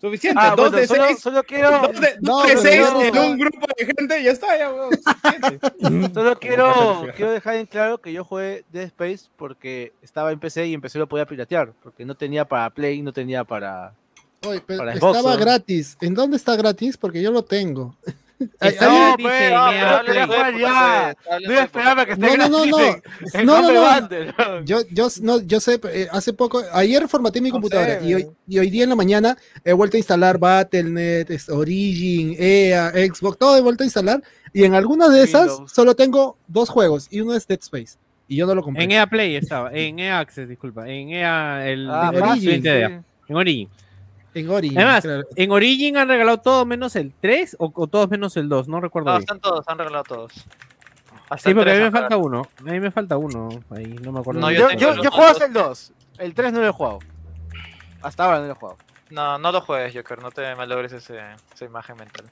[0.00, 0.40] Suficiente.
[0.42, 1.18] Ah, dos bueno, de solo, seis.
[1.20, 4.22] solo quiero, Dos de, No, dos de pero seis vamos en un grupo de gente,
[4.22, 4.90] ya está, ya, weón.
[4.92, 6.12] Suficiente.
[6.14, 10.66] solo quiero, quiero dejar en claro que yo jugué Dead Space porque estaba en PC
[10.66, 13.94] y en PC lo podía piratear, porque no tenía para Play, no tenía para...
[14.46, 15.40] Oye, pero para Xbox, estaba ¿no?
[15.40, 15.96] gratis.
[16.00, 16.96] ¿En dónde está gratis?
[16.96, 17.96] Porque yo lo tengo.
[18.38, 22.48] No, pero pues, de No tu iba a esperar a que esté No,
[23.62, 24.64] no, no.
[24.64, 28.14] Yo, yo, no, yo sé, eh, hace poco, ayer formateé mi No computadora sé, y,
[28.14, 33.38] hoy, y hoy día en la mañana he vuelto a instalar Battle.net, Origin, EA, Xbox,
[33.38, 34.22] todo he vuelto a instalar
[34.52, 37.98] y en algunas de esas solo tengo dos juegos y uno es Dead Space
[38.28, 38.84] y yo no lo compré.
[38.84, 42.68] En EA Play estaba, en EA Access, disculpa, en EA el Ah, el Origin, sí.
[42.68, 43.68] en Origin.
[44.36, 44.78] En Origin.
[44.78, 45.22] Además, claro.
[45.34, 48.80] en Origin han regalado todo menos el 3 o, o todos menos el 2, no
[48.80, 49.22] recuerdo No, bien.
[49.22, 50.32] están todos, han regalado todos.
[51.28, 52.20] Hasta Sí, porque a mí me falta regalado.
[52.26, 52.42] uno.
[52.60, 53.48] A mí me falta uno.
[53.70, 54.40] Ahí no me acuerdo.
[54.40, 54.50] No.
[54.52, 55.32] Yo, yo, yo juego dos.
[55.32, 55.92] hasta el 2.
[56.18, 56.98] El 3 no lo he jugado.
[58.02, 58.78] Hasta ahora no lo he jugado.
[59.10, 61.18] No, no lo juegues, Joker, no te malogres ese,
[61.54, 62.26] esa imagen mental.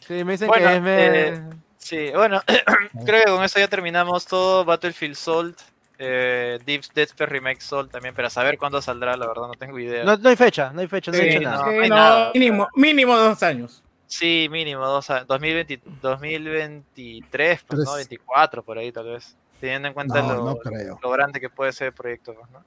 [0.00, 1.28] Sí, me dicen Bueno, que es me...
[1.28, 1.42] eh,
[1.78, 2.40] Sí, bueno,
[3.04, 4.64] creo que con eso ya terminamos todo.
[4.64, 5.58] Battlefield Salt,
[5.98, 9.54] eh, Deep Dead Space Remake Salt también, pero a saber cuándo saldrá, la verdad no
[9.54, 10.04] tengo idea.
[10.04, 11.50] no, no hay fecha, no hay fecha, no Sí, dicho no.
[11.50, 11.66] nada.
[11.66, 12.30] hay no, nada.
[12.34, 13.82] mínimo, mínimo dos años.
[14.06, 17.84] Sí, mínimo, dos a- 2020 2023, pues, ¿no?
[17.94, 18.08] Tres.
[18.08, 20.58] 24 por ahí tal vez, teniendo en cuenta No, lo,
[21.02, 22.34] lo grande que puede ser el proyecto.
[22.34, 22.64] pues, ¿no?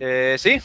[0.00, 0.60] Eh, sí,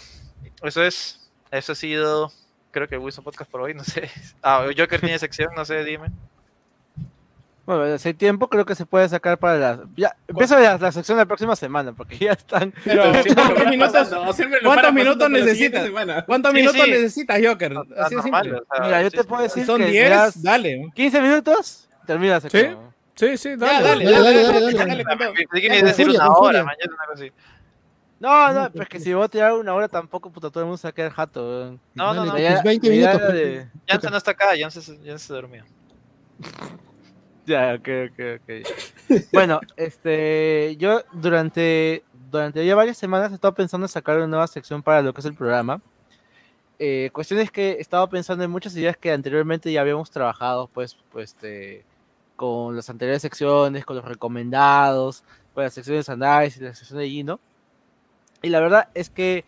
[0.62, 2.32] eso es, eso ha sido,
[2.72, 4.10] creo que el Wilson Podcast por hoy, no sé.
[4.44, 6.08] Ah, Joker tiene sección, no sé, dime.
[7.66, 9.80] Bueno, hace hay tiempo creo que se puede sacar para la...
[9.96, 12.74] Ya, empieza la, la sección la próxima semana, porque ya están...
[12.84, 13.04] Pero,
[13.36, 14.10] ¿cuántos minutos,
[14.64, 15.84] ¿cuántos minutos necesitas?
[15.86, 16.26] semana.
[16.26, 16.92] ¿cuántos Sí, minutos sí.
[16.92, 17.74] necesitas, Joker?
[17.98, 18.60] Así de normal, simple.
[18.60, 20.90] o sea, Mira, yo sí, te puedo decir Son que 10, das dale.
[20.94, 22.78] 15 minutos, termina la sección.
[23.16, 23.88] Sí, sí, dale.
[23.88, 27.32] dale, Dale, dale, dale, dale, decir una hora, mañana una cosa así.
[28.20, 30.78] No, no, pues que si voy a tirar una hora tampoco, puta, todo el mundo
[30.78, 31.46] se va a quedar jato.
[31.46, 31.80] weón.
[31.94, 32.38] No, no, no.
[32.38, 33.22] Ya- 20 ya minutos.
[33.22, 33.34] pues.
[33.34, 35.64] de- Jansen no está acá, Jansen se, Jansen se durmió.
[37.46, 39.24] Ya, ok, ok, ok.
[39.34, 44.48] Bueno, este, yo durante, durante ya varias semanas he estado pensando en sacar una nueva
[44.48, 45.82] sección para lo que es el programa.
[46.80, 50.68] Eh, cuestión es que he estado pensando en muchas ideas que anteriormente ya habíamos trabajado,
[50.68, 51.86] pues, pues, este,
[52.36, 57.10] con las anteriores secciones, con los recomendados, con las secciones de análisis, la sección de
[57.10, 57.40] Gino.
[58.42, 59.46] Y la verdad es que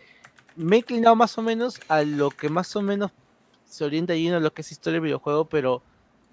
[0.55, 3.11] me he inclinado más o menos a lo que más o menos
[3.65, 5.81] se orienta Gino, lo que es historia del videojuego, pero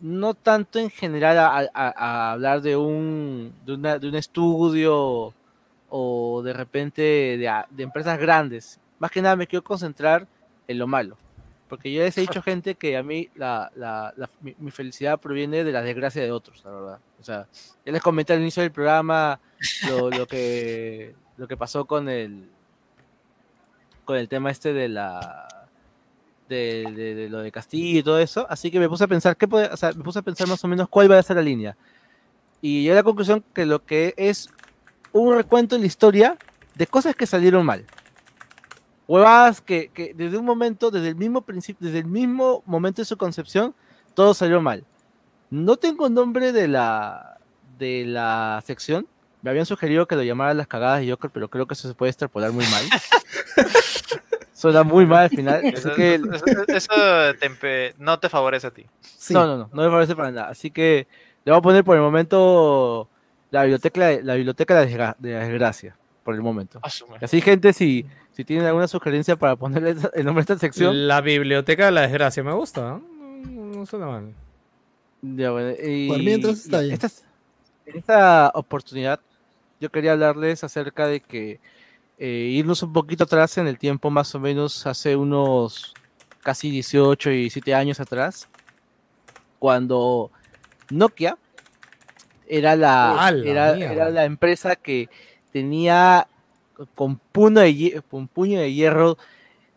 [0.03, 5.33] no tanto en general a, hablar de un, de, una- de un estudio
[5.89, 8.81] o de repente de, empresas grandes.
[8.99, 10.27] Más que nada me quiero concentrar
[10.67, 11.17] en lo malo.
[11.69, 15.73] Porque yo les he dicho gente que a mí la, la- mi felicidad proviene de
[15.73, 16.99] la desgracia de otros, la verdad.
[17.21, 17.47] O sea,
[17.87, 19.39] ya les comenté al inicio del programa
[19.89, 22.51] lo, lo que, lo que pasó con el,
[24.05, 25.47] con el tema este de la
[26.49, 29.37] de, de- de lo de Castillo y todo eso, así que me puse a pensar
[29.37, 31.37] qué puede, o sea, me puse a pensar más o menos cuál va a ser
[31.37, 31.77] la línea.
[32.61, 34.49] Y llegué a la conclusión que lo que es
[35.13, 36.37] un recuento en la historia
[36.75, 37.85] de cosas que salieron mal.
[39.09, 43.07] Huevadas que, que desde un momento, desde el mismo principio, desde el mismo momento de
[43.07, 43.75] su concepción,
[44.15, 44.85] todo salió mal.
[45.51, 47.39] No tengo nombre de la
[47.79, 49.07] de la sección.
[49.43, 51.95] Me habían sugerido que lo llamara las cagadas de Joker, pero creo que eso se
[51.95, 52.85] puede extrapolar muy mal.
[54.63, 55.57] Suena muy mal al final.
[55.61, 58.87] Así Eso, que eso- eso te empe- no te favorece a ti.
[59.01, 59.35] Sí.
[59.35, 60.49] no, no, no, no me parece para nada.
[60.49, 61.07] Así que
[61.45, 63.09] le voy a poner por el momento
[63.51, 66.79] la biblioteca, la biblioteca de la desgra- de la desgracia, por el momento.
[66.83, 67.19] Asume.
[67.21, 71.21] Así, gente, si, si tienen alguna sugerencia para ponerle el nombre de esta sección, La
[71.21, 72.81] biblioteca de la desgracia me gusta.
[72.83, 72.99] ¿no?
[73.45, 74.33] No, no suena mal.
[75.23, 76.93] ya, bueno, y- Por mientras está bien.
[76.95, 77.09] esta-
[77.87, 79.19] en esta oportunidad,
[79.81, 81.59] yo quería hablarles acerca de que
[82.25, 85.93] eh, irnos un poquito atrás en el tiempo, más o menos hace unos
[86.43, 88.49] casi 18 y 17 años atrás,
[89.59, 90.31] cuando
[90.91, 91.37] Nokia
[92.47, 95.09] era la, ¡A la era, la empresa que
[95.53, 96.27] tenía
[96.95, 99.17] con puño, de, con puño de hierro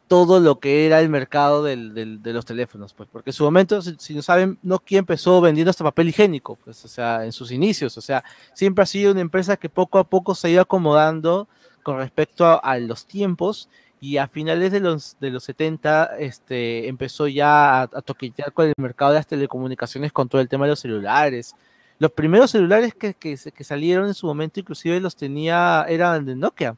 [0.07, 3.43] todo lo que era el mercado del- del- de los teléfonos, pues, porque en su
[3.43, 7.31] momento, si, si no saben, Nokia empezó vendiendo hasta papel higiénico, pues, o sea, en
[7.31, 8.23] sus inicios, o sea,
[8.53, 11.47] siempre ha sido una empresa que poco a poco se ha ido acomodando
[11.85, 13.69] con respecto a, a los tiempos
[14.01, 18.65] y a finales de los, de los 70 este, empezó ya a, a toquetear con
[18.65, 21.55] el mercado de las telecomunicaciones con todo el tema de los celulares.
[21.99, 26.35] Los primeros celulares que, que, que salieron en su momento inclusive los tenía, eran de
[26.35, 26.75] Nokia.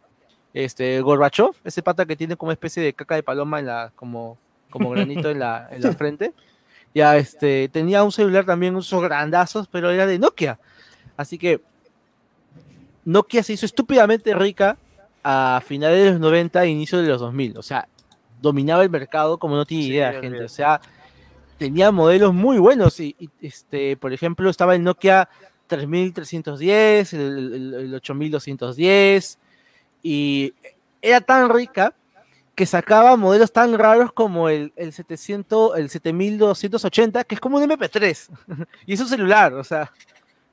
[0.53, 4.37] este, Gorbachev, ese pata que tiene como especie de caca de paloma en la, como,
[4.69, 6.33] como granito en la, en la frente.
[6.93, 10.59] Ya, este, tenía un celular también, unos grandazos, pero era de Nokia.
[11.15, 11.61] Así que
[13.05, 14.77] Nokia se hizo estúpidamente rica
[15.29, 17.57] a finales de los 90 e inicio de los 2000.
[17.57, 17.87] O sea,
[18.41, 20.43] dominaba el mercado como no tiene Sí, idea, gente.
[20.43, 20.79] O sea,
[21.57, 22.97] tenía modelos muy buenos.
[23.01, 25.27] Y, y, este, por ejemplo, estaba el Nokia
[25.67, 27.21] 3310, el,
[27.53, 29.39] el- el 8210.
[30.03, 30.53] Y
[31.01, 31.93] era tan rica
[32.55, 37.69] que sacaba modelos tan raros como el, el 700, el 7280, que es como un
[37.69, 38.29] MP3.
[38.85, 39.91] y es un celular, o sea.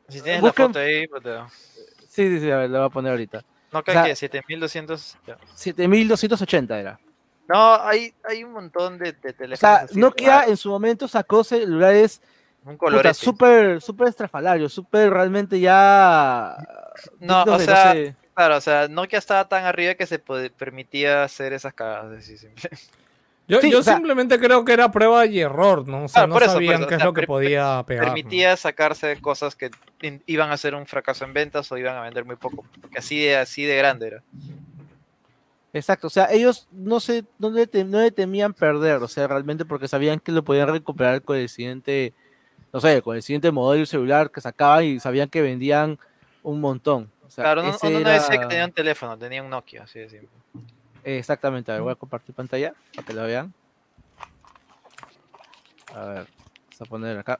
[0.08, 1.46] Si tienes Busca- la foto ahí, puta.
[2.08, 3.44] Sí, sí, sí, a ver, lo voy a poner ahorita.
[3.74, 5.18] No, O que sea- que 7200.
[5.26, 5.36] ya.
[5.54, 7.00] 7280 era.
[7.48, 9.58] No, hay, hay un montón de, de O teléfonos.
[9.58, 12.22] sea, así, Nokia raros, en su momento sacó celulares
[12.64, 13.12] un colorete.
[13.14, 16.56] súper, súper estrafalarios, súper realmente ya.
[17.18, 21.24] No, o de, sea, sé, Claro, o sea, Nokia estaba tan arriba que se permitía
[21.24, 22.16] hacer esas cagadas.
[22.18, 22.70] así, simple.
[23.46, 26.04] Yo, Sí, yo o sea- simplemente creo que era prueba y error, ¿no?
[26.04, 27.84] O sea, Claro, no por eso, por sabían eso, qué o es lo que podía
[27.86, 28.06] pegar.
[28.06, 28.14] ¿no?
[28.14, 29.70] Permitía sacarse cosas que
[30.26, 32.64] iban a ser un fracaso en ventas o iban a vender muy poco.
[32.80, 34.22] Porque así de, así de grande era.
[35.72, 39.26] Exacto, o sea, ellos no se, no le, tem- no le temían perder, o sea,
[39.26, 42.12] realmente porque sabían que lo podían recuperar con el siguiente,
[42.72, 45.98] no sé, con el siguiente modelo celular que sacaban y sabían que vendían
[46.44, 47.10] un montón.
[47.26, 49.82] O sea, claro, ese uno no decía que era- tenía un teléfono, tenía un Nokia,
[49.82, 50.28] así de simple.
[51.04, 53.52] Exactamente, a ver, voy a compartir pantalla para que lo vean.
[55.94, 57.38] A ver, vamos a poner acá.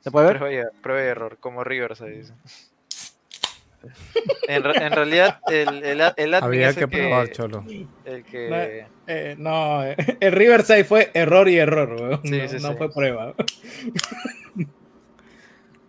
[0.00, 0.38] ¿Se puede ver?
[0.38, 2.32] Prueba y, prueba y error, como Riverside dice.
[4.48, 7.64] En, re- en realidad, el, el, el admin Había es que el probar, cholo.
[8.04, 8.86] El que...
[9.06, 12.20] Eh, no, eh, el Riverside fue error y error, weón.
[12.24, 12.74] Sí, no, sí, no sí.
[12.76, 13.34] fue prueba.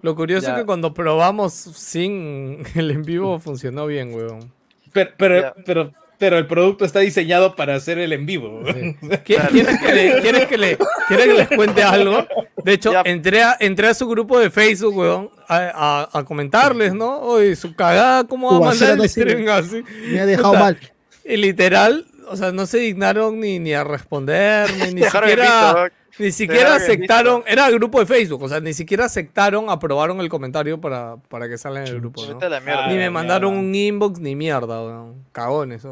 [0.01, 0.53] Lo curioso Ya.
[0.53, 4.51] es que cuando probamos sin el en vivo funcionó bien, weón.
[4.93, 8.61] Pero, pero, pero, pero el producto está diseñado para hacer el en vivo.
[8.63, 10.77] ¿Qui- ¿Quieres que, le, quieres que le-
[11.07, 12.27] quieres que les cuente algo?
[12.63, 13.01] De hecho, Ya.
[13.05, 17.19] entré a, entré a su grupo de Facebook, weón, a, a- a comentarles, ¿no?
[17.21, 19.01] Oye, su cagada, ¿cómo va a mandar el
[19.49, 19.83] así?
[20.11, 20.79] Me ha dejado Puta, mal.
[21.23, 25.89] Y literal, o sea, no se dignaron ni, ni a responder, ni, ni siquiera.
[26.19, 30.29] Ni siquiera aceptaron, era el grupo de Facebook, o sea, ni siquiera aceptaron, aprobaron el
[30.29, 32.39] comentario para, para que salga en el grupo, ¿no?
[32.49, 32.87] La mierda.
[32.87, 33.67] Ni me mandaron mierda.
[33.69, 35.25] un inbox ni mierda, weón.
[35.31, 35.83] Cagones.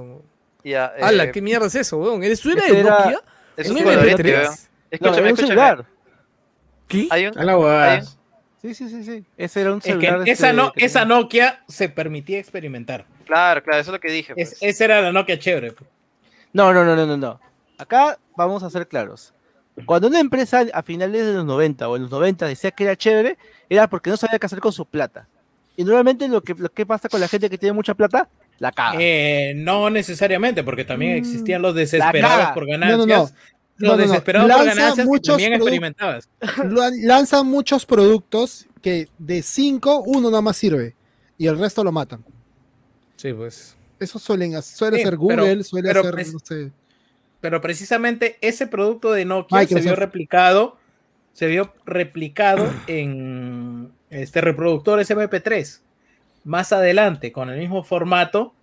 [0.63, 2.23] Ya, eh, ¡Hala, qué mierda es eso, weón!
[2.23, 3.21] ¿Eres tú era Ese de era- Nokia?
[3.55, 4.33] es ¿Un un colorete, MP3?
[4.33, 4.43] weón.
[4.51, 4.57] No,
[4.91, 5.47] Escúchame, escúchame.
[5.47, 5.85] celular.
[6.87, 7.07] ¿Qué?
[7.09, 8.05] Hay un, hay un-
[8.61, 9.23] Sí, sí, sí, sí.
[9.37, 10.21] Ese era un Es que celular.
[10.27, 13.05] esa, este, no, que esa Nokia se permitía experimentar.
[13.25, 14.33] Claro, claro, eso es lo que dije.
[14.35, 14.63] Es- pues.
[14.63, 15.71] esa era la Nokia chévere.
[15.73, 15.89] pues.
[16.53, 17.39] No, no, no, no, no, no.
[17.77, 19.33] Acá vamos a ser claros.
[19.85, 22.95] Cuando una empresa a finales de los 90 o en los 90 decía que era
[22.95, 23.37] chévere,
[23.69, 25.27] era porque no sabía qué hacer con su plata.
[25.75, 28.27] Y normalmente lo que, lo que pasa con la gente que tiene mucha plata,
[28.59, 28.97] la caga.
[28.99, 32.97] Eh, no necesariamente, porque también Mm, existían los desesperados por No, ganancias.
[32.99, 33.19] no, no.
[33.19, 33.31] Los
[33.77, 33.97] No, no, no.
[33.97, 35.67] desesperados por ganancias que muchos también productos.
[35.67, 36.29] experimentabas.
[36.73, 40.95] Lan- Lanzan muchos productos que de cinco, uno nada más sirve.
[41.37, 42.25] Y el resto lo matan.
[43.17, 43.75] Sí, pues.
[43.99, 46.71] Eso suelen, hacer- suele Sí, ser Google, pero- suele pero ser, no sé.
[47.47, 50.75] Pero precisamente ese producto de Nokia se vio replicado,
[51.31, 55.79] se vio replicado en este reproductores MP3.
[56.43, 58.53] Más adelante, con el mismo formato,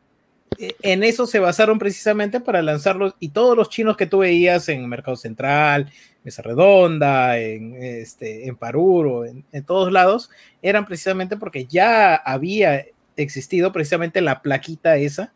[0.59, 4.69] eh, en eso se basaron precisamente para lanzarlos y todos los chinos que tú veías
[4.69, 5.91] en Mercado Central,
[6.23, 10.29] Mesa Redonda, en, este, en Paruro, en, en todos lados,
[10.61, 12.85] eran precisamente porque ya había
[13.17, 15.33] existido precisamente la plaquita esa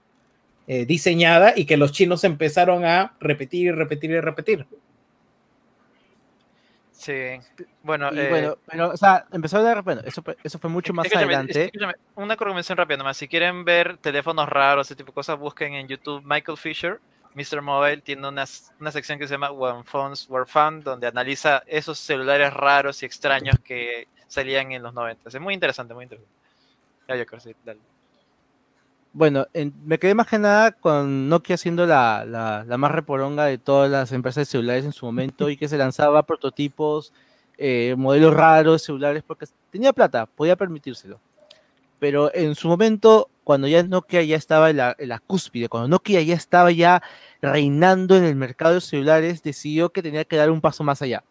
[0.69, 4.66] eh, diseñada y que los chinos empezaron a repetir y repetir y repetir.
[6.93, 7.39] Sí.
[7.82, 10.69] Bueno, Y eh, bueno, pero, o sea, empezó a dar, bueno, eso, fue- eso fue
[10.69, 11.65] mucho más escúchame, adelante.
[11.66, 13.16] escúchame, una recomendación rápida nomás.
[13.16, 17.01] Si quieren ver teléfonos raros, ese tipo de cosas, busquen en YouTube Michael Fisher.
[17.35, 17.62] Mr.
[17.62, 18.45] Mobile tiene una,
[18.81, 23.07] una sección que se llama When Phones Were Fun, donde analiza esos celulares raros y
[23.07, 25.28] extraños que salían en los 90.
[25.28, 26.35] Es muy interesante, muy interesante.
[27.07, 27.78] Ya, yo creo, sí, dale.
[29.19, 33.47] Bueno, en- me quedé más que nada con Nokia siendo la, la, la más reporonga
[33.47, 37.12] de todas las empresas de celulares en su momento y que se lanzaba prototipos,
[37.57, 41.19] eh, modelos raros, celulares, porque tenía plata, podía permitírselo.
[41.99, 45.89] Pero en su momento, cuando ya Nokia ya estaba en la, en la cúspide, cuando
[45.89, 47.03] Nokia ya estaba ya
[47.43, 51.24] reinando en el mercado de celulares, decidió que tenía que dar un paso más allá.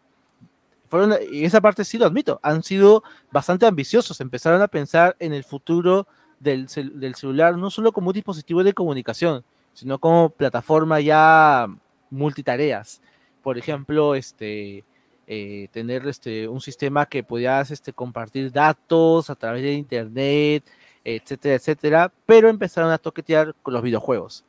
[0.88, 5.34] Fueron, y esa parte sí lo admito, han sido bastante ambiciosos, empezaron a pensar en
[5.34, 6.06] el futuro
[6.40, 11.68] del, del celular no solo como un dispositivo de comunicación, sino como plataforma ya
[12.10, 13.00] multitareas.
[13.42, 14.84] Por ejemplo, este,
[15.26, 20.64] eh, tener este, un sistema que pudieras este, compartir datos a través de internet,
[21.04, 24.44] etcétera, etcétera, pero empezaron a toquetear con los videojuegos.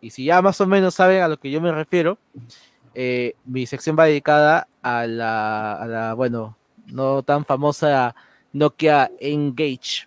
[0.00, 2.18] Y si ya más o menos saben a lo que yo me refiero,
[2.94, 6.56] eh, mi sección va dedicada a la, bueno,
[6.86, 8.14] no tan famosa
[8.52, 10.06] Nokia Engage.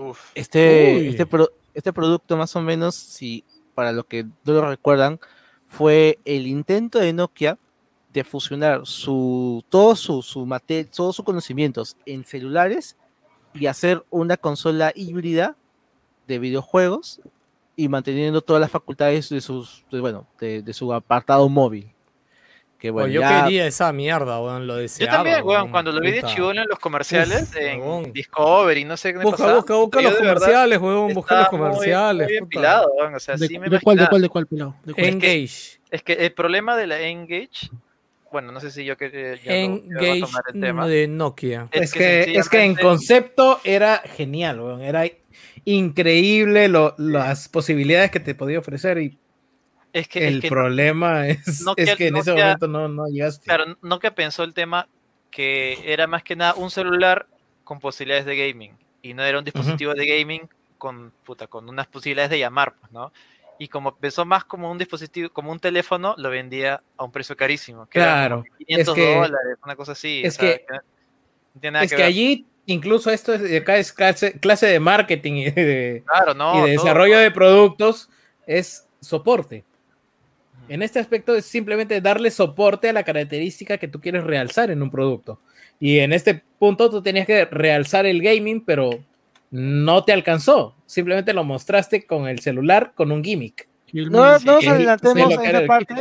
[0.00, 0.30] Uf.
[0.34, 1.08] Este, Uy.
[1.08, 3.44] este, pro- este producto más o menos, si
[3.74, 5.18] para los que no lo recuerdan,
[5.66, 7.58] fue el intento de Nokia
[8.12, 12.96] de fusionar su, todo su, su mate- todos sus conocimientos en celulares
[13.54, 15.56] y hacer una consola híbrida
[16.28, 17.20] de videojuegos
[17.76, 21.92] y manteniendo todas las facultades de sus de, bueno de, de su apartado móvil
[22.78, 25.12] que bueno yo ya- quería esa mierda, weón, lo Yo deseaba.
[25.16, 28.12] también, weón, weón, cuando lo vi de chivolo en los comerciales, Uf, en huevón.
[28.12, 31.52] Discovery, no sé qué me Busca, pasaba, busca, busca yo los comerciales, weón, busca los
[31.52, 32.28] muy- comerciales.
[32.40, 34.74] Muy pilado, weón, o sea, ¿De, sí me de cuál, de cuál, de cuál, cuál?
[34.96, 35.80] Engage.
[35.90, 37.68] Es que el problema de la Engage,
[38.30, 40.60] bueno, no sé si yo que eh, ya lo- ya voy a Engage tomar el
[40.60, 40.86] tema.
[40.86, 41.68] de Nokia.
[41.72, 44.82] Es que, es que en concepto era genial, weón.
[44.82, 45.04] Era
[45.64, 49.18] increíble lo- las posibilidades que te podía ofrecer y
[49.92, 51.64] es que, es el que problema es,
[51.96, 53.44] que en ese momento no, no llegaste.
[53.44, 54.88] Claro, Nokia pensó el tema
[55.30, 57.26] que era más que nada un celular
[57.64, 60.48] con posibilidades de gaming y no era un dispositivo de gaming
[60.78, 63.12] con puta, con unas posibilidades de llamar, pues, ¿no?
[63.58, 67.36] Y como pensó más como un dispositivo, como un teléfono, lo vendía a un precio
[67.36, 67.86] carísimo.
[67.86, 70.22] Que Claro, como 500 es que- dólares, una cosa así.
[70.24, 70.64] es que-
[71.60, 72.06] no es que que ver.
[72.06, 76.52] allí, incluso esto es, acá es clase, clase de marketing y de, Claro, no.
[76.64, 76.84] y de todo.
[76.84, 78.08] desarrollo de productos,
[78.46, 79.64] es soporte.
[80.68, 84.82] En este aspecto es simplemente darle soporte a la característica que tú quieres realzar en
[84.82, 85.40] un producto.
[85.80, 88.90] Y en este punto tú tenías que realzar el gaming, pero
[89.50, 90.74] no te alcanzó.
[90.86, 93.68] Simplemente lo mostraste con el celular con un gimmick.
[93.92, 95.94] no, no nos adelantemos que esa parte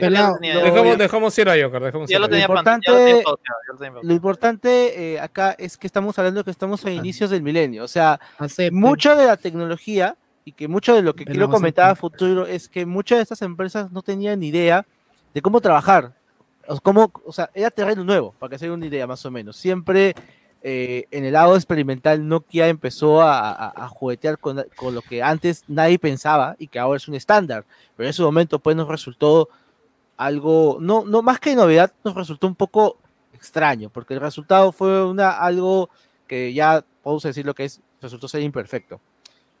[0.00, 3.22] Dejamos, dejamos ir a Joker, dejamos ir lo a lo importante-
[4.02, 7.88] lo importante eh, acá es que estamos hablando que estamos a inicios del milenio o
[7.88, 8.78] sea Acepten.
[8.78, 12.68] mucha de la tecnología y que mucho de lo que quiero comentar a futuro es
[12.68, 14.84] que muchas de estas empresas no tenían ni idea
[15.34, 16.14] de cómo trabajar.
[16.68, 19.30] O, cómo, o sea, era terreno nuevo, para que se den una idea más o
[19.30, 19.56] menos.
[19.56, 20.14] Siempre
[20.62, 25.22] eh, en el lado experimental Nokia empezó a, a- a juguetear con, con lo que
[25.22, 27.64] antes nadie pensaba y que ahora es un estándar.
[27.96, 29.48] Pero en ese momento pues nos resultó
[30.16, 32.98] algo, no, no más que novedad, nos resultó un poco
[33.32, 35.90] extraño, porque el resultado fue una, algo
[36.28, 39.00] que ya podemos decir lo que es, resultó ser imperfecto.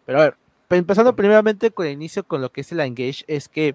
[0.06, 0.36] Pero a ver,
[0.78, 3.74] empezando primeramente con el inicio con lo que es el Engage, es que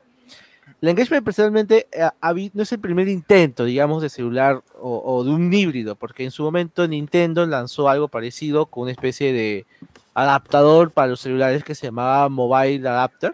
[0.82, 2.10] la Engage personalmente eh,
[2.54, 6.32] no es el primer intento, digamos, de celular o, o de un híbrido, porque en
[6.32, 9.66] su momento Nintendo lanzó algo parecido con una especie de
[10.14, 13.34] adaptador para los celulares que se llamaba Mobile Adapter.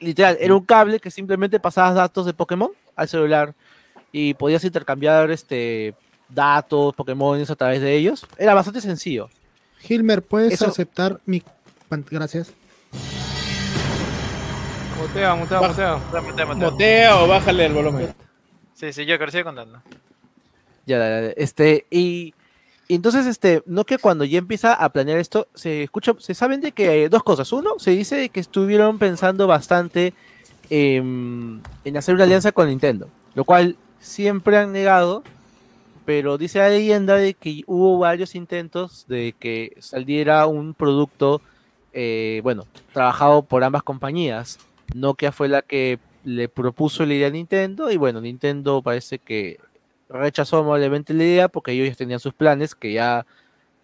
[0.00, 3.54] Literal, era un cable que simplemente pasabas datos de Pokémon al celular
[4.10, 5.94] y podías intercambiar este
[6.28, 8.26] datos, Pokémon a través de ellos.
[8.36, 9.28] Era bastante sencillo.
[9.88, 11.42] Hilmer, ¿puedes Eso- aceptar mi...
[11.90, 12.52] Gracias.
[15.00, 15.96] Mutea, mutea, mutea.
[15.96, 16.70] Mutea, mutea, mutea.
[16.70, 18.14] Motea o bájale el volumen.
[18.74, 19.82] Sí, sí, yo sigue contando.
[20.86, 22.34] Ya, este, y,
[22.88, 26.60] y entonces, este, no que cuando ya empieza a planear esto, se escucha, se saben
[26.60, 27.52] de que hay dos cosas.
[27.52, 30.14] Uno, se dice que estuvieron pensando bastante
[30.70, 31.62] en
[31.96, 35.22] hacer una alianza con Nintendo, lo cual siempre han negado,
[36.04, 41.42] pero dice la leyenda de que hubo varios intentos de que saliera un producto,
[41.92, 44.58] eh, bueno, trabajado por ambas compañías.
[44.94, 49.58] Nokia fue la que le propuso la idea a Nintendo y bueno, Nintendo parece que
[50.08, 53.26] rechazó amablemente la idea porque ellos ya tenían sus planes que ya,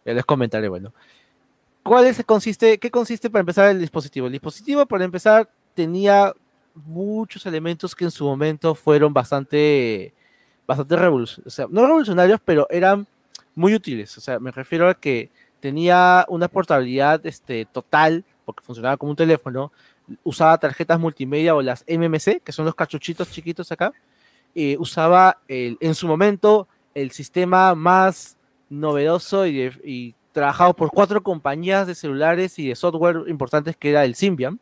[0.05, 0.69] ya les comentaré.
[0.69, 0.93] Bueno,
[1.83, 4.27] ¿cuál es, consiste, ¿qué consiste para empezar el dispositivo?
[4.27, 6.33] El dispositivo, para empezar, tenía
[6.75, 10.13] muchos elementos que en su momento fueron bastante,
[10.67, 13.07] bastante revolucionarios, o sea, no revolucionarios, pero eran
[13.55, 14.17] muy útiles.
[14.19, 15.31] O sea, me refiero a que
[15.65, 19.73] tenía una portabilidad este, total, porque funcionaba como un teléfono,
[20.23, 23.95] usaba tarjetas multimedia o las MMC, que son los cachuchitos chiquitos acá,
[24.79, 28.37] usaba en su momento el sistema más
[28.69, 34.05] novedoso y, y trabajado por cuatro compañías de celulares y de software importantes que era
[34.05, 34.61] el Symbian,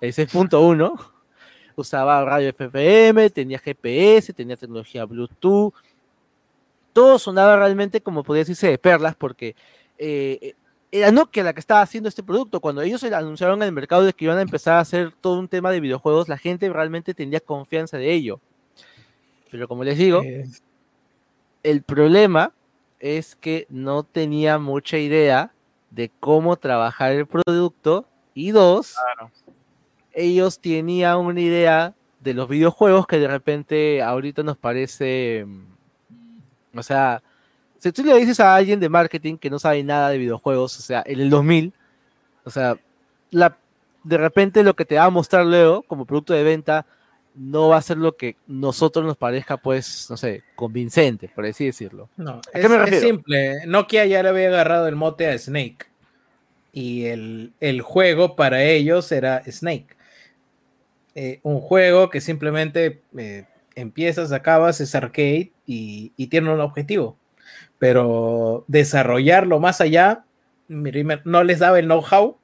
[0.00, 0.98] el 6.1.
[1.76, 5.74] Usaba radio FFM, tenía GPS, tenía tecnología Bluetooth.
[6.94, 9.54] Todo sonaba realmente como podría decirse de perlas porque
[10.00, 10.54] eh,
[10.90, 12.60] era Nokia la que estaba haciendo este producto.
[12.60, 15.46] Cuando ellos anunciaron en el mercado de que iban a empezar a hacer todo un
[15.46, 18.40] tema de videojuegos, la gente realmente tenía confianza de ello.
[19.50, 20.46] Pero como les digo, Eh,
[21.62, 22.52] el problema
[22.98, 25.52] es que no tenía mucha idea
[25.90, 28.06] de cómo trabajar el producto.
[28.34, 29.30] Y dos, Claro.
[30.12, 36.82] ellos tenían una idea de los videojuegos que de repente ahorita nos parece, mm, o
[36.82, 37.22] sea,
[37.80, 40.82] Si tú le dices a alguien de marketing que no sabe nada de videojuegos, o
[40.82, 41.72] sea, en el 2000,
[42.44, 42.76] o sea,
[43.30, 43.56] la,
[44.04, 46.86] de repente lo que te va a mostrar luego como producto de venta
[47.34, 51.64] no va a ser lo que nosotros nos parezca, pues, no sé, convincente, por así
[51.64, 52.10] decirlo.
[52.18, 53.06] No, ¿A es, qué me es refiero?
[53.06, 53.66] simple.
[53.66, 55.86] Nokia ya le había agarrado el mote a Snake.
[56.72, 59.96] Y el, el juego para ellos era Snake.
[61.14, 67.16] Eh, un juego que simplemente eh, empiezas, acabas, es arcade y, y tiene un objetivo.
[67.80, 70.24] Pero desarrollarlo más allá,
[70.68, 72.36] primero, no les daba el know-how.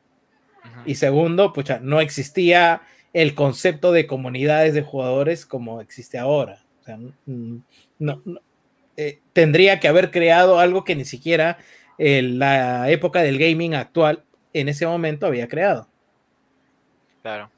[0.84, 2.82] Y segundo, pucha, no existía
[3.12, 6.65] el concepto de comunidades de jugadores como existe ahora.
[6.81, 7.56] O sea, mm,
[8.00, 8.40] no, no-
[8.97, 11.58] eh, tendría que haber creado algo que ni siquiera
[11.98, 14.24] en la época del gaming actual
[14.55, 15.86] en ese momento había creado.
[17.23, 17.50] Claro.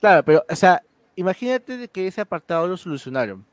[0.00, 0.82] Claro, pero, o sea,
[1.16, 3.44] imagínate que ese apartado lo solucionaron.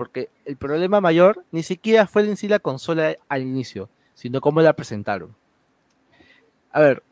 [0.00, 4.62] Porque el problema mayor ni siquiera fue en sí la consola al inicio, sino cómo
[4.62, 5.36] la presentaron.
[6.72, 7.02] A ver,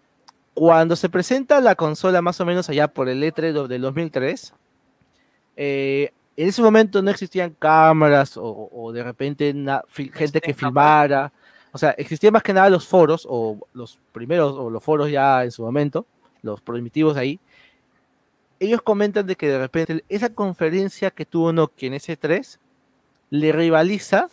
[0.54, 4.54] cuando se presenta la consola más o menos allá por el E3 do- del 2003,
[5.56, 10.54] eh, en ese momento no existían cámaras o, o de repente na- fil- gente que
[10.54, 11.30] filmara.
[11.72, 15.44] O sea, existían más que nada los foros o los primeros o los foros ya
[15.44, 16.06] en su momento,
[16.40, 17.38] los primitivos ahí,
[18.58, 22.58] ellos comentan de que de repente esa conferencia que tuvo Nokia en ese 3
[23.30, 24.28] le rivaliza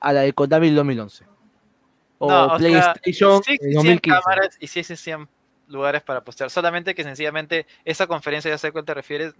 [0.00, 1.24] a la de Konami del 2011.
[2.18, 4.20] O No, o sea, PlayStation sí en existían 2015.
[4.20, 5.28] cámaras y sí existían
[5.68, 6.50] lugares para postear.
[6.50, 9.34] Solamente que sencillamente esa conferencia, ya sé a cuál te refieres,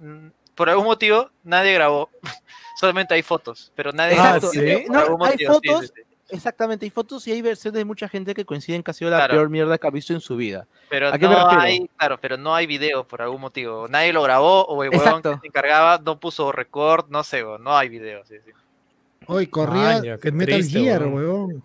[0.55, 2.11] por algún motivo nadie grabó.
[2.81, 4.51] Solamente hay fotos, pero nadie Exacto.
[4.53, 4.83] grabó.
[4.83, 6.03] Por no, algún hay motivo, sí, sí, fotos, sí.
[6.29, 9.19] Exactamente, hay fotos y hay versiones de mucha gente que coinciden que ha sido la
[9.19, 9.35] Claro.
[9.35, 10.67] peor mierda que ha visto en su vida.
[10.91, 11.61] Pero ¿A qué me no refiero?
[11.61, 13.89] hay, claro, pero no hay video por algún motivo.
[13.89, 17.77] Nadie lo grabó o el huevón que se encargaba no puso record, no sé, no
[17.77, 18.25] hay video.
[18.27, 18.51] Sí, sí.
[19.29, 21.15] Hoy corría qué Metal triste, Gear, weón.
[21.15, 21.63] huevón.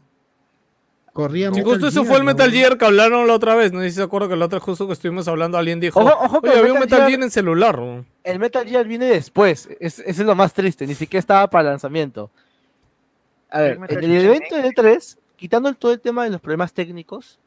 [1.13, 2.23] Corría Sí, Metal justo eso fue el.
[2.23, 3.73] Metal Gear que hablaron la otra vez.
[3.73, 6.09] No sé si se acuerdan que la otra justo que estuvimos hablando, alguien dijo, Ojo,
[6.23, 7.77] ojo que oye, había un Metal Gear- Gear en celular.
[7.79, 8.05] weón".
[8.23, 11.69] El Metal Gear viene después, es, eso es lo más triste, ni siquiera estaba para
[11.69, 12.31] lanzamiento.
[13.51, 16.73] A ver, en el evento del E3, quitando el- todo el tema de los problemas
[16.73, 17.39] técnicos,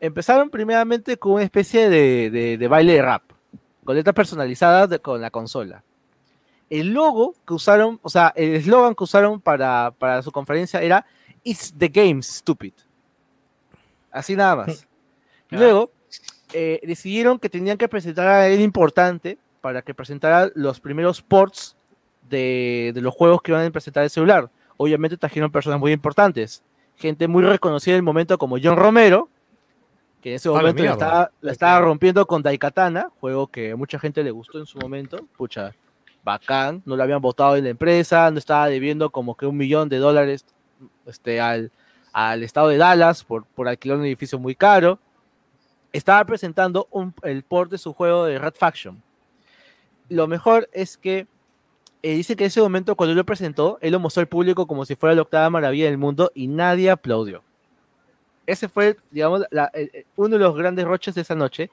[0.00, 3.22] empezaron primeramente con una especie de, de- de baile de rap,
[3.84, 5.82] con letras personalizadas de- con la consola.
[6.70, 11.04] El logo que usaron, o sea, el eslogan que usaron para, para su conferencia era
[11.42, 12.74] It's the game, stupid.
[14.10, 14.86] Así nada más.
[15.50, 15.90] Luego,
[16.52, 21.74] eh, decidieron que tenían que presentar a alguien importante para que presentara los primeros ports
[22.28, 24.50] de, de los juegos que iban a presentar el celular.
[24.78, 26.62] Obviamente trajeron personas muy importantes,
[26.96, 29.28] gente muy reconocida en el momento como John Romero,
[30.22, 33.72] que en ese A la momento la estaba, la estaba rompiendo con Daikatana, juego que
[33.72, 35.18] a mucha gente le gustó en su momento.
[35.36, 35.74] Pucha,
[36.24, 39.88] bacán, no lo habían votado en la empresa, no estaba debiendo como que un millón
[39.90, 40.46] de dólares
[41.06, 41.70] este, al,
[42.12, 44.98] al estado de Dallas por, por alquilar un edificio muy caro.
[45.92, 49.02] Estaba presentando un- el port de su juego de Red Faction.
[50.08, 51.26] Lo mejor es que
[52.02, 54.84] eh, dice que en ese momento cuando lo presentó, él lo mostró al público como
[54.84, 57.42] si fuera la octava maravilla del mundo y nadie aplaudió.
[58.46, 61.70] Ese fue, digamos, la- el- uno de los grandes roches de esa noche.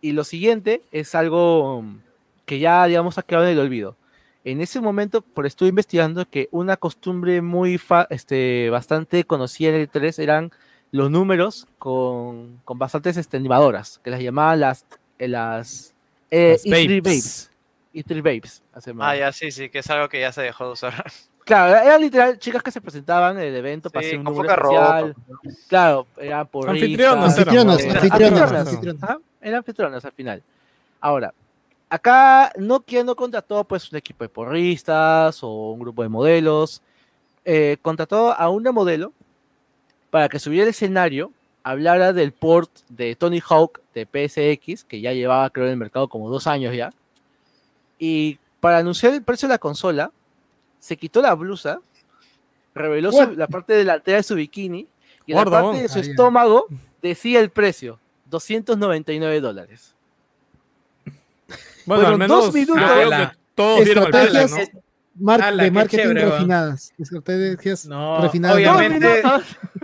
[0.00, 1.98] Y lo siguiente es algo mm,
[2.44, 3.96] que ya, digamos, ha quedado en el olvido.
[4.44, 9.74] En ese momento, por estuve investigando que una costumbre muy fa- este, bastante conocida en
[9.76, 10.52] el 3 eran
[10.92, 14.84] los números con, con bastantes este, animadoras, que las llamaban las,
[15.18, 15.94] eh, las,
[16.30, 17.50] eh, Las E3 babes.
[18.02, 18.06] Babes.
[18.06, 18.62] E3 Babes.
[18.82, 19.10] se llamaba.
[19.10, 21.04] Ah, ya, sí, sí, que es algo que ya se dejó de usar.
[21.46, 24.34] Claro, eran literal chicas que se presentaban en el evento para Sí, hacer un con
[24.34, 25.12] número ropa.
[25.68, 30.42] Claro, eran por Anfitrionas eran, Anfitrionas, anfitrionas, eran anfitrionas al final.
[31.00, 31.32] Ahora,
[31.88, 36.82] acá Nokia no contrató pues un equipo de porristas o un grupo de modelos.
[37.44, 39.12] eh, contrató a una modelo
[40.10, 41.30] para que subiera al escenario,
[41.62, 46.08] hablara del port de Tony Hawk de PSX, que ya llevaba creo en el mercado
[46.08, 46.90] como dos años ya.
[47.98, 50.10] Y para anunciar el precio de la consola,
[50.78, 51.80] se quitó la blusa,
[52.74, 54.86] reveló su- la parte delantera de su bikini
[55.26, 56.66] y en la parte de su Ah, estómago
[57.02, 59.94] decía el precio, 299 dólares.
[61.86, 62.82] Bueno, Fueron al menos dos minutos.
[62.82, 63.36] Ala.
[63.54, 64.80] todos vieron el Estrategias ¿no?
[65.20, 66.92] mar- Ala, de qué marketing chévere, refinadas.
[66.98, 68.56] Estrategias No, refinadas.
[68.56, 69.22] obviamente.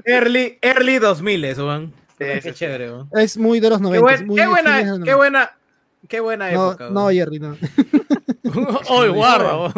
[0.04, 1.92] Early, early 2000 weón.
[2.08, 2.54] Sí, Qué sí, sí.
[2.54, 3.08] chévere, weón.
[3.12, 4.02] Es muy de los Qué, 90.
[4.02, 5.16] buen- muy qué fines de buena, los qué 90.
[5.16, 5.50] buena,
[6.08, 6.88] qué buena No, época.
[6.90, 7.14] no, weón.
[7.14, 7.56] Jerry, no.
[8.90, 9.72] Oye, guarda.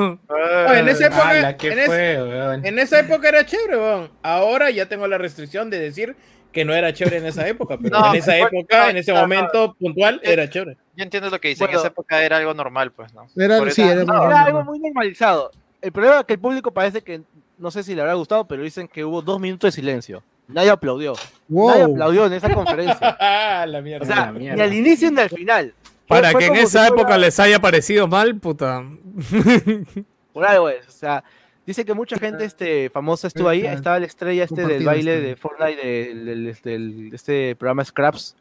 [0.79, 2.67] en esa época, Ala, ¿qué en, es- fue, weón?
[2.67, 4.11] en esa época era chévere, weón.
[4.23, 6.17] Ahora ya tengo la restricción de decir
[6.53, 9.11] que no era chévere en esa época, pero No, en esa época, no, en ese
[9.13, 9.23] no, no.
[9.23, 10.77] momento puntual, era chévere.
[10.97, 11.79] Yo entiendo lo que dicen, Bueno.
[11.79, 13.27] en esa época era algo normal, pues, ¿no?
[13.37, 15.51] Era- sí, era no, algo muy normalizado.
[15.83, 17.23] El problema es que el público parece que
[17.59, 20.23] no sé si le habrá gustado, pero dicen que hubo dos minutos de silencio.
[20.49, 21.15] Nadie aplaudió.
[21.49, 21.71] Wow.
[21.71, 23.17] Nadie aplaudió en esa conferencia.
[23.21, 24.05] Ah, la mierda.
[24.05, 24.65] O sea, la ni mierda.
[24.65, 25.75] al inicio ni al final.
[26.07, 28.85] Para que en esa fuera- época les haya parecido mal, puta.
[30.33, 30.87] Por algo es.
[30.89, 31.25] O sea,
[31.67, 33.65] dice que mucha gente este, famosa estuvo ahí.
[33.67, 35.27] Estaba la estrella este del baile este.
[35.29, 38.37] de Fortnite del, del- del- de este programa Scraps,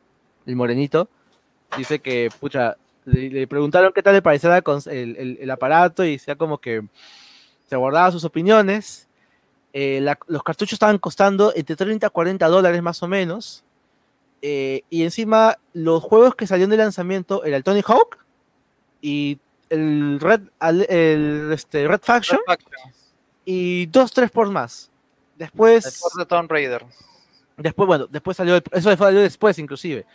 [0.45, 1.07] el morenito.
[1.77, 2.75] Dice que, pucha,
[3.05, 6.83] le, le preguntaron qué tal le parecía el, el- el aparato y decía como que
[7.69, 9.07] se guardaba sus opiniones.
[9.71, 13.63] Eh, la- los cartuchos estaban costando entre 30 a 40 dólares más o menos.
[14.45, 18.17] Eh, y encima, los juegos que salieron de lanzamiento era el Tony Hawk
[19.01, 19.39] y
[19.69, 20.41] el Red,
[20.89, 22.39] el, este, Red Faction
[23.45, 24.91] y dos, tres por más.
[25.37, 26.85] Después, El port de Tomb Raider.
[27.55, 30.05] después, bueno, después salió, el- eso salió después inclusive.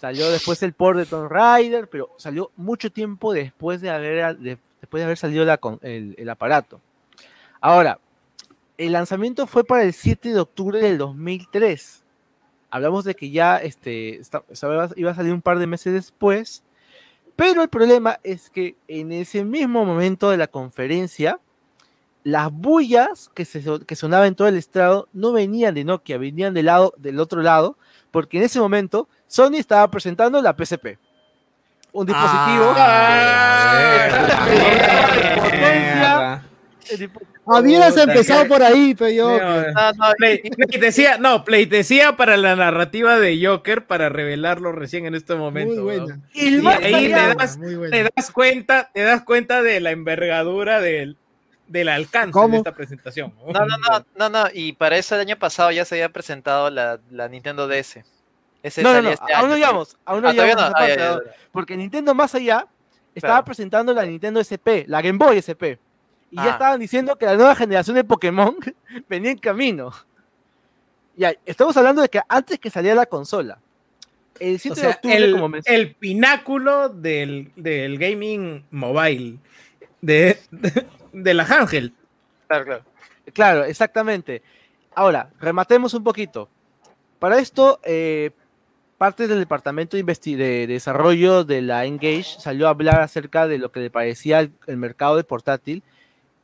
[0.00, 4.58] Salió después el port de Tomb Raider, pero salió mucho tiempo después de haber, de-
[4.80, 6.80] después de haber salido la con- el, el aparato.
[7.60, 7.98] Ahora,
[8.78, 12.02] el lanzamiento fue para el 7 de octubre del 2003.
[12.74, 14.20] Hablamos de que ya este,
[14.96, 16.64] iba a salir un par de meses después,
[17.36, 21.38] pero el problema es que en ese mismo momento de la conferencia,
[22.24, 26.52] las bullas que, se, que sonaban en todo el estrado no venían de Nokia, venían
[26.52, 27.78] del, lado, del otro lado,
[28.10, 30.98] porque en ese momento Sony estaba presentando la PSP.
[31.92, 32.74] Un dispositivo.
[35.14, 36.40] Dispo-
[37.46, 39.38] Habías Puta, empezado que- por ahí, pero yo.
[39.38, 45.14] No, No, Play- pleitesía, no, pleitesía para la narrativa de Joker para revelarlo recién en
[45.14, 45.74] este momento.
[45.82, 46.04] Muy weón.
[46.06, 46.20] buena.
[46.32, 47.58] Y Y ahí das-.
[47.90, 51.16] Te das cuenta, te das cuenta de la envergadura del,
[51.68, 52.48] del alcance ¿Cómo?
[52.52, 53.34] de esta presentación.
[53.46, 56.70] No, no, no, no, no, y para eso el año pasado ya se había presentado
[56.70, 58.04] la, la Nintendo DS.
[58.62, 60.72] Ese No, no, salía no, este aún no llegamos, aún no Ah, llegamos no.
[60.76, 61.18] Ah,
[61.52, 62.66] porque Nintendo más allá
[63.14, 63.44] estaba Claro.
[63.44, 65.78] presentando la Nintendo SP, la Game Boy SP,
[66.34, 66.44] y Ah.
[66.46, 68.56] ya estaban diciendo que la nueva generación de Pokémon
[69.08, 69.92] venía en camino.
[71.16, 73.60] Ya, estamos hablando de que antes que saliera la consola,
[74.40, 79.38] el 7 O de octubre, el, como el pináculo del, del gaming mobile,
[80.00, 81.92] de, de, de la handheld.
[82.48, 82.84] Claro, claro.
[83.32, 84.42] Claro, exactamente.
[84.92, 86.48] Ahora, rematemos un poquito.
[87.20, 88.32] Para esto, eh,
[88.98, 93.70] parte del departamento de, de desarrollo de la Engage salió a hablar acerca de lo
[93.70, 95.84] que le parecía el, el mercado de portátil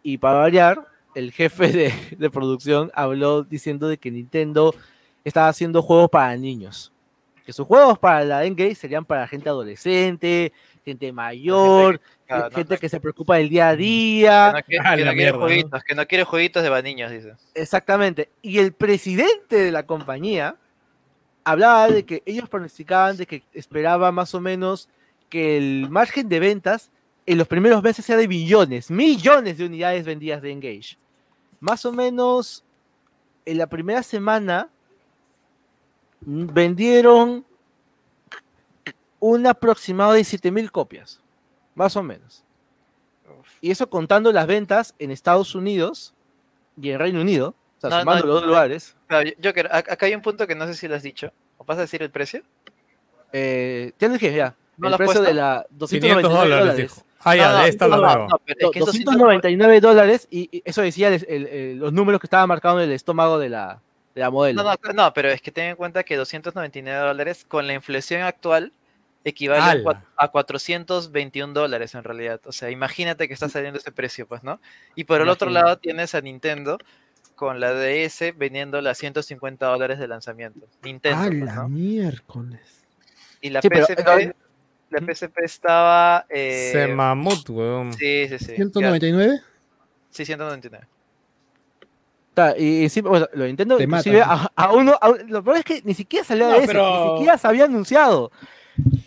[0.03, 4.75] y para variar, el jefe de, de producción habló diciendo de que Nintendo
[5.25, 6.93] estaba haciendo juegos para niños.
[7.45, 10.53] Que sus juegos para la Engage serían para gente adolescente,
[10.85, 12.01] gente mayor,
[12.53, 14.53] gente no, que se preocupa del día a que día.
[14.53, 15.45] no quiere, Ah, que no quiere mierda, ¿no?
[15.45, 17.35] jueguitos, que no quiere jueguitos de niños, dice.
[17.55, 18.31] Exactamente.
[18.43, 20.57] Y el presidente de la compañía
[21.45, 24.89] hablaba de que ellos pronosticaban de que esperaba más o menos
[25.29, 26.91] que el margen de ventas
[27.31, 30.99] en los primeros meses sea de billones, millones de unidades vendidas de Engage.
[31.61, 32.65] Más o menos
[33.45, 34.69] en la primera semana
[36.23, 37.45] mm, vendieron
[39.21, 41.21] un aproximado de 7000 copias,
[41.77, 42.43] más o menos.
[43.61, 46.15] Y eso contando las ventas en Estados Unidos
[46.81, 48.97] y en Reino Unido, o sea, No, sumando no, los dos lugares.
[49.07, 51.33] Claro, Joker, ac- acá hay un punto que no sé si lo has dicho.
[51.59, 52.43] ¿O vas a decir el precio?
[53.33, 54.57] Eh, ya lo dije, ya.
[54.79, 55.23] ¿No el precio puesto?
[55.23, 57.05] de la 500 299 dólares, dólares.
[57.23, 58.27] Ah, ya, No, no, de esta no, la no, nueva.
[58.31, 61.27] no, pero es Do- que eso sí no- 299 dólares y, y eso decía el-
[61.29, 63.81] el- el- los números que estaban marcados en el estómago de la,
[64.15, 64.63] de la modelo.
[64.63, 68.23] No, no, no, pero es que ten en cuenta que 299 dólares con la inflación
[68.23, 68.73] actual
[69.23, 69.83] equivale a ¡Hala!
[69.83, 72.41] cua- a 421 dólares en realidad.
[72.47, 74.61] O sea, imagínate que está saliendo ese precio, pues, ¿no?
[74.95, 76.79] Y por el otro lado tienes a Nintendo
[77.37, 80.67] con la DS vendiendo las 150 dólares de lanzamiento.
[80.83, 81.69] Nintendo, ¡A pues, la ¿no?
[81.69, 82.61] miércoles!
[83.43, 84.35] Y la Sí, pero- PSP,
[84.91, 86.27] la PSP estaba...
[86.29, 87.93] eh, Se mamut, weón.
[87.95, 88.53] Sí, sí, sí.
[88.57, 89.41] ¿199?
[90.11, 90.87] Sí, 199.
[92.35, 95.65] Ta- Y, encima, bueno, lo Nintendo, Te inclusive, a, a uno, a- lo peor es
[95.65, 98.31] que ni siquiera salió No, de ese, pero- ni siquiera se había anunciado.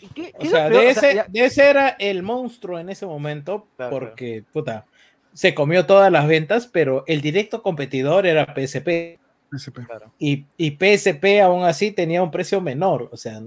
[0.01, 2.89] ¿Y qué- O sea, de O sea, ese, ya- de ese era el monstruo en
[2.89, 4.85] ese momento, Claro, porque, puta,
[5.33, 9.19] se comió todas las ventas, pero el directo competidor era PSP.
[9.53, 9.81] SP.
[10.19, 13.09] Y, y PSP aún así tenía un precio menor.
[13.11, 13.39] O sea,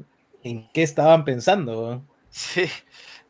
[0.42, 2.02] ¿en qué estaban pensando?
[2.36, 2.66] Sí.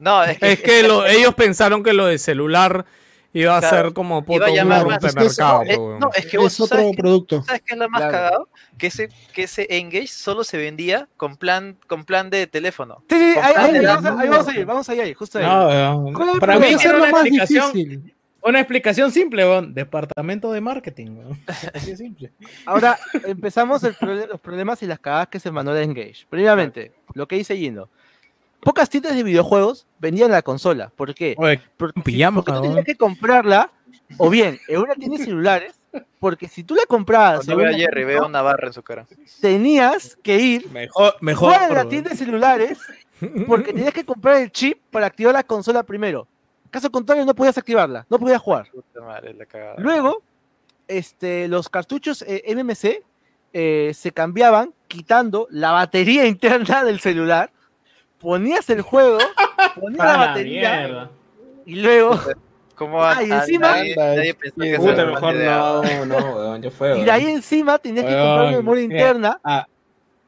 [0.01, 0.53] No, es que...
[0.53, 2.85] Es que lo- ellos pensaron que lo de celular
[3.33, 6.91] iba a Claro, ser como llamar más, es no, es que vos Es otro sabes
[6.97, 7.43] que- producto.
[7.45, 8.13] ¿Sabes qué es lo más Claro.
[8.13, 8.49] cagado?
[8.79, 13.03] Que ese, que ese Engage solo se vendía con plan, con plan de teléfono.
[13.09, 13.55] Sí, sí, ahí,
[13.85, 15.45] vamos, a, ahí vamos a ir, vamos a ir, ahí, justo ahí.
[15.47, 18.15] No, ¿Cuál es para mí era lo una más difícil.
[18.43, 19.73] una explicación simple, weón.
[19.73, 21.17] Departamento de marketing.
[21.75, 22.33] Así simple.
[22.67, 23.95] Ahora empezamos el
[24.29, 26.27] los problemas y las cagadas que se mandó de Engage.
[26.29, 27.89] Primeramente, lo que dice Gino.
[28.67, 30.91] Pocas tiendas de videojuegos vendían la consola.
[30.97, 31.37] ¿Por qué?
[31.39, 33.71] Oye, Porque, tú tenías que comprarla,
[34.19, 35.81] o bien en una tienda de celulares,
[36.19, 39.07] Porque si tú la comprabas, Cuando veo a Jerry, veo una barra en su cara.
[39.41, 40.69] tenías que ir
[41.21, 42.81] Mejor, de la tienda de celulares
[43.47, 46.27] porque tenías que comprar el chip para activar la consola primero.
[46.69, 48.69] Caso contrario, no podías activarla, no podías jugar.
[48.73, 49.77] Puta madre, la cagada.
[49.79, 50.25] Luego,
[50.89, 53.05] este, los cartuchos eh, MMC
[53.53, 57.53] eh, se cambiaban quitando la batería interna del celular,
[58.31, 59.19] ponías el juego,
[59.81, 61.11] ponías la batería mierda.
[61.65, 62.19] y luego,
[62.75, 65.57] ¿Cómo Ah, y encima- nadie, nadie pensó que Puta, esa era mejor buena idea?
[65.59, 68.89] no, no, weón, yo fue, y de ahí encima tenías que comprar una Weón, memoria
[68.89, 69.41] mira, interna.
[69.45, 69.67] a-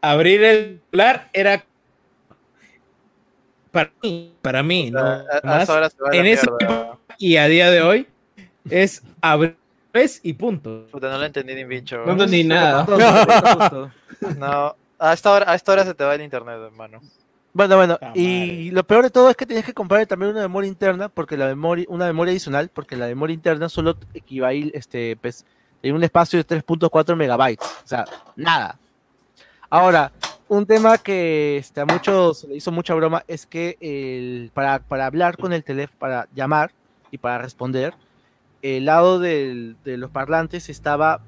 [0.01, 1.65] abrir el celular era
[3.73, 5.01] para mí, para mí, ¿no?
[5.01, 5.69] A- Más,
[6.13, 8.07] en ese tiempo y a día de hoy
[8.71, 9.57] es abrir
[10.23, 10.87] y punto.
[10.93, 12.05] Puta, no lo entendí ni bicho.
[12.07, 12.87] No entendí nada.
[14.39, 17.01] No, a esta hora, a esta hora se te va el internet, hermano.
[17.59, 20.69] Bueno, bueno, y lo peor de todo es que tenías que comprar también una memoria
[20.69, 25.45] interna, porque la memoria, una memoria adicional, porque la memoria interna solo equivale este, pues,
[25.83, 28.05] en un espacio de 3.4 megabytes, o sea,
[28.37, 28.79] nada.
[29.69, 30.13] Ahora,
[30.47, 35.07] un tema que este, a muchos le hizo mucha broma es que el, para, para
[35.07, 36.71] hablar con el teléfono, para llamar
[37.11, 37.93] y para responder,
[38.63, 41.23] el lado del- de los parlantes estaba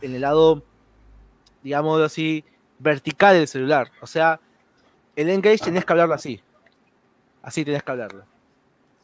[0.00, 0.62] en el lado,
[1.62, 2.44] digamos así,
[2.78, 4.40] vertical del celular, o sea,
[5.16, 6.40] el engage tenías que hablarlo así.
[7.42, 8.24] Así tenías que hablarlo.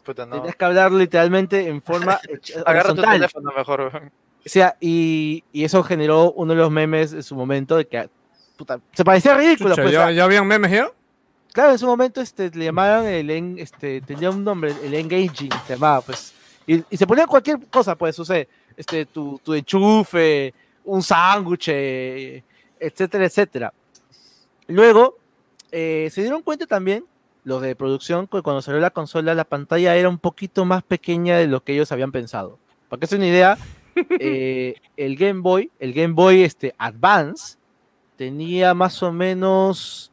[0.04, 0.36] Puta, no.
[0.36, 2.12] Tenías que hablarlo literalmente en forma
[2.66, 3.12] Agarra tu horizontal.
[3.12, 3.80] teléfono mejor.
[4.44, 8.08] O sea, y, y eso generó uno de los memes en su momento de que
[8.56, 9.70] puta, se parecía ridículo.
[9.70, 10.90] Chucha, pues, ¿ya, ya habían memes ya?
[11.52, 15.50] Claro, en su momento este, le llamaban el en- este, tenía un nombre, el engaging,
[15.66, 16.32] se llamaba, pues.
[16.66, 18.44] Y, y se ponía cualquier cosa, pues, o sea,
[18.76, 20.52] este, tu, tu enchufe,
[20.84, 22.42] un sándwich, eh,
[22.80, 23.72] etcétera, etcétera.
[24.68, 25.18] Luego,
[25.72, 27.04] eh, se dieron cuenta también,
[27.44, 31.38] los de producción, que cuando salió la consola, la pantalla era un poquito más pequeña
[31.38, 32.58] de lo que ellos habían pensado.
[32.88, 33.58] Para que se una idea,
[34.20, 37.56] eh, el Game Boy, el Game Boy este, Advance,
[38.16, 40.12] tenía más o menos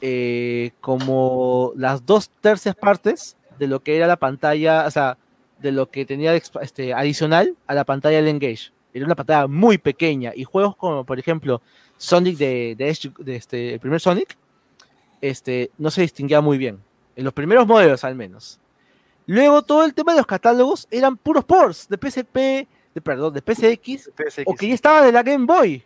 [0.00, 5.18] eh, como las dos tercias partes de lo que era la pantalla, o sea,
[5.60, 8.72] de lo que tenía este, adicional a la pantalla del Engage.
[8.92, 11.60] Era una pantalla muy pequeña y juegos como, por ejemplo,
[11.98, 14.36] Sonic de, de este, el primer Sonic,
[15.20, 16.80] este, no se distinguía muy bien.
[17.14, 18.60] En los primeros modelos, al menos.
[19.26, 23.40] Luego, todo el tema de los catálogos eran puros ports de PSP, de, perdón, de
[23.40, 24.42] PSX, PSX.
[24.46, 25.82] o que ya estaba de la Game Boy.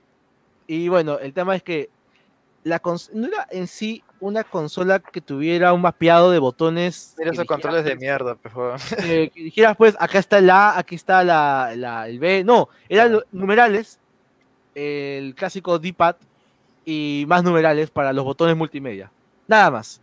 [0.67, 1.89] Y bueno, el tema es que
[2.62, 2.81] la
[3.12, 7.15] no era en sí una consola que tuviera un mapeado de botones.
[7.18, 8.78] Mira que esos controles de mierda, pues, weón.
[9.05, 12.44] eh, que dijeras, pues, acá está el A, aquí está la, la- el B.
[12.44, 13.99] No, eran lo- numerales,
[14.75, 16.17] el clásico D-pad
[16.84, 19.10] y más numerales para los botones multimedia.
[19.50, 20.00] Nada más.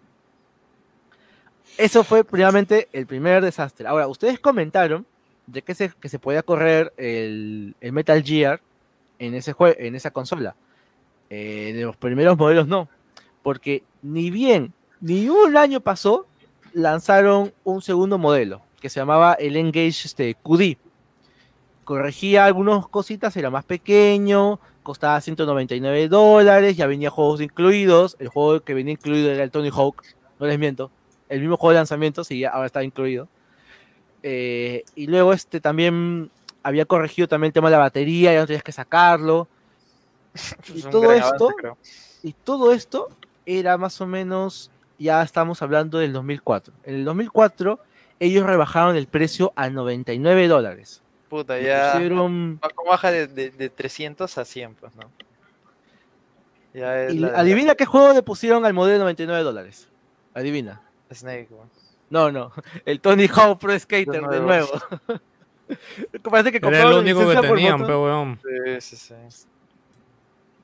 [1.78, 3.88] Eso fue primeramente el primer desastre.
[3.88, 5.06] Ahora, ustedes comentaron
[5.46, 8.60] de que se, que se podía correr el, el Metal Gear
[9.20, 10.54] en, ese en esa consola.
[11.30, 12.90] Eh, de los primeros modelos no.
[13.42, 16.28] Porque ni bien, ni un año pasó,
[16.74, 20.76] lanzaron un segundo modelo que se llamaba el Engage este, QD.
[21.88, 28.18] Corregía algunas cositas, era más pequeño, costaba 199 dólares, ya venía juegos incluidos.
[28.20, 30.04] El juego que venía incluido era el Tony Hawk,
[30.38, 30.92] no les miento.
[31.30, 33.30] El mismo juego de lanzamiento, sí, ahora está incluido.
[34.22, 36.30] Eh, y luego este también
[36.62, 39.48] había corregido también el tema de la batería, ya no tenías que sacarlo.
[40.76, 43.08] Y Es todo esto, avance, y todo esto
[43.46, 46.74] era más o menos, ya estamos hablando del 2004.
[46.84, 47.80] En el 2004
[48.20, 51.02] ellos rebajaron el precio a 99 dólares.
[51.30, 51.94] Puta, ya.
[51.94, 55.10] pusieron- ¿Cómo baja de, de, de 300 a 100, pues, no?
[56.74, 59.90] Ya es y la- adivina qué juego le pusieron al modelo de 99 dólares.
[60.34, 60.82] Adivina.
[61.14, 61.70] Snake, weón.
[62.10, 62.52] No, no.
[62.86, 64.42] El Tony Hawk Pro Skater de nuevo.
[64.42, 64.72] nuevo.
[66.30, 67.88] Parece que Era el la único que tenían, moto.
[67.88, 68.40] pe weón.
[68.80, 69.46] Sí, sí, sí.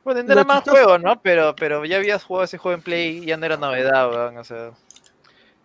[0.06, 1.22] Bueno, Lo era más chistoso- juego, ¿no?
[1.22, 4.38] Pero, pero ya habías jugado ese juego en Play y ya no era novedad, weón.
[4.38, 4.72] O sea,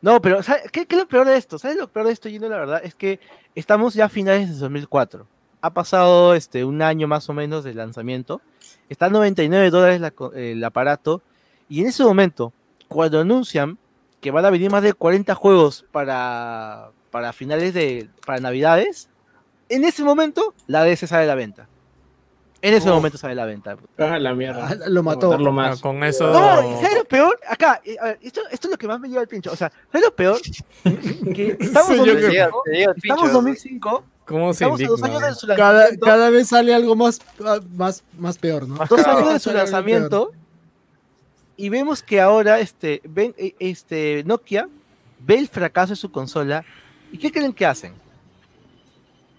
[0.01, 1.59] No, pero ¿sabes ¿qué, qué es lo peor de esto?
[1.59, 2.49] ¿Sabes lo peor de esto, Gino?
[2.49, 3.20] La verdad es que
[3.59, 5.27] estamos ya a finales de 2004.
[5.61, 8.41] Ha pasado este, un año más o menos del lanzamiento.
[8.89, 10.01] Está a 99 dólares
[10.35, 11.23] el aparato.
[11.69, 12.53] Y en ese momento,
[12.87, 13.77] cuando anuncian
[14.20, 19.09] que van a venir más de 40 juegos para, para finales de para Navidades,
[19.69, 21.69] en ese momento la DS sale a la venta.
[22.61, 22.95] En ese Uf.
[22.97, 23.77] momento sale la venta.
[23.99, 24.69] Ah, la mierda.
[24.69, 25.33] Ah, lo mató.
[25.33, 25.75] Ah.
[25.81, 26.33] Con eso.
[26.33, 27.39] No, ¿y ¿sabes lo peor?
[27.49, 29.53] Acá, eh, a ver, esto, esto es lo que más me lleva al pincho.
[29.53, 30.41] O sea, ¿sabes lo peor?
[31.35, 33.33] Que estamos en Soy yo te que- 2005, llega, te llega el estamos pincho, en
[33.33, 36.97] 2005, ¿Cómo se estamos a dos años de su Cada, lanzamiento, cada vez sale algo
[36.97, 38.75] más, ah, más, más peor, ¿no?
[38.75, 40.33] Más dos años de su lanzamiento,
[41.57, 44.69] y vemos que ahora este, ven, eh, este, Nokia
[45.20, 46.65] ve el fracaso de su consola,
[47.12, 47.95] ¿y qué creen que hacen?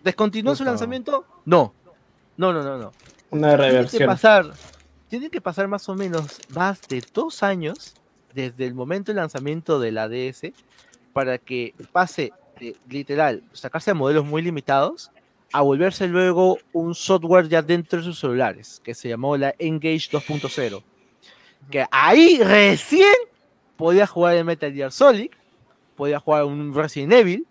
[0.04, 1.26] ¿Descontinúan su lanzamiento?
[1.46, 1.74] No.
[2.40, 2.94] No, no, no, no.
[3.32, 4.08] Una Tiene que reversión.
[4.08, 4.46] pasar,
[5.10, 7.96] tiene que pasar más o menos más de dos años
[8.34, 10.54] desde el momento del lanzamiento de la DS
[11.12, 15.12] para que pase de literal sacarse a modelos muy limitados
[15.52, 20.10] a volverse luego un software ya dentro de sus celulares que se llamó la Engage
[20.10, 20.82] 2.0
[21.70, 23.16] que ahí recién
[23.76, 25.30] podía jugar el Metal Gear Solid
[25.98, 27.46] podía jugar un Resident Evil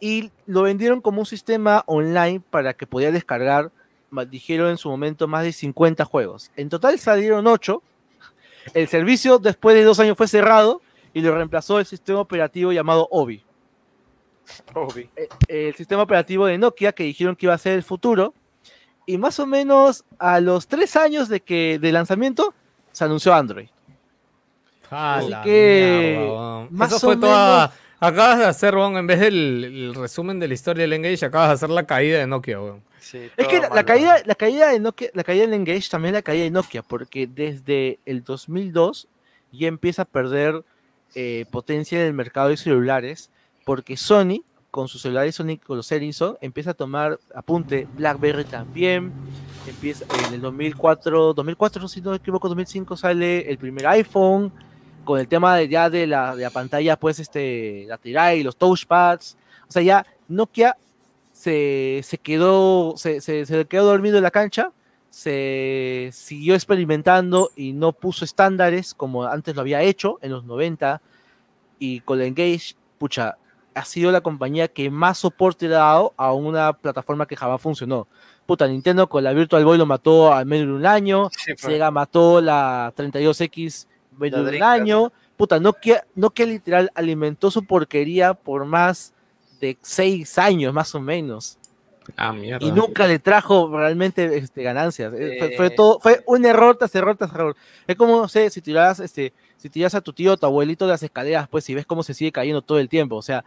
[0.00, 3.70] y lo vendieron como un sistema online para que podía descargar
[4.24, 6.50] dijeron en su momento más de 50 juegos.
[6.56, 7.82] En total salieron 8.
[8.74, 10.80] El servicio después de dos años fue cerrado
[11.12, 13.42] y lo reemplazó el sistema operativo llamado Obi.
[15.48, 18.32] Eh, El sistema operativo de Nokia que dijeron que iba a ser el futuro.
[19.06, 22.54] Y más o menos a los tres años de que de lanzamiento
[22.90, 23.68] se anunció Android.
[24.90, 27.72] Ah, Así que, mierda, más Eso o fue toda.
[27.98, 31.48] Acabas de hacer, weón, en vez del el resumen de la historia del Engage, acabas
[31.48, 32.82] de hacer la caída de Nokia, weón.
[33.00, 36.18] Sí, Es que la, caída, la caída de Nokia, la caída del Engage también es
[36.18, 39.08] la caída de Nokia, porque desde el 2002
[39.52, 40.64] ya empieza a perder
[41.14, 43.30] eh, potencia en el mercado de celulares,
[43.64, 49.12] porque Sony, con sus celulares Sony, con los Ericsson, empieza a tomar apunte, BlackBerry también,
[49.66, 54.52] empieza en el 2004, 2004 si no me equivoco, 2005 sale el primer iPhone,
[55.06, 58.56] con el tema de, ya de la, de la pantalla, pues, este, lateral y los
[58.56, 60.76] touchpads, o sea, ya Nokia
[61.32, 64.70] se, se quedó, se, se- se quedó dormido en la cancha,
[65.10, 71.00] se siguió experimentando y no puso estándares como antes lo había hecho en los 90
[71.78, 73.36] y con la Engage, pucha,
[73.74, 77.60] ha sido la compañía que más soporte le ha dado a una plataforma que jamás
[77.60, 78.06] funcionó.
[78.46, 81.52] Puta, Nintendo con la Virtual Boy lo mató al menos de un año, Sí.
[81.56, 83.86] Sega mató la 32X
[84.18, 89.12] menos de un año, puta, Nokia, Nokia literal alimentó su porquería por más
[89.60, 91.58] de seis años más o menos
[92.16, 92.64] Ah, mierda.
[92.64, 95.12] y nunca le trajo realmente este, ganancias.
[95.16, 97.56] Eh, Fue, todo, fue un error tras error tras error.
[97.86, 100.84] Es como, no sé, si tiras, este, si tiras a tu tío o tu abuelito
[100.86, 103.16] de las escaleras, pues si ves cómo se sigue cayendo todo el tiempo.
[103.16, 103.44] O sea,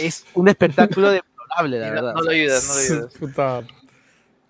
[0.00, 2.14] es un espectáculo deplorable, la no, verdad.
[2.14, 3.14] no lo ayudas, no lo ayudas.
[3.14, 3.62] Puta.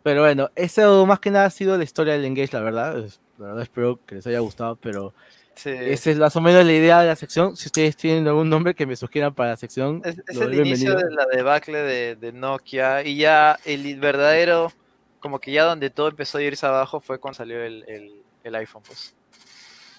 [0.02, 3.05] Pero bueno, eso más que nada ha sido la historia del Engage, la verdad.
[3.39, 5.15] La verdad espero que les haya gustado, pero
[5.55, 5.71] Sí.
[5.71, 7.57] esa es más o menos la idea de la sección.
[7.57, 11.11] Si ustedes tienen algún nombre que me sugieran para la sección, Es, el inicio de
[11.11, 14.73] la debacle de, de Nokia y ya el verdadero,
[15.21, 18.55] como que ya donde todo empezó a irse abajo fue cuando salió el, el, el
[18.55, 19.15] iPhone, pues.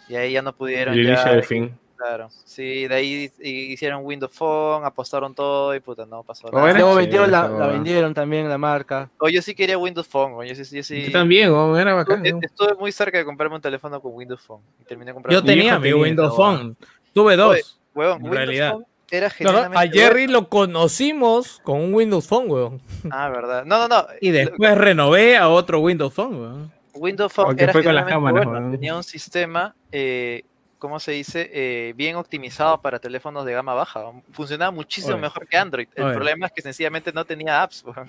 [0.09, 0.93] Y ahí ya no pudieron.
[0.93, 1.77] El inicio ya, del fin.
[2.03, 2.29] Claro.
[2.43, 6.73] Sí, de ahí hi- hicieron Windows Phone, apostaron todo y puta, no pasó Oh, nada.
[6.73, 9.09] Luego vendieron la, vendieron también la marca.
[9.19, 11.93] O yo sí quería Windows Phone, o yo sí, yo sí- Yo también, weón, era
[11.93, 12.25] bacán.
[12.25, 12.45] Estuve, ¿no?
[12.45, 14.61] estuve muy cerca de comprarme un teléfono con Windows Phone.
[14.81, 16.75] Y terminé comprando Yo tenía mi Windows Phone.
[17.13, 17.79] Tuve dos.
[17.95, 18.71] Oye, en Windows realidad.
[18.73, 22.81] Phone era Claro, genuinamente a Jerry lo conocimos con un Windows Phone, weón.
[23.11, 23.63] Ah, verdad.
[23.65, 24.07] No, no, no.
[24.19, 26.73] Y después renové a otro Windows Phone, weón.
[26.95, 28.71] Windows Phone era fue con las cámaras, bueno.
[28.71, 30.43] Tenía un sistema, eh,
[30.83, 31.49] ¿cómo se dice?
[31.53, 34.01] Eh, bien optimizado para teléfonos de gama baja.
[34.33, 35.21] Funcionaba muchísimo Oye.
[35.21, 35.87] mejor que Android.
[35.95, 36.13] El Oye.
[36.13, 37.85] problema es que sencillamente no tenía apps.
[37.87, 38.01] Oye,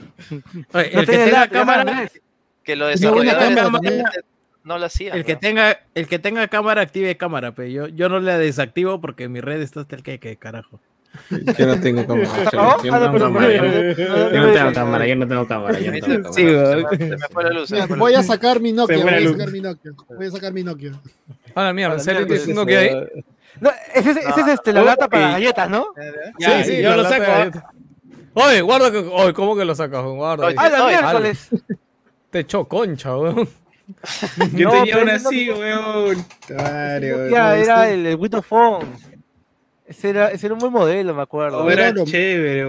[0.72, 2.08] No el que tenía tenga cámara, nada.
[2.64, 4.04] Que lo desarrolladores cámara
[4.64, 5.16] no lo hacían.
[5.16, 5.40] el que weón.
[5.40, 9.40] tenga, el que tenga cámara active cámara, pero yo, yo no la desactivo porque mi
[9.40, 10.80] red está hasta el que, que carajo.
[11.56, 12.28] Yo no tengo cámara.
[12.52, 13.52] Yo Ah, no no, tengo cámara.
[13.52, 15.78] Yo no tengo cámara, yo no tengo cámara.
[15.78, 16.32] Yo no tengo cámara.
[16.32, 16.42] Sí.
[16.98, 17.68] Se me fue la luz.
[17.68, 18.20] se me Mira, fue la voy luz.
[18.20, 19.92] a sacar mi Nokia, voy a sacar mi Nokia.
[20.08, 20.92] Voy a sacar mi Nokia.
[21.54, 22.90] A la mierda, A ¿en la serio mierda, tienes uno que hay?
[23.60, 25.86] No, ese, es- ese es este, la lata para galletas, ¿no?
[26.38, 27.22] Ya, Sí, sí, yo lo saco.
[27.22, 27.62] galletas.
[28.34, 28.98] Oye, guarda que.
[28.98, 30.02] Oye, ¿cómo que lo sacas?
[30.02, 30.16] weón?
[30.16, 30.46] Guarda.
[30.46, 31.48] Oye, ¡Ah, la miércoles!
[32.30, 33.48] Te echó concha, weón.
[34.54, 36.26] Yo No, tenía una ese no- así, weón.
[36.46, 38.88] Claro, Ya, no, era el, el Phone.
[39.86, 41.58] Ese era, ese era un buen modelo, me acuerdo.
[41.62, 42.66] Oh, era Era lo- chévere, Era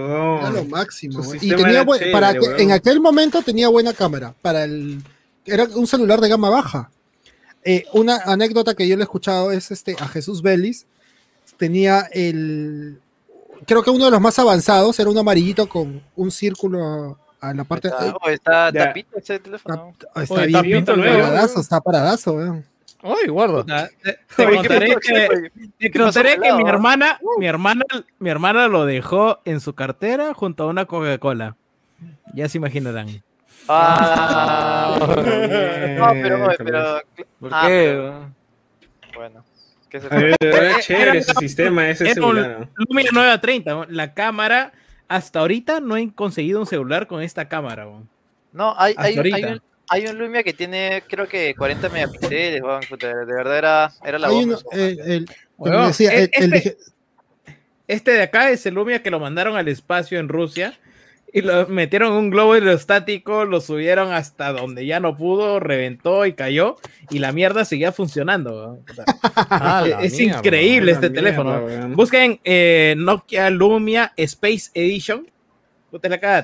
[0.50, 0.70] lo weón.
[0.70, 1.20] máximo.
[1.40, 2.60] Y tenía buen- chévere, para que- weón.
[2.60, 4.34] en aquel momento tenía buena cámara.
[4.42, 5.02] Para el
[5.44, 6.90] era un celular de gama baja.
[7.68, 10.86] Eh, una anécdota que yo le he escuchado es este a Jesús Vélez.
[11.58, 13.00] Tenía el
[13.66, 17.64] creo que uno de los más avanzados era un amarillito con un círculo a la
[17.64, 17.88] parte.
[17.88, 18.86] Está, eh, oh, está Ya.
[18.86, 19.92] tapito ese teléfono.
[19.98, 21.60] está está Oye, bien, tapito está paradazo, weón.
[21.62, 22.64] está paradazo, weón.
[23.02, 23.60] Ay, guarda.
[23.62, 24.56] Puta, Te, te Oye,
[25.78, 27.84] ¿qué contaré que, mi hermana, mi hermana,
[28.18, 31.56] mi hermana lo dejó en su cartera junto a una Coca-Cola.
[32.34, 33.22] Ya se imaginarán.
[33.68, 37.02] Ah, no, pero, pero,
[37.40, 37.68] ¿Por ah, qué?
[37.68, 38.34] pero- weón?
[39.14, 39.44] bueno.
[39.88, 42.60] ¿qué se A ver, Era chévere ese sistema, ese celular.
[42.60, 42.68] ¿no?
[42.88, 43.86] Lumia 930.
[43.90, 44.72] La cámara,
[45.08, 47.86] hasta ahorita no he conseguido un celular con esta cámara.
[47.86, 48.08] weón.
[48.52, 52.60] No, hay, hay, un- hay un, hay un Lumia que tiene, creo que 40 megapíxeles,
[52.62, 54.58] de verdad era, era la bomba.
[57.88, 60.74] Este de acá es el Lumia que lo mandaron al espacio en Rusia.
[61.38, 66.24] Y lo metieron en un globo aerostático, lo subieron hasta donde ya no pudo, reventó
[66.26, 66.76] y cayó,
[67.10, 68.80] y la mierda seguía funcionando.
[68.90, 69.04] O sea,
[69.50, 71.50] Ah, es increíble este teléfono.
[71.94, 75.28] Busquen eh, Nokia Lumia Space Edition.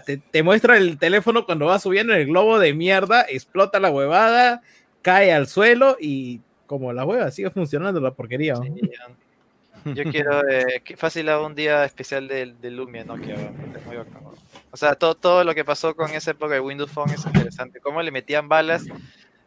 [0.07, 3.91] Te, te muestra el teléfono cuando va subiendo en el globo de mierda, explota la
[3.91, 4.62] huevada,
[5.03, 8.55] cae al suelo y como la hueva sigue funcionando la porquería.
[8.55, 8.62] ¿no?
[8.65, 13.35] Sí, yo- Yo quiero, eh, que fácil hago un día especial del de Lumia Nokia,
[13.35, 14.23] es muy bacán.
[14.73, 17.78] O sea, todo, todo lo que pasó con esa época de Windows Phone es interesante.
[17.81, 18.84] Cómo le metían balas,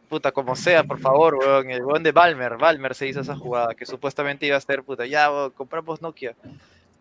[0.07, 1.69] puta, como sea, por favor, weón.
[1.71, 5.05] El weón de Balmer, Balmer se hizo esa jugada, que supuestamente iba a ser, puta,
[5.05, 6.35] ya, weón, compramos Nokia.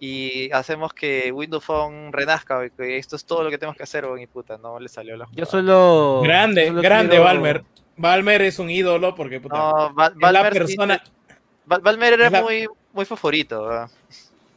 [0.01, 3.83] Y hacemos que Windows Phone renazca, weón, que esto es todo lo que tenemos que
[3.83, 5.51] hacer, weón, y puta, no le salió la Yo jugada.
[5.51, 6.21] solo.
[6.23, 7.65] Grande, yo solo grande quiero- Balmer.
[7.97, 11.03] Balmer es un ídolo porque puta, No, Val- es la Balmer sí- persona.
[11.67, 13.89] Val- Balmer era la- muy, muy favorito, weón.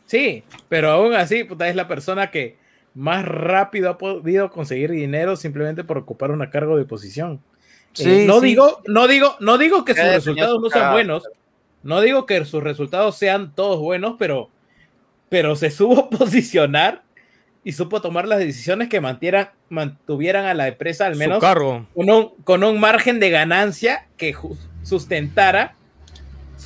[0.05, 2.55] Sí, pero aún así, puta, es la persona que
[2.97, 7.39] más rápido ha podido conseguir dinero simplemente por ocupar una cargo de posición.
[7.99, 8.47] Eh, no sí.
[8.47, 11.23] digo, no digo, no digo que sus resultados no sean buenos.
[11.83, 14.49] No digo que sus resultados sean todos buenos, pero,
[15.29, 17.03] pero se supo posicionar
[17.63, 21.85] y supo tomar las decisiones que mantieran, mantuvieran a la empresa al menos cargo.
[21.93, 24.35] con un, con un margen de ganancia que
[24.81, 25.76] sustentara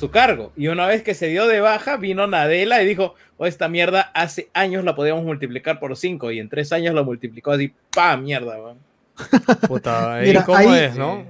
[0.02, 0.52] su cargo.
[0.56, 4.10] Y una vez que se dio de baja, vino Nadella y dijo, oh, esta mierda
[4.14, 8.16] hace años la podíamos multiplicar por 5 y en 3 años la multiplicó así, pa,
[8.16, 8.78] mierda, weón.
[9.68, 11.24] Puta, ahí Mira, cómo ahí- es, ¿no?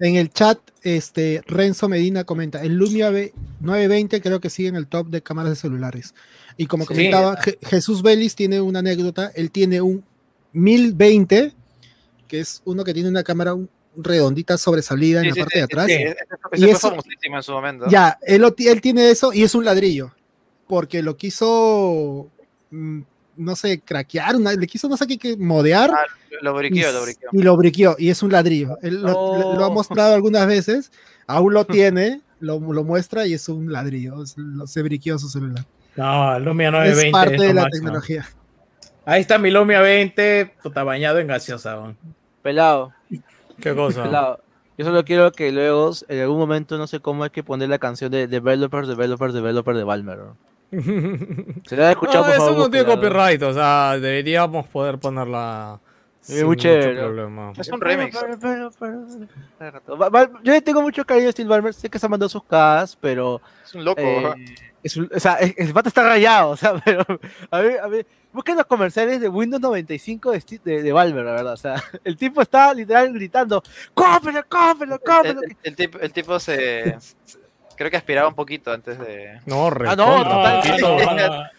[0.00, 4.76] En el chat, este, Renzo Medina comenta, el Lumia B- 920 creo que sigue en
[4.76, 6.14] el top de cámaras de celulares.
[6.58, 6.88] Y como Sí.
[6.88, 10.04] comentaba, Je- Jesús Vélez tiene una anécdota, él tiene un
[10.52, 11.52] 1020,
[12.28, 15.54] que es uno que tiene una cámara un- redondita sobresalida en Sí, la sí, parte
[15.54, 15.88] sí, de atrás.
[16.54, 17.86] Y eso- famosísimo en su momento.
[17.88, 18.44] Ya, él,
[18.80, 20.12] tiene eso y es un ladrillo,
[20.66, 22.28] porque lo quiso,
[22.70, 23.00] mm,
[23.36, 25.90] no sé, craquear, una- le quiso no sé qué, modear.
[25.92, 26.04] Ah,
[26.42, 27.28] lo y, briqueó, lo briqueó.
[27.32, 28.78] y lo briqueó, y es un ladrillo.
[28.82, 29.54] Él lo, No.
[29.56, 30.92] lo ha mostrado algunas veces,
[31.26, 34.22] aún lo tiene, lo, lo muestra y es un ladrillo.
[34.22, 35.64] es- lo- se briqueó su celular.
[35.96, 37.84] No, el Lumia Es 920 parte es de lo la máximo.
[37.86, 38.28] tecnología.
[39.04, 41.94] Ahí está mi Lumia 20, puta, bañado en gaseosa.
[42.42, 42.92] Pelado,
[43.60, 44.02] ¿Qué cosa?
[44.04, 44.40] pelado.
[44.76, 47.78] Yo solo quiero que luego, en algún momento, no sé cómo hay que poner la
[47.78, 50.18] canción de Developers, Developers, Developers de Balmer.
[50.18, 50.36] ¿no?
[51.66, 52.58] Se la ha escuchado, No, por eso favor.
[52.58, 55.80] no tiene copyright, o sea, deberíamos poder ponerla
[56.36, 56.96] sin mucho chévere.
[57.00, 57.52] problema.
[57.56, 58.16] Es un remix.
[60.42, 62.96] Yo le tengo mucho cariño a Steve Ballmer, sé que se ha mandado sus cadas,
[63.00, 64.00] pero Es un loco.
[64.00, 64.34] eh,
[64.82, 67.04] es un- o sea, el pata está rayado, o sea, pero
[67.50, 71.04] a ver, a ver, busquen los comerciales de Windows 95 de, Steve- de, de la
[71.04, 71.74] verdad, o sea,
[72.04, 73.62] el tipo está literal gritando,
[73.94, 75.40] cómpralo, cómpralo, El, cómpralo.
[75.42, 77.38] el- el tipo, el tipo se, se-
[77.78, 79.38] Creo que aspiraba un poquito antes de.
[79.46, 80.98] No, Ah, no, total, No,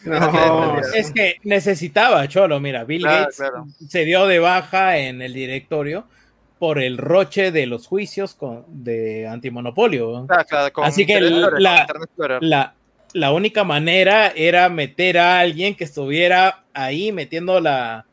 [0.05, 0.31] No.
[0.75, 3.65] no, es que necesitaba Cholo, mira, Bill Claro, Gates claro.
[3.87, 6.05] se dio de baja en el directorio
[6.59, 10.11] por el roche de los juicios con, de antimonopolio.
[10.11, 10.27] ¿no?
[10.27, 11.21] Claro, con Así que.
[11.21, 12.73] La,
[13.13, 18.05] la única manera era meter a alguien que estuviera ahí metiendo la,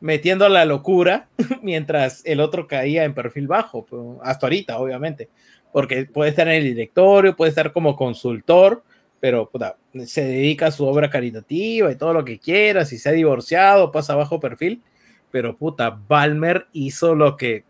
[0.00, 1.28] metiendo la locura
[1.62, 5.28] mientras el otro caía en perfil bajo, pues, hasta ahorita, obviamente,
[5.72, 8.82] porque puede estar en el directorio, puede estar como consultor,
[9.20, 13.08] pero puta, se dedica a su obra caritativa y todo lo que quiera, si se
[13.08, 14.82] ha divorciado, pasa bajo perfil,
[15.30, 17.64] pero puta, Balmer hizo lo que,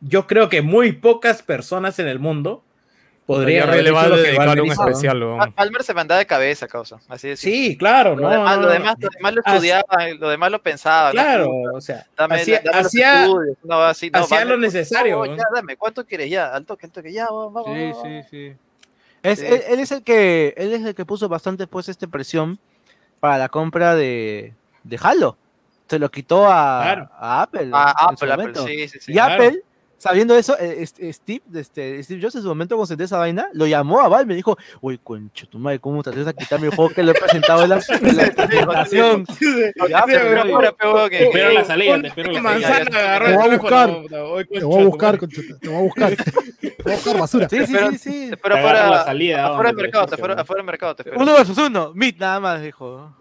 [0.00, 2.62] yo creo que muy pocas personas en el mundo
[3.26, 4.72] Podría relevar lo que dedicar un ¿no?
[4.72, 5.52] especial, Pa- weón.
[5.52, 7.00] Palmer se mandaba de cabeza, causa.
[7.08, 7.40] Así es.
[7.40, 8.72] Sí, claro, Lo, no, demás, no, lo, no.
[8.72, 9.84] demás, lo demás lo Haz- estudiaba,
[10.18, 11.08] lo demás lo pensaba.
[11.08, 11.12] ¿no?
[11.12, 15.36] Claro, o sea, Dame, hacía, dame hacía- estudios, no, así, no, hacía lo necesario, ¿no?
[15.36, 16.54] ya, dame, ¿cuánto quieres ya?
[16.54, 17.76] Al toque, al toque, ya, vamos, vamos.
[17.76, 18.56] Sí, sí, sí.
[19.24, 19.46] Es, Sí.
[19.46, 22.60] Él, él es el que él es el que puso bastante pues este presión
[23.18, 25.36] para la compra de, de Halo.
[25.88, 27.10] Se lo quitó a, Claro.
[27.18, 27.70] a Apple.
[27.72, 28.66] Ah, Apple, Apple, momento.
[28.68, 29.10] sí, sí, sí.
[29.10, 29.34] y claro.
[29.34, 29.62] Apple,
[29.98, 33.18] sabiendo eso, eh, este, Steve, este, Steve Jobs en su momento cuando se dio esa
[33.18, 36.32] vaina, lo llamó a Valve y dijo, uy, concho, tu madre, ¿cómo te atreves a
[36.32, 39.26] quitarme el juego que le he presentado en la, en la presentación?
[39.88, 43.18] Ya, Pero Te espero la salida, te espero la salida.
[43.18, 43.90] Te voy a buscar.
[44.08, 46.16] Te voy a buscar, te voy a buscar.
[46.16, 47.48] Te voy a buscar basura.
[47.48, 48.30] Sí, sí, sí, sí.
[48.42, 51.20] Pero afuera, la salida, afuera del mercado, afuera, afuera del mercado, te espero.
[51.20, 53.14] Uno versus uno, Meet nada más, dijo.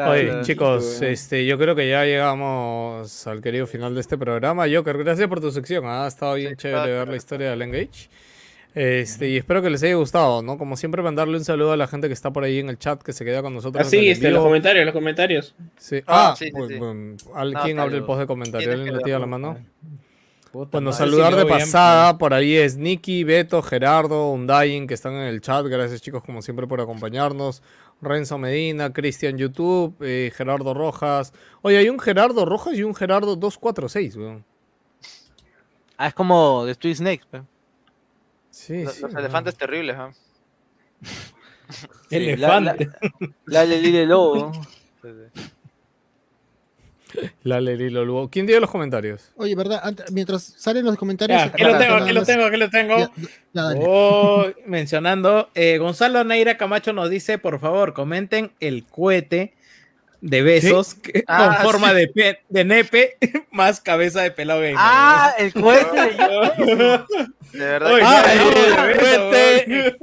[0.00, 0.42] Claro, Oye, claro.
[0.44, 4.64] chicos, este, yo creo que ya llegamos al querido final de este programa.
[4.72, 5.84] Joker, gracias por tu sección.
[5.86, 8.08] Ha estado bien chévere claro, ver la historia del Engage.
[8.74, 10.56] Este, y espero que les haya gustado, ¿no?
[10.56, 13.02] Como siempre, mandarle un saludo a la gente que está por ahí en el chat,
[13.02, 13.86] que se queda con nosotros.
[13.86, 15.54] Así, el este, en los comentarios, los comentarios.
[15.76, 16.00] Sí.
[16.06, 16.78] Ah, Ah, sí, sí, pues, sí.
[16.78, 18.72] bueno, ¿al- No, ¿quién está abre el post de comentarios?
[18.74, 19.58] ¿Alguien le tira la mano?
[20.52, 24.30] Puta Bueno, madre, saludar sí, de yo bien- pasada, por ahí es Nicky, Beto, Gerardo,
[24.32, 25.64] Undying, que están en el chat.
[25.66, 27.62] Gracias chicos como siempre por acompañarnos.
[28.02, 31.32] Renzo Medina, Cristian YouTube, eh, Gerardo Rojas.
[31.62, 34.44] Oye, hay un Gerardo Rojas y un Gerardo 246, weón.
[35.96, 37.42] Ah, es como The Street Snakes, pe.
[38.50, 39.18] Sí, Los, sí, los weón.
[39.24, 40.10] elefantes terribles, ¿ah?
[42.08, 42.88] Sí, Elefante.
[43.46, 44.52] La, la, la Lili Lobo.
[44.52, 45.42] Sí, sí.
[47.42, 48.28] La Lelilo Lugo.
[48.30, 49.32] ¿Quién dio los comentarios?
[49.36, 49.82] Oye, ¿verdad?
[49.84, 51.38] Ant- mientras salen los comentarios.
[51.40, 52.98] Ya, aquí lo tengo, aquí lo tengo, aquí lo tengo.
[52.98, 53.10] Ya,
[53.52, 53.80] ya, dale.
[53.82, 59.54] Oh, mencionando, eh, Gonzalo Neira Camacho nos dice, por favor, comenten el cohete
[60.20, 61.94] de besos que- Ah, con forma sí.
[61.96, 63.16] de, pe- de nepe
[63.50, 64.76] más cabeza de pelado gamer.
[64.78, 67.00] Ah, el cohete de
[67.52, 67.92] De verdad.
[67.92, 69.96] Oye, que- Ah, el cohete.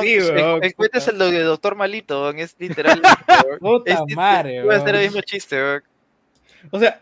[0.00, 0.14] sí,
[0.62, 3.02] el- cuento es el de Doctor Malito, es literal.
[3.60, 5.82] Puta es, madre, Voy a hacer el mismo chiste, weón.
[6.70, 7.00] O sea,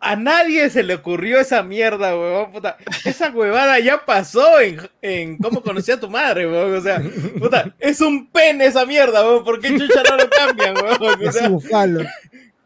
[0.00, 2.52] a nadie se le ocurrió esa mierda, weón.
[2.52, 2.76] Puta.
[3.04, 6.74] Esa huevada ya pasó en, en cómo conocí a tu madre, weón.
[6.76, 7.02] O sea,
[7.38, 9.44] puta, es un pene esa mierda, weón.
[9.44, 11.02] ¿Por qué chucha no lo cambian, weón?
[11.02, 12.04] O Es un falo.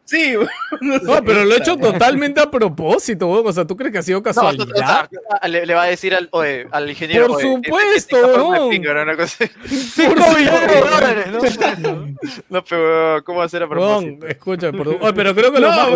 [0.09, 0.49] Sí, weón.
[0.81, 3.47] No, pero lo he hecho totalmente a propósito, weón.
[3.47, 5.09] O sea, ¿tú crees que ha sido No, o sea, casualidad?
[5.47, 7.27] le, le va a decir al, oye, al ingeniero.
[7.27, 8.71] Por oye, supuesto, weón.
[9.67, 11.39] Cinco millones de dólares, ¿no?
[12.49, 14.27] No, pero ¿cómo va a ser a Weón, propósito?
[14.27, 14.87] escucha, por...
[14.87, 15.87] Oye, pero creo que lo más.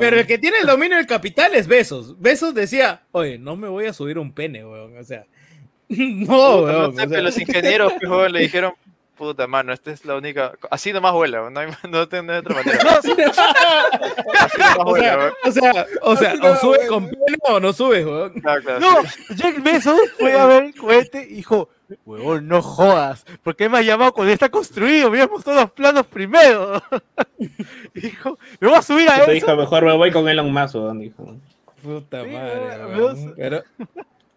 [0.00, 2.20] Pero el que tiene el dominio del capital es Besos.
[2.20, 4.96] Besos decía, oye, no me voy a subir un pene, weón.
[4.96, 5.24] O sea,
[5.88, 6.66] no, weón.
[6.72, 8.72] no o sé, sea, pero los ingenieros pues, weón, le dijeron,
[9.18, 10.52] puta mano, esta es la única.
[10.70, 12.78] Así nomás vuela, weón, no hay, no tiene otra manera.
[12.98, 15.32] Así nomás o vuela, sea, weón.
[15.44, 18.32] o sea, o sea, o subes con pene o no subes, weón.
[18.40, 19.34] Claro, claro, No, sí.
[19.34, 21.68] Jack Bezos fue a ver el cohete y dijo,
[22.04, 25.10] huevón, no jodas, ¿por qué me has llamado cuando está construido?
[25.10, 26.82] Me mostrado los planos primero.
[27.94, 29.32] Dijo, me voy a subir a Te eso.
[29.32, 31.36] dijo, mejor me voy con Elon Musk, weón, dijo.
[31.82, 33.34] Puta Sí, madre, weón, weón.
[33.36, 33.62] Pero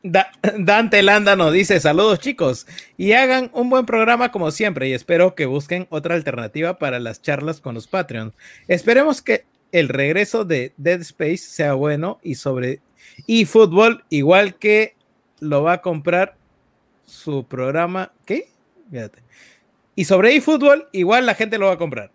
[0.03, 2.65] Da- Dante Landa nos dice saludos chicos
[2.97, 7.21] y hagan un buen programa como siempre y espero que busquen otra alternativa para las
[7.21, 8.33] charlas con los Patreons.
[8.67, 12.79] Esperemos que el regreso de Dead Space sea bueno y sobre
[13.27, 14.95] y fútbol igual que
[15.39, 16.35] lo va a comprar
[17.05, 18.49] su programa ¿qué?
[18.89, 19.19] Fíjate.
[19.95, 22.11] Y sobre eFootball igual la gente lo va a comprar.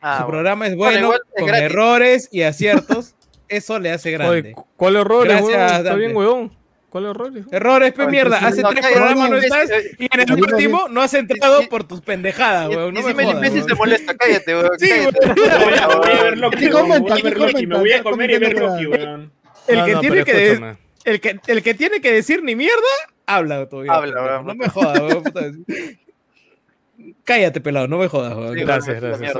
[0.00, 0.30] Ah, su bueno.
[0.32, 1.64] programa es Bueno, bueno es con gratis.
[1.70, 3.14] errores y aciertos.
[3.48, 4.38] Eso le hace grande.
[4.40, 5.78] Oye, ¿cuál error, Gracias?
[5.78, 6.59] Está bien, weón.
[6.90, 7.32] ¿Cuál error?
[7.36, 7.48] hijo?
[7.52, 8.38] Errores, pe Ay, mierda.
[8.40, 11.66] pues, Hace no, tres programas no estás y en el último no has entrado y-
[11.68, 12.92] por tus pendejadas, Y, weón.
[12.94, 14.70] No me imbécil se molesta, cállate, weón.
[14.78, 15.18] Sí, cállate.
[15.26, 15.34] weón.
[15.64, 17.00] Voy a, voy a ver Loki, ¿Qué weón, comenta?
[17.14, 19.32] voy a ver ¿Qué Loki, me voy a comer y ver Loki, weón.
[19.68, 22.76] El que tiene que el que el que tiene que decir ni mierda,
[23.24, 23.92] habla todavía.
[23.92, 24.46] Habla, weón.
[24.46, 25.22] No me jodas, weón.
[27.24, 29.32] Cállate, pelado, no me jodas, Gracias, gracias.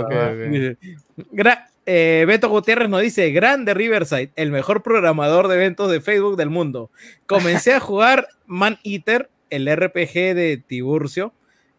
[1.87, 6.51] Eh, Beto Gutiérrez nos dice, grande Riverside, el mejor programador de eventos de Facebook del
[6.51, 6.91] mundo.
[7.27, 11.33] Comencé a jugar Man Eater, el RPG de Tiburcio.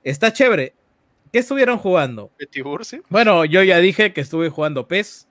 [0.04, 0.74] Está chévere.
[1.32, 2.32] ¿Qué estuvieron jugando?
[2.38, 3.04] ¿De Tiburcio?
[3.10, 5.28] Bueno, yo ya dije que estuve jugando PES.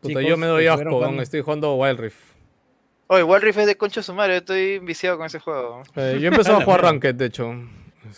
[0.00, 2.18] Puta, Chicos, yo me doy asco, jugando- estoy jugando Wild Rift.
[3.08, 5.82] Oye, Wild Rift es de concha sumario, yo estoy viciado con ese juego.
[5.96, 6.80] Eh, yo he empezado a jugar.
[6.82, 7.54] Ranked, de hecho.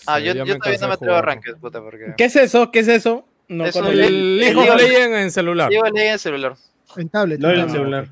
[0.07, 1.25] Ah, yo, yo me todavía no me atrevo a jugar.
[1.26, 2.15] Ranked, puta, porque...
[2.16, 2.70] ¿Qué es eso?
[2.70, 3.26] ¿Qué es eso?
[3.49, 3.92] No conozco.
[3.92, 5.70] es El League El of League of- Legends en celular.
[5.73, 6.55] En el celular.
[6.97, 7.41] En tablet.
[7.41, 8.08] LOL en en celular.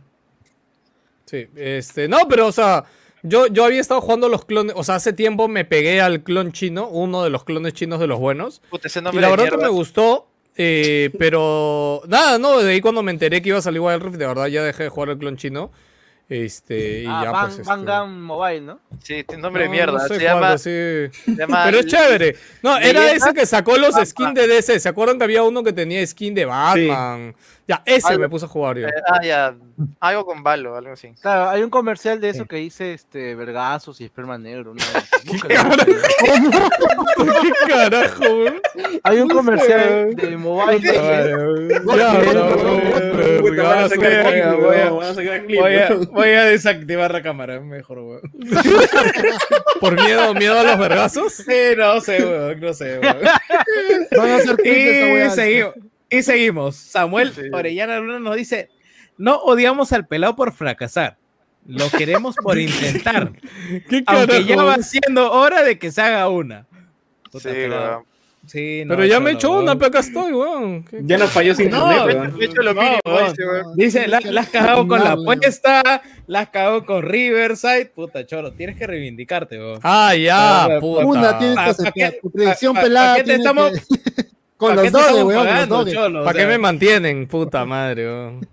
[1.27, 2.85] Sí, este, no, pero o sea,
[3.23, 6.53] yo, yo había estado jugando los clones, o sea, hace tiempo me pegué al clon
[6.53, 9.57] chino, uno de los clones chinos de los buenos, Puta, ese y la verdad que
[9.57, 13.81] me gustó, eh, pero nada, no, de ahí cuando me enteré que iba a salir
[13.81, 15.73] Wild Rift, de verdad ya dejé de jugar el clon chino,
[16.29, 18.81] este, y Ah, ya Bang, pues, este, Bangam Mobile, ¿no?
[19.03, 19.93] Sí, tiene nombre de mierda.
[19.93, 20.65] no sé se, cuál, llama, sí.
[20.65, 22.37] se llama- Pero es chévere.
[22.63, 24.81] No, era ese que sacó los skins de DC.
[24.81, 27.35] ¿Se acuerdan que había uno que tenía skin de Batman?
[27.67, 28.89] Ya, ese Algo- me puse a jugar yo.
[28.89, 29.55] eh, ah, ya.
[30.01, 31.13] Algo con Valo, algo así.
[31.21, 32.49] Claro, hay un comercial de eso Sí.
[32.49, 34.75] que dice este vergazos y esperma negro.
[34.75, 34.83] ¿no?
[35.31, 35.71] ¿Qué carajo?
[37.43, 38.25] ¿Qué carajo?
[39.03, 41.81] Hay un comercial de mobile.
[46.13, 48.21] Voy a- desactivar la cámara, mejor, weón.
[49.81, 51.33] ¿Por miedo, miedo a los vergazos?
[51.33, 53.17] Sí, no sé, weón, no sé, weón.
[54.17, 55.75] Van a esa Y seguimos,
[56.19, 56.77] y seguimos.
[56.77, 57.43] Samuel Sí.
[57.53, 58.69] Orellana Luna nos dice:
[59.19, 61.17] No odiamos al pelado por fracasar.
[61.67, 63.33] Lo queremos por intentar.
[63.89, 66.67] ¿Qué aunque ya va siendo hora de que se haga una.
[67.31, 68.05] Puta, Sí, weón.
[68.47, 69.63] Sí, no, Pero ya me echó weón.
[69.63, 70.85] una, pero acá estoy, weón.
[70.85, 73.75] ¿Qué- Ya nos falló sin No, internet, hecho, lo No, dice, weón.
[73.77, 77.87] Dice, la, la has cagado con la apuesta, la has cagado con Riverside.
[77.87, 79.81] Puta, cholo, tienes que reivindicarte, weón.
[79.83, 81.07] Ah, ya, Ah, puta.
[81.07, 82.15] Una tienes que aceptar.
[82.21, 83.17] Tu predicción pelada.
[83.17, 83.73] qué te estamos-
[84.67, 87.27] Con ¿Para los dobles, weón, ¿Para qué me mantienen?
[87.27, 88.49] Puta madre, weón.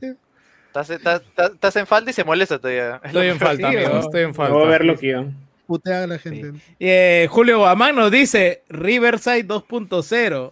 [0.68, 1.22] Estás, estás-
[1.54, 2.96] estás- en falta y se molesta todavía.
[3.04, 4.84] Es Estoy en falta, sí, amigo, estoy en No voy a ver falta.
[4.86, 5.36] Loki, weón.
[5.68, 6.60] putean a la gente.
[6.80, 10.52] Eh, Julio Guamán nos dice Riverside 2.0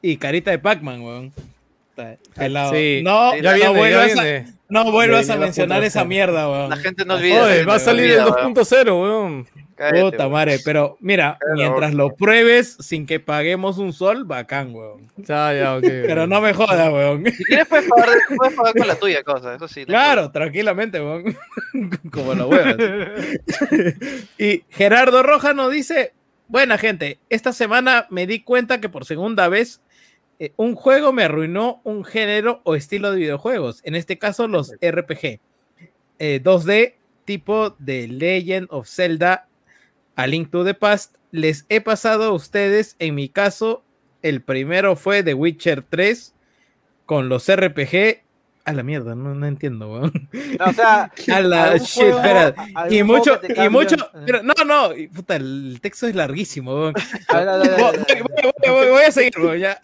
[0.00, 1.32] y carita de Pac-Man, weón.
[1.96, 3.00] Sí.
[3.04, 4.46] No, Ya no viene, ya vuelvas, a, viene.
[4.72, 5.86] No vuelvas a mencionar 2.0.
[5.86, 6.70] esa mierda, weón.
[6.70, 7.44] La gente no olvida.
[7.44, 8.54] Oye, va a salir el olvida, weón.
[8.54, 9.46] 2.0, weón.
[9.74, 15.10] Cállate, Puta madre, pero mira, mientras lo pruebes sin que paguemos un sol, bacán, weón.
[15.16, 15.82] Ya, ya, ok.
[16.06, 17.24] Pero no me jodas, weón.
[17.26, 19.84] Si quieres puedes pagar, puedes pagar con la tuya, cosa, eso sí.
[19.84, 21.36] Claro, tranquilamente, weón.
[22.10, 22.76] Como lo huevas.
[24.38, 26.14] y Gerardo Roja nos dice:
[26.48, 29.82] Buena gente, esta semana me di cuenta que por segunda vez
[30.44, 33.80] eh, un juego me arruinó un género o estilo de videojuegos.
[33.84, 35.38] En este caso, los RPG.
[36.18, 39.46] Eh, 2D, tipo de Legend of Zelda
[40.16, 41.14] a Link to the Past.
[41.30, 43.84] Les he pasado a ustedes, en mi caso,
[44.20, 46.34] el primero fue The Witcher 3
[47.06, 48.24] con los RPG.
[48.64, 50.12] A la mierda, no, no entiendo, weón.
[50.58, 52.54] No, o sea, A la shit, juego- espera.
[52.76, 54.22] algún Y mucho, y mucho, eh.
[54.24, 56.94] pero no, no, puta, el texto es larguísimo, weón.
[58.90, 59.80] Voy, a seguir, weón, ya.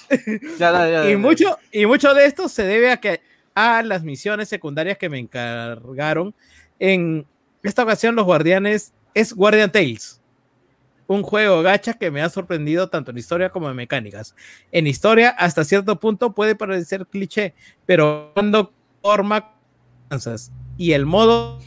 [0.58, 3.20] Ya, Y mucho, y mucho de esto se debe a que
[3.54, 6.34] a las misiones secundarias que me encargaron.
[6.78, 7.26] En
[7.64, 10.17] esta ocasión, los guardianes es Guardian Tales.
[11.08, 14.36] Un juego gacha que me ha sorprendido tanto en historia como en mecánicas.
[14.70, 17.54] En historia, hasta cierto punto puede parecer cliché,
[17.86, 18.72] pero cuando
[19.02, 19.54] forma
[20.08, 20.52] cansas.
[20.76, 21.58] Y el modo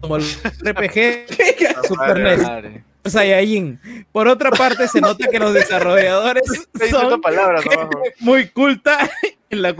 [0.00, 0.22] como el
[0.64, 1.26] RPG
[1.86, 2.84] Super NES Madre.
[3.04, 3.80] Saiyajin.
[4.12, 6.44] Por otra parte, se nota que los desarrolladores
[6.90, 7.20] son
[8.20, 9.10] muy culta
[9.48, 9.74] en la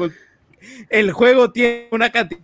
[0.89, 2.41] El juego tiene una cantidad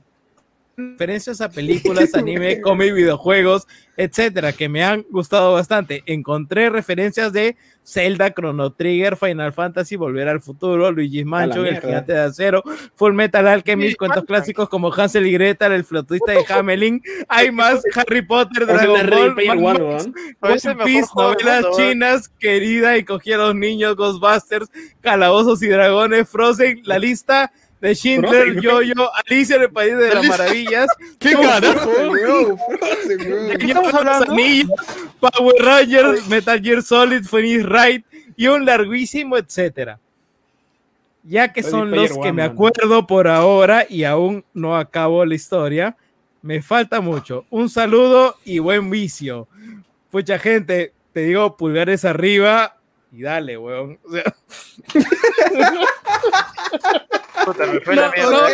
[0.77, 6.03] referencias a películas, anime, cómic, videojuegos, etcétera, que me han gustado bastante.
[6.07, 11.81] Encontré referencias de Zelda, Chrono Trigger, Final Fantasy, Volver al Futuro, Luigi's Mansion, El.
[11.81, 12.63] Gigante de Acero,
[12.97, 17.83] Full Metal Alchemist, cuentos clásicos como Hansel y Gretel, El Flautista de Hamelin, hay más
[17.95, 20.13] Harry Potter, Dragon Ball, One,
[20.85, 21.77] Piece, novelas weón.
[21.77, 24.69] chinas, querida y cogí a los niños, Ghostbusters,
[25.01, 27.53] Calabozos y Dragones, Frozen, la lista
[27.87, 30.89] de Schindler, Yo-Yo, Alicia en el País de las Maravillas,
[31.21, 31.91] ¿Qué carajo?
[31.93, 34.35] ¿De qué estamos hablando?
[35.21, 38.05] Power Rangers, Metal Gear Solid, Phoenix Wright
[38.37, 40.01] y un larguísimo etcétera.
[41.23, 45.97] Ya que son los que me acuerdo por ahora y aún no acabo la historia,
[46.43, 47.45] me falta mucho.
[47.51, 49.47] Un saludo y buen vicio.
[50.11, 52.76] Mucha gente, te digo pulgares arriba
[53.13, 53.99] y dale, weón.
[54.05, 54.25] O sea,
[57.45, 58.49] Puta, me fue la No, mierda.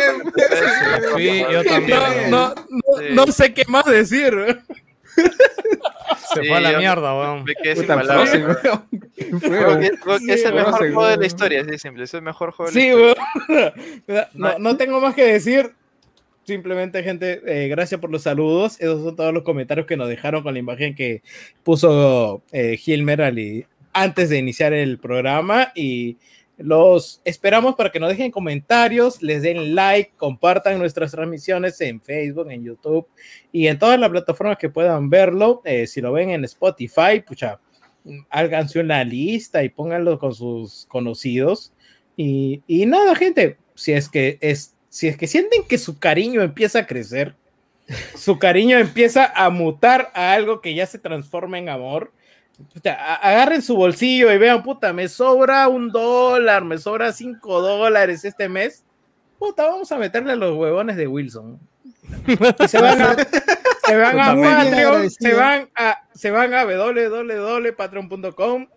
[1.17, 2.29] Sí, yo también.
[2.29, 3.05] no, no, no, Sí.
[3.11, 4.35] no sé qué más decir.
[4.35, 4.61] weón.
[5.15, 7.43] Se Sí, fue a la mierda, weón.
[7.43, 8.29] Me quedé sin Puta, palabras.
[8.29, 8.59] Frozen, weón.
[8.63, 9.39] weón.
[9.41, 12.03] Creo que, creo que es el Sí, mejor juego de la historia, así de simple.
[12.03, 13.73] Es el mejor juego de la Sí, historia.
[14.07, 14.25] weón.
[14.33, 15.71] No, no tengo más que decir.
[16.45, 18.75] Simplemente, gente, eh, gracias por los saludos.
[18.81, 21.21] Esos son todos los comentarios que nos dejaron con la imagen que
[21.63, 25.71] puso eh, Gilmer al- antes de iniciar el programa.
[25.75, 26.17] Y
[26.57, 32.51] los esperamos para que nos dejen comentarios, les den like, compartan nuestras transmisiones en Facebook,
[32.51, 33.07] en YouTube
[33.51, 35.61] y en todas las plataformas que puedan verlo.
[35.65, 37.59] Eh, si lo ven en Spotify, pucha,
[38.29, 41.73] háganse una lista y pónganlo con sus conocidos.
[42.15, 46.41] Y, y nada, gente, si es que es, si es que sienten que su cariño
[46.41, 47.35] empieza a crecer,
[48.15, 52.11] su cariño empieza a mutar a algo que ya se transforma en amor.
[52.73, 58.23] Puta, agarren su bolsillo y vean, puta, me sobra un dólar, me sobra cinco dólares
[58.25, 58.83] este mes.
[59.39, 61.59] Puta, vamos a meterle a los huevones de Wilson.
[62.27, 62.35] Y
[62.67, 63.15] se van a,
[63.87, 68.67] se van a Patreon, se van a, se van a www.patreon.com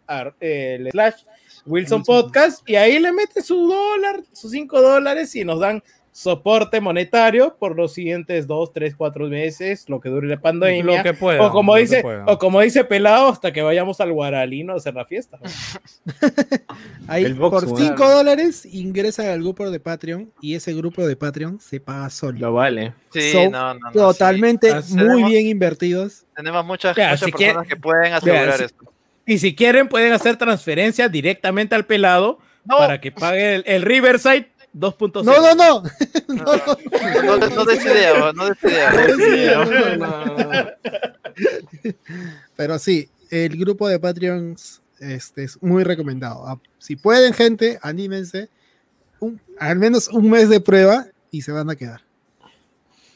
[0.41, 1.23] eh, slash
[1.67, 5.83] Wilson Podcast y ahí le mete su dólar, sus cinco dólares y nos dan
[6.17, 10.83] soporte monetario por los siguientes dos, tres, cuatro meses, lo que dure la pandemia.
[10.97, 11.43] Lo que pueda.
[11.47, 12.25] o como lo que dice, pueda.
[12.25, 15.39] o como dice Pelado, hasta que vayamos al Guaralino a hacer la fiesta.
[17.07, 17.89] Ahí, El box, por weón.
[17.89, 22.39] 5 dólares ingresan al grupo de Patreon y ese grupo de Patreon se paga solo.
[22.39, 22.95] Lo vale.
[23.13, 24.95] Sí, Son no, no, no, Totalmente sí.
[24.95, 26.25] muy Tenemos- bien invertidos.
[26.35, 28.93] Tenemos muchas, Vea, muchas si personas quiere- que pueden asegurar si- esto.
[29.27, 33.83] Y si quieren, pueden hacer transferencia directamente al Pelado No, para que pague el, el
[33.83, 34.49] Riverside
[34.79, 35.23] 2.0.
[35.25, 35.83] No, no, no.
[36.29, 38.35] no, no, no, no idea.
[42.57, 46.47] Pero sí, el grupo de Patreons este, es muy recomendado.
[46.47, 48.49] Ah, Si pueden, gente, anímense.
[49.21, 52.03] Un- al menos un mes de prueba y se van a quedar.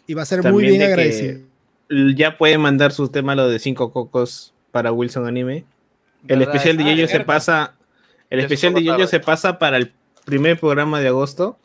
[0.07, 1.41] Y va a ser muy También bien de que- agradecido.
[2.17, 5.65] Ya pueden mandar su tema lo de cinco cocos para Wilson Anime.
[6.29, 7.75] El especial de Yoyo se pasa.
[8.29, 9.93] El especial de Yoyo se pasa para el
[10.25, 11.59] primer programa de agosto.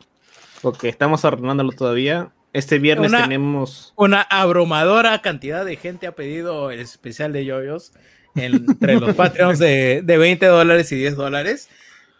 [0.62, 2.30] Porque estamos ordenándolo todavía.
[2.52, 3.92] Este viernes Una- tenemos.
[3.96, 7.92] Una abrumadora cantidad de gente ha pedido el especial de yoyos
[8.34, 11.68] entre los Patreons de, de 20 dólares y 10 dólares.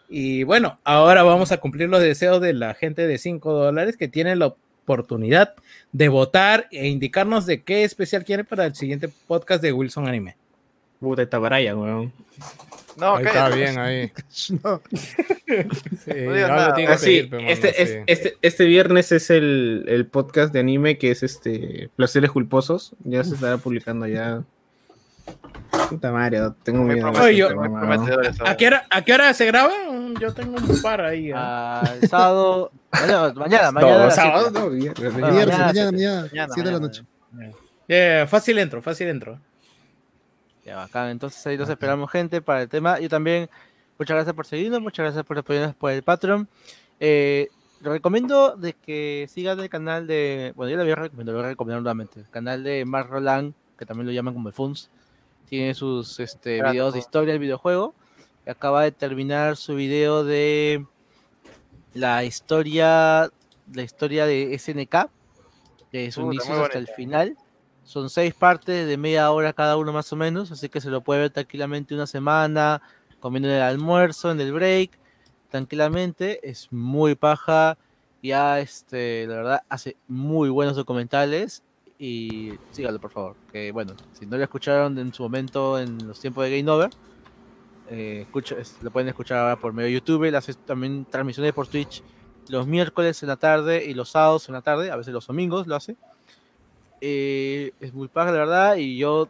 [0.09, 4.07] Y bueno, ahora vamos a cumplir los deseos de la gente de 5 dólares que
[4.07, 5.53] tienen la oportunidad
[5.91, 10.37] de votar e indicarnos de qué especial quieren para el siguiente podcast de Wilson Anime.
[10.99, 12.11] Puta, está Brian, weón.
[12.97, 14.11] No, ahí está bien, ahí.
[14.63, 14.81] No.
[15.45, 15.59] Sí,
[16.05, 17.95] tiene Ah, sí, mano, este, es- sí.
[18.07, 22.93] este, este viernes es el, el podcast de anime que es este Placeres Culposos.
[23.03, 24.43] Ya se estará publicando ya.
[25.89, 27.29] Puta madre, tengo Muy miedo.
[27.31, 28.47] Yo- eso.
[28.47, 29.73] ¿A qué hora, a qué hora se graba?
[30.19, 31.31] Yo tengo un par ahí.
[31.35, 31.81] ¿ah?
[31.83, 32.71] Ah, el sábado.
[32.91, 33.71] Mañana, mañana.
[33.71, 34.99] mañana No, sábado, no, viernes.
[34.99, 35.91] Viernes, mañana, mañana, siete.
[35.91, 36.79] mañana, Mañana, 7 de la mañana.
[36.79, 37.03] noche.
[37.87, 39.39] Yeah, fácil entro, fácil entro.
[40.67, 41.07] Ya, bacán.
[41.11, 42.99] Entonces ahí los esperamos, gente, para el tema.
[42.99, 43.49] Yo también,
[43.97, 46.45] muchas gracias por seguirnos, muchas gracias por apoyarnos por el Patreon.
[46.99, 47.47] Eh,
[47.79, 50.51] recomiendo de que sigan el canal de.
[50.57, 52.19] Bueno, yo lo había recomendado, lo voy a recomendar nuevamente.
[52.19, 54.89] El canal de Mark Roland, que también lo llaman como el Funs.
[55.47, 57.95] Tiene sus este, videos de historia del videojuego.
[58.45, 60.85] Acaba de terminar su video de
[61.93, 63.31] la historia,
[63.73, 65.09] la historia de SNK,
[65.93, 67.37] de su Puta, inicio muy hasta el final.
[67.87, 70.99] Son seis partes de media hora cada uno más o menos, así que se lo
[70.99, 72.81] puede ver tranquilamente una semana,
[73.21, 74.99] comiendo en el almuerzo, en el break,
[75.49, 76.41] tranquilamente.
[76.43, 77.77] Es muy paja,
[78.21, 81.63] ya este, la verdad, hace muy buenos documentales
[81.97, 83.35] y sígalo por favor.
[83.53, 86.89] Que bueno, si no lo escucharon en su momento en los tiempos de Game Over,
[87.89, 88.27] eh,
[88.81, 92.03] lo pueden escuchar ahora por medio de YouTube, hace también transmisiones por Twitch
[92.49, 95.67] los miércoles en la tarde y los sábados en la tarde, a veces los domingos
[95.67, 95.95] lo hace.
[97.01, 99.29] Eh, es muy paja, la verdad, y yo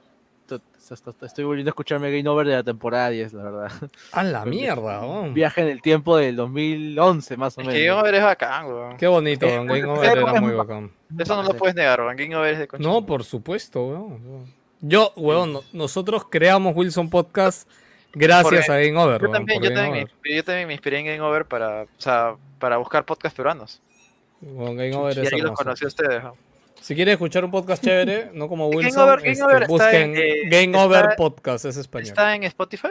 [1.21, 3.71] estoy volviendo a escucharme Game Over de la temporada 10, la verdad.
[4.13, 5.33] A la mierda, weón.
[5.33, 7.77] Viaje en el tiempo del 2011, más o Es menos.
[7.77, 8.97] que Game Over es bacán, weón.
[8.97, 9.67] Qué bonito, Eh, weón.
[9.67, 10.91] Game bueno, Over era muy bacán.
[11.19, 12.15] Eso no lo puedes negar, weón.
[12.15, 12.87] Game Over es de concha.
[12.87, 14.45] No, por supuesto, weón.
[14.79, 17.67] Yo, weón, no- nosotros creamos Wilson Podcast
[18.13, 20.15] gracias Por- a Game Over, Yo weón, también, yo, Game también Over.
[20.23, 23.81] me, yo también me inspiré en Game Over para, o sea, para buscar podcasts peruanos.
[24.41, 26.23] Weón, Game Over Y es ahí los conocí a ustedes.
[26.23, 26.35] ¿no?
[26.87, 30.15] Si quieres escuchar un podcast chévere, no como Game Wilson, Over- Game este, Over busquen
[30.15, 32.07] en, eh, Game está- Over Podcast, es español.
[32.07, 32.87] ¿Está en Spotify?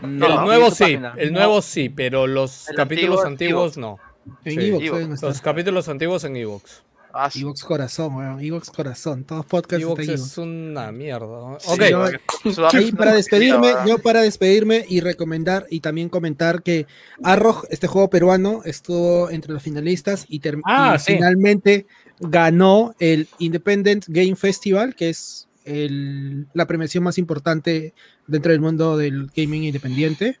[0.00, 1.14] No, el nuevo sí, página.
[1.18, 1.38] el No.
[1.40, 3.98] nuevo sí, pero los El capítulos antiguo, antiguos no.
[4.46, 4.68] En Sí.
[4.68, 4.98] Evox, Evox.
[5.00, 5.28] deben estar.
[5.28, 6.82] Los capítulos antiguos en Evox.
[7.18, 7.30] Ah.
[7.34, 8.40] Evox Corazón, weón.
[8.40, 9.24] Evox Corazón.
[9.24, 11.58] Todos podcasts Evox es una mierda.
[11.60, 16.86] Sí, Ok, para me despedirme, yo para despedirme y recomendar y también comentar que
[17.22, 21.14] Arroj, este juego peruano, estuvo entre los finalistas y, Ah, y sí.
[21.14, 21.86] finalmente
[22.20, 27.92] ganó el Independent Game Festival, que es el- la premiación más importante
[28.26, 30.38] dentro del mundo del gaming independiente.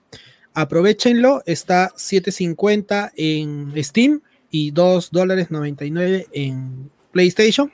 [0.54, 4.22] Aprovechenlo, está 7.50 en Steam
[4.58, 7.70] y 2 dólares 99 en PlayStation.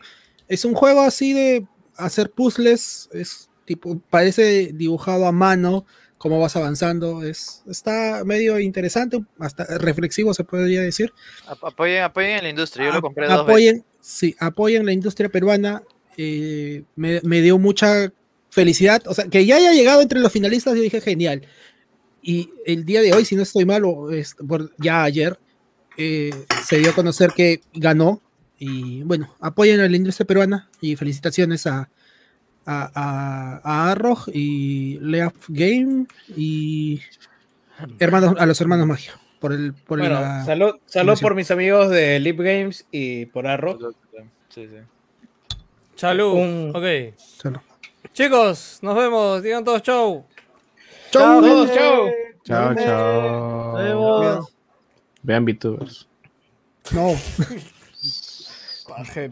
[0.48, 1.64] Es un juego así de
[1.96, 5.86] hacer puzzles, es tipo, parece dibujado a mano,
[6.18, 11.12] cómo vas avanzando, es, está medio interesante, hasta reflexivo se podría decir.
[11.46, 12.86] Ap- Apoyen, apoyen en la industria.
[12.86, 13.50] Yo lo Ap- compré dos veces.
[13.50, 15.82] apoyen, sí, apoyen la industria peruana,
[16.16, 18.12] eh, me, me dio mucha
[18.50, 21.42] felicidad, o sea, que ya haya llegado entre los finalistas, yo dije genial.
[22.22, 25.38] Y el día de hoy, si no estoy mal, o es- por- ya ayer,
[25.96, 26.32] eh,
[26.64, 28.20] se dio a conocer que ganó.
[28.58, 31.88] Y bueno, apoyen a la industria peruana y felicitaciones a,
[32.64, 36.06] a, a, a Arroj y Leaf Game
[36.36, 37.00] y
[37.98, 39.18] hermanos, a los hermanos Magia.
[39.40, 40.74] Por el, por Bueno, la- salud,
[41.20, 43.76] por mis amigos de Lip Games y por Arro.
[44.50, 44.76] Sí, sí.
[45.96, 46.34] Salud.
[46.34, 47.16] Un- Ok.
[47.16, 47.58] Salud.
[48.12, 49.42] Chicos, nos vemos.
[49.42, 50.24] Digan todos chau.
[51.10, 51.40] ¡Chau!
[51.40, 52.06] Todos, chao.
[52.44, 53.72] Chao, chao.
[53.72, 54.51] Nos vemos.
[55.22, 56.08] Vean VTubers.
[56.92, 57.14] No.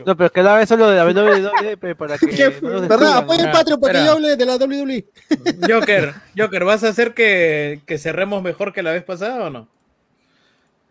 [0.07, 2.49] No, pero que la vez solo de la WWE para que.
[2.63, 3.19] ¿Verdad?
[3.19, 5.05] Apoya el Patreon para que yo hable de la WWE.
[5.69, 9.69] Joker, Joker, ¿vas a hacer que, que cerremos mejor que la vez pasada o no?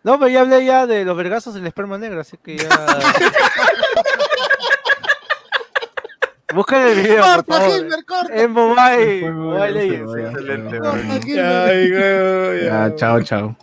[0.04, 2.70] No, pero ya hablé ya de los vergazos en la esperma negra, así que ya.
[6.54, 7.74] Busquen el video, por Corta, favor.
[7.76, 8.36] Gilbert, corta.
[8.36, 9.32] En Mobile.
[9.32, 10.06] Mobile Legends.
[10.12, 10.30] bueno.
[10.30, 11.66] Excelente, Corta.
[11.66, 13.56] Ay, güey, Ya, chao, chao.